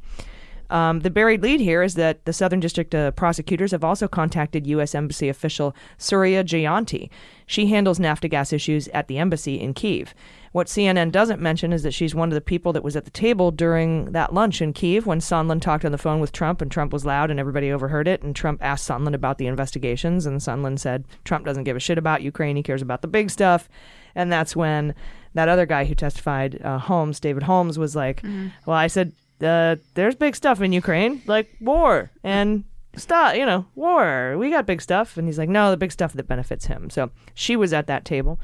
Um, 0.73 1.01
the 1.01 1.11
buried 1.11 1.43
lead 1.43 1.61
here 1.61 1.83
is 1.83 1.95
that 1.97 2.25
the 2.25 2.33
Southern 2.33 2.59
District 2.59 2.95
uh, 2.95 3.11
prosecutors 3.11 3.73
have 3.73 3.85
also 3.85 4.09
contacted 4.09 4.67
U.S. 4.67 4.95
Embassy 4.95 5.29
official 5.29 5.77
Surya 5.99 6.43
Jayanti. 6.43 7.11
She 7.45 7.67
handles 7.67 7.99
Naftogaz 7.99 8.55
issues 8.55 8.89
at 8.89 9.07
the 9.07 9.19
embassy 9.19 9.61
in 9.61 9.75
Kiev. 9.75 10.15
What 10.53 10.69
CNN 10.69 11.13
doesn't 11.13 11.43
mention 11.43 11.75
is 11.75 11.83
that 11.83 11.93
she's 11.93 12.15
one 12.15 12.31
of 12.31 12.35
the 12.35 12.41
people 12.41 12.73
that 12.73 12.83
was 12.83 12.97
at 12.97 13.05
the 13.05 13.11
table 13.11 13.51
during 13.51 14.13
that 14.13 14.33
lunch 14.33 14.63
in 14.63 14.73
Kiev 14.73 15.05
when 15.05 15.21
Sondland 15.21 15.61
talked 15.61 15.85
on 15.85 15.93
the 15.93 15.99
phone 15.99 16.21
with 16.21 16.33
Trump, 16.33 16.63
and 16.63 16.71
Trump 16.71 16.91
was 16.91 17.05
loud 17.05 17.31
and 17.31 17.39
everybody 17.39 17.71
overheard 17.71 18.09
it. 18.09 18.23
And 18.23 18.35
Trump 18.35 18.63
asked 18.65 18.89
Sondland 18.89 19.15
about 19.15 19.37
the 19.37 19.49
investigations, 19.49 20.25
and 20.25 20.41
Sondland 20.41 20.79
said 20.79 21.05
Trump 21.25 21.45
doesn't 21.45 21.65
give 21.65 21.77
a 21.77 21.81
shit 21.81 21.99
about 21.99 22.23
Ukraine; 22.23 22.57
he 22.57 22.63
cares 22.63 22.81
about 22.81 23.03
the 23.03 23.09
big 23.09 23.29
stuff. 23.29 23.69
And 24.15 24.33
that's 24.33 24.57
when 24.57 24.95
that 25.35 25.49
other 25.49 25.67
guy 25.67 25.85
who 25.85 25.95
testified, 25.95 26.61
uh, 26.63 26.79
Holmes, 26.79 27.21
David 27.21 27.43
Holmes, 27.45 27.79
was 27.79 27.95
like, 27.97 28.23
"Well, 28.67 28.77
I 28.77 28.87
said 28.87 29.13
uh, 29.43 29.77
there's 29.95 30.15
big 30.15 30.37
stuff 30.37 30.61
in 30.61 30.73
Ukraine, 30.73 31.23
like 31.27 31.49
war 31.61 32.11
and." 32.23 32.65
Stop, 32.95 33.37
you 33.37 33.47
know, 33.47 33.65
war. 33.75 34.37
We 34.37 34.51
got 34.51 34.67
big 34.67 34.83
stuff, 34.83 35.17
and 35.17 35.27
he's 35.27 35.39
like, 35.39 35.49
no, 35.49 35.71
the 35.71 35.79
big 35.79 35.93
stuff 35.93 36.13
that 36.13 36.29
benefits 36.29 36.67
him. 36.67 36.91
So 36.91 37.11
she 37.33 37.57
was 37.57 37.73
at 37.73 37.87
that 37.87 38.05
table. 38.05 38.39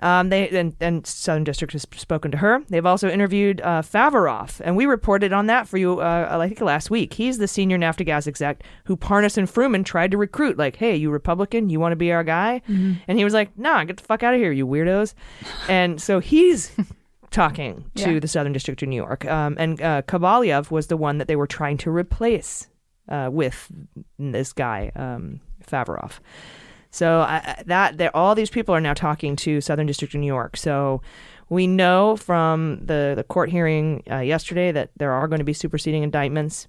Um, 0.00 0.30
they 0.30 0.48
and, 0.48 0.74
and 0.80 1.06
Southern 1.06 1.44
District 1.44 1.72
has 1.72 1.86
spoken 1.96 2.30
to 2.30 2.38
her. 2.38 2.62
They've 2.68 2.86
also 2.86 3.08
interviewed 3.10 3.60
uh, 3.60 3.82
Favorov, 3.82 4.60
and 4.64 4.76
we 4.76 4.86
reported 4.86 5.32
on 5.32 5.46
that 5.46 5.68
for 5.68 5.76
you. 5.76 6.00
Uh, 6.00 6.28
I 6.40 6.48
think 6.48 6.60
last 6.60 6.90
week. 6.90 7.14
He's 7.14 7.38
the 7.38 7.46
senior 7.48 7.76
Naftogaz 7.78 8.26
exec 8.26 8.62
who 8.84 8.96
Parnas 8.96 9.36
and 9.36 9.46
Fruman 9.48 9.84
tried 9.84 10.10
to 10.12 10.16
recruit. 10.16 10.56
Like, 10.56 10.76
hey, 10.76 10.96
you 10.96 11.10
Republican, 11.10 11.68
you 11.68 11.78
want 11.80 11.92
to 11.92 11.96
be 11.96 12.12
our 12.12 12.24
guy? 12.24 12.62
And 12.66 13.18
he 13.18 13.24
was 13.24 13.34
like, 13.34 13.56
Nah, 13.58 13.84
get 13.84 13.98
the 13.98 14.02
fuck 14.04 14.22
out 14.22 14.34
of 14.34 14.40
here, 14.40 14.52
you 14.52 14.66
weirdos. 14.66 15.14
and 15.68 16.00
so 16.00 16.18
he's 16.18 16.72
talking 17.30 17.84
to 17.96 18.14
Yeah. 18.14 18.18
the 18.20 18.28
Southern 18.28 18.52
District 18.52 18.82
of 18.82 18.88
New 18.88 18.96
York. 18.96 19.24
Um, 19.26 19.56
and 19.58 19.80
uh, 19.80 20.02
was 20.70 20.86
the 20.88 20.96
one 20.96 21.18
that 21.18 21.28
they 21.28 21.36
were 21.36 21.46
trying 21.46 21.76
to 21.78 21.90
replace 21.90 22.68
uh, 23.08 23.28
with 23.32 23.70
this 24.18 24.52
guy, 24.52 24.92
um, 24.96 25.40
Favorov. 25.66 26.20
So 26.90 27.20
I, 27.20 27.62
that 27.66 27.98
that 27.98 28.14
all 28.14 28.34
these 28.34 28.50
people 28.50 28.74
are 28.74 28.80
now 28.80 28.94
talking 28.94 29.36
to 29.36 29.60
Southern 29.60 29.86
District 29.86 30.14
of 30.14 30.20
New 30.20 30.26
York. 30.26 30.56
So 30.56 31.02
we 31.48 31.66
know 31.66 32.16
from 32.16 32.80
the 32.84 33.14
the 33.16 33.24
court 33.24 33.50
hearing 33.50 34.02
uh, 34.10 34.18
yesterday 34.18 34.72
that 34.72 34.90
there 34.96 35.12
are 35.12 35.28
going 35.28 35.38
to 35.38 35.44
be 35.44 35.52
superseding 35.52 36.02
indictments. 36.02 36.66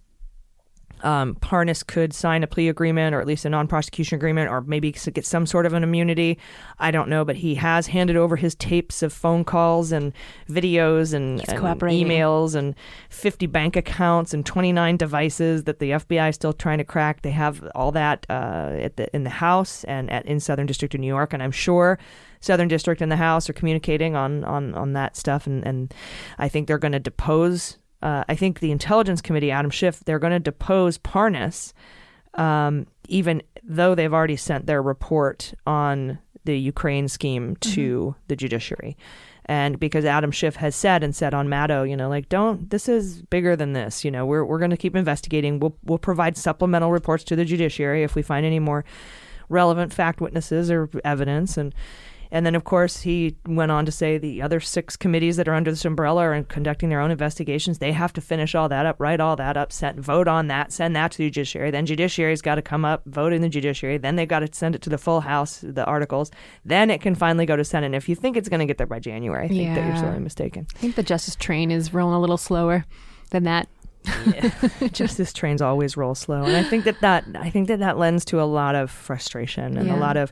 Um, 1.03 1.35
Parnas 1.35 1.85
could 1.85 2.13
sign 2.13 2.43
a 2.43 2.47
plea 2.47 2.69
agreement 2.69 3.15
or 3.15 3.21
at 3.21 3.27
least 3.27 3.45
a 3.45 3.49
non-prosecution 3.49 4.15
agreement 4.15 4.49
or 4.49 4.61
maybe 4.61 4.91
get 4.91 5.25
some 5.25 5.45
sort 5.45 5.65
of 5.65 5.73
an 5.73 5.83
immunity. 5.83 6.37
I 6.79 6.91
don't 6.91 7.09
know, 7.09 7.25
but 7.25 7.37
he 7.37 7.55
has 7.55 7.87
handed 7.87 8.15
over 8.15 8.35
his 8.35 8.55
tapes 8.55 9.01
of 9.01 9.13
phone 9.13 9.43
calls 9.43 9.91
and 9.91 10.13
videos 10.49 11.13
and, 11.13 11.39
and 11.49 11.59
emails 11.59 12.55
and 12.55 12.75
50 13.09 13.47
bank 13.47 13.75
accounts 13.75 14.33
and 14.33 14.45
29 14.45 14.97
devices 14.97 15.63
that 15.63 15.79
the 15.79 15.91
FBI 15.91 16.29
is 16.29 16.35
still 16.35 16.53
trying 16.53 16.77
to 16.77 16.83
crack. 16.83 17.21
They 17.21 17.31
have 17.31 17.67
all 17.75 17.91
that 17.93 18.25
uh, 18.29 18.71
at 18.79 18.97
the, 18.97 19.13
in 19.15 19.23
the 19.23 19.29
House 19.29 19.83
and 19.85 20.09
at, 20.09 20.25
in 20.25 20.39
Southern 20.39 20.65
District 20.65 20.93
of 20.93 20.99
New 20.99 21.07
York, 21.07 21.33
and 21.33 21.41
I'm 21.41 21.51
sure 21.51 21.97
Southern 22.39 22.67
District 22.67 23.01
and 23.01 23.11
the 23.11 23.17
House 23.17 23.49
are 23.49 23.53
communicating 23.53 24.15
on 24.15 24.43
on, 24.43 24.73
on 24.73 24.93
that 24.93 25.15
stuff, 25.15 25.47
and, 25.47 25.65
and 25.65 25.93
I 26.37 26.49
think 26.49 26.67
they're 26.67 26.77
going 26.77 26.91
to 26.91 26.99
depose. 26.99 27.77
Uh, 28.01 28.23
I 28.27 28.35
think 28.35 28.59
the 28.59 28.71
Intelligence 28.71 29.21
Committee, 29.21 29.51
Adam 29.51 29.71
Schiff, 29.71 29.99
they're 30.01 30.19
going 30.19 30.33
to 30.33 30.39
depose 30.39 30.97
Parnas, 30.97 31.73
um, 32.33 32.87
even 33.07 33.41
though 33.63 33.95
they've 33.95 34.13
already 34.13 34.35
sent 34.35 34.65
their 34.65 34.81
report 34.81 35.53
on 35.67 36.19
the 36.45 36.57
Ukraine 36.57 37.07
scheme 37.07 37.55
to 37.57 38.15
the 38.27 38.35
judiciary. 38.35 38.97
And 39.45 39.79
because 39.79 40.05
Adam 40.05 40.31
Schiff 40.31 40.55
has 40.57 40.75
said 40.75 41.03
and 41.03 41.15
said 41.15 41.33
on 41.33 41.47
Maddow, 41.47 41.87
you 41.89 41.97
know, 41.97 42.09
like 42.09 42.29
don't 42.29 42.69
this 42.69 42.87
is 42.87 43.21
bigger 43.23 43.55
than 43.55 43.73
this. 43.73 44.05
You 44.05 44.11
know, 44.11 44.25
we're 44.25 44.45
we're 44.45 44.59
going 44.59 44.71
to 44.71 44.77
keep 44.77 44.95
investigating. 44.95 45.59
We'll 45.59 45.75
we'll 45.83 45.97
provide 45.97 46.37
supplemental 46.37 46.91
reports 46.91 47.23
to 47.25 47.35
the 47.35 47.45
judiciary 47.45 48.03
if 48.03 48.15
we 48.15 48.21
find 48.21 48.45
any 48.45 48.59
more 48.59 48.85
relevant 49.49 49.93
fact 49.93 50.21
witnesses 50.21 50.71
or 50.71 50.89
evidence 51.03 51.57
and 51.57 51.75
and 52.31 52.45
then 52.45 52.55
of 52.55 52.63
course 52.63 53.01
he 53.01 53.35
went 53.45 53.71
on 53.71 53.85
to 53.85 53.91
say 53.91 54.17
the 54.17 54.41
other 54.41 54.59
six 54.59 54.95
committees 54.95 55.35
that 55.37 55.47
are 55.47 55.53
under 55.53 55.69
this 55.71 55.85
umbrella 55.85 56.21
are 56.23 56.43
conducting 56.43 56.89
their 56.89 57.01
own 57.01 57.11
investigations 57.11 57.79
they 57.79 57.91
have 57.91 58.13
to 58.13 58.21
finish 58.21 58.55
all 58.55 58.69
that 58.69 58.85
up 58.85 58.95
write 58.99 59.19
all 59.19 59.35
that 59.35 59.57
up 59.57 59.71
set, 59.71 59.95
vote 59.97 60.27
on 60.27 60.47
that 60.47 60.71
send 60.71 60.95
that 60.95 61.11
to 61.11 61.17
the 61.19 61.29
judiciary. 61.29 61.71
Then 61.71 61.85
judiciary's 61.85 62.41
got 62.41 62.55
to 62.55 62.61
come 62.61 62.85
up 62.85 63.03
vote 63.05 63.33
in 63.33 63.41
the 63.41 63.49
judiciary. 63.49 63.97
Then 63.97 64.15
they've 64.15 64.27
got 64.27 64.39
to 64.39 64.49
send 64.51 64.75
it 64.75 64.81
to 64.83 64.89
the 64.89 64.97
full 64.97 65.21
house 65.21 65.59
the 65.61 65.85
articles. 65.85 66.31
Then 66.65 66.89
it 66.89 67.01
can 67.01 67.15
finally 67.15 67.45
go 67.45 67.55
to 67.55 67.63
senate. 67.63 67.87
And 67.87 67.95
if 67.95 68.07
you 68.09 68.15
think 68.15 68.37
it's 68.37 68.49
going 68.49 68.59
to 68.59 68.65
get 68.65 68.77
there 68.77 68.87
by 68.87 68.99
january 68.99 69.45
i 69.45 69.47
think 69.47 69.75
that 69.75 69.83
you're 69.85 69.95
Yeah. 69.95 70.01
sorely 70.01 70.19
mistaken. 70.19 70.67
I 70.75 70.79
think 70.79 70.95
the 70.95 71.03
justice 71.03 71.35
train 71.35 71.71
is 71.71 71.93
rolling 71.93 72.15
a 72.15 72.19
little 72.19 72.37
slower 72.37 72.85
than 73.31 73.43
that. 73.43 73.67
justice 74.91 75.31
trains 75.33 75.61
always 75.61 75.95
roll 75.97 76.15
slow 76.15 76.43
and 76.43 76.55
i 76.55 76.63
think 76.63 76.83
that 76.85 76.99
that 77.01 77.23
i 77.35 77.49
think 77.49 77.67
that 77.67 77.79
that 77.79 77.97
lends 77.97 78.25
to 78.25 78.41
a 78.41 78.43
lot 78.45 78.75
of 78.75 78.89
frustration 78.89 79.77
and 79.77 79.89
a 79.89 79.95
lot 79.95 80.17
of 80.17 80.31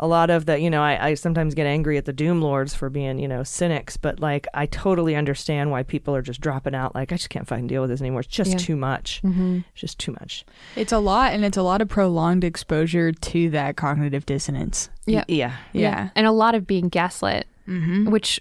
a 0.00 0.06
lot 0.06 0.30
of 0.30 0.46
the 0.46 0.58
you 0.60 0.70
know 0.70 0.80
I, 0.82 1.08
I 1.08 1.14
sometimes 1.14 1.54
get 1.54 1.66
angry 1.66 1.98
at 1.98 2.04
the 2.04 2.12
doom 2.12 2.40
lords 2.40 2.72
for 2.74 2.88
being 2.88 3.18
you 3.18 3.26
know 3.26 3.42
cynics 3.42 3.96
but 3.96 4.20
like 4.20 4.46
i 4.54 4.66
totally 4.66 5.16
understand 5.16 5.70
why 5.72 5.82
people 5.82 6.14
are 6.14 6.22
just 6.22 6.40
dropping 6.40 6.74
out 6.74 6.94
like 6.94 7.10
i 7.12 7.16
just 7.16 7.30
can't 7.30 7.48
fucking 7.48 7.66
deal 7.66 7.80
with 7.80 7.90
this 7.90 8.00
anymore 8.00 8.20
it's 8.20 8.28
just 8.28 8.52
Yeah. 8.52 8.58
too 8.58 8.76
much 8.76 9.20
Mm-hmm. 9.24 9.58
it's 9.72 9.80
just 9.80 9.98
too 9.98 10.12
much 10.12 10.44
It's 10.76 10.92
a 10.92 10.98
lot, 10.98 11.32
and 11.32 11.44
it's 11.44 11.56
a 11.56 11.62
lot 11.62 11.82
of 11.82 11.88
prolonged 11.88 12.44
exposure 12.44 13.10
to 13.12 13.50
that 13.50 13.76
cognitive 13.76 14.24
dissonance. 14.26 14.90
Yeah. 15.06 15.24
yeah 15.26 15.56
Yeah. 15.72 16.10
And 16.14 16.26
a 16.26 16.32
lot 16.32 16.54
of 16.54 16.66
being 16.66 16.88
gaslit, 16.88 17.46
Mm-hmm. 17.66 18.10
which 18.10 18.40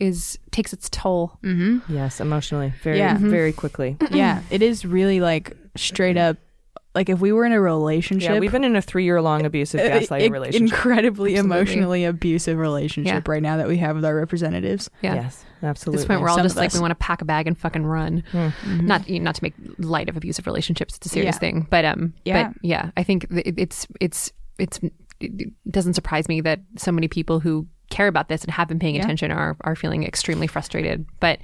is 0.00 0.38
takes 0.50 0.72
its 0.72 0.88
toll. 0.90 1.38
Mm-hmm. 1.42 1.92
yes 1.94 2.20
emotionally 2.20 2.72
very 2.82 2.98
Yeah. 2.98 3.16
Mhm. 3.16 3.30
very 3.30 3.52
quickly 3.52 3.96
Yeah, 4.10 4.42
it 4.50 4.62
is 4.62 4.84
really 4.84 5.20
like 5.20 5.56
straight 5.76 6.16
up. 6.16 6.36
Like 6.92 7.08
if 7.08 7.20
we 7.20 7.30
were 7.30 7.44
in 7.44 7.52
a 7.52 7.60
relationship, 7.60 8.30
yeah 8.32 8.38
we've 8.40 8.50
been 8.50 8.64
in 8.64 8.74
a 8.74 8.82
three-year 8.82 9.22
long 9.22 9.46
abusive 9.46 9.78
uh, 9.78 9.84
gaslighting 9.84 10.20
in- 10.26 10.32
relationship 10.32 10.62
incredibly 10.74 11.36
Absolutely. 11.36 11.56
emotionally 11.58 12.04
abusive 12.04 12.58
relationship 12.58 13.28
right 13.28 13.42
now 13.42 13.58
that 13.58 13.68
we 13.68 13.76
have 13.76 13.94
with 13.94 14.04
our 14.04 14.16
representatives. 14.16 14.90
Yeah. 15.00 15.14
yes 15.14 15.44
absolutely. 15.62 15.98
At 15.98 16.00
this 16.00 16.06
point, 16.08 16.20
we're 16.22 16.28
all 16.30 16.36
Some 16.38 16.44
just 16.46 16.56
like 16.56 16.68
us. 16.70 16.74
we 16.74 16.80
want 16.80 16.90
to 16.90 16.96
pack 16.96 17.22
a 17.22 17.24
bag 17.24 17.46
and 17.46 17.56
fucking 17.56 17.84
run. 17.86 18.24
Hmm. 18.32 18.48
Not 18.86 19.08
not 19.08 19.34
to 19.36 19.42
make 19.44 19.54
light 19.78 20.08
of 20.08 20.16
abusive 20.16 20.46
relationships. 20.46 20.96
It's 20.96 21.06
a 21.06 21.10
serious 21.10 21.36
Yeah. 21.36 21.38
thing, 21.40 21.66
but 21.70 21.84
um, 21.84 22.14
Yeah. 22.24 22.48
but 22.48 22.56
yeah, 22.62 22.90
I 22.96 23.04
think 23.04 23.26
it's 23.30 23.86
it's 24.00 24.32
it's 24.58 24.80
it 25.20 25.50
doesn't 25.70 25.94
surprise 25.94 26.26
me 26.28 26.40
that 26.40 26.60
so 26.76 26.90
many 26.90 27.06
people 27.06 27.38
who 27.40 27.68
care 27.90 28.08
about 28.08 28.28
this 28.28 28.42
and 28.42 28.50
have 28.52 28.68
been 28.68 28.78
paying 28.78 28.94
Yeah. 28.94 29.02
attention 29.02 29.30
are 29.30 29.56
are 29.62 29.76
feeling 29.76 30.04
extremely 30.04 30.46
frustrated. 30.46 31.04
But 31.20 31.38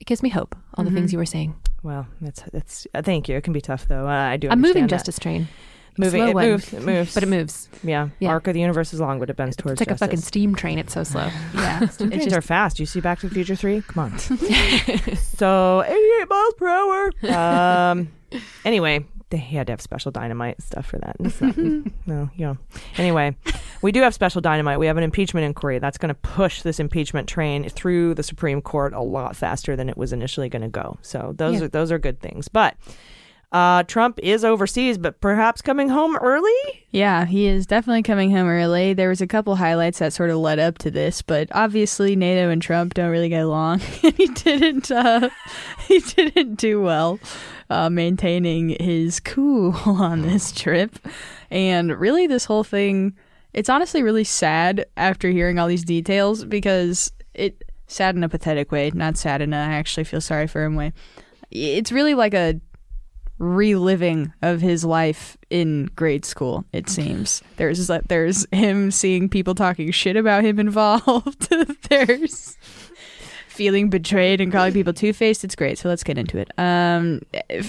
it 0.00 0.06
gives 0.06 0.22
me 0.22 0.28
hope. 0.28 0.54
All 0.74 0.84
the 0.84 0.90
things 0.90 1.12
you 1.12 1.18
were 1.18 1.26
saying. 1.26 1.54
well 1.82 2.06
it's 2.22 2.42
it's 2.52 2.86
uh, 2.94 3.02
thank 3.02 3.28
you 3.28 3.36
it 3.36 3.42
can 3.44 3.52
be 3.52 3.60
tough 3.60 3.86
though 3.88 4.06
uh, 4.08 4.32
i 4.34 4.36
do 4.36 4.48
A 4.50 4.56
moving 4.56 4.82
that. 4.84 4.90
justice 4.90 5.18
train, 5.18 5.46
moving 5.98 6.20
slow 6.22 6.28
it 6.30 6.34
one. 6.34 6.48
moves 6.50 6.72
it 6.72 6.82
moves 6.82 7.14
but 7.14 7.22
it 7.22 7.28
moves. 7.28 7.68
yeah. 7.84 8.08
Yeah. 8.18 8.30
arc 8.30 8.46
of 8.48 8.54
the 8.54 8.60
universe 8.60 8.92
is 8.92 9.00
long 9.00 9.18
but 9.20 9.30
it 9.30 9.36
bends 9.36 9.56
towards 9.56 9.80
It's 9.80 9.88
like 9.88 9.94
a 9.94 9.98
fucking 9.98 10.18
steam 10.20 10.54
train. 10.54 10.78
It's 10.78 10.92
so 10.92 11.04
slow. 11.04 11.28
Yeah, 11.54 11.86
Steam 11.88 12.08
it's 12.08 12.16
trains 12.16 12.24
just 12.24 12.36
are 12.36 12.42
fast. 12.42 12.78
You 12.80 12.86
see 12.86 13.00
Back 13.00 13.20
to 13.20 13.28
the 13.28 13.34
Future 13.34 13.54
3? 13.56 13.82
Come 13.82 14.04
on. 14.04 14.18
so, 15.38 15.82
88 15.84 16.28
miles 16.28 16.54
per 16.54 16.68
hour. 16.68 17.90
Um, 17.92 18.08
anyway, 18.64 19.04
they 19.30 19.36
had 19.38 19.66
to 19.68 19.72
have 19.74 19.80
special 19.80 20.10
dynamite 20.10 20.60
stuff 20.62 20.86
for 20.86 20.98
that. 20.98 21.16
It's 21.20 21.40
not, 21.40 21.56
no, 22.06 22.30
you 22.36 22.46
know. 22.46 22.58
Anyway, 22.98 23.36
we 23.82 23.92
do 23.92 24.00
have 24.02 24.14
special 24.14 24.40
dynamite. 24.40 24.78
We 24.78 24.86
have 24.86 24.96
an 24.96 25.02
impeachment 25.04 25.44
inquiry 25.46 25.78
that's 25.78 25.98
going 25.98 26.08
to 26.08 26.14
push 26.14 26.62
this 26.62 26.80
impeachment 26.80 27.28
train 27.28 27.68
through 27.68 28.14
the 28.14 28.22
Supreme 28.22 28.60
Court 28.62 28.92
a 28.92 29.00
lot 29.02 29.36
faster 29.36 29.76
than 29.76 29.88
it 29.88 29.96
was 29.96 30.12
initially 30.12 30.48
going 30.48 30.62
to 30.62 30.68
go. 30.68 30.98
So 31.02 31.34
those 31.36 31.60
Yeah. 31.60 31.66
are 31.66 31.68
those 31.68 31.92
are 31.92 31.98
good 31.98 32.20
things. 32.20 32.48
But 32.48 32.76
uh, 33.52 33.84
Trump 33.84 34.18
is 34.22 34.44
overseas, 34.44 34.98
but 34.98 35.20
perhaps 35.20 35.62
coming 35.62 35.88
home 35.88 36.16
early. 36.16 36.50
Yeah, 36.90 37.26
he 37.26 37.46
is 37.46 37.64
definitely 37.64 38.02
coming 38.02 38.32
home 38.32 38.48
early. 38.48 38.92
There 38.92 39.08
was 39.08 39.20
a 39.20 39.26
couple 39.26 39.54
highlights 39.54 40.00
that 40.00 40.12
sort 40.12 40.30
of 40.30 40.38
led 40.38 40.58
up 40.58 40.78
to 40.78 40.90
this, 40.90 41.22
but 41.22 41.48
obviously 41.52 42.16
NATO 42.16 42.50
and 42.50 42.60
Trump 42.60 42.94
don't 42.94 43.08
really 43.10 43.28
get 43.28 43.44
along. 43.44 43.78
he 44.16 44.26
didn't 44.26 44.90
uh, 44.90 45.30
he 45.86 46.00
didn't 46.00 46.56
do 46.56 46.82
well 46.82 47.20
uh, 47.70 47.88
maintaining 47.88 48.70
his 48.80 49.20
cool 49.20 49.74
on 49.86 50.22
this 50.22 50.50
trip. 50.50 50.98
And 51.50 51.98
really 52.00 52.26
this 52.26 52.46
whole 52.46 52.64
thing 52.64 53.14
it's 53.56 53.70
honestly 53.70 54.02
really 54.02 54.22
sad 54.22 54.84
after 54.96 55.30
hearing 55.30 55.58
all 55.58 55.66
these 55.66 55.84
details 55.84 56.44
because 56.44 57.10
it 57.34 57.64
sad 57.86 58.14
in 58.14 58.22
a 58.22 58.28
pathetic 58.28 58.70
way, 58.70 58.90
not 58.94 59.16
sad 59.16 59.40
in 59.40 59.52
a 59.54 59.56
I 59.56 59.74
actually 59.74 60.04
feel 60.04 60.20
sorry 60.20 60.46
for 60.46 60.62
him 60.62 60.76
way. 60.76 60.92
It's 61.50 61.90
really 61.90 62.14
like 62.14 62.34
a 62.34 62.60
reliving 63.38 64.32
of 64.42 64.60
his 64.60 64.84
life 64.84 65.36
in 65.50 65.90
grade 65.96 66.24
school 66.24 66.64
it 66.72 66.90
seems. 66.90 67.42
There's 67.56 67.90
there's 68.08 68.46
him 68.52 68.90
seeing 68.90 69.28
people 69.28 69.54
talking 69.54 69.90
shit 69.90 70.16
about 70.16 70.44
him 70.44 70.60
involved. 70.60 71.48
There's 71.88 72.56
feeling 73.56 73.88
betrayed 73.90 74.40
and 74.40 74.52
calling 74.52 74.72
people 74.72 74.92
two-faced 74.92 75.42
it's 75.44 75.56
great 75.56 75.78
so 75.78 75.88
let's 75.88 76.04
get 76.04 76.18
into 76.18 76.36
it 76.38 76.50
um 76.58 77.20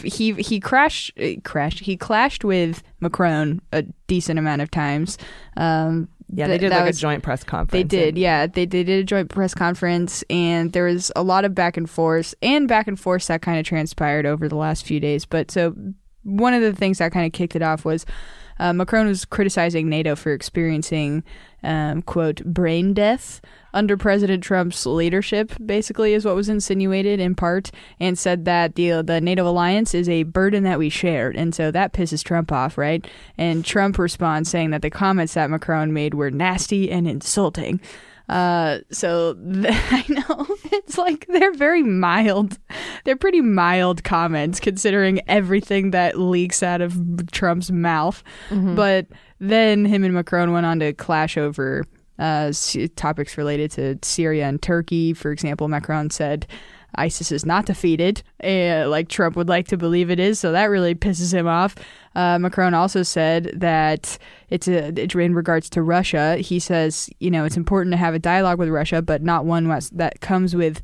he 0.04 0.34
he 0.34 0.60
crashed 0.60 1.18
crashed 1.44 1.80
he 1.80 1.96
clashed 1.96 2.44
with 2.44 2.84
macron 3.00 3.62
a 3.72 3.84
decent 4.08 4.38
amount 4.38 4.62
of 4.62 4.70
times 4.70 5.18
um 5.56 6.08
Yeah, 6.30 6.48
they 6.48 6.58
did 6.58 6.72
like 6.72 6.86
was- 6.86 6.98
a 6.98 7.02
joint 7.02 7.24
press 7.24 7.44
conference. 7.46 7.72
They 7.72 7.84
did, 7.84 8.10
and- 8.10 8.18
yeah. 8.18 8.48
They, 8.48 8.66
they 8.66 8.84
did 8.84 9.00
a 9.00 9.04
joint 9.06 9.30
press 9.30 9.54
conference, 9.54 10.26
and 10.30 10.74
there 10.74 10.84
was 10.84 11.10
a 11.16 11.24
lot 11.24 11.46
of 11.46 11.56
back 11.56 11.78
and 11.78 11.90
forth, 11.90 12.36
and 12.42 12.68
back 12.68 12.86
and 12.90 13.00
forth 13.00 13.26
that 13.28 13.42
kind 13.42 13.58
of 13.58 13.66
transpired 13.66 14.26
over 14.26 14.50
the 14.50 14.58
last 14.58 14.86
few 14.86 15.00
days. 15.00 15.24
But 15.26 15.50
so 15.52 15.74
one 16.24 16.54
of 16.54 16.62
the 16.62 16.74
things 16.74 16.98
that 16.98 17.14
kind 17.14 17.26
of 17.26 17.32
kicked 17.32 17.56
it 17.56 17.62
off 17.62 17.86
was 17.86 18.06
uh, 18.60 18.74
Macron 18.74 19.08
was 19.08 19.24
criticizing 19.24 19.88
NATO 19.88 20.16
for 20.18 20.34
experiencing, 20.34 21.24
um, 21.64 22.02
quote, 22.02 22.44
brain 22.44 22.94
death 22.94 23.40
under 23.74 23.98
President 23.98 24.44
Trump's 24.44 24.86
leadership, 24.86 25.54
basically, 25.66 26.14
is 26.14 26.26
what 26.26 26.36
was 26.36 26.50
insinuated 26.50 27.20
in 27.20 27.36
part, 27.36 27.72
and 28.00 28.18
said 28.18 28.46
that 28.46 28.76
the, 28.76 29.02
the 29.02 29.22
NATO 29.22 29.48
alliance 29.48 29.94
is 29.94 30.10
a 30.10 30.24
burden 30.24 30.64
that 30.64 30.80
we 30.80 30.90
shared. 30.90 31.36
And 31.36 31.54
so 31.54 31.72
that 31.72 31.94
pisses 31.94 32.24
Trump 32.24 32.52
off, 32.52 32.78
right? 32.78 33.06
And 33.38 33.64
Trump 33.64 33.98
responds 33.98 34.50
saying 34.50 34.72
that 34.72 34.82
the 34.82 34.90
comments 34.90 35.34
that 35.34 35.50
Macron 35.50 35.94
made 35.94 36.14
were 36.14 36.32
nasty 36.32 36.92
and 36.92 37.08
insulting. 37.08 37.80
Uh, 38.30 38.80
so 38.92 39.36
th- 39.36 39.68
I 39.92 40.04
know 40.10 40.48
it's 40.74 40.98
like 40.98 41.26
they're 41.28 41.54
very 41.54 41.84
mild. 41.84 42.58
They're 43.06 43.16
pretty 43.16 43.42
mild 43.42 44.04
comments 44.04 44.60
considering 44.60 45.22
everything 45.30 45.92
that 45.92 46.20
leaks 46.20 46.62
out 46.62 46.82
of 46.82 47.32
Trump's 47.32 47.72
mouth. 47.72 48.24
But 48.76 49.08
then 49.40 49.86
him 49.86 50.04
and 50.04 50.14
Macron 50.14 50.52
went 50.52 50.66
on 50.66 50.80
to 50.80 50.92
clash 50.94 51.38
over 51.38 51.86
uh, 52.20 52.52
topics 52.96 53.38
related 53.38 53.72
to 53.72 54.00
Syria 54.02 54.48
and 54.48 54.62
Turkey. 54.62 55.14
For 55.14 55.32
example, 55.32 55.68
Macron 55.68 56.10
said 56.10 56.48
ISIS 56.96 57.32
is 57.32 57.46
not 57.46 57.66
defeated, 57.66 58.24
uh, 58.44 58.88
like 58.90 59.10
Trump 59.10 59.36
would 59.36 59.50
like 59.50 59.68
to 59.68 59.78
believe 59.78 60.10
it 60.10 60.20
is. 60.20 60.40
So 60.40 60.52
that 60.52 60.66
really 60.66 60.96
pisses 60.96 61.34
him 61.34 61.48
off. 61.48 61.76
Uh, 62.16 62.40
Macron 62.40 62.74
also 62.74 63.04
said 63.04 63.52
that 63.56 64.18
it's 64.50 64.68
a, 64.68 64.88
it's 65.00 65.14
in 65.14 65.36
regards 65.36 65.70
to 65.72 65.82
Russia. 65.82 66.38
He 66.38 66.60
says, 66.60 67.10
you 67.20 67.30
know, 67.30 67.46
it's 67.46 67.58
important 67.58 67.94
to 67.94 67.98
have 67.98 68.16
a 68.16 68.20
dialogue 68.20 68.58
with 68.58 68.70
Russia, 68.70 69.02
but 69.02 69.22
not 69.22 69.46
one 69.46 69.68
that 69.94 70.22
comes 70.22 70.56
with 70.56 70.82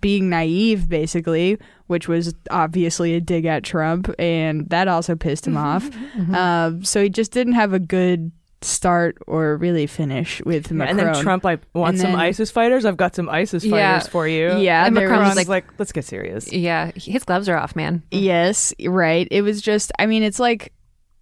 being 0.00 0.28
naive, 0.28 0.86
basically, 0.86 1.58
which 1.86 2.08
was 2.08 2.34
obviously 2.50 3.14
a 3.14 3.20
dig 3.22 3.46
at 3.46 3.64
Trump, 3.64 4.10
and 4.18 4.68
that 4.68 4.86
also 4.86 5.16
pissed 5.16 5.46
him 5.46 5.56
off. 5.56 5.88
Um, 6.34 6.84
so 6.84 7.02
he 7.02 7.08
just 7.08 7.32
didn't 7.32 7.54
have 7.54 7.72
a 7.72 7.78
good 7.78 8.30
start 8.64 9.18
or 9.26 9.56
really 9.56 9.86
finish 9.86 10.42
with 10.44 10.70
Yeah, 10.70 10.76
Macron. 10.78 10.98
and 11.00 11.14
then 11.14 11.22
Trump 11.22 11.44
like 11.44 11.60
want 11.74 11.90
And 11.94 12.00
some 12.00 12.14
ISIS 12.14 12.50
fighters. 12.50 12.84
I've 12.84 12.96
got 12.96 13.14
some 13.14 13.28
ISIS 13.28 13.64
Yeah. 13.64 13.94
fighters 13.98 14.08
for 14.08 14.26
you. 14.26 14.56
Yeah, 14.56 14.86
And 14.86 14.96
there 14.96 15.08
Macron 15.08 15.28
was 15.28 15.36
was 15.36 15.48
like, 15.48 15.64
let's 15.78 15.92
get 15.92 16.04
serious. 16.04 16.52
Yeah, 16.52 16.90
his 16.96 17.24
gloves 17.24 17.48
are 17.48 17.56
off, 17.56 17.76
man. 17.76 18.02
Yes, 18.10 18.72
right. 18.86 19.28
It 19.30 19.42
was 19.42 19.60
just, 19.62 19.92
I 19.98 20.06
mean, 20.06 20.22
it's 20.22 20.40
like 20.40 20.72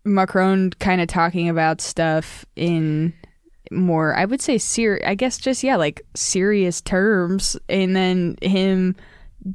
Macron 0.04 0.70
kind 0.78 1.00
of 1.00 1.08
talking 1.08 1.48
about 1.48 1.80
stuff 1.80 2.44
in 2.56 3.12
more, 3.70 4.14
I 4.16 4.24
would 4.24 4.40
say, 4.40 4.58
ser- 4.58 5.00
I 5.06 5.14
guess 5.14 5.38
just, 5.38 5.62
yeah, 5.62 5.76
like 5.76 6.02
serious 6.14 6.80
terms. 6.80 7.56
And 7.68 7.94
then 7.96 8.36
him, 8.42 8.96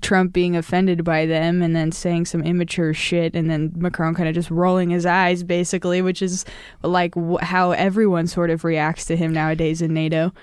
Trump 0.01 0.33
being 0.33 0.55
offended 0.55 1.03
by 1.03 1.25
them 1.25 1.61
and 1.61 1.75
then 1.75 1.91
saying 1.91 2.25
some 2.25 2.43
immature 2.43 2.93
shit. 2.93 3.35
And 3.35 3.49
then 3.49 3.71
Macron 3.75 4.15
kind 4.15 4.29
of 4.29 4.35
just 4.35 4.51
rolling 4.51 4.89
his 4.89 5.05
eyes, 5.05 5.43
basically, 5.43 6.01
which 6.01 6.21
is 6.21 6.45
like 6.83 7.13
how 7.41 7.71
everyone 7.71 8.27
sort 8.27 8.49
of 8.49 8.63
reacts 8.63 9.05
to 9.05 9.15
him 9.15 9.33
nowadays 9.33 9.81
in 9.81 9.93
NATO. 9.93 10.33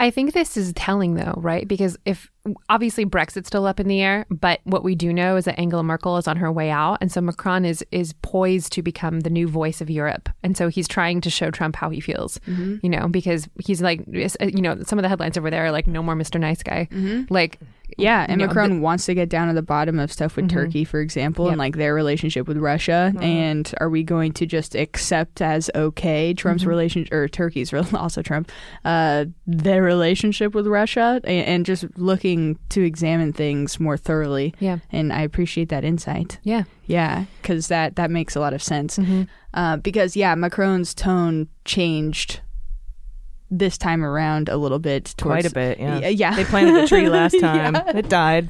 I 0.00 0.10
think 0.10 0.32
this 0.32 0.56
is 0.56 0.72
telling 0.72 1.14
though, 1.14 1.34
right? 1.36 1.66
Because 1.66 1.96
if 2.04 2.30
obviously 2.68 3.04
Brexit's 3.04 3.46
still 3.46 3.66
up 3.66 3.78
in 3.78 3.88
the 3.88 4.00
air, 4.00 4.26
but 4.30 4.60
what 4.64 4.82
we 4.82 4.94
do 4.94 5.12
know 5.12 5.36
is 5.36 5.44
that 5.44 5.58
Angela 5.58 5.82
Merkel 5.82 6.16
is 6.16 6.26
on 6.26 6.36
her 6.36 6.50
way 6.50 6.70
out, 6.70 6.98
and 7.00 7.10
so 7.10 7.20
Macron 7.20 7.64
is 7.64 7.84
is 7.92 8.14
poised 8.22 8.72
to 8.72 8.82
become 8.82 9.20
the 9.20 9.30
new 9.30 9.46
voice 9.46 9.80
of 9.80 9.88
Europe, 9.88 10.28
and 10.42 10.56
so 10.56 10.68
he's 10.68 10.88
trying 10.88 11.20
to 11.20 11.30
show 11.30 11.50
Trump 11.50 11.76
how 11.76 11.90
he 11.90 12.00
feels, 12.00 12.38
mm-hmm. 12.40 12.76
you 12.82 12.90
know, 12.90 13.08
because 13.08 13.48
he's 13.64 13.80
like, 13.80 14.00
uh, 14.00 14.46
you 14.46 14.60
know, 14.60 14.82
some 14.82 14.98
of 14.98 15.02
the 15.02 15.08
headlines 15.08 15.38
over 15.38 15.50
there 15.50 15.66
are 15.66 15.72
like, 15.72 15.86
"No 15.86 16.02
more 16.02 16.14
Mr. 16.14 16.40
Nice 16.40 16.62
Guy," 16.62 16.88
mm-hmm. 16.90 17.32
like, 17.32 17.58
Yeah, 17.96 18.26
and 18.28 18.40
you 18.40 18.46
know, 18.46 18.52
Macron 18.52 18.80
wants 18.80 19.06
to 19.06 19.14
get 19.14 19.28
down 19.28 19.48
to 19.48 19.54
the 19.54 19.62
bottom 19.62 19.98
of 19.98 20.12
stuff 20.12 20.34
with 20.36 20.46
mm-hmm. 20.46 20.56
Turkey, 20.56 20.84
for 20.84 21.00
example, 21.00 21.48
and 21.48 21.58
like 21.58 21.76
their 21.76 21.94
relationship 21.94 22.48
with 22.48 22.56
Russia. 22.56 23.12
And 23.20 23.72
are 23.80 23.90
we 23.90 24.02
going 24.02 24.32
to 24.32 24.46
just 24.46 24.74
accept 24.74 25.40
as 25.40 25.70
okay 25.74 26.34
Trump's 26.34 26.64
relationship 26.64 27.12
or 27.12 27.28
Turkey's 27.28 27.72
also 27.94 28.22
Trump 28.22 28.50
uh, 28.84 29.26
their 29.46 29.82
relationship 29.82 30.54
with 30.54 30.66
Russia, 30.66 31.20
and, 31.24 31.46
and 31.46 31.66
just 31.66 31.84
looking 31.96 32.31
to 32.70 32.82
examine 32.82 33.32
things 33.32 33.78
more 33.80 33.96
thoroughly? 33.96 34.54
yeah, 34.60 34.78
And 34.90 35.12
I 35.12 35.22
appreciate 35.22 35.68
that 35.70 35.84
insight. 35.84 36.38
yeah, 36.42 36.64
Yeah, 36.86 37.24
because 37.40 37.68
that 37.68 37.96
that 37.96 38.10
makes 38.10 38.36
a 38.36 38.40
lot 38.40 38.52
of 38.54 38.62
sense. 38.62 38.98
Uh, 39.54 39.76
because 39.76 40.16
yeah, 40.16 40.34
Macron's 40.34 40.94
tone 40.94 41.48
changed 41.64 42.40
this 43.50 43.76
time 43.76 44.02
around 44.02 44.48
a 44.48 44.56
little 44.56 44.78
bit. 44.78 45.14
Quite 45.20 45.44
a 45.44 45.50
bit. 45.50 45.78
Yeah. 45.78 46.08
Yeah. 46.08 46.34
They 46.34 46.44
planted 46.44 46.74
the 46.82 46.86
tree 46.88 47.08
last 47.10 47.38
time. 47.40 47.74
Yeah. 47.74 47.96
It 47.98 48.08
died. 48.08 48.48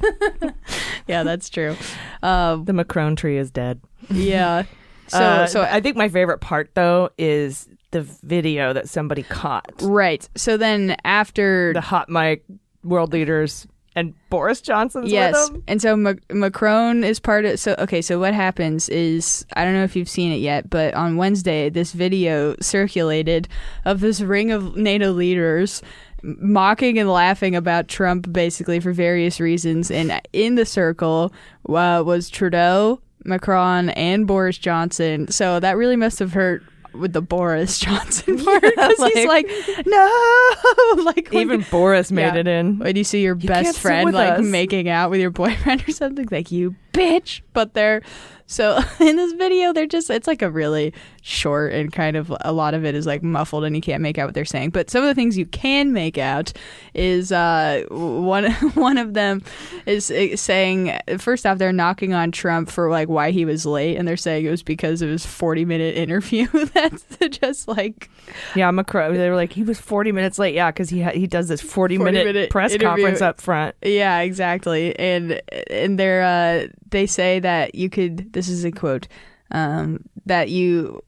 yeah, 1.07 1.23
that's 1.23 1.49
true. 1.49 1.75
Um, 2.21 2.63
The 2.65 2.71
Macron 2.73 3.15
tree 3.15 3.37
is 3.37 3.51
dead. 3.51 3.81
yeah. 4.09 4.63
So, 5.07 5.19
Uh, 5.19 5.45
so 5.47 5.61
I 5.61 5.81
think 5.81 5.97
my 5.97 6.07
favorite 6.07 6.39
part 6.39 6.71
though 6.75 7.09
is 7.17 7.67
the 7.91 8.01
video 8.23 8.71
that 8.71 8.87
somebody 8.87 9.21
caught. 9.23 9.69
right. 9.81 10.27
So 10.35 10.55
then 10.55 10.95
after 11.03 11.73
The 11.73 11.81
hot 11.81 12.07
mic 12.09 12.45
world 12.85 13.11
leaders 13.11 13.67
and 13.95 14.13
Boris 14.29 14.61
Johnson's 14.61 15.11
yes, 15.11 15.33
with 15.33 15.53
them. 15.53 15.63
and 15.67 15.81
so 15.81 15.95
Mac- 15.95 16.33
Macron 16.33 17.03
is 17.03 17.19
part 17.19 17.45
of. 17.45 17.59
So 17.59 17.75
okay, 17.79 18.01
so 18.01 18.19
what 18.19 18.33
happens 18.33 18.89
is 18.89 19.45
I 19.53 19.63
don't 19.63 19.73
know 19.73 19.83
if 19.83 19.95
you've 19.95 20.09
seen 20.09 20.31
it 20.31 20.37
yet, 20.37 20.69
but 20.69 20.93
on 20.93 21.17
Wednesday 21.17 21.69
this 21.69 21.91
video 21.91 22.55
circulated 22.59 23.47
of 23.85 23.99
this 23.99 24.21
ring 24.21 24.51
of 24.51 24.75
NATO 24.75 25.11
leaders 25.11 25.81
mocking 26.23 26.97
and 26.97 27.09
laughing 27.09 27.55
about 27.55 27.87
Trump 27.87 28.31
basically 28.31 28.79
for 28.79 28.93
various 28.93 29.39
reasons, 29.39 29.91
and 29.91 30.21
in 30.31 30.55
the 30.55 30.65
circle 30.65 31.33
uh, 31.69 32.03
was 32.05 32.29
Trudeau. 32.29 32.99
Macron 33.25 33.89
and 33.91 34.27
Boris 34.27 34.57
Johnson. 34.57 35.31
So 35.31 35.57
that 35.61 35.77
really 35.77 35.95
must 35.95 36.19
have 36.19 36.33
hurt 36.33 36.61
with 36.93 37.13
the 37.13 37.21
Boris 37.21 37.79
Johnson 37.85 38.43
part 38.43 38.61
because 38.61 39.13
he's 39.13 39.27
like, 39.27 39.47
no, 39.85 40.51
like 41.03 41.29
when- 41.31 41.41
Even 41.41 41.65
Boris 41.71 42.11
made 42.11 42.33
Yeah. 42.33 42.35
it 42.35 42.47
in. 42.47 42.79
when 42.79 42.95
you 42.95 43.03
see 43.03 43.21
your 43.23 43.35
You 43.37 43.47
best 43.47 43.79
friend 43.79 44.13
like 44.13 44.39
us. 44.39 44.45
making 44.45 44.89
out 44.89 45.09
with 45.09 45.19
your 45.19 45.31
boyfriend 45.31 45.87
or 45.87 45.91
something 45.91 46.27
like 46.31 46.51
you 46.51 46.75
bitch 46.93 47.41
but 47.53 47.73
they're 47.73 48.03
so 48.45 48.79
in 48.99 49.15
this 49.15 49.33
video 49.33 49.73
they're 49.73 49.87
just 49.87 50.09
it's 50.11 50.27
like 50.27 50.41
a 50.43 50.49
really 50.49 50.93
short 51.25 51.71
and 51.71 51.93
kind 51.93 52.17
of 52.17 52.31
a 52.41 52.51
lot 52.51 52.73
of 52.73 52.83
it 52.83 52.93
is 52.93 53.05
like 53.05 53.23
muffled 53.23 53.63
and 53.63 53.75
you 53.77 53.81
can't 53.81 54.01
make 54.01 54.17
out 54.17 54.25
what 54.25 54.33
they're 54.33 54.43
saying 54.43 54.69
but 54.69 54.89
some 54.89 55.01
of 55.01 55.07
the 55.07 55.15
things 55.15 55.37
you 55.37 55.45
can 55.45 55.93
make 55.93 56.17
out 56.17 56.51
is 56.93 57.31
uh 57.31 57.81
one 57.89 58.51
one 58.73 58.97
of 58.97 59.13
them 59.13 59.41
is 59.85 60.11
uh, 60.11 60.35
saying 60.35 60.91
first 61.17 61.45
off 61.45 61.57
they're 61.57 61.71
knocking 61.71 62.13
on 62.13 62.29
Trump 62.29 62.69
for 62.69 62.91
like 62.91 63.07
why 63.07 63.31
he 63.31 63.45
was 63.45 63.65
late 63.65 63.95
and 63.95 64.05
they're 64.05 64.17
saying 64.17 64.45
it 64.45 64.49
was 64.49 64.63
because 64.63 65.01
of 65.01 65.07
his 65.09 65.25
40 65.25 65.63
minute 65.63 65.95
interview 65.95 66.45
that's 66.73 67.05
just 67.29 67.69
like 67.69 68.09
Yeah, 68.55 68.69
Macron. 68.71 69.13
They 69.13 69.29
were 69.29 69.35
like, 69.35 69.53
he 69.53 69.63
was 69.63 69.79
40 69.79 70.11
minutes 70.11 70.39
late. 70.39 70.55
Yeah, 70.55 70.71
because 70.71 70.89
he 70.89 71.01
ha- 71.01 71.11
he 71.11 71.27
does 71.27 71.47
this 71.47 71.61
40, 71.61 71.97
40 71.97 72.11
minute, 72.11 72.25
minute 72.25 72.49
press 72.49 72.71
interview. 72.71 72.87
conference 72.87 73.21
up 73.21 73.39
front. 73.41 73.75
Yeah, 73.81 74.19
exactly. 74.19 74.97
And 74.97 75.41
and 75.69 75.97
they're 75.99 76.23
uh, 76.23 76.67
they 76.89 77.05
say 77.05 77.39
that 77.39 77.75
you 77.75 77.89
could. 77.89 78.31
This 78.33 78.47
is 78.49 78.63
a 78.65 78.71
quote. 78.71 79.07
Um, 79.51 80.05
that 80.25 80.49
you 80.49 81.03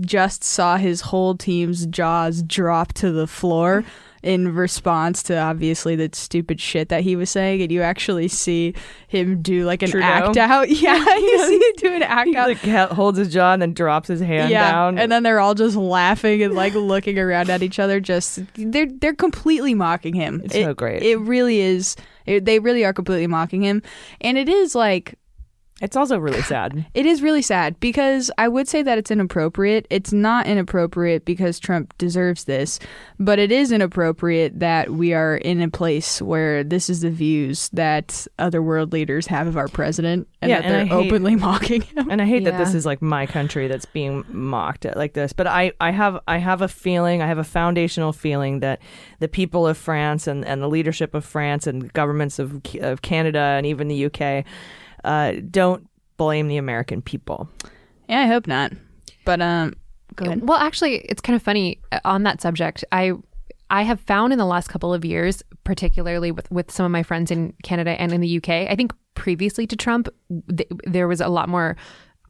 just 0.00 0.42
saw 0.44 0.76
his 0.76 1.00
whole 1.02 1.36
team's 1.36 1.86
jaws 1.86 2.42
drop 2.42 2.92
to 2.94 3.10
the 3.12 3.26
floor 3.26 3.84
in 4.22 4.52
response 4.54 5.22
to 5.22 5.38
obviously 5.38 5.94
the 5.94 6.10
stupid 6.12 6.60
shit 6.60 6.88
that 6.88 7.02
he 7.02 7.14
was 7.14 7.30
saying, 7.30 7.62
and 7.62 7.70
you 7.70 7.82
actually 7.82 8.26
see 8.26 8.74
him 9.06 9.40
do 9.42 9.64
like 9.64 9.82
an 9.82 9.90
Trudeau? 9.90 10.06
act 10.06 10.36
out. 10.36 10.68
Yeah, 10.70 10.96
you 11.16 11.46
see 11.46 11.54
him 11.56 11.72
do 11.76 11.94
an 11.94 12.02
act 12.02 12.28
He 12.28 12.36
out. 12.36 12.48
like 12.48 12.90
holds 12.90 13.18
his 13.18 13.32
jaw 13.32 13.52
and 13.52 13.62
then 13.62 13.72
drops 13.74 14.08
his 14.08 14.20
hand 14.20 14.50
yeah, 14.50 14.72
down. 14.72 14.98
and 14.98 15.12
then 15.12 15.22
they're 15.22 15.38
all 15.38 15.54
just 15.54 15.76
laughing 15.76 16.42
and 16.42 16.54
like 16.54 16.74
looking 16.74 17.18
around 17.18 17.50
at 17.50 17.62
each 17.62 17.78
other. 17.78 18.00
Just 18.00 18.40
they're 18.54 18.86
they're 18.90 19.14
completely 19.14 19.74
mocking 19.74 20.14
him. 20.14 20.40
It's 20.44 20.54
It- 20.54 20.64
so 20.64 20.74
great. 20.74 21.02
It 21.02 21.16
really 21.18 21.60
is. 21.60 21.94
It, 22.24 22.44
they 22.44 22.58
really 22.58 22.84
are 22.84 22.92
completely 22.92 23.28
mocking 23.28 23.62
him, 23.62 23.82
and 24.20 24.36
it 24.36 24.48
is 24.48 24.74
like 24.74 25.16
it's 25.82 25.96
also 25.96 26.18
really 26.18 26.40
sad. 26.40 26.86
it 26.94 27.04
is 27.04 27.20
really 27.20 27.42
sad 27.42 27.78
because 27.80 28.30
I 28.38 28.48
would 28.48 28.66
say 28.66 28.82
that 28.82 28.96
it's 28.96 29.10
inappropriate. 29.10 29.86
It's 29.90 30.12
not 30.12 30.46
inappropriate 30.46 31.26
because 31.26 31.58
Trump 31.58 31.96
deserves 31.98 32.44
this, 32.44 32.78
but 33.18 33.38
it 33.38 33.52
is 33.52 33.72
inappropriate 33.72 34.58
that 34.58 34.90
we 34.90 35.12
are 35.12 35.36
in 35.36 35.60
a 35.60 35.68
place 35.68 36.22
where 36.22 36.64
this 36.64 36.88
is 36.88 37.02
the 37.02 37.10
views 37.10 37.68
that 37.74 38.26
other 38.38 38.62
world 38.62 38.94
leaders 38.94 39.26
have 39.26 39.46
of 39.46 39.58
our 39.58 39.68
president 39.68 40.26
and 40.40 40.48
Yeah, 40.48 40.62
that 40.62 40.64
and 40.64 40.90
they're 40.90 40.98
openly 40.98 41.36
mocking 41.36 41.82
him. 41.82 42.10
And 42.10 42.22
I 42.22 42.24
hate 42.24 42.44
that 42.44 42.56
this 42.56 42.72
is 42.72 42.86
like 42.86 43.02
my 43.02 43.26
country 43.26 43.68
that's 43.68 43.86
being 43.86 44.24
mocked 44.28 44.86
at 44.86 44.96
like 44.96 45.12
this. 45.12 45.34
But 45.34 45.46
I, 45.46 45.72
I 45.78 45.90
have 45.90 46.18
I 46.26 46.38
have 46.38 46.62
a 46.62 46.68
feeling, 46.68 47.20
I 47.20 47.26
have 47.26 47.38
a 47.38 47.44
foundational 47.44 48.14
feeling 48.14 48.60
that 48.60 48.80
the 49.18 49.28
people 49.28 49.66
of 49.66 49.76
France 49.76 50.26
and, 50.26 50.42
and 50.46 50.62
the 50.62 50.68
leadership 50.68 51.14
of 51.14 51.22
France 51.22 51.66
and 51.66 51.92
governments 51.92 52.38
of, 52.38 52.62
of 52.80 53.02
Canada 53.02 53.38
and 53.38 53.66
even 53.66 53.88
the 53.88 54.06
UK 54.06 54.46
uh, 55.06 55.34
don't 55.50 55.88
blame 56.16 56.48
the 56.48 56.56
American 56.56 57.00
people. 57.00 57.48
Yeah, 58.08 58.20
I 58.20 58.26
hope 58.26 58.46
not. 58.46 58.72
But 59.24 59.40
um, 59.40 59.74
Go 60.16 60.26
ahead. 60.26 60.48
Well, 60.48 60.58
actually, 60.58 60.96
it's 60.96 61.20
kind 61.20 61.36
of 61.36 61.42
funny 61.42 61.80
uh, 61.92 62.00
on 62.04 62.24
that 62.24 62.40
subject. 62.40 62.84
I 62.92 63.12
I 63.68 63.82
have 63.82 64.00
found 64.00 64.32
in 64.32 64.38
the 64.38 64.46
last 64.46 64.68
couple 64.68 64.94
of 64.94 65.04
years, 65.04 65.42
particularly 65.64 66.30
with, 66.30 66.50
with 66.52 66.70
some 66.70 66.86
of 66.86 66.92
my 66.92 67.02
friends 67.02 67.30
in 67.30 67.52
Canada 67.64 68.00
and 68.00 68.12
in 68.12 68.20
the 68.20 68.36
UK, 68.36 68.48
I 68.48 68.76
think 68.76 68.92
previously 69.14 69.66
to 69.66 69.76
Trump, 69.76 70.08
th- 70.56 70.70
there 70.84 71.08
was 71.08 71.20
a 71.20 71.28
lot 71.28 71.48
more 71.48 71.76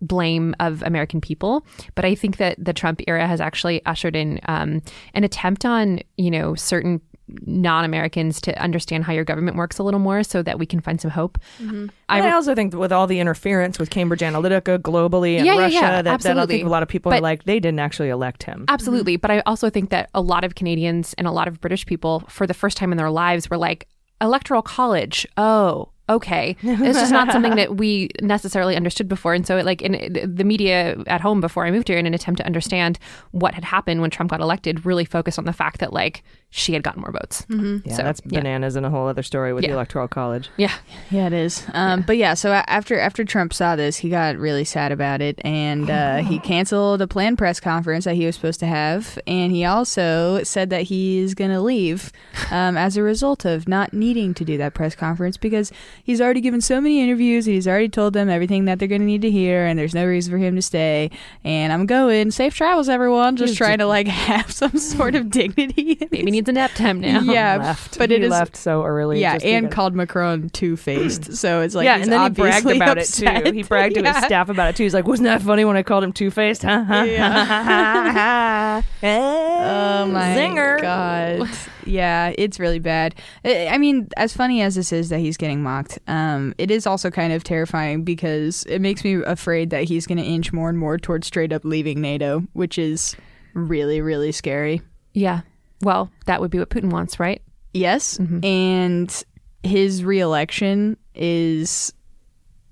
blame 0.01 0.55
of 0.61 0.83
American 0.83 1.21
people. 1.21 1.67
But 1.95 2.07
I 2.07 2.15
think 2.15 2.39
that 2.39 2.57
the 2.63 2.73
Trump 2.73 3.03
era 3.07 3.27
has 3.27 3.41
actually 3.41 3.85
ushered 3.85 4.17
in 4.17 4.41
um, 4.49 4.81
an 5.13 5.25
attempt 5.25 5.67
on, 5.67 6.01
you 6.17 6.31
know, 6.31 6.55
certain 6.55 7.03
non-Americans 7.45 8.41
to 8.43 8.57
understand 8.61 9.05
how 9.05 9.13
your 9.13 9.25
government 9.25 9.57
works 9.57 9.79
a 9.79 9.83
little 9.83 10.01
more 10.01 10.23
so 10.23 10.43
that 10.43 10.59
we 10.59 10.67
can 10.67 10.81
find 10.81 11.01
some 11.01 11.11
hope. 11.11 11.39
Mm-hmm. 11.61 11.87
I, 12.09 12.21
I, 12.21 12.33
also 12.33 12.55
think 12.55 12.71
that 12.73 12.79
with 12.79 12.93
all 12.93 13.07
the 13.07 13.19
interference 13.19 13.79
with 13.79 13.91
Cambridge 13.91 14.21
Analytica 14.21 14.79
globally 14.79 15.37
and 15.37 15.47
Yeah, 15.47 15.55
yeah, 15.55 15.61
Russia, 15.61 15.75
yeah, 15.75 16.03
that, 16.03 16.21
that 16.21 16.39
I 16.39 16.47
think 16.47 16.65
a 16.65 16.69
lot 16.69 16.83
of 16.83 16.89
people 16.89 17.13
are 17.13 17.21
like, 17.21 17.45
they 17.45 17.59
didn't 17.59 17.81
actually 17.81 18.11
elect 18.11 18.45
him. 18.45 18.65
Absolutely. 18.69 19.15
Mm-hmm. 19.15 19.21
But 19.21 19.31
I 19.33 19.41
also 19.41 19.71
think 19.71 19.91
that 19.91 20.11
a 20.15 20.21
lot 20.21 20.45
of 20.45 20.55
Canadians 20.55 21.15
and 21.15 21.27
a 21.27 21.33
lot 21.33 21.49
of 21.49 21.61
British 21.61 21.85
people, 21.85 22.21
for 22.29 22.47
the 22.47 22.55
first 22.55 22.77
time 22.77 22.93
in 22.93 22.99
their 22.99 23.11
lives, 23.11 23.51
were 23.51 23.59
like, 23.59 23.89
electoral 24.21 24.63
college. 24.63 25.27
Oh, 25.37 25.91
okay. 26.09 26.57
It's 26.63 26.99
just 26.99 27.13
not 27.13 27.33
something 27.33 27.57
that 27.57 27.77
we 27.77 28.11
necessarily 28.23 28.77
understood 28.77 29.09
before. 29.09 29.35
And 29.35 29.47
so, 29.47 29.57
it, 29.57 29.67
like, 29.67 29.83
in 29.83 30.35
the 30.35 30.45
media 30.45 30.97
at 31.07 31.21
home 31.21 31.41
before 31.41 31.67
I 31.67 31.71
moved 31.71 31.89
here, 31.89 31.99
in 31.99 32.07
an 32.07 32.15
attempt 32.15 32.39
to 32.39 32.47
understand 32.47 32.99
what 33.33 33.55
had 33.55 33.65
happened 33.65 34.01
when 34.01 34.11
Trump 34.11 34.31
got 34.31 34.41
elected, 34.41 34.87
really 34.87 35.05
focused 35.05 35.39
on 35.39 35.45
the 35.45 35.53
fact 35.53 35.81
that, 35.81 35.93
like, 35.93 36.23
she 36.51 36.73
had 36.73 36.83
gotten 36.83 37.03
more 37.03 37.13
votes. 37.13 37.45
Yeah, 37.51 37.97
So, 37.97 38.03
that's 38.03 38.21
yeah. 38.25 38.41
bananas 38.41 38.77
and 38.77 38.87
a 38.87 38.91
whole 38.91 39.09
other 39.09 39.23
story 39.23 39.53
with 39.53 39.65
the 39.65 39.71
Electoral 39.71 40.09
College. 40.09 40.49
Yeah. 40.57 40.73
Yeah, 41.11 41.27
it 41.27 41.33
is. 41.33 41.67
Um, 41.75 42.03
But 42.07 42.17
yeah, 42.17 42.35
so 42.35 42.53
after 42.53 42.99
after 42.99 43.25
Trump 43.25 43.53
saw 43.53 43.75
this, 43.77 43.97
he 43.97 44.09
got 44.09 44.37
really 44.37 44.65
sad 44.65 44.93
about 44.93 45.21
it, 45.21 45.41
and 45.45 45.91
uh, 45.91 46.19
he 46.19 46.39
canceled 46.39 47.03
a 47.03 47.07
planned 47.07 47.37
press 47.39 47.59
conference 47.61 48.05
that 48.05 48.15
he 48.15 48.27
was 48.27 48.37
supposed 48.37 48.61
to 48.61 48.67
have, 48.67 49.19
and 49.27 49.51
he 49.53 49.65
also 49.65 50.43
said 50.45 50.71
that 50.71 50.83
he 50.83 51.19
is 51.19 51.35
going 51.35 51.51
to 51.51 51.61
leave 51.61 52.13
um, 52.51 52.77
as 52.77 52.97
a 52.97 53.03
result 53.03 53.45
of 53.45 53.67
not 53.69 53.93
needing 53.93 54.35
to 54.35 54.45
do 54.45 54.57
that 54.57 54.73
press 54.75 54.95
conference 54.95 55.37
because 55.37 55.73
he's 56.05 56.21
already 56.21 56.41
given 56.41 56.61
so 56.61 56.81
many 56.81 57.01
interviews 57.03 57.47
and 57.47 57.55
he's 57.55 57.67
already 57.69 57.89
told 57.89 58.13
them 58.15 58.29
everything 58.29 58.65
that 58.67 58.79
they're 58.79 58.89
going 58.89 59.01
to 59.01 59.07
need 59.07 59.23
to 59.23 59.31
hear, 59.31 59.65
and 59.67 59.79
there's 59.79 59.95
no 59.95 60.05
reason 60.07 60.31
for 60.33 60.39
him 60.39 60.57
to 60.57 60.63
stay. 60.63 61.11
And 61.45 61.73
I'm 61.73 61.87
going. 61.87 62.31
Safe 62.31 62.55
travels, 62.55 62.89
everyone. 62.89 63.37
Just 63.37 63.51
He's 63.53 63.59
trying 63.59 63.79
to 63.79 63.87
like 63.87 64.07
have 64.27 64.51
some 64.51 64.77
sort 64.79 65.15
of 65.15 65.31
dignity. 65.31 65.99
Maybe 66.11 66.31
needs 66.31 66.49
a 66.49 66.53
nap 66.53 66.73
time 66.75 67.01
now. 67.01 67.21
yeah, 67.21 67.57
left. 67.57 67.99
but 67.99 68.11
he 68.11 68.17
it 68.17 68.23
is 68.23 68.31
left 68.31 68.57
so 68.57 68.85
early. 68.85 69.21
yeah, 69.21 69.35
just 69.35 69.45
and 69.47 69.67
because- 69.67 69.75
called 69.75 69.95
Macron 69.95 70.49
two 70.51 70.77
faced. 70.77 71.33
so 71.37 71.61
it's 71.61 71.75
like 71.75 71.85
yeah, 71.85 71.97
he's 71.99 72.05
and 72.09 72.13
then 72.13 72.23
he 72.23 72.29
bragged 72.31 72.67
about 72.71 72.99
upset. 72.99 73.47
it 73.47 73.51
too. 73.51 73.53
He 73.57 73.63
bragged 73.63 73.95
to 73.97 74.03
his 74.03 74.17
staff 74.25 74.49
about 74.49 74.69
it 74.71 74.77
too. 74.77 74.83
He's 74.85 74.95
like, 74.95 75.07
"Wasn't 75.07 75.25
that 75.27 75.43
funny 75.43 75.65
when 75.65 75.77
I 75.77 75.83
called 75.83 76.05
him 76.05 76.13
Two 76.13 76.31
Faced?" 76.31 76.63
huh 76.63 76.85
Yeah. 77.07 78.83
Oh 79.03 80.07
my 80.07 80.35
zinger! 80.37 80.81
god! 80.81 81.49
Yeah, 81.85 82.33
it's 82.37 82.59
really 82.59 82.79
bad. 82.81 83.15
I 83.45 83.69
I 83.69 83.79
mean, 83.79 84.09
as 84.17 84.33
funny 84.37 84.61
as 84.63 84.75
this 84.75 84.93
is 84.93 85.09
that 85.11 85.21
he's 85.21 85.37
getting 85.37 85.63
mocked, 85.63 85.86
um, 86.07 86.55
it 86.59 86.71
is 86.71 86.87
also 86.87 87.11
kind 87.11 87.33
of 87.33 87.45
terrifying 87.45 88.05
because 88.05 88.65
it 88.65 88.81
makes 88.81 89.03
me 89.05 89.15
afraid 89.25 89.71
that 89.71 89.85
he's 89.85 90.07
going 90.07 90.19
to 90.19 90.25
inch 90.25 90.53
more 90.53 90.69
and 90.69 90.79
more 90.79 90.99
towards 90.99 91.27
straight 91.27 91.53
up 91.53 91.65
leaving 91.65 92.01
NATO, 92.01 92.41
which 92.53 92.79
is 92.79 93.17
really, 93.55 94.01
really 94.01 94.33
scary. 94.33 94.83
Yeah. 95.15 95.41
Well, 95.83 96.11
that 96.27 96.41
would 96.41 96.51
be 96.51 96.59
what 96.59 96.71
Putin 96.71 96.91
wants, 96.91 97.19
right? 97.21 97.43
Yes, 97.75 98.19
Mm-hmm. 98.19 98.45
and 98.45 99.25
his 99.63 100.03
reelection 100.05 100.97
is. 101.15 101.93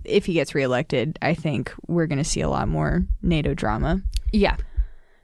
If 0.04 0.26
he 0.26 0.34
gets 0.34 0.54
reelected, 0.54 1.18
I 1.22 1.32
think 1.32 1.72
we're 1.86 2.06
going 2.06 2.18
to 2.18 2.24
see 2.24 2.42
a 2.42 2.48
lot 2.50 2.68
more 2.68 3.06
NATO 3.22 3.54
drama. 3.54 4.02
Yeah. 4.32 4.56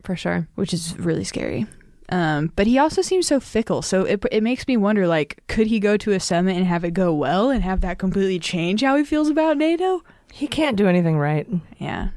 For 0.05 0.17
sure. 0.17 0.49
which 0.55 0.73
is 0.73 0.99
really 0.99 1.25
scary. 1.25 1.67
Um, 2.11 2.53
but 2.57 2.67
he 2.67 2.79
also 2.79 3.03
seems 3.03 3.27
so 3.27 3.41
fickle. 3.41 3.83
So 3.83 4.05
it, 4.05 4.25
it 4.33 4.43
makes 4.43 4.67
me 4.67 4.77
wonder, 4.77 5.07
like, 5.07 5.43
could 5.49 5.69
he 5.69 5.79
go 5.81 5.97
to 5.99 6.13
a 6.13 6.21
summit 6.21 6.57
and 6.57 6.67
have 6.67 6.85
it 6.85 6.93
go 6.93 7.15
well 7.15 7.51
and 7.51 7.63
have 7.63 7.81
that 7.83 7.99
completely 7.99 8.39
change 8.39 8.83
how 8.83 8.97
he 8.97 9.05
feels 9.05 9.29
about 9.29 9.57
NATO? 9.57 10.03
He 10.33 10.47
can't 10.47 10.77
do 10.77 10.87
anything 10.89 11.17
right. 11.19 11.47
Yeah. 11.79 12.09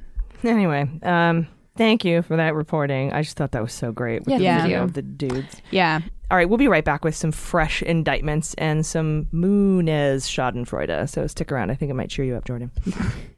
Anyway, 0.44 0.90
um, 1.04 1.48
thank 1.78 2.04
you 2.04 2.22
for 2.22 2.36
that 2.38 2.54
reporting. 2.56 3.14
I 3.14 3.22
just 3.22 3.38
thought 3.38 3.52
that 3.52 3.62
was 3.62 3.74
so 3.74 3.92
great. 3.92 4.22
with 4.26 4.30
Yeah, 4.30 4.38
the 4.38 4.46
thank 4.46 4.62
video 4.64 4.84
of 4.84 4.94
the 4.94 5.02
dudes. 5.02 5.62
Yeah. 5.72 6.02
All 6.32 6.38
right, 6.38 6.50
we'll 6.50 6.58
be 6.58 6.68
right 6.68 6.84
back 6.84 7.04
with 7.04 7.16
some 7.16 7.32
fresh 7.32 7.84
indictments 7.84 8.56
and 8.56 8.86
some 8.86 9.28
Nunes 9.32 10.28
Schadenfreude. 10.28 11.08
So 11.10 11.28
stick 11.28 11.52
around. 11.52 11.70
I 11.70 11.76
think 11.76 11.92
it 11.92 11.94
might 11.94 12.10
cheer 12.10 12.26
you 12.26 12.36
up, 12.36 12.46
Jordan. 12.46 12.72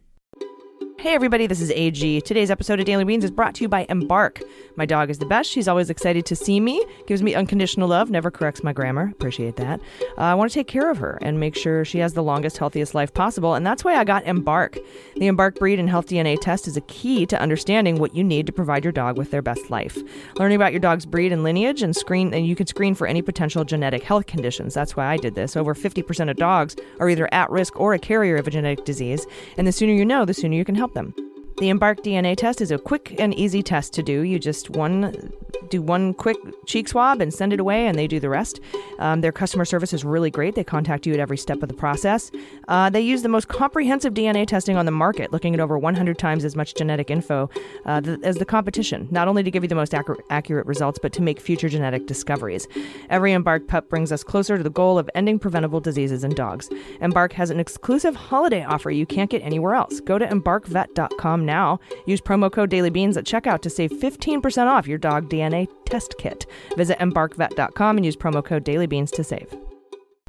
Hey 1.06 1.14
everybody, 1.14 1.46
this 1.46 1.62
is 1.62 1.70
AG. 1.70 2.22
Today's 2.22 2.50
episode 2.50 2.80
of 2.80 2.88
Daily 2.88 3.04
Beans 3.04 3.24
is 3.24 3.30
brought 3.30 3.54
to 3.54 3.62
you 3.64 3.70
by 3.70 3.86
Embark. 3.90 4.42
My 4.76 4.88
dog 4.88 5.12
is 5.12 5.20
the 5.20 5.26
best. 5.28 5.52
She's 5.52 5.68
always 5.68 5.92
excited 5.92 6.26
to 6.26 6.36
see 6.36 6.60
me, 6.60 6.84
gives 7.06 7.22
me 7.22 7.36
unconditional 7.36 7.88
love, 7.88 8.10
never 8.10 8.32
corrects 8.32 8.64
my 8.64 8.74
grammar. 8.74 9.12
Appreciate 9.12 9.56
that. 9.58 9.80
Uh, 10.18 10.22
I 10.22 10.34
want 10.34 10.50
to 10.50 10.56
take 10.56 10.68
care 10.68 10.90
of 10.90 10.98
her 10.98 11.20
and 11.22 11.40
make 11.40 11.56
sure 11.56 11.86
she 11.86 12.00
has 12.00 12.14
the 12.14 12.24
longest, 12.24 12.58
healthiest 12.58 12.96
life 12.96 13.14
possible, 13.14 13.54
and 13.54 13.64
that's 13.64 13.84
why 13.84 13.94
I 13.94 14.04
got 14.04 14.26
Embark. 14.26 14.80
The 15.18 15.28
Embark 15.28 15.60
breed 15.60 15.80
and 15.80 15.88
health 15.88 16.08
DNA 16.08 16.40
test 16.42 16.68
is 16.68 16.76
a 16.76 16.82
key 16.82 17.28
to 17.28 17.40
understanding 17.40 18.00
what 18.00 18.16
you 18.16 18.24
need 18.24 18.48
to 18.48 18.52
provide 18.52 18.84
your 18.84 18.92
dog 18.92 19.16
with 19.16 19.30
their 19.30 19.44
best 19.44 19.70
life. 19.70 20.00
Learning 20.40 20.56
about 20.56 20.74
your 20.74 20.80
dog's 20.80 21.06
breed 21.06 21.32
and 21.32 21.44
lineage 21.44 21.84
and 21.84 21.96
screen 21.96 22.34
and 22.34 22.48
you 22.48 22.56
can 22.56 22.66
screen 22.66 22.96
for 22.96 23.06
any 23.06 23.22
potential 23.22 23.64
genetic 23.64 24.02
health 24.02 24.26
conditions. 24.26 24.74
That's 24.74 24.96
why 24.96 25.06
I 25.06 25.18
did 25.18 25.36
this. 25.36 25.56
Over 25.56 25.76
50% 25.76 26.32
of 26.32 26.38
dogs 26.38 26.76
are 27.00 27.10
either 27.10 27.32
at 27.32 27.52
risk 27.52 27.80
or 27.80 27.94
a 27.94 28.00
carrier 28.00 28.38
of 28.38 28.48
a 28.48 28.52
genetic 28.52 28.86
disease, 28.86 29.28
and 29.56 29.68
the 29.68 29.72
sooner 29.72 29.94
you 29.94 30.04
know, 30.04 30.26
the 30.26 30.34
sooner 30.34 30.56
you 30.56 30.66
can 30.66 30.74
help 30.74 30.95
them. 30.96 31.14
The 31.60 31.70
Embark 31.70 32.04
DNA 32.04 32.36
test 32.36 32.60
is 32.60 32.72
a 32.72 32.78
quick 32.78 33.16
and 33.18 33.34
easy 33.36 33.64
test 33.64 33.94
to 33.94 34.04
do. 34.04 34.22
You 34.22 34.40
just 34.40 34.72
one 34.72 35.32
do 35.70 35.82
one 35.82 36.14
quick 36.14 36.38
cheek 36.66 36.88
swab 36.88 37.22
and 37.22 37.34
send 37.34 37.54
it 37.54 37.60
away, 37.60 37.88
and 37.88 37.98
they 37.98 38.08
do 38.08 38.20
the 38.20 38.30
rest. 38.30 38.60
Um, 39.00 39.22
their 39.22 39.32
customer 39.32 39.66
service 39.66 39.94
is 39.94 40.04
really 40.04 40.32
great. 40.32 40.56
They 40.56 40.64
contact 40.64 41.06
you 41.06 41.14
at 41.14 41.20
every 41.20 41.38
step 41.38 41.62
of 41.62 41.70
the 41.70 41.76
process. 41.76 42.32
Uh, 42.68 42.90
they 42.90 43.02
use 43.02 43.22
the 43.22 43.30
most 43.30 43.48
comprehensive 43.48 44.14
DNA 44.14 44.48
testing 44.48 44.78
on 44.78 44.86
the 44.86 44.92
market, 44.92 45.32
looking 45.32 45.54
at 45.54 45.60
over 45.60 45.78
100 45.78 46.18
times 46.18 46.46
as 46.46 46.56
much 46.56 46.76
genetic 46.76 47.10
info 47.10 47.50
uh, 47.86 48.02
th- 48.02 48.20
as 48.24 48.38
the 48.38 48.46
competition, 48.46 49.08
not 49.12 49.28
only 49.28 49.44
to 49.44 49.52
give 49.52 49.64
you 49.64 49.70
the 49.70 49.76
most 49.76 49.94
accurate, 49.94 50.22
accurate 50.30 50.66
results, 50.66 51.00
but 51.02 51.14
to 51.14 51.22
make 51.22 51.40
future 51.40 51.70
genetic 51.70 52.08
discoveries. 52.08 52.68
Every 53.10 53.34
Embark 53.34 53.68
pup 53.68 53.90
brings 53.90 54.12
us 54.12 54.24
closer 54.24 54.58
to 54.58 54.64
the 54.64 54.70
goal 54.70 54.98
of 54.98 55.10
ending 55.16 55.40
preventable 55.40 55.80
diseases 55.80 56.24
in 56.24 56.34
dogs. 56.34 56.70
Embark 57.02 57.34
has 57.34 57.50
an 57.50 57.60
exclusive 57.60 58.16
holiday 58.16 58.64
offer 58.64 58.92
you 58.92 59.06
can't 59.06 59.30
get 59.30 59.42
anywhere 59.42 59.76
else. 59.76 60.00
Go 60.00 60.18
to 60.18 60.26
embarkvet.com 60.26 61.46
now. 61.46 61.80
Use 62.06 62.22
promo 62.22 62.52
code 62.52 62.72
dailybeans 62.72 63.18
at 63.18 63.26
checkout 63.26 63.62
to 63.62 63.70
save 63.70 63.92
15% 63.92 64.68
off 64.68 64.88
your 64.88 64.98
dog 64.98 65.30
DNA 65.30 65.55
test 65.86 66.16
kit. 66.20 66.46
Visit 66.78 67.00
embarkvet.com 67.00 67.98
and 67.98 68.06
use 68.06 68.16
promo 68.16 68.44
code 68.44 68.66
dailybeans 68.66 69.12
to 69.12 69.24
save. 69.24 69.54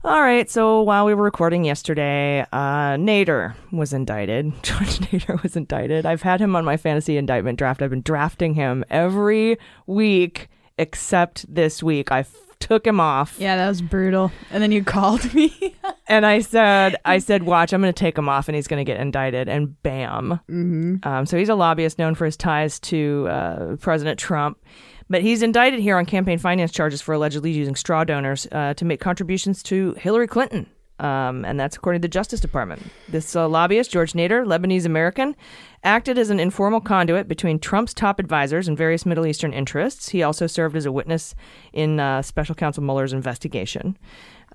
All 0.04 0.22
right, 0.22 0.48
so 0.48 0.82
while 0.82 1.04
we 1.04 1.14
were 1.14 1.24
recording 1.24 1.64
yesterday, 1.64 2.42
uh, 2.52 2.94
Nader 2.96 3.54
was 3.72 3.92
indicted. 3.92 4.52
George 4.62 5.00
Nader 5.00 5.42
was 5.42 5.56
indicted. 5.56 6.06
I've 6.06 6.22
had 6.22 6.40
him 6.40 6.54
on 6.54 6.64
my 6.64 6.76
fantasy 6.76 7.16
indictment 7.16 7.58
draft. 7.58 7.82
I've 7.82 7.90
been 7.90 8.02
drafting 8.02 8.54
him 8.54 8.84
every 8.88 9.58
week 9.86 10.48
except 10.78 11.52
this 11.52 11.82
week. 11.82 12.12
I 12.12 12.20
f- 12.20 12.36
took 12.60 12.86
him 12.86 13.00
off. 13.00 13.36
Yeah, 13.40 13.56
that 13.56 13.68
was 13.68 13.82
brutal. 13.82 14.30
And 14.52 14.62
then 14.62 14.70
you 14.70 14.84
called 14.96 15.32
me. 15.34 15.74
And 16.08 16.24
I 16.24 16.38
said, 16.38 16.94
I 17.04 17.18
said, 17.18 17.42
watch, 17.42 17.72
I'm 17.72 17.80
going 17.82 17.92
to 17.92 17.98
take 17.98 18.16
him 18.16 18.28
off 18.28 18.48
and 18.48 18.54
he's 18.54 18.68
going 18.68 18.78
to 18.78 18.84
get 18.88 19.00
indicted. 19.00 19.48
And 19.48 19.82
bam. 19.82 20.38
mm-hmm. 20.48 20.96
Um, 21.02 21.26
so 21.26 21.36
he's 21.36 21.48
a 21.48 21.56
lobbyist 21.56 21.98
known 21.98 22.14
for 22.14 22.26
his 22.26 22.36
ties 22.36 22.78
to 22.80 23.26
uh, 23.28 23.76
President 23.80 24.16
Trump. 24.16 24.56
But 25.08 25.22
he's 25.22 25.42
indicted 25.42 25.80
here 25.80 25.96
on 25.96 26.06
campaign 26.06 26.38
finance 26.38 26.72
charges 26.72 27.00
for 27.00 27.14
allegedly 27.14 27.52
using 27.52 27.76
straw 27.76 28.04
donors 28.04 28.46
uh, 28.50 28.74
to 28.74 28.84
make 28.84 29.00
contributions 29.00 29.62
to 29.64 29.94
Hillary 29.94 30.26
Clinton. 30.26 30.66
Um, 30.98 31.44
and 31.44 31.60
that's 31.60 31.76
according 31.76 32.00
to 32.00 32.08
the 32.08 32.12
Justice 32.12 32.40
Department. 32.40 32.82
This 33.08 33.36
uh, 33.36 33.46
lobbyist, 33.48 33.90
George 33.90 34.14
Nader, 34.14 34.46
Lebanese 34.46 34.86
American, 34.86 35.36
acted 35.84 36.16
as 36.16 36.30
an 36.30 36.40
informal 36.40 36.80
conduit 36.80 37.28
between 37.28 37.58
Trump's 37.58 37.92
top 37.92 38.18
advisors 38.18 38.66
and 38.66 38.78
various 38.78 39.04
Middle 39.04 39.26
Eastern 39.26 39.52
interests. 39.52 40.08
He 40.08 40.22
also 40.22 40.46
served 40.46 40.74
as 40.74 40.86
a 40.86 40.92
witness 40.92 41.34
in 41.74 42.00
uh, 42.00 42.22
Special 42.22 42.54
Counsel 42.54 42.82
Mueller's 42.82 43.12
investigation. 43.12 43.98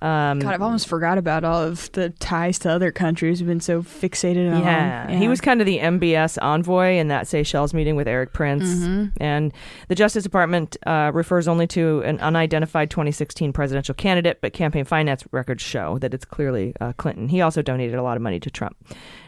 Um, 0.01 0.39
God, 0.39 0.53
I've 0.53 0.61
almost 0.61 0.87
forgot 0.87 1.17
about 1.19 1.43
all 1.43 1.61
of 1.61 1.91
the 1.91 2.09
ties 2.09 2.57
to 2.59 2.71
other 2.71 2.91
countries. 2.91 3.39
We've 3.39 3.47
been 3.47 3.59
so 3.59 3.83
fixated 3.83 4.51
on. 4.51 4.63
Yeah. 4.63 5.11
he 5.11 5.27
was 5.27 5.39
kind 5.39 5.61
of 5.61 5.67
the 5.67 5.77
MBS 5.77 6.39
envoy 6.41 6.95
in 6.97 7.09
that 7.09 7.27
Seychelles 7.27 7.73
meeting 7.73 7.95
with 7.95 8.07
Erik 8.07 8.33
Prince. 8.33 8.63
Mm-hmm. 8.63 9.23
And 9.23 9.53
the 9.89 9.95
Justice 9.95 10.23
Department 10.23 10.75
uh, 10.87 11.11
refers 11.13 11.47
only 11.47 11.67
to 11.67 12.01
an 12.01 12.19
unidentified 12.19 12.89
2016 12.89 13.53
presidential 13.53 13.93
candidate, 13.93 14.39
but 14.41 14.53
campaign 14.53 14.85
finance 14.85 15.23
records 15.31 15.61
show 15.61 15.99
that 15.99 16.13
it's 16.13 16.25
clearly 16.25 16.73
uh, 16.81 16.93
Clinton. 16.93 17.29
He 17.29 17.41
also 17.41 17.61
donated 17.61 17.95
a 17.95 18.03
lot 18.03 18.17
of 18.17 18.23
money 18.23 18.39
to 18.39 18.49
Trump. 18.49 18.75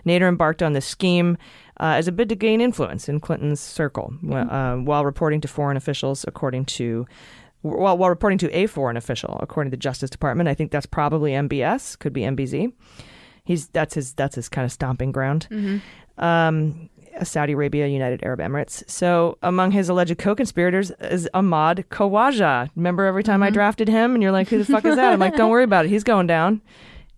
Nader 0.08 0.28
embarked 0.28 0.64
on 0.64 0.74
this 0.74 0.86
scheme 0.86 1.38
uh, 1.80 1.96
as 1.98 2.08
a 2.08 2.12
bid 2.12 2.30
to 2.30 2.36
gain 2.36 2.62
influence 2.62 3.08
in 3.08 3.20
Clinton's 3.20 3.60
circle 3.60 4.14
wh- 4.28 4.34
uh, 4.34 4.76
while 4.78 5.06
reporting 5.06 5.40
to 5.42 5.48
foreign 5.48 5.78
officials, 5.78 6.26
according 6.28 6.66
to. 6.66 7.06
While, 7.64 7.98
while 7.98 8.10
reporting 8.10 8.38
to 8.40 8.52
a 8.56 8.68
foreign 8.68 8.98
official, 8.98 9.40
according 9.42 9.72
to 9.72 9.78
the 9.78 9.82
Justice 9.82 10.10
Department, 10.10 10.48
I 10.50 10.54
think 10.54 10.72
that's 10.72 10.86
probably 10.86 11.32
MBS, 11.32 11.98
could 11.98 12.14
be 12.14 12.22
MBZ. 12.22 12.72
He's 13.46 13.68
that's 13.70 13.96
his 13.96 14.14
that's 14.14 14.36
his 14.36 14.48
kind 14.50 14.64
of 14.66 14.72
stomping 14.72 15.12
ground. 15.12 15.48
Um, 16.18 16.90
Saudi 17.24 17.54
Arabia, 17.54 17.88
United 17.88 18.24
Arab 18.24 18.40
Emirates. 18.40 18.84
So 18.90 19.38
among 19.44 19.72
his 19.72 19.90
alleged 19.90 20.18
co-conspirators 20.18 20.92
is 21.02 21.30
Ahmad 21.34 21.86
Khawaja. 21.90 22.70
Remember 22.76 23.06
every 23.06 23.24
time 23.24 23.44
I 23.44 23.50
drafted 23.50 23.88
him, 23.88 24.14
and 24.14 24.22
you're 24.24 24.32
like, 24.32 24.48
"Who 24.50 24.58
the 24.58 24.66
fuck 24.66 24.86
is 24.86 24.96
that?" 24.96 25.14
I'm 25.14 25.20
like, 25.20 25.36
"Don't 25.38 25.50
worry 25.50 25.64
about 25.64 25.86
it. 25.86 25.90
He's 25.90 26.04
going 26.04 26.28
down." 26.28 26.62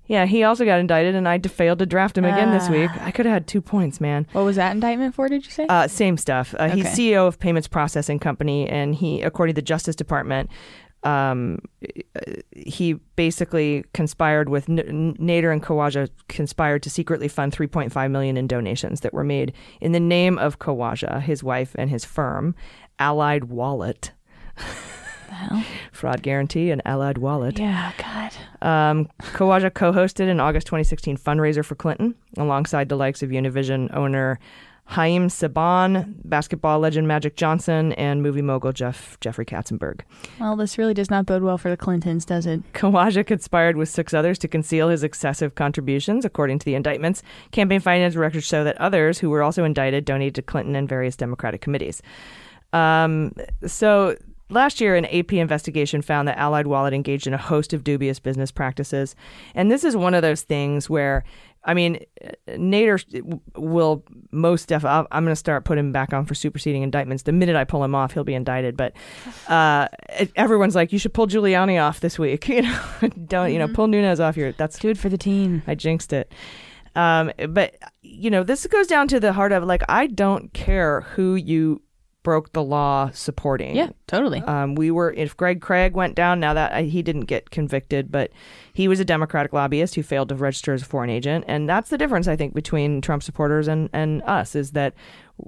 Yeah, 0.08 0.26
he 0.26 0.44
also 0.44 0.66
got 0.66 0.80
indicted, 0.80 1.16
and 1.16 1.28
I 1.28 1.40
failed 1.40 1.80
to 1.80 1.86
draft 1.86 2.18
him 2.18 2.26
again 2.26 2.52
this 2.52 2.70
week. 2.70 2.92
I 3.02 3.12
could 3.12 3.26
have 3.26 3.34
had 3.34 3.48
two 3.48 3.62
points, 3.62 4.00
man. 4.00 4.28
What 4.34 4.44
was 4.46 4.56
that 4.58 4.72
indictment 4.72 5.16
for? 5.16 5.28
Did 5.28 5.46
you 5.46 5.52
say? 5.52 5.66
Uh, 5.68 5.88
same 5.88 6.18
stuff. 6.18 6.54
Uh, 6.60 6.70
He's 6.70 6.86
Okay. 6.86 6.96
CEO 7.14 7.28
of 7.28 7.40
Payments 7.40 7.68
Processing 7.68 8.20
Company, 8.20 8.70
and 8.70 8.94
he, 8.96 9.22
according 9.22 9.56
to 9.56 9.62
the 9.62 9.66
Justice 9.66 9.96
Department, 9.96 10.50
um, 11.04 11.60
he 12.56 12.94
basically 13.16 13.84
conspired 13.94 14.50
with 14.50 14.68
N- 14.70 14.80
N- 14.80 15.16
Nader 15.20 15.52
and 15.54 15.62
Khawaja 15.62 16.10
conspired 16.30 16.82
to 16.84 16.90
secretly 16.90 17.28
fund 17.28 17.52
3.5 17.54 18.10
million 18.12 18.38
in 18.38 18.48
donations 18.48 19.02
that 19.02 19.14
were 19.14 19.24
made 19.24 19.54
in 19.82 19.92
the 19.92 20.00
name 20.00 20.38
of 20.40 20.58
Khawaja, 20.60 21.22
his 21.22 21.44
wife, 21.44 21.76
and 21.78 21.90
his 21.92 22.06
firm, 22.06 22.56
Allied 23.00 23.46
Wallet. 23.46 24.12
Fraud 25.92 26.22
guarantee 26.22 26.72
and 26.72 26.82
Allied 26.86 27.18
Wallet. 27.18 27.60
yeah, 27.60 27.92
God. 27.98 28.32
Um, 28.68 29.10
Khawaja 29.22 29.74
co-hosted 29.74 30.30
an 30.30 30.40
August 30.40 30.68
2016 30.68 31.18
fundraiser 31.18 31.64
for 31.64 31.76
Clinton 31.76 32.16
alongside 32.38 32.90
the 32.90 32.98
likes 32.98 33.22
of 33.24 33.30
Univision 33.30 33.96
owner 33.96 34.40
Haim 34.88 35.30
Saban, 35.30 36.14
basketball 36.24 36.80
legend 36.80 37.08
Magic 37.08 37.36
Johnson, 37.36 37.94
and 37.94 38.22
movie 38.22 38.44
mogul 38.44 38.72
Jeff 38.72 39.20
Jeffrey 39.20 39.46
Katzenberg. 39.46 40.02
Well, 40.40 40.56
this 40.56 40.78
really 40.78 40.94
does 40.94 41.10
not 41.10 41.26
bode 41.26 41.42
well 41.42 41.58
for 41.58 41.70
the 41.70 41.78
Clintons, 41.78 42.24
does 42.24 42.46
it? 42.46 42.62
Khawaja 42.74 43.26
conspired 43.26 43.78
with 43.78 43.90
six 43.90 44.14
others 44.14 44.38
to 44.40 44.48
conceal 44.48 44.90
his 44.90 45.04
excessive 45.04 45.56
contributions, 45.56 46.24
according 46.24 46.60
to 46.60 46.66
the 46.66 46.76
indictments. 46.76 47.24
Campaign 47.52 47.80
finance 47.80 48.16
records 48.16 48.46
show 48.46 48.64
that 48.64 48.78
others, 48.78 49.18
who 49.18 49.32
were 49.32 49.42
also 49.42 49.64
indicted, 49.64 50.06
donated 50.06 50.36
to 50.36 50.42
Clinton 50.44 50.76
and 50.76 50.88
various 50.88 51.16
Democratic 51.16 51.62
committees. 51.62 52.04
Um, 52.72 53.34
so 53.66 54.16
last 54.50 54.82
year, 54.82 54.96
an 54.96 55.06
AP 55.06 55.34
investigation 55.34 56.02
found 56.02 56.28
that 56.28 56.38
Allied 56.38 56.68
Wallet 56.68 56.94
engaged 56.94 57.28
in 57.28 57.34
a 57.34 57.38
host 57.38 57.74
of 57.74 57.84
dubious 57.84 58.20
business 58.20 58.52
practices, 58.52 59.16
and 59.54 59.72
this 59.72 59.84
is 59.84 59.96
one 59.96 60.14
of 60.14 60.22
those 60.22 60.42
things 60.42 60.90
where. 60.90 61.24
I 61.68 61.74
mean, 61.74 61.98
Nader 62.48 63.02
will 63.56 64.04
most 64.30 64.68
definitely. 64.68 65.08
I'm 65.12 65.24
going 65.24 65.32
to 65.32 65.36
start 65.36 65.66
putting 65.66 65.86
him 65.86 65.92
back 65.92 66.14
on 66.14 66.24
for 66.28 66.36
superseding 66.36 66.84
indictments. 66.84 67.24
The 67.24 67.32
minute 67.32 67.56
I 67.56 67.64
pull 67.64 67.84
him 67.84 67.96
off, 67.96 68.12
he'll 68.12 68.24
be 68.24 68.36
indicted. 68.36 68.78
But 68.78 68.94
uh, 69.48 69.88
everyone's 70.36 70.76
like, 70.76 70.94
"You 70.94 71.00
should 71.00 71.16
pull 71.16 71.26
Giuliani 71.26 71.82
off 71.82 72.02
this 72.02 72.20
week." 72.20 72.48
You 72.50 72.62
know, 72.62 72.80
don't 73.26 73.52
you 73.52 73.58
know? 73.58 73.68
Pull 73.68 73.88
Nunes 73.88 74.20
off 74.20 74.38
your. 74.38 74.52
That's 74.52 74.78
good 74.78 75.00
for 75.00 75.10
the 75.10 75.18
team. 75.18 75.64
I 75.66 75.74
jinxed 75.74 76.14
it. 76.14 76.32
Um, 76.96 77.32
but 77.50 77.76
you 78.02 78.30
know, 78.30 78.44
this 78.44 78.66
goes 78.68 78.88
down 78.88 79.08
to 79.10 79.20
the 79.20 79.34
heart 79.34 79.52
of 79.52 79.64
like, 79.64 79.84
I 79.90 80.08
don't 80.08 80.54
care 80.54 81.02
who 81.02 81.36
you 81.36 81.82
broke 82.26 82.52
the 82.52 82.62
law 82.64 83.10
supporting. 83.14 83.74
Yeah, 83.78 83.92
totally. 84.08 84.42
Um, 84.42 84.76
we 84.76 84.92
were 84.92 85.14
if 85.14 85.38
Greg 85.38 85.62
Craig 85.62 85.94
went 85.96 86.16
down. 86.16 86.42
Now 86.42 86.54
that 86.54 86.74
uh, 86.74 86.82
he 86.84 87.02
didn't 87.02 87.22
get 87.28 87.52
convicted, 87.52 88.12
but 88.12 88.32
he 88.74 88.90
was 88.90 89.00
a 89.00 89.06
Democratic 89.06 89.54
lobbyist 89.54 89.96
who 89.96 90.04
failed 90.04 90.28
to 90.30 90.36
register 90.36 90.74
as 90.74 90.82
a 90.82 90.86
foreign 90.86 91.10
agent, 91.10 91.46
and 91.48 91.70
that's 91.70 91.90
the 91.90 91.98
difference 91.98 92.28
I 92.28 92.36
think 92.36 92.54
between 92.54 93.00
Trump 93.00 93.24
supporters 93.24 93.70
and 93.70 93.90
and 93.94 94.22
us 94.24 94.56
is 94.56 94.72
that 94.72 94.94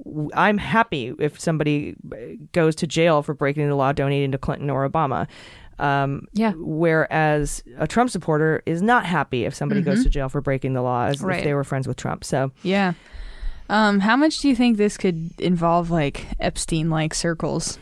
w- 0.06 0.30
I'm 0.34 0.58
happy 0.58 1.14
if 1.20 1.38
somebody 1.38 1.96
uh, 2.14 2.16
goes 2.54 2.76
to 2.78 2.88
jail 2.88 3.22
for 3.24 3.34
breaking 3.34 3.68
the 3.68 3.76
law, 3.76 3.92
donating 3.92 4.32
to 4.32 4.38
Clinton 4.38 4.70
or 4.70 4.88
Obama. 4.90 5.28
Um, 5.80 6.28
Yeah. 6.34 6.54
Whereas 6.58 7.64
a 7.78 7.86
Trump 7.88 8.10
supporter 8.10 8.64
is 8.66 8.82
not 8.82 9.06
happy 9.06 9.46
if 9.46 9.54
somebody 9.54 9.82
goes 9.82 10.04
to 10.04 10.10
jail 10.10 10.30
for 10.30 10.42
breaking 10.42 10.74
the 10.74 10.82
law, 10.82 11.06
as 11.06 11.22
Right. 11.22 11.40
if 11.40 11.44
they 11.44 11.54
were 11.54 11.64
friends 11.64 11.88
with 11.88 11.98
Trump. 11.98 12.24
So 12.24 12.52
yeah. 12.64 12.94
Um, 13.70 14.00
how 14.00 14.16
much 14.16 14.40
do 14.40 14.48
you 14.50 14.56
think 14.56 14.78
this 14.78 14.98
could 14.98 15.32
involve 15.40 15.92
like 15.92 16.26
Epstein-like 16.40 17.14
circles? 17.14 17.80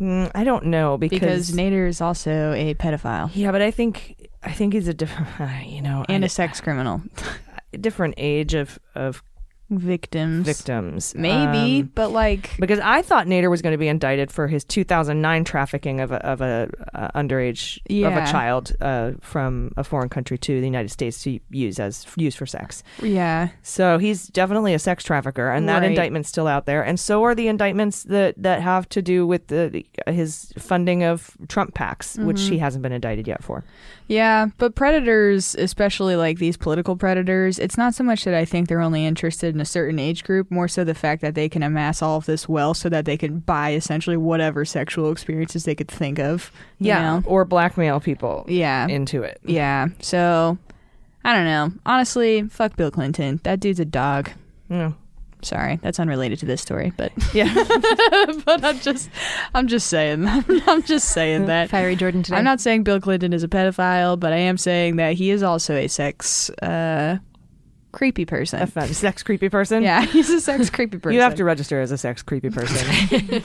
mm, 0.00 0.30
I 0.34 0.44
don't 0.44 0.66
know 0.66 0.96
Because 0.98 1.20
because, 1.20 1.52
Nader 1.52 1.88
is 1.88 2.00
also 2.00 2.52
a 2.52 2.74
pedophile 2.74 3.30
yeah, 3.34 3.52
but 3.52 3.62
I 3.62 3.70
think 3.70 4.28
I 4.42 4.52
think 4.52 4.74
he's 4.74 4.88
a 4.88 4.94
different, 4.94 5.28
you 5.66 5.82
know, 5.82 6.04
and 6.08 6.24
I- 6.24 6.26
a 6.26 6.28
sex 6.28 6.60
criminal. 6.60 7.02
different 7.80 8.14
age 8.18 8.54
of 8.54 8.78
of 8.94 9.22
Victims. 9.70 10.46
victims. 10.46 11.14
Maybe, 11.16 11.80
Um, 11.82 11.90
but 11.94 12.10
like 12.12 12.50
because 12.58 12.78
I 12.80 13.02
thought 13.02 13.26
Nader 13.26 13.50
was 13.50 13.62
going 13.62 13.72
to 13.72 13.78
be 13.78 13.88
indicted 13.88 14.30
for 14.30 14.46
his 14.46 14.62
2009 14.64 15.44
trafficking 15.44 16.00
of 16.00 16.12
a, 16.12 16.24
of 16.24 16.40
a 16.40 16.68
uh, 16.94 17.08
underage 17.14 17.78
of 18.06 18.12
a 18.12 18.30
child 18.30 18.72
uh, 18.80 19.12
from 19.20 19.72
a 19.76 19.82
foreign 19.84 20.08
country 20.10 20.36
to 20.38 20.60
the 20.60 20.66
United 20.66 20.90
States 20.90 21.22
to 21.24 21.40
use 21.50 21.80
as 21.80 22.06
use 22.16 22.34
for 22.34 22.46
sex. 22.46 22.82
yeah. 23.02 23.48
So 23.62 23.98
he's 23.98 24.28
definitely 24.28 24.74
a 24.74 24.78
sex 24.78 25.02
trafficker, 25.04 25.50
and 25.50 25.68
that 25.68 25.80
Right. 25.80 25.90
indictment's 25.90 26.28
still 26.28 26.46
out 26.46 26.66
there. 26.66 26.82
And 26.84 27.00
so 27.00 27.22
are 27.24 27.34
the 27.34 27.48
indictments 27.48 28.04
that 28.04 28.34
that 28.42 28.60
have 28.62 28.88
to 28.90 29.02
do 29.02 29.26
with 29.26 29.46
the 29.48 29.84
his 30.06 30.52
funding 30.58 31.02
of 31.04 31.36
Trump 31.48 31.74
PACs, 31.74 32.22
which 32.24 32.36
Mm-hmm. 32.36 32.52
he 32.52 32.58
hasn't 32.58 32.82
been 32.82 32.92
indicted 32.92 33.26
yet 33.26 33.42
for. 33.42 33.64
Yeah, 34.08 34.48
but 34.58 34.74
predators, 34.74 35.54
especially 35.54 36.14
like 36.16 36.38
these 36.38 36.58
political 36.58 36.94
predators, 36.96 37.58
it's 37.58 37.78
not 37.78 37.94
so 37.94 38.04
much 38.04 38.24
that 38.24 38.34
I 38.34 38.44
think 38.44 38.68
they're 38.68 38.82
only 38.82 39.06
interested 39.06 39.53
in 39.54 39.60
a 39.60 39.64
certain 39.64 39.98
age 39.98 40.24
group, 40.24 40.50
more 40.50 40.68
so 40.68 40.84
the 40.84 40.94
fact 40.94 41.22
that 41.22 41.34
they 41.34 41.48
can 41.48 41.62
amass 41.62 42.02
all 42.02 42.16
of 42.18 42.26
this 42.26 42.48
wealth 42.48 42.76
so 42.76 42.88
that 42.88 43.04
they 43.06 43.16
can 43.16 43.38
buy 43.38 43.72
essentially 43.72 44.16
whatever 44.16 44.64
sexual 44.64 45.10
experiences 45.12 45.64
they 45.64 45.74
could 45.74 45.88
think 45.88 46.18
of. 46.18 46.50
you 46.78 46.92
know? 46.92 47.22
or 47.24 47.44
blackmail 47.44 48.00
people 48.00 48.44
Yeah. 48.48 48.86
into 48.88 49.22
it. 49.22 49.40
yeah. 49.44 49.88
So 50.00 50.58
I 51.24 51.32
don't 51.34 51.44
know. 51.46 51.72
Honestly, 51.86 52.42
fuck 52.50 52.76
Bill 52.76 52.90
Clinton. 52.90 53.40
That 53.44 53.60
dude's 53.60 53.80
a 53.80 53.84
dog. 53.86 54.30
Yeah. 54.68 54.92
Sorry, 55.42 55.76
that's 55.82 56.00
unrelated 56.00 56.38
to 56.38 56.46
this 56.46 56.62
story, 56.62 56.92
but 56.96 57.12
Yeah. 57.34 57.52
but 58.46 58.64
I'm 58.64 58.78
just 58.80 59.10
I'm 59.54 59.68
just 59.68 59.88
saying 59.88 60.26
I'm 60.66 60.82
just 60.84 61.10
saying 61.10 61.46
that. 61.46 61.68
Fiery 61.70 61.96
Jordan 61.96 62.22
today. 62.22 62.36
I'm 62.38 62.44
not 62.44 62.60
saying 62.62 62.82
Bill 62.84 62.98
Clinton 63.00 63.32
is 63.34 63.42
a 63.42 63.48
pedophile, 63.48 64.18
but 64.18 64.32
I 64.32 64.36
am 64.38 64.56
saying 64.56 64.96
that 64.96 65.14
he 65.14 65.30
is 65.30 65.42
also 65.42 65.74
a 65.74 65.86
sex 65.88 66.48
uh, 66.62 67.18
creepy 67.94 68.24
person. 68.24 68.60
a 68.60 68.66
fun- 68.66 68.88
sex 68.92 69.22
creepy 69.22 69.48
person. 69.48 69.82
yeah, 69.82 70.04
he's 70.06 70.28
a 70.30 70.40
sex 70.40 70.68
creepy 70.68 70.98
person. 70.98 71.14
You 71.14 71.20
have 71.20 71.36
to 71.36 71.44
register 71.44 71.80
as 71.80 71.90
a 71.92 71.98
sex 71.98 72.22
creepy 72.22 72.50
person. 72.50 73.42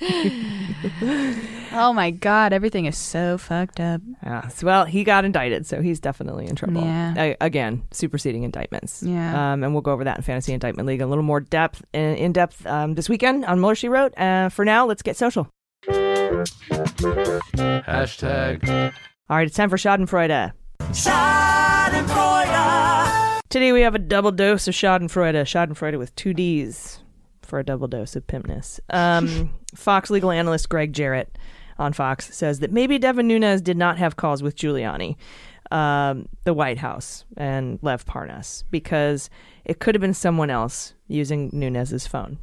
Oh 1.78 1.92
my 1.92 2.10
god, 2.10 2.54
everything 2.54 2.86
is 2.86 2.96
so 2.96 3.36
fucked 3.36 3.80
up. 3.80 4.00
yeah. 4.22 4.48
So, 4.48 4.66
well, 4.66 4.86
he 4.86 5.04
got 5.04 5.26
indicted, 5.26 5.66
so 5.66 5.82
he's 5.82 6.00
definitely 6.00 6.46
in 6.46 6.56
trouble. 6.56 6.80
Yeah. 6.80 7.12
A- 7.18 7.36
again, 7.42 7.82
superseding 7.90 8.44
indictments. 8.44 9.02
Yeah. 9.02 9.52
Um, 9.52 9.62
and 9.62 9.74
we'll 9.74 9.82
go 9.82 9.92
over 9.92 10.04
that 10.04 10.16
in 10.16 10.22
Fantasy 10.22 10.54
Indictment 10.54 10.86
League 10.86 11.00
in 11.00 11.06
a 11.06 11.08
little 11.08 11.24
more 11.24 11.40
depth, 11.40 11.84
in, 11.92 12.16
in 12.16 12.32
depth 12.32 12.64
um, 12.66 12.94
this 12.94 13.10
weekend 13.10 13.44
on 13.44 13.60
Mueller 13.60 13.74
She 13.74 13.90
Wrote. 13.90 14.16
Uh, 14.16 14.48
for 14.48 14.64
now, 14.64 14.86
let's 14.86 15.02
get 15.02 15.18
social. 15.18 15.48
Hashtag. 17.86 18.92
All 19.28 19.36
right, 19.36 19.46
it's 19.46 19.56
time 19.56 19.68
for 19.68 19.76
Schadenfreude. 19.76 20.52
Today 23.56 23.72
we 23.72 23.80
have 23.80 23.94
a 23.94 23.98
double 23.98 24.32
dose 24.32 24.68
of 24.68 24.74
Schadenfreude. 24.74 25.34
Schadenfreude 25.46 25.98
with 25.98 26.14
two 26.14 26.34
D's 26.34 26.98
for 27.40 27.58
a 27.58 27.64
double 27.64 27.88
dose 27.88 28.14
of 28.14 28.26
pimpness. 28.26 28.80
Um, 28.90 29.48
Fox 29.74 30.10
legal 30.10 30.30
analyst 30.30 30.68
Gregg 30.68 30.92
Jarrett 30.92 31.38
on 31.78 31.94
Fox 31.94 32.36
says 32.36 32.60
that 32.60 32.70
maybe 32.70 32.98
Devin 32.98 33.26
Nunes 33.26 33.62
did 33.62 33.78
not 33.78 33.96
have 33.96 34.16
calls 34.16 34.42
with 34.42 34.56
Giuliani, 34.56 35.16
um, 35.70 36.28
the 36.44 36.52
White 36.52 36.76
House, 36.76 37.24
and 37.38 37.78
Lev 37.80 38.04
Parnas 38.04 38.62
because 38.70 39.30
it 39.64 39.78
could 39.78 39.94
have 39.94 40.02
been 40.02 40.12
someone 40.12 40.50
else 40.50 40.92
using 41.08 41.48
Nunes's 41.50 42.06
phone. 42.06 42.36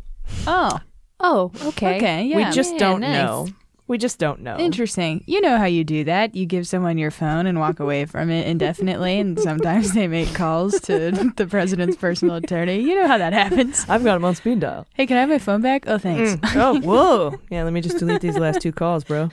Oh, 0.48 0.80
oh, 1.20 1.52
okay. 1.64 1.98
okay, 1.98 2.24
yeah. 2.24 2.38
we 2.38 2.56
just 2.56 2.74
Yeah, 2.74 2.80
don't 2.80 3.02
nice. 3.02 3.14
know. 3.24 3.48
We 3.86 3.98
just 3.98 4.18
don't 4.18 4.40
know. 4.40 4.58
Interesting. 4.58 5.24
You 5.28 5.42
know 5.42 5.58
how 5.58 5.66
you 5.66 5.84
do 5.84 6.06
that. 6.06 6.36
You 6.36 6.46
give 6.46 6.66
someone 6.68 6.98
your 6.98 7.12
phone 7.12 7.46
and 7.46 7.60
walk 7.60 7.82
away 7.82 8.06
from 8.06 8.30
it 8.30 8.48
indefinitely, 8.48 9.20
and 9.20 9.38
sometimes 9.50 9.94
they 9.94 10.08
make 10.08 10.34
calls 10.34 10.80
to 10.82 11.12
the 11.36 11.46
president's 11.46 11.98
personal 11.98 12.36
attorney. 12.38 12.80
You 12.80 12.96
know 12.96 13.08
how 13.08 13.18
that 13.18 13.34
happens. 13.34 13.86
I've 13.90 14.04
got 14.06 14.16
him 14.16 14.26
on 14.26 14.36
speed 14.36 14.62
dial. 14.62 14.88
Hey, 14.94 15.06
can 15.06 15.18
I 15.18 15.22
have 15.22 15.30
my 15.30 15.38
phone 15.38 15.62
back? 15.62 15.84
Oh, 15.88 15.98
thanks. 15.98 16.36
Mm. 16.38 16.56
Oh, 16.56 16.80
whoa. 16.80 17.40
Yeah, 17.50 17.64
let 17.64 17.74
me 17.74 17.82
just 17.82 17.98
delete 17.98 18.22
these 18.22 18.38
last 18.38 18.62
two 18.62 18.72
calls, 18.72 19.04
bro. 19.04 19.30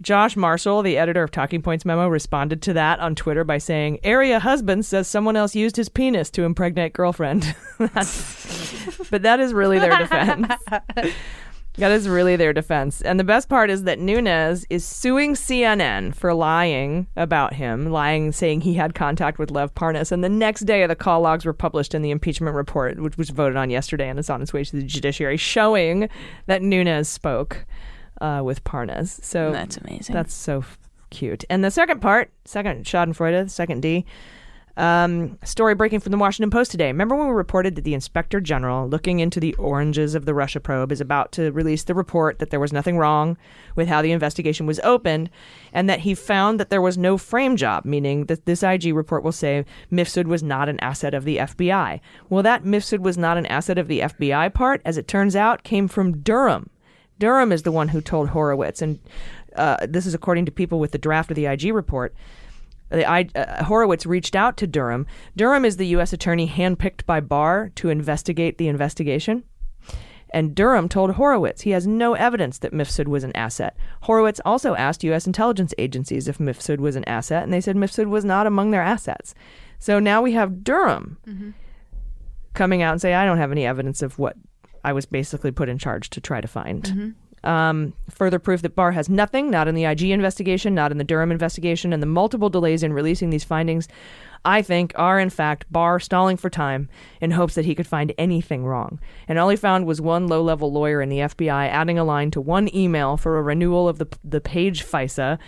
Josh 0.00 0.36
Marshall, 0.36 0.82
the 0.82 0.96
editor 0.96 1.24
of 1.24 1.30
Talking 1.32 1.60
Points 1.60 1.84
Memo, 1.84 2.06
responded 2.08 2.62
to 2.62 2.72
that 2.74 3.00
on 3.00 3.14
Twitter 3.16 3.42
by 3.42 3.58
saying, 3.58 3.98
Area 4.04 4.38
husband 4.38 4.86
says 4.86 5.08
someone 5.08 5.34
else 5.36 5.56
used 5.56 5.74
his 5.76 5.88
penis 5.88 6.30
to 6.30 6.44
impregnate 6.44 6.92
girlfriend. 6.92 7.54
That's- 7.78 9.06
but 9.10 9.22
that 9.22 9.40
is 9.40 9.52
really 9.54 9.78
their 9.78 9.96
defense. 9.98 10.52
That 11.78 11.92
is 11.92 12.08
really 12.08 12.36
their 12.36 12.52
defense. 12.52 13.00
And 13.02 13.18
the 13.20 13.24
best 13.24 13.48
part 13.48 13.70
is 13.70 13.84
that 13.84 13.98
Nunes 13.98 14.66
is 14.68 14.84
suing 14.84 15.34
CNN 15.34 16.14
for 16.14 16.34
lying 16.34 17.06
about 17.16 17.54
him, 17.54 17.90
lying, 17.90 18.32
saying 18.32 18.62
he 18.62 18.74
had 18.74 18.94
contact 18.94 19.38
with 19.38 19.50
Lev 19.50 19.74
Parnas. 19.74 20.10
And 20.12 20.22
the 20.24 20.28
next 20.28 20.62
day, 20.62 20.86
the 20.86 20.96
call 20.96 21.20
logs 21.20 21.44
were 21.44 21.52
published 21.52 21.94
in 21.94 22.02
the 22.02 22.10
impeachment 22.10 22.54
report, 22.56 22.98
which 23.00 23.16
was 23.16 23.30
voted 23.30 23.56
on 23.56 23.70
yesterday 23.70 24.08
and 24.08 24.18
is 24.18 24.28
on 24.28 24.42
its 24.42 24.52
way 24.52 24.64
to 24.64 24.76
the 24.76 24.82
judiciary, 24.82 25.36
showing 25.36 26.08
that 26.46 26.62
Nunes 26.62 27.08
spoke 27.08 27.64
uh, 28.20 28.42
with 28.44 28.64
Parnas. 28.64 29.22
So 29.24 29.52
That's 29.52 29.76
amazing. 29.76 30.12
that's 30.14 30.34
so 30.34 30.58
f- 30.58 30.78
cute. 31.10 31.44
And 31.48 31.62
the 31.64 31.70
second 31.70 32.00
part, 32.00 32.32
second 32.44 32.84
Schadenfreude, 32.84 33.50
second 33.50 33.82
D, 33.82 34.04
Um, 34.78 35.40
story 35.42 35.74
breaking 35.74 35.98
from 35.98 36.12
the 36.12 36.18
Washington 36.18 36.50
Post 36.50 36.70
today. 36.70 36.86
Remember 36.86 37.16
when 37.16 37.26
we 37.26 37.32
reported 37.32 37.74
that 37.74 37.82
the 37.82 37.94
Inspector 37.94 38.40
General, 38.42 38.88
looking 38.88 39.18
into 39.18 39.40
the 39.40 39.52
oranges 39.54 40.14
of 40.14 40.24
the 40.24 40.34
Russia 40.34 40.60
probe, 40.60 40.92
is 40.92 41.00
about 41.00 41.32
to 41.32 41.50
release 41.50 41.82
the 41.82 41.96
report 41.96 42.38
that 42.38 42.50
there 42.50 42.60
was 42.60 42.72
nothing 42.72 42.96
wrong 42.96 43.36
with 43.74 43.88
how 43.88 44.00
the 44.00 44.12
investigation 44.12 44.66
was 44.66 44.78
opened, 44.84 45.30
and 45.72 45.90
that 45.90 46.00
he 46.00 46.14
found 46.14 46.60
that 46.60 46.70
there 46.70 46.80
was 46.80 46.96
no 46.96 47.18
frame 47.18 47.56
job, 47.56 47.84
meaning 47.84 48.26
that 48.26 48.46
this 48.46 48.62
IG 48.62 48.94
report 48.94 49.24
will 49.24 49.32
say 49.32 49.64
Mifsud 49.90 50.26
was 50.26 50.44
not 50.44 50.68
an 50.68 50.78
asset 50.78 51.12
of 51.12 51.24
the 51.24 51.38
FBI. 51.38 51.98
Well, 52.28 52.44
that 52.44 52.62
Mifsud 52.62 53.00
was 53.00 53.18
not 53.18 53.36
an 53.36 53.46
asset 53.46 53.78
of 53.78 53.88
the 53.88 53.98
FBI 53.98 54.54
part, 54.54 54.80
as 54.84 54.96
it 54.96 55.08
turns 55.08 55.34
out, 55.34 55.64
came 55.64 55.88
from 55.88 56.18
Durham. 56.18 56.70
Durham 57.18 57.50
is 57.50 57.64
the 57.64 57.72
one 57.72 57.88
who 57.88 58.00
told 58.00 58.28
Horowitz, 58.28 58.80
and 58.80 59.00
uh, 59.56 59.78
this 59.88 60.06
is 60.06 60.14
according 60.14 60.46
to 60.46 60.52
people 60.52 60.78
with 60.78 60.92
the 60.92 60.98
draft 60.98 61.32
of 61.32 61.34
the 61.34 61.46
IG 61.46 61.74
report. 61.74 62.14
The 62.90 63.08
I, 63.08 63.28
uh, 63.34 63.64
Horowitz 63.64 64.06
reached 64.06 64.34
out 64.34 64.56
to 64.58 64.66
Durham. 64.66 65.06
Durham 65.36 65.64
is 65.64 65.76
the 65.76 65.86
U.S. 65.88 66.12
attorney 66.12 66.48
handpicked 66.48 67.04
by 67.06 67.20
Barr 67.20 67.70
to 67.76 67.88
investigate 67.90 68.58
the 68.58 68.68
investigation. 68.68 69.44
And 70.30 70.54
Durham 70.54 70.88
told 70.88 71.12
Horowitz 71.12 71.62
he 71.62 71.70
has 71.70 71.86
no 71.86 72.14
evidence 72.14 72.58
that 72.58 72.72
Mifsud 72.72 73.08
was 73.08 73.24
an 73.24 73.34
asset. 73.34 73.76
Horowitz 74.02 74.40
also 74.44 74.74
asked 74.74 75.04
U.S. 75.04 75.26
intelligence 75.26 75.72
agencies 75.78 76.28
if 76.28 76.38
Mifsud 76.38 76.78
was 76.80 76.96
an 76.96 77.04
asset, 77.06 77.44
and 77.44 77.52
they 77.52 77.60
said 77.62 77.76
Mifsud 77.76 78.08
was 78.08 78.24
not 78.24 78.46
among 78.46 78.70
their 78.70 78.82
assets. 78.82 79.34
So 79.78 79.98
now 79.98 80.20
we 80.20 80.32
have 80.32 80.62
Durham 80.64 81.16
coming 82.52 82.82
out 82.82 82.92
and 82.92 83.00
say, 83.00 83.14
I 83.14 83.24
don't 83.24 83.38
have 83.38 83.52
any 83.52 83.64
evidence 83.64 84.02
of 84.02 84.18
what 84.18 84.36
I 84.84 84.92
was 84.92 85.06
basically 85.06 85.50
put 85.50 85.68
in 85.68 85.78
charge 85.78 86.10
to 86.10 86.20
try 86.20 86.40
to 86.40 86.48
find. 86.48 87.14
Um, 87.44 87.92
further 88.10 88.38
proof 88.38 88.62
that 88.62 88.74
Barr 88.74 88.92
has 88.92 89.08
nothing, 89.08 89.50
not 89.50 89.68
in 89.68 89.74
the 89.74 89.84
IG 89.84 90.04
investigation, 90.10 90.74
not 90.74 90.90
in 90.90 90.98
the 90.98 91.04
Durham 91.04 91.30
investigation, 91.30 91.92
and 91.92 92.02
the 92.02 92.06
multiple 92.06 92.50
delays 92.50 92.82
in 92.82 92.92
releasing 92.92 93.30
these 93.30 93.44
findings, 93.44 93.88
I 94.44 94.62
think, 94.62 94.92
are 94.96 95.20
in 95.20 95.30
fact 95.30 95.70
Barr 95.70 96.00
stalling 96.00 96.36
for 96.36 96.50
time 96.50 96.88
in 97.20 97.30
hopes 97.32 97.54
that 97.54 97.64
he 97.64 97.74
could 97.74 97.86
find 97.86 98.12
anything 98.18 98.64
wrong. 98.64 98.98
And 99.26 99.38
all 99.38 99.48
he 99.48 99.56
found 99.56 99.86
was 99.86 100.00
one 100.00 100.26
low 100.26 100.42
level 100.42 100.72
lawyer 100.72 101.00
in 101.00 101.08
the 101.08 101.18
FBI 101.18 101.68
adding 101.68 101.98
a 101.98 102.04
line 102.04 102.30
to 102.32 102.40
one 102.40 102.74
email 102.74 103.16
for 103.16 103.38
a 103.38 103.42
renewal 103.42 103.88
of 103.88 103.98
the, 103.98 104.06
the 104.24 104.40
page 104.40 104.84
FISA. 104.84 105.38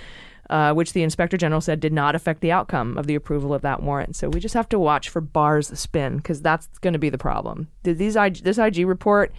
Uh, 0.48 0.74
which 0.74 0.94
the 0.94 1.04
inspector 1.04 1.36
general 1.36 1.60
said 1.60 1.78
did 1.78 1.92
not 1.92 2.16
affect 2.16 2.40
the 2.40 2.50
outcome 2.50 2.98
of 2.98 3.06
the 3.06 3.14
approval 3.14 3.54
of 3.54 3.62
that 3.62 3.84
warrant. 3.84 4.16
So 4.16 4.28
we 4.28 4.40
just 4.40 4.54
have 4.54 4.68
to 4.70 4.80
watch 4.80 5.08
for 5.08 5.20
Barr's 5.20 5.68
spin 5.78 6.16
because 6.16 6.42
that's 6.42 6.66
going 6.78 6.92
to 6.92 6.98
be 6.98 7.08
the 7.08 7.18
problem. 7.18 7.68
Th- 7.84 7.96
These 7.96 8.14
this 8.42 8.58
IG 8.58 8.84
report 8.84 9.32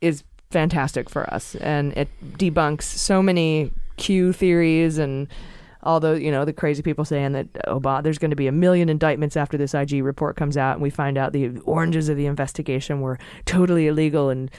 is 0.00 0.24
fantastic 0.50 1.10
for 1.10 1.32
us, 1.32 1.54
and 1.56 1.92
it 1.96 2.08
debunks 2.38 2.82
so 2.82 3.22
many 3.22 3.72
Q 3.96 4.32
theories 4.32 4.98
and 4.98 5.28
all 5.82 6.00
the 6.00 6.20
you 6.20 6.30
know 6.30 6.44
the 6.44 6.52
crazy 6.52 6.82
people 6.82 7.04
saying 7.04 7.32
that 7.32 7.46
oh, 7.66 7.80
Obama 7.80 8.02
there's 8.02 8.18
going 8.18 8.30
to 8.30 8.36
be 8.36 8.46
a 8.46 8.52
million 8.52 8.88
indictments 8.88 9.36
after 9.36 9.56
this 9.56 9.74
IG 9.74 10.02
report 10.02 10.36
comes 10.36 10.56
out, 10.56 10.74
and 10.74 10.82
we 10.82 10.90
find 10.90 11.16
out 11.16 11.32
the 11.32 11.58
oranges 11.60 12.08
of 12.08 12.16
the 12.16 12.26
investigation 12.26 13.00
were 13.00 13.18
totally 13.44 13.86
illegal 13.86 14.30
and 14.30 14.50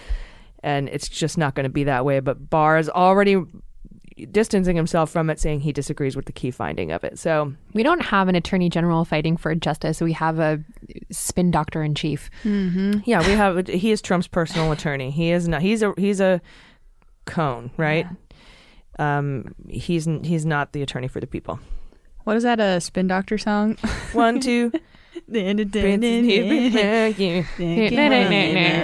and 0.61 0.89
it's 0.89 1.07
just 1.07 1.37
not 1.37 1.55
going 1.55 1.63
to 1.63 1.69
be 1.69 1.85
that 1.85 2.03
way. 2.05 2.19
But 2.19 2.49
Barr 2.49 2.77
is 2.77 2.89
already 2.89 3.41
distancing 4.25 4.75
himself 4.75 5.09
from 5.09 5.29
it, 5.29 5.39
saying 5.39 5.61
he 5.61 5.71
disagrees 5.71 6.15
with 6.15 6.25
the 6.25 6.31
key 6.31 6.51
finding 6.51 6.91
of 6.91 7.03
it. 7.03 7.17
So 7.19 7.53
We 7.73 7.83
don't 7.83 8.01
have 8.01 8.27
an 8.27 8.35
attorney 8.35 8.69
general 8.69 9.05
fighting 9.05 9.37
for 9.37 9.53
justice. 9.55 10.01
We 10.01 10.13
have 10.13 10.39
a 10.39 10.63
spin 11.11 11.51
doctor 11.51 11.83
in 11.83 11.95
chief. 11.95 12.29
yeah, 12.43 13.19
we 13.25 13.33
have 13.33 13.67
he 13.67 13.91
is 13.91 14.01
Trump's 14.01 14.27
personal 14.27 14.71
attorney. 14.71 15.11
He 15.11 15.31
is 15.31 15.47
not. 15.47 15.61
He's 15.61 15.81
a 15.83 15.93
he's 15.97 16.19
a 16.19 16.41
cone, 17.25 17.71
right? 17.77 18.07
Um, 18.97 19.55
he's 19.69 20.05
he's 20.23 20.45
not 20.45 20.73
the 20.73 20.81
attorney 20.81 21.07
for 21.07 21.19
the 21.19 21.27
people. 21.27 21.59
What 22.25 22.35
is 22.35 22.43
that? 22.43 22.59
A 22.59 22.81
Spin 22.81 23.07
Doctor 23.07 23.37
song? 23.37 23.77
One, 24.13 24.39
two, 24.39 24.71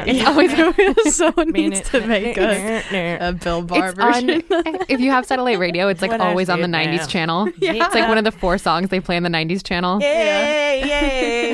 It's 0.08 0.26
always 0.28 1.16
someone 1.16 1.50
needs 1.52 1.82
to 1.90 2.06
make 2.06 2.38
a, 2.38 3.18
a 3.20 3.34
Bill 3.34 3.62
Barr 3.64 3.90
It's 3.90 4.00
on, 4.00 4.12
version. 4.28 4.44
if 4.90 5.00
you 5.00 5.12
have 5.12 5.26
satellite 5.26 5.60
radio, 5.60 5.88
it's 5.88 6.02
like 6.02 6.12
always 6.20 6.50
on 6.50 6.60
the 6.62 6.68
see 6.68 6.72
90s 6.72 6.98
now. 6.98 7.06
channel. 7.08 7.48
It's 7.62 7.96
like 7.96 8.08
one 8.08 8.18
of 8.18 8.24
the 8.24 8.32
four 8.32 8.58
songs 8.58 8.90
they 8.90 9.00
play 9.00 9.18
on 9.18 9.24
the 9.24 9.30
90s 9.30 9.64
channel. 9.64 10.02
Yay, 10.02 10.82
yay. 10.86 11.54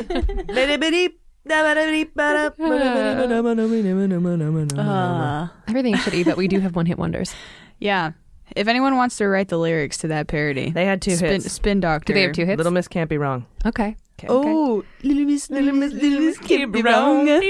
Uh, 4.78 5.48
Everything's 5.68 6.00
shitty, 6.00 6.26
but 6.26 6.38
we 6.38 6.48
do 6.48 6.60
have 6.60 6.76
one 6.76 6.86
hit 6.86 6.98
wonders. 6.98 7.34
yeah. 7.80 8.12
If 8.54 8.68
anyone 8.68 8.98
wants 8.98 9.16
to 9.18 9.28
write 9.30 9.48
the 9.48 9.58
lyrics 9.58 9.98
to 10.00 10.10
that 10.10 10.28
parody, 10.28 10.72
They 10.72 10.84
had 10.86 11.02
two 11.02 11.12
Spin, 11.16 11.32
hits. 11.42 11.50
Spin 11.54 11.80
Doctor. 11.80 12.08
Do 12.12 12.14
they 12.14 12.24
have 12.24 12.34
two 12.34 12.46
hits? 12.46 12.58
Little 12.58 12.74
Miss 12.74 12.90
can't 12.90 13.10
be 13.10 13.18
wrong. 13.18 13.46
Okay. 13.66 13.96
Oh, 14.30 14.84
Little 15.04 15.26
Miss, 15.26 15.50
Little 15.50 15.74
Miss, 15.74 15.94
Little 15.94 16.20
Miss 16.20 16.38
can't 16.38 16.72
be 16.72 16.82
wrong. 16.82 17.28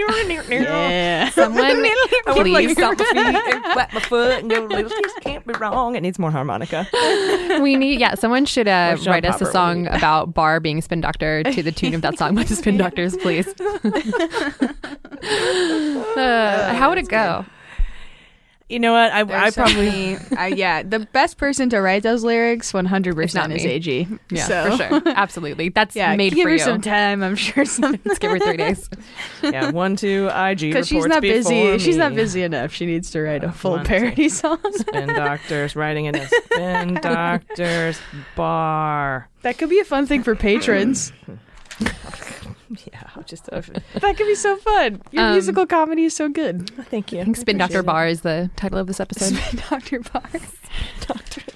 Yeah. 0.49 1.29
Someone, 1.31 1.63
I 1.63 2.33
would 2.35 2.47
like 2.47 2.65
please. 2.67 2.71
stomp 2.77 2.99
my 2.99 3.05
feet 3.05 3.17
and 3.53 3.63
clap 3.63 3.93
my 3.93 3.99
foot 4.01 4.39
and 4.39 4.49
go, 4.49 4.61
Little 4.61 4.91
Miss 5.01 5.13
can't 5.21 5.45
be 5.45 5.53
wrong. 5.53 5.95
It 5.95 6.01
needs 6.01 6.17
more 6.19 6.31
harmonica. 6.31 6.87
we 7.61 7.75
need, 7.75 7.99
yeah, 7.99 8.15
someone 8.15 8.45
should 8.45 8.67
uh, 8.67 8.89
Where's 8.89 9.03
John 9.03 9.11
write 9.13 9.25
us 9.25 9.35
a 9.35 9.39
Popper? 9.45 9.51
song 9.51 9.87
about 9.87 10.33
Barr 10.33 10.59
being 10.59 10.79
a 10.79 10.81
spin 10.81 11.01
doctor 11.01 11.43
to 11.43 11.63
the 11.63 11.71
tune 11.71 11.93
of 11.93 12.01
that 12.01 12.17
song 12.17 12.35
by 12.35 12.43
the 12.43 12.55
Spin 12.55 12.77
Doctors, 12.77 13.15
please. 13.17 13.47
uh, 16.17 16.73
how 16.73 16.89
would 16.89 16.97
it 16.97 17.07
go? 17.09 17.45
You 18.71 18.79
know 18.79 18.93
what? 18.93 19.11
I, 19.11 19.45
I 19.47 19.49
so 19.49 19.61
probably. 19.63 20.15
uh, 20.15 20.45
yeah, 20.45 20.81
the 20.81 20.99
best 20.99 21.37
person 21.37 21.69
to 21.71 21.81
write 21.81 22.03
those 22.03 22.23
lyrics, 22.23 22.73
one 22.73 22.85
hundred 22.85 23.15
percent 23.15 23.51
is 23.51 23.63
me. 23.65 23.71
AG. 23.71 24.07
Yeah, 24.29 24.45
so, 24.47 24.77
for 24.77 24.77
sure. 24.77 25.01
Absolutely. 25.13 25.69
That's 25.69 25.95
Yeah, 25.95 26.15
made 26.15 26.33
give 26.33 26.43
for 26.45 26.49
her 26.49 26.55
you. 26.55 26.59
some 26.61 26.79
time. 26.79 27.21
I'm 27.21 27.35
sure 27.35 27.65
some 27.65 27.99
Let's 28.05 28.17
give 28.19 28.31
her 28.31 28.39
three 28.39 28.57
days. 28.65 28.89
Yeah, 29.43 29.71
one, 29.71 29.97
two, 29.97 30.29
IG. 30.33 30.59
because 30.61 30.87
she's 30.89 31.05
not 31.05 31.21
busy. 31.21 31.63
before 31.63 31.79
She's 31.79 31.97
not 31.97 32.15
busy 32.15 32.43
enough. 32.43 32.71
She 32.71 32.85
needs 32.85 33.11
to 33.11 33.21
write 33.21 33.43
a 33.43 33.51
full 33.51 33.77
parody 33.79 34.29
song. 34.29 34.59
Spin 34.71 35.09
doctors 35.09 35.75
writing 35.75 36.05
in 36.05 36.15
a 36.15 36.25
spin 36.27 36.93
doctors 36.95 37.99
bar. 38.35 39.27
that 39.41 39.57
could 39.57 39.69
be 39.69 39.79
a 39.79 39.83
fun 39.85 40.05
thing 40.05 40.23
for 40.23 40.33
patrons. 40.35 41.11
Yeah, 42.91 43.03
just 43.25 43.49
uh, 43.51 43.61
that 43.95 44.17
could 44.17 44.27
be 44.27 44.35
so 44.35 44.55
fun. 44.57 45.01
Your 45.11 45.25
Um, 45.25 45.31
musical 45.33 45.65
comedy 45.65 46.05
is 46.05 46.15
so 46.15 46.29
good. 46.29 46.69
thank 46.89 47.11
you. 47.11 47.19
I 47.19 47.23
think 47.25 47.35
Spin 47.37 47.57
Doctor 47.57 47.83
Bar 47.83 48.07
is 48.07 48.21
the 48.21 48.49
title 48.55 48.77
of 48.77 48.87
this 48.87 48.99
episode. 48.99 49.35
Spin 49.35 49.61
Doctor 49.69 49.99
Barr. 49.99 50.23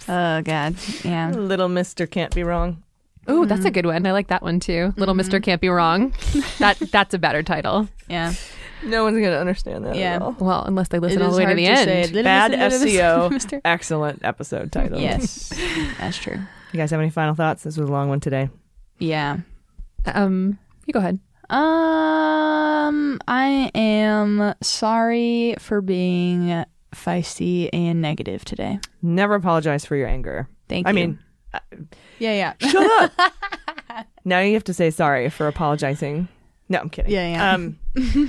Oh 0.07 0.41
God, 0.43 0.76
yeah. 1.03 1.32
Little 1.32 1.70
Mister 1.70 2.05
can't 2.05 2.34
be 2.36 2.43
wrong. 2.43 2.84
Ooh, 3.30 3.45
that's 3.47 3.66
a 3.66 3.72
good 3.72 3.86
one. 3.88 4.05
I 4.05 4.11
like 4.11 4.28
that 4.28 4.43
one 4.43 4.59
too. 4.59 4.93
Little 4.97 5.16
Mister 5.16 5.39
can't 5.39 5.61
be 5.61 5.70
wrong. 5.70 6.13
That 6.59 6.78
that's 6.91 7.13
a 7.16 7.18
better 7.20 7.41
title. 7.41 7.88
Yeah. 8.07 8.34
No 8.84 9.03
one's 9.03 9.16
gonna 9.20 9.38
understand 9.38 9.86
that 9.86 9.95
Yeah. 9.95 10.16
at 10.18 10.22
all. 10.22 10.36
Well, 10.39 10.63
unless 10.66 10.89
they 10.89 10.99
listen 10.99 11.22
It 11.22 11.26
all 11.26 11.32
the 11.32 11.38
way 11.38 11.45
to 11.45 11.55
the 11.55 11.63
to 11.66 11.72
end. 11.72 12.11
Little 12.11 12.24
Bad 12.24 12.51
Mister, 12.51 12.86
little 12.88 13.30
Mister, 13.32 13.57
SEO. 13.57 13.61
Excellent 13.66 14.20
episode 14.24 14.72
title. 14.72 14.99
Yes, 14.99 15.51
that's 15.97 16.18
true. 16.18 16.38
You 16.72 16.78
guys 16.78 16.91
have 16.91 16.99
any 16.99 17.09
final 17.09 17.34
thoughts? 17.34 17.63
This 17.63 17.78
was 17.78 17.89
a 17.89 17.91
long 17.91 18.09
one 18.09 18.20
today. 18.20 18.49
Yeah. 18.99 19.38
Um, 20.05 20.59
you 20.86 20.93
go 20.93 20.99
ahead. 20.99 21.19
Um, 21.49 23.19
I 23.27 23.71
am 23.75 24.53
sorry 24.61 25.55
for 25.59 25.81
being 25.81 26.63
feisty 26.93 27.69
and 27.73 28.01
negative 28.01 28.43
today. 28.45 28.79
Never 29.01 29.36
apologize 29.36 29.86
for 29.86 29.95
your 29.95 30.07
anger. 30.07 30.47
Thank 30.69 30.88
I 30.88 30.91
you. 30.91 30.97
I 30.97 31.01
mean, 31.05 31.19
yeah, 32.19 32.53
yeah. 32.59 32.69
shut 32.69 32.89
up. 33.19 34.07
now 34.25 34.39
you 34.39 34.53
have 34.53 34.63
to 34.65 34.73
say 34.73 34.89
sorry 34.91 35.29
for 35.29 35.47
apologizing. 35.47 36.27
No, 36.67 36.79
I'm 36.79 36.89
kidding. 36.89 37.11
Yeah, 37.11 37.27
yeah. 37.31 37.53
Um, 37.53 37.77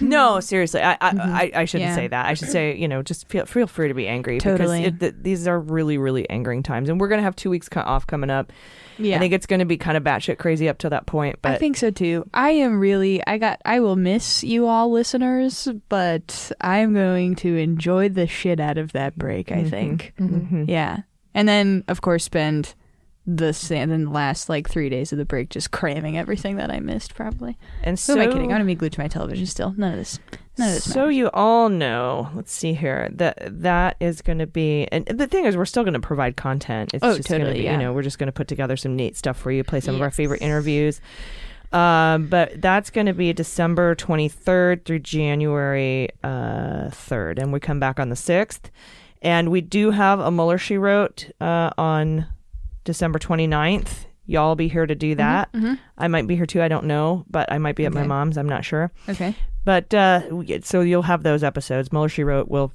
no, 0.03 0.41
seriously, 0.41 0.83
I 0.83 0.93
I, 0.93 0.97
I, 1.01 1.51
I 1.55 1.65
shouldn't 1.65 1.89
Yeah. 1.89 1.95
say 1.95 2.09
that. 2.09 2.27
I 2.27 2.35
should 2.35 2.49
say, 2.51 2.77
you 2.77 2.87
know, 2.87 3.03
just 3.03 3.29
feel 3.29 3.47
feel 3.47 3.67
free 3.67 3.89
to 3.89 3.95
be 3.95 4.07
angry 4.07 4.39
Totally. 4.39 4.83
because 4.83 4.93
it, 4.95 5.01
th- 5.01 5.15
these 5.23 5.49
are 5.49 5.59
really 5.59 5.97
really 5.97 6.29
angering 6.29 6.63
times, 6.63 6.91
and 6.91 7.01
we're 7.01 7.09
gonna 7.09 7.23
have 7.23 7.35
two 7.35 7.49
weeks 7.49 7.69
co- 7.71 7.81
off 7.81 8.07
coming 8.07 8.29
up. 8.29 8.53
Yeah. 8.99 9.17
I 9.17 9.19
think 9.19 9.33
it's 9.33 9.47
gonna 9.47 9.65
be 9.65 9.77
kind 9.77 9.97
of 9.97 10.03
batshit 10.03 10.39
crazy 10.39 10.69
up 10.69 10.79
to 10.79 10.91
that 10.91 11.07
point. 11.07 11.39
But 11.43 11.53
I 11.53 11.57
think 11.59 11.77
so 11.77 11.91
too. 11.91 12.29
I 12.35 12.51
am 12.51 12.79
really 12.81 13.25
I 13.27 13.39
got 13.39 13.61
I 13.65 13.81
will 13.81 13.97
miss 13.97 14.43
you 14.45 14.67
all 14.67 14.91
listeners, 14.91 15.69
but 15.89 16.53
I 16.61 16.79
am 16.79 16.95
going 16.95 17.37
to 17.37 17.57
enjoy 17.57 18.09
the 18.09 18.27
shit 18.27 18.61
out 18.61 18.79
of 18.79 18.93
that 18.93 19.17
break, 19.17 19.53
I 19.53 19.65
think. 19.65 20.13
Mhm. 20.19 20.67
Yeah. 20.69 20.99
And 21.35 21.49
then 21.49 21.85
of 21.89 22.01
course 22.01 22.25
spend 22.25 22.75
the 23.27 23.49
and 23.75 23.91
then 23.91 24.05
the 24.05 24.11
last 24.11 24.49
like 24.49 24.69
3 24.69 24.89
days 24.89 25.11
of 25.13 25.19
the 25.19 25.25
break 25.25 25.51
just 25.51 25.73
cramming 25.73 26.17
everything 26.17 26.57
that 26.57 26.71
I 26.71 26.79
missed 26.81 27.15
probably. 27.17 27.59
and 27.83 27.95
Who 27.95 27.97
so 27.97 28.13
am 28.15 28.21
I 28.21 28.27
kidding? 28.27 28.43
I'm 28.45 28.49
going 28.51 28.61
to 28.61 28.65
be 28.67 28.75
glued 28.77 28.93
to 28.93 29.01
my 29.01 29.09
television 29.09 29.47
still. 29.47 29.75
None 29.77 29.93
of 29.95 29.99
this. 29.99 30.21
So 30.57 31.09
you 31.09 31.29
all 31.35 31.69
know. 31.69 32.31
Let's 32.35 32.53
see 32.53 32.73
here. 32.73 33.09
That 33.13 33.39
that 33.63 33.97
is 34.01 34.23
going 34.23 34.39
to 34.39 34.47
be, 34.47 34.87
and 34.91 35.05
the 35.07 35.27
thing 35.27 35.45
is, 35.45 35.57
we're 35.57 35.65
still 35.67 35.83
going 35.85 35.95
to 35.95 36.01
provide 36.01 36.37
content. 36.37 36.95
It's 36.95 37.05
Oh, 37.05 37.17
just 37.17 37.29
gonna 37.29 37.45
totally, 37.45 37.61
be, 37.61 37.65
yeah. 37.65 37.73
You 37.73 37.79
know, 37.79 37.93
we're 37.93 38.03
just 38.03 38.19
going 38.19 38.29
to 38.29 38.33
put 38.33 38.49
together 38.49 38.77
some 38.77 38.97
neat 38.97 39.17
stuff 39.17 39.37
for 39.39 39.51
you. 39.53 39.63
Play 39.65 39.81
some 39.81 39.95
of 39.95 40.01
our 40.03 40.11
favorite 40.11 40.41
interviews. 40.43 41.01
Um, 41.73 42.29
but 42.29 42.63
that's 42.63 42.91
going 42.91 43.07
to 43.07 43.13
be 43.13 43.33
December 43.33 43.95
23rd 43.97 44.85
through 44.85 45.01
January 45.01 46.09
uh, 46.25 46.89
3rd, 46.89 47.39
and 47.43 47.53
we 47.53 47.61
come 47.61 47.81
back 47.81 47.99
on 48.01 48.09
the 48.09 48.15
6th. 48.15 48.71
And 49.23 49.51
we 49.51 49.61
do 49.61 49.91
have 49.91 50.21
a 50.21 50.31
Mueller 50.31 50.59
she 50.59 50.79
wrote 50.79 51.29
uh, 51.41 51.71
on 51.77 52.27
December 52.85 53.19
29th. 53.19 54.07
Y'all 54.27 54.55
be 54.57 54.69
here 54.69 54.87
to 54.87 54.95
do 54.95 55.15
that. 55.15 55.51
I 55.97 56.09
might 56.09 56.27
be 56.27 56.37
here 56.37 56.47
too. 56.47 56.63
I 56.63 56.69
don't 56.69 56.85
know, 56.87 57.25
but 57.31 57.51
I 57.51 57.59
might 57.59 57.77
be 57.77 57.87
at 57.87 57.93
my 57.93 58.03
mom's. 58.07 58.37
I'm 58.37 58.49
not 58.49 58.65
sure. 58.65 58.91
Okay. 59.09 59.35
But 59.65 59.93
uh, 59.95 60.21
so 60.63 60.81
you'll 60.81 61.03
have 61.03 61.23
those 61.23 61.43
episodes. 61.43 61.93
Mueller 61.93 62.09
She 62.09 62.23
Wrote 62.25 62.49
will 62.49 62.73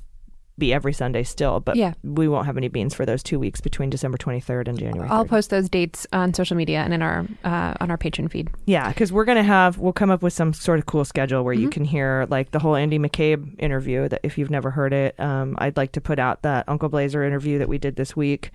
be 0.61 0.73
every 0.73 0.93
Sunday 0.93 1.23
still, 1.23 1.59
but 1.59 1.75
Yeah. 1.75 1.93
we 2.03 2.27
won't 2.29 2.45
have 2.45 2.55
any 2.55 2.69
beans 2.69 2.93
for 2.95 3.05
those 3.05 3.21
two 3.21 3.37
weeks 3.39 3.59
between 3.59 3.89
December 3.89 4.17
23rd 4.17 4.69
and 4.69 4.79
January. 4.79 5.09
I'll 5.09 5.25
post 5.25 5.49
those 5.49 5.67
dates 5.67 6.07
on 6.13 6.33
social 6.33 6.55
media 6.55 6.79
and 6.83 6.93
in 6.93 7.01
our 7.01 7.25
uh, 7.43 7.73
on 7.81 7.91
our 7.91 7.97
Patreon 7.97 8.31
feed. 8.31 8.49
Yeah, 8.65 8.87
because 8.87 9.11
we're 9.11 9.25
gonna 9.25 9.43
have 9.43 9.77
we'll 9.77 9.91
come 9.91 10.09
up 10.11 10.21
with 10.23 10.31
some 10.33 10.53
sort 10.53 10.79
of 10.79 10.85
cool 10.85 11.03
schedule 11.03 11.43
where 11.43 11.53
you 11.53 11.61
Mm-hmm. 11.67 11.69
can 11.71 11.85
hear 11.85 12.25
like 12.29 12.51
the 12.51 12.59
whole 12.59 12.75
Andy 12.75 12.97
McCabe 12.99 13.55
interview. 13.59 14.07
That 14.07 14.21
if 14.23 14.37
you've 14.37 14.49
never 14.51 14.69
heard 14.71 14.93
it, 14.93 15.19
um, 15.19 15.55
I'd 15.57 15.75
like 15.75 15.91
to 15.93 16.01
put 16.01 16.19
out 16.19 16.43
that 16.43 16.63
Uncle 16.69 16.87
Blazer 16.89 17.23
interview 17.23 17.57
that 17.59 17.67
we 17.67 17.77
did 17.77 17.95
this 17.97 18.15
week. 18.15 18.51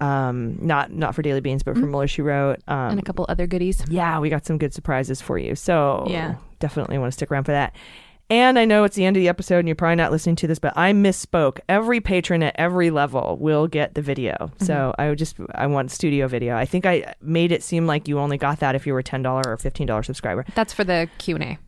Um, 0.00 0.58
not 0.60 0.92
not 0.92 1.14
for 1.14 1.22
Daily 1.22 1.40
Beans, 1.40 1.62
but 1.62 1.74
for 1.74 1.86
Mueller 1.86 2.08
She 2.08 2.22
Wrote. 2.22 2.60
Um, 2.68 2.74
Mm-hmm. 2.74 2.90
and 2.90 2.98
a 3.00 3.02
couple 3.02 3.26
other 3.28 3.46
goodies. 3.46 3.84
yeah, 3.88 4.18
we 4.18 4.28
got 4.30 4.44
some 4.46 4.58
good 4.58 4.74
surprises 4.74 5.20
for 5.20 5.38
you. 5.38 5.54
So 5.54 6.04
Yeah. 6.08 6.34
definitely 6.58 6.98
want 6.98 7.12
to 7.12 7.16
stick 7.16 7.30
around 7.30 7.44
for 7.44 7.52
that. 7.52 7.74
And 8.30 8.58
I 8.58 8.64
know 8.64 8.84
it's 8.84 8.96
the 8.96 9.04
end 9.04 9.16
of 9.16 9.20
the 9.20 9.28
episode 9.28 9.58
and 9.58 9.68
you're 9.68 9.74
probably 9.74 9.96
not 9.96 10.10
listening 10.10 10.36
to 10.36 10.46
this, 10.46 10.58
but 10.58 10.72
I 10.76 10.92
misspoke. 10.92 11.60
Every 11.68 12.00
patron 12.00 12.42
at 12.42 12.54
every 12.58 12.90
level 12.90 13.36
will 13.38 13.66
get 13.66 13.94
the 13.94 14.02
video. 14.02 14.34
Mm-hmm. 14.40 14.64
So 14.64 14.94
I 14.98 15.08
would 15.08 15.18
just 15.18 15.36
I 15.54 15.66
want 15.66 15.90
studio 15.90 16.26
video. 16.26 16.56
I 16.56 16.64
think 16.64 16.86
I 16.86 17.14
made 17.20 17.52
it 17.52 17.62
seem 17.62 17.86
like 17.86 18.08
you 18.08 18.18
only 18.18 18.38
got 18.38 18.60
that 18.60 18.74
if 18.74 18.86
you 18.86 18.92
were 18.92 19.00
a 19.00 19.04
ten 19.04 19.22
dollar 19.22 19.42
or 19.46 19.56
fifteen 19.56 19.86
dollar 19.86 20.02
subscriber. 20.02 20.44
That's 20.54 20.72
for 20.72 20.84
the 20.84 21.08
Q 21.18 21.36
and 21.36 21.44
A. 21.44 21.58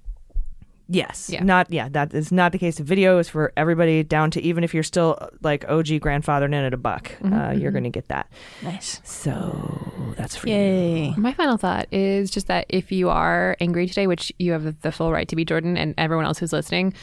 Yes. 0.88 1.28
Yeah. 1.30 1.42
Not 1.42 1.70
yeah, 1.70 1.88
that 1.90 2.14
is 2.14 2.30
not 2.30 2.52
the 2.52 2.58
case. 2.58 2.76
The 2.76 2.84
video 2.84 3.18
is 3.18 3.28
for 3.28 3.52
everybody 3.56 4.02
down 4.04 4.30
to 4.32 4.40
even 4.42 4.62
if 4.62 4.72
you're 4.72 4.82
still 4.84 5.18
like 5.42 5.64
OG 5.68 5.86
grandfathered 6.00 6.46
in 6.46 6.54
at 6.54 6.72
a 6.72 6.76
buck, 6.76 7.10
uh, 7.24 7.50
you're 7.56 7.72
gonna 7.72 7.90
get 7.90 8.08
that. 8.08 8.30
Nice. 8.62 9.00
So 9.04 10.14
that's 10.16 10.36
for 10.36 10.48
you. 10.48 10.54
Yay. 10.54 11.14
My 11.16 11.32
final 11.32 11.56
thought 11.56 11.88
is 11.92 12.30
just 12.30 12.46
that 12.46 12.66
if 12.68 12.92
you 12.92 13.08
are 13.10 13.56
angry 13.60 13.86
today, 13.88 14.06
which 14.06 14.32
you 14.38 14.52
have 14.52 14.62
the- 14.62 14.76
the 14.82 14.92
full 14.92 15.10
right 15.12 15.26
to 15.28 15.34
be, 15.36 15.44
Jordan, 15.44 15.76
and 15.76 15.94
everyone 15.98 16.24
else 16.24 16.38
who's 16.38 16.52
listening, 16.52 16.94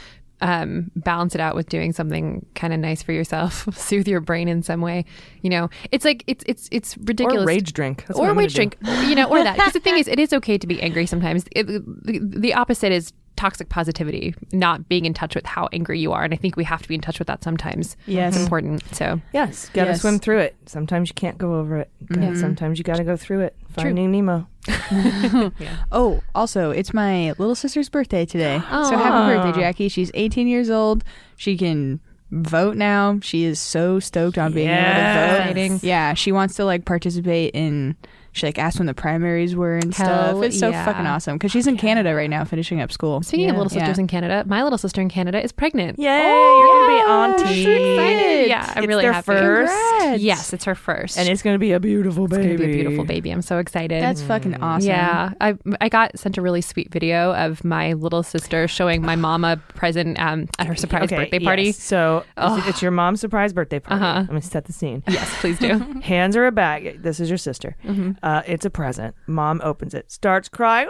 um, 0.42 0.92
balance 0.96 1.36
it 1.36 1.42
out 1.42 1.56
with 1.56 1.70
doing 1.70 1.94
something 1.94 2.46
kind 2.56 2.74
of 2.74 2.80
nice 2.80 3.02
for 3.04 3.12
yourself, 3.14 3.68
soothe 3.78 4.08
your 4.08 4.20
brain 4.20 4.48
in 4.48 4.62
some 4.64 4.82
way. 4.82 5.06
You 5.42 5.50
know, 5.50 5.70
it's 5.92 6.04
like 6.06 6.24
it's 6.28 6.44
it's 6.48 6.68
it's 6.72 6.98
ridiculous. 6.98 7.44
Or 7.44 7.48
rage 7.48 7.74
drink. 7.74 8.06
That's 8.08 8.20
or 8.20 8.24
I'm 8.24 8.30
gonna 8.32 8.40
rage 8.40 8.54
do. 8.54 8.56
drink, 8.58 8.78
you 9.10 9.16
know, 9.16 9.28
or 9.30 9.44
that. 9.44 9.56
Because 9.58 9.74
the 9.74 9.80
thing 9.80 9.98
is, 10.00 10.08
it 10.08 10.20
is 10.20 10.34
okay 10.34 10.58
to 10.58 10.68
be 10.68 10.82
angry 10.82 11.06
sometimes. 11.06 11.46
It, 11.52 11.68
the, 11.68 12.20
the 12.22 12.54
opposite 12.54 12.92
is 12.92 13.14
toxic 13.36 13.70
positivity, 13.70 14.36
not 14.52 14.88
being 14.88 15.06
in 15.06 15.14
touch 15.14 15.36
with 15.36 15.46
how 15.46 15.68
angry 15.74 16.00
you 16.00 16.12
are. 16.14 16.24
And 16.24 16.34
I 16.34 16.38
think 16.38 16.56
we 16.56 16.64
have 16.66 16.82
to 16.84 16.88
be 16.88 16.96
in 16.96 17.02
touch 17.02 17.20
with 17.20 17.28
that 17.28 17.44
sometimes. 17.44 17.98
Yes. 18.06 18.36
It's 18.36 18.44
important. 18.44 18.84
So, 18.96 19.20
Yes, 19.34 19.70
gotta 19.74 19.92
Yes. 19.92 20.02
swim 20.02 20.20
through 20.20 20.40
it. 20.40 20.56
Sometimes 20.66 21.10
you 21.10 21.14
can't 21.16 21.38
go 21.38 21.56
over 21.56 21.78
it. 21.78 21.90
Mhm. 22.06 22.38
Sometimes 22.40 22.78
you 22.78 22.84
gotta 22.84 23.04
go 23.04 23.18
through 23.18 23.42
it. 23.42 23.56
Finding 23.72 24.12
Nemo. 24.12 24.48
Oh, 25.92 26.22
also, 26.36 26.72
it's 26.72 26.94
my 26.94 27.32
little 27.38 27.56
sister's 27.56 27.90
birthday 27.90 28.26
today. 28.26 28.60
So 28.70 28.98
happy 28.98 29.36
birthday, 29.36 29.60
Jackie. 29.62 29.90
She's 29.90 30.12
18 30.14 30.48
years 30.48 30.70
old. 30.70 31.04
She 31.36 31.58
can 31.58 32.00
vote 32.32 32.76
now. 32.78 33.20
She 33.22 33.44
is 33.44 33.60
so 33.60 34.00
stoked 34.00 34.38
on 34.38 34.54
being 34.54 34.70
able 34.70 34.84
to 34.84 34.92
vote. 34.92 35.40
Exciting. 35.42 35.80
Yeah, 35.84 36.14
she 36.14 36.32
wants 36.32 36.56
to 36.56 36.66
like 36.66 36.86
participate 36.86 37.52
in. 37.54 37.96
She 38.34 38.46
like 38.48 38.58
asked 38.58 38.80
when 38.80 38.88
the 38.88 38.94
primaries 38.94 39.56
were 39.56 39.76
and 39.78 39.94
Hell 39.94 40.06
stuff. 40.38 40.44
It's 40.44 40.60
so 40.60 40.70
yeah. 40.70 40.84
fucking 40.86 41.06
awesome 41.06 41.38
because 41.38 41.52
she's 41.52 41.68
in 41.68 41.78
Canada 41.78 42.16
right 42.16 42.30
now, 42.30 42.44
finishing 42.44 42.82
up 42.82 42.92
school. 42.92 43.22
speaking 43.22 43.50
of 43.50 43.56
little 43.58 43.70
sisters 43.70 43.98
Yeah. 43.98 44.02
in 44.02 44.08
Canada, 44.08 44.44
my 44.48 44.64
little 44.64 44.78
sister 44.78 45.02
in 45.02 45.10
Canada 45.10 45.42
is 45.44 45.52
pregnant. 45.52 46.00
Yay! 46.00 46.22
Oh, 46.24 46.60
you're 46.60 46.68
gonna 46.74 46.88
be 46.88 47.48
yeah. 47.48 47.54
auntie. 47.54 47.64
So 47.64 47.70
excited. 47.72 48.48
Yeah, 48.50 48.74
I'm 48.76 48.84
It's 48.84 48.88
really 48.88 49.04
their 49.04 49.14
happy. 49.14 49.26
first. 49.26 49.72
Congrats. 49.74 50.22
Yes, 50.24 50.52
it's 50.54 50.66
her 50.66 50.76
first. 50.76 51.18
and 51.18 51.30
it's 51.30 51.42
gonna 51.42 51.60
be 51.60 51.72
a 51.72 51.80
beautiful 51.80 52.26
It's 52.26 52.32
baby. 52.36 52.54
It's 52.54 52.58
gonna 52.62 52.68
be 52.68 52.74
a 52.74 52.84
beautiful 52.84 53.06
baby. 53.06 53.30
I'm 53.32 53.42
so 53.42 53.58
excited. 53.60 54.02
That's 54.02 54.22
fucking 54.22 54.56
awesome. 54.62 54.88
Yeah, 54.90 55.34
I 55.40 55.56
I 55.80 55.90
got 55.90 56.18
sent 56.20 56.38
a 56.38 56.42
really 56.42 56.62
sweet 56.62 56.92
video 56.92 57.34
of 57.36 57.64
my 57.64 57.94
little 57.94 58.24
sister 58.24 58.68
showing 58.68 59.02
my 59.02 59.16
mom 59.16 59.44
a 59.44 59.58
present 59.76 60.20
um, 60.20 60.48
at 60.60 60.68
her 60.68 60.76
surprise 60.76 61.04
Okay, 61.04 61.18
birthday 61.18 61.40
party. 61.40 61.64
yes. 61.66 61.78
So 61.78 62.24
it's, 62.38 62.68
it's 62.68 62.82
your 62.82 62.92
mom's 62.92 63.22
surprise 63.22 63.54
birthday 63.54 63.80
party. 63.80 64.04
Uh-huh. 64.04 64.20
I'm 64.20 64.26
gonna 64.28 64.42
set 64.42 64.66
the 64.66 64.74
scene. 64.74 65.04
Yes, 65.08 65.30
please 65.40 65.60
do. 65.60 65.78
Hands 66.04 66.36
are 66.36 66.48
a 66.48 66.52
bag. 66.52 67.02
This 67.04 67.20
is 67.20 67.30
your 67.30 67.38
sister. 67.38 67.76
Mm-hmm. 67.86 68.23
Uh, 68.24 68.42
it's 68.48 68.64
a 68.66 68.70
present. 68.70 69.16
Mom 69.28 69.60
opens 69.64 69.94
it, 69.94 70.10
starts 70.10 70.48
crying, 70.48 70.90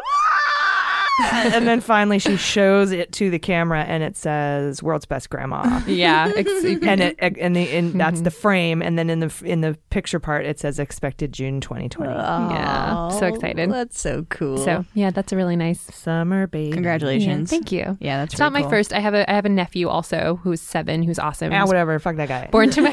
and 1.34 1.68
then 1.68 1.80
finally 1.82 2.18
she 2.20 2.36
shows 2.38 2.92
it 2.92 3.12
to 3.14 3.30
the 3.30 3.40
camera, 3.40 3.84
and 3.84 4.02
it 4.04 4.16
says 4.18 4.82
"World's 4.82 5.06
Best 5.06 5.30
Grandma." 5.30 5.82
yeah, 5.86 6.32
ex- 6.36 6.50
and 6.64 7.02
it 7.02 7.16
and 7.20 7.56
the 7.56 7.70
and 7.70 8.00
that's 8.00 8.16
Mm-hmm. 8.18 8.24
the 8.24 8.32
frame, 8.32 8.82
and 8.82 8.98
then 8.98 9.10
in 9.10 9.20
the 9.20 9.34
in 9.44 9.62
the 9.62 9.78
picture 9.90 10.20
part 10.20 10.46
it 10.46 10.60
says 10.60 10.80
expected 10.80 11.32
June 11.34 11.62
2020. 11.62 12.12
Yeah, 12.12 13.10
so 13.10 13.28
excited. 13.28 13.72
That's 13.72 14.00
so 14.00 14.26
cool. 14.30 14.58
so 14.58 14.86
yeah, 14.94 15.12
that's 15.12 15.32
a 15.32 15.36
really 15.36 15.56
nice. 15.56 15.80
Summer 15.94 16.48
baby. 16.48 16.72
congratulations. 16.72 17.50
Thank 17.50 17.72
you. 17.72 17.98
Yeah, 18.00 18.20
that's 18.20 18.34
It's 18.34 18.40
not 18.40 18.52
really 18.52 18.64
my 18.66 18.70
first. 18.70 18.94
I 18.94 19.00
have 19.00 19.14
a 19.14 19.30
I 19.30 19.34
have 19.36 19.46
a 19.46 19.50
nephew 19.50 19.88
also 19.90 20.40
who's 20.44 20.62
seven, 20.62 21.04
who's 21.04 21.20
awesome. 21.20 21.52
Ah, 21.54 21.66
whatever. 21.66 21.98
Fuck 22.00 22.16
that 22.18 22.28
guy. 22.30 22.48
born 22.52 22.70
to 22.72 22.82
my 22.82 22.92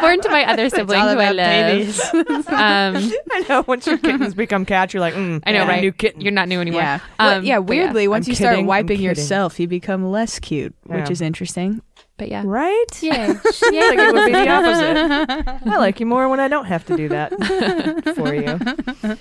born 0.00 0.20
to 0.20 0.28
my 0.30 0.44
other 0.50 0.68
sibling 0.68 1.00
who 1.00 1.18
I 1.18 1.30
love. 1.30 1.36
babies. 1.36 2.00
Um, 2.48 3.12
I 3.30 3.44
know. 3.48 3.64
Once 3.66 3.86
your 3.86 3.98
kittens 3.98 4.34
become 4.34 4.64
cats, 4.64 4.94
you're 4.94 5.00
like, 5.00 5.14
mm, 5.14 5.42
I 5.46 5.52
know, 5.52 5.62
yeah, 5.62 5.68
right? 5.68 5.80
New 5.80 5.92
kitten. 6.04 6.20
You're 6.20 6.32
not 6.32 6.48
new 6.48 6.60
anymore. 6.60 6.82
Yeah. 6.82 6.98
Well, 7.18 7.38
Um, 7.38 7.44
yeah. 7.44 7.58
but 7.60 7.74
yeah. 7.76 7.82
Weirdly, 7.84 8.08
once 8.08 8.26
I'm 8.26 8.30
you 8.30 8.36
start 8.36 8.52
kidding, 8.52 8.64
I'm 8.64 8.68
wiping 8.68 9.00
yourself, 9.00 9.58
you 9.58 9.66
become 9.68 10.04
less 10.10 10.38
cute, 10.38 10.74
which 10.84 11.10
is 11.10 11.20
interesting. 11.20 11.80
But 12.16 12.28
yeah. 12.28 12.42
right? 12.46 12.84
Yeah. 13.02 13.14
I 13.44 13.50
think 13.50 14.00
it 14.00 14.14
would 14.14 14.26
be 14.26 14.32
the 14.32 14.48
opposite. 14.48 15.66
I 15.66 15.78
like 15.78 15.98
you 16.00 16.06
more 16.06 16.28
when 16.28 16.38
I 16.40 16.46
don't 16.48 16.66
have 16.66 16.84
to 16.86 16.96
do 16.96 17.08
that 17.08 17.32
for 18.14 18.32
you. 18.34 19.16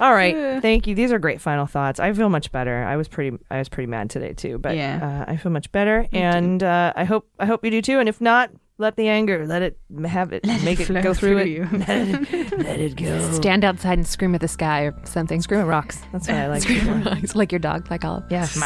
All 0.00 0.14
right, 0.14 0.62
thank 0.62 0.86
you. 0.86 0.94
These 0.94 1.10
are 1.10 1.18
great 1.18 1.40
final 1.40 1.66
thoughts. 1.66 1.98
I 1.98 2.12
feel 2.12 2.28
much 2.28 2.52
better. 2.52 2.84
I 2.84 2.96
was 2.96 3.08
pretty, 3.08 3.36
I 3.50 3.58
was 3.58 3.68
pretty 3.68 3.88
mad 3.88 4.10
today 4.10 4.32
too, 4.32 4.56
but 4.58 4.76
Yeah. 4.76 5.24
uh, 5.26 5.32
I 5.32 5.36
feel 5.36 5.50
much 5.50 5.72
better, 5.72 6.06
and 6.12 6.62
uh, 6.62 6.92
I 6.94 7.02
hope, 7.02 7.28
I 7.40 7.46
hope 7.46 7.64
you 7.64 7.70
do 7.72 7.82
too. 7.82 7.98
And 7.98 8.08
if 8.08 8.20
not, 8.20 8.50
let 8.78 8.96
the 8.96 9.08
anger, 9.08 9.46
let 9.46 9.62
it 9.62 9.78
have 10.06 10.32
it, 10.32 10.46
make 10.64 10.80
it 10.80 10.86
flow 10.86 11.02
go 11.02 11.12
through, 11.12 11.30
through 11.30 11.38
it. 11.38 11.48
you. 11.48 11.68
let 11.86 12.08
it, 12.08 12.58
let 12.58 12.80
it 12.80 12.96
go. 12.96 13.30
Stand 13.32 13.64
outside 13.64 13.98
and 13.98 14.06
scream 14.06 14.34
at 14.34 14.40
the 14.40 14.48
sky 14.48 14.82
or 14.84 14.94
something. 15.04 15.40
Scream 15.42 15.60
at 15.60 15.66
rocks. 15.66 16.00
That's 16.12 16.28
what 16.28 16.36
I 16.36 16.46
like. 16.48 16.62
scream 16.62 16.88
at 16.88 17.06
rocks. 17.06 17.34
like 17.34 17.50
your 17.52 17.58
dog, 17.58 17.90
like 17.90 18.04
Olive. 18.04 18.24
Yes. 18.30 18.56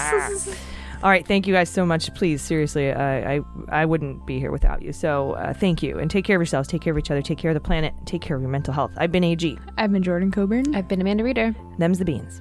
All 1.02 1.10
right, 1.10 1.26
thank 1.26 1.48
you 1.48 1.52
guys 1.54 1.68
so 1.68 1.84
much. 1.84 2.14
Please, 2.14 2.40
seriously, 2.42 2.92
I 2.92 3.36
I, 3.36 3.40
I 3.70 3.84
wouldn't 3.86 4.24
be 4.24 4.38
here 4.38 4.52
without 4.52 4.82
you. 4.82 4.92
So 4.92 5.32
uh, 5.32 5.52
thank 5.52 5.82
you, 5.82 5.98
and 5.98 6.08
take 6.08 6.24
care 6.24 6.36
of 6.36 6.40
yourselves, 6.40 6.68
take 6.68 6.80
care 6.82 6.92
of 6.92 6.98
each 6.98 7.10
other, 7.10 7.22
take 7.22 7.38
care 7.38 7.50
of 7.50 7.54
the 7.54 7.60
planet, 7.60 7.92
take 8.06 8.22
care 8.22 8.36
of 8.36 8.42
your 8.42 8.50
mental 8.50 8.72
health. 8.72 8.92
I've 8.96 9.10
been 9.10 9.24
AG. 9.24 9.58
I've 9.78 9.90
been 9.90 10.02
Jordan 10.04 10.30
Coburn. 10.30 10.76
I've 10.76 10.86
been 10.86 11.00
Amanda 11.00 11.24
Reeder. 11.24 11.56
Them's 11.78 11.98
the 11.98 12.04
beans. 12.04 12.40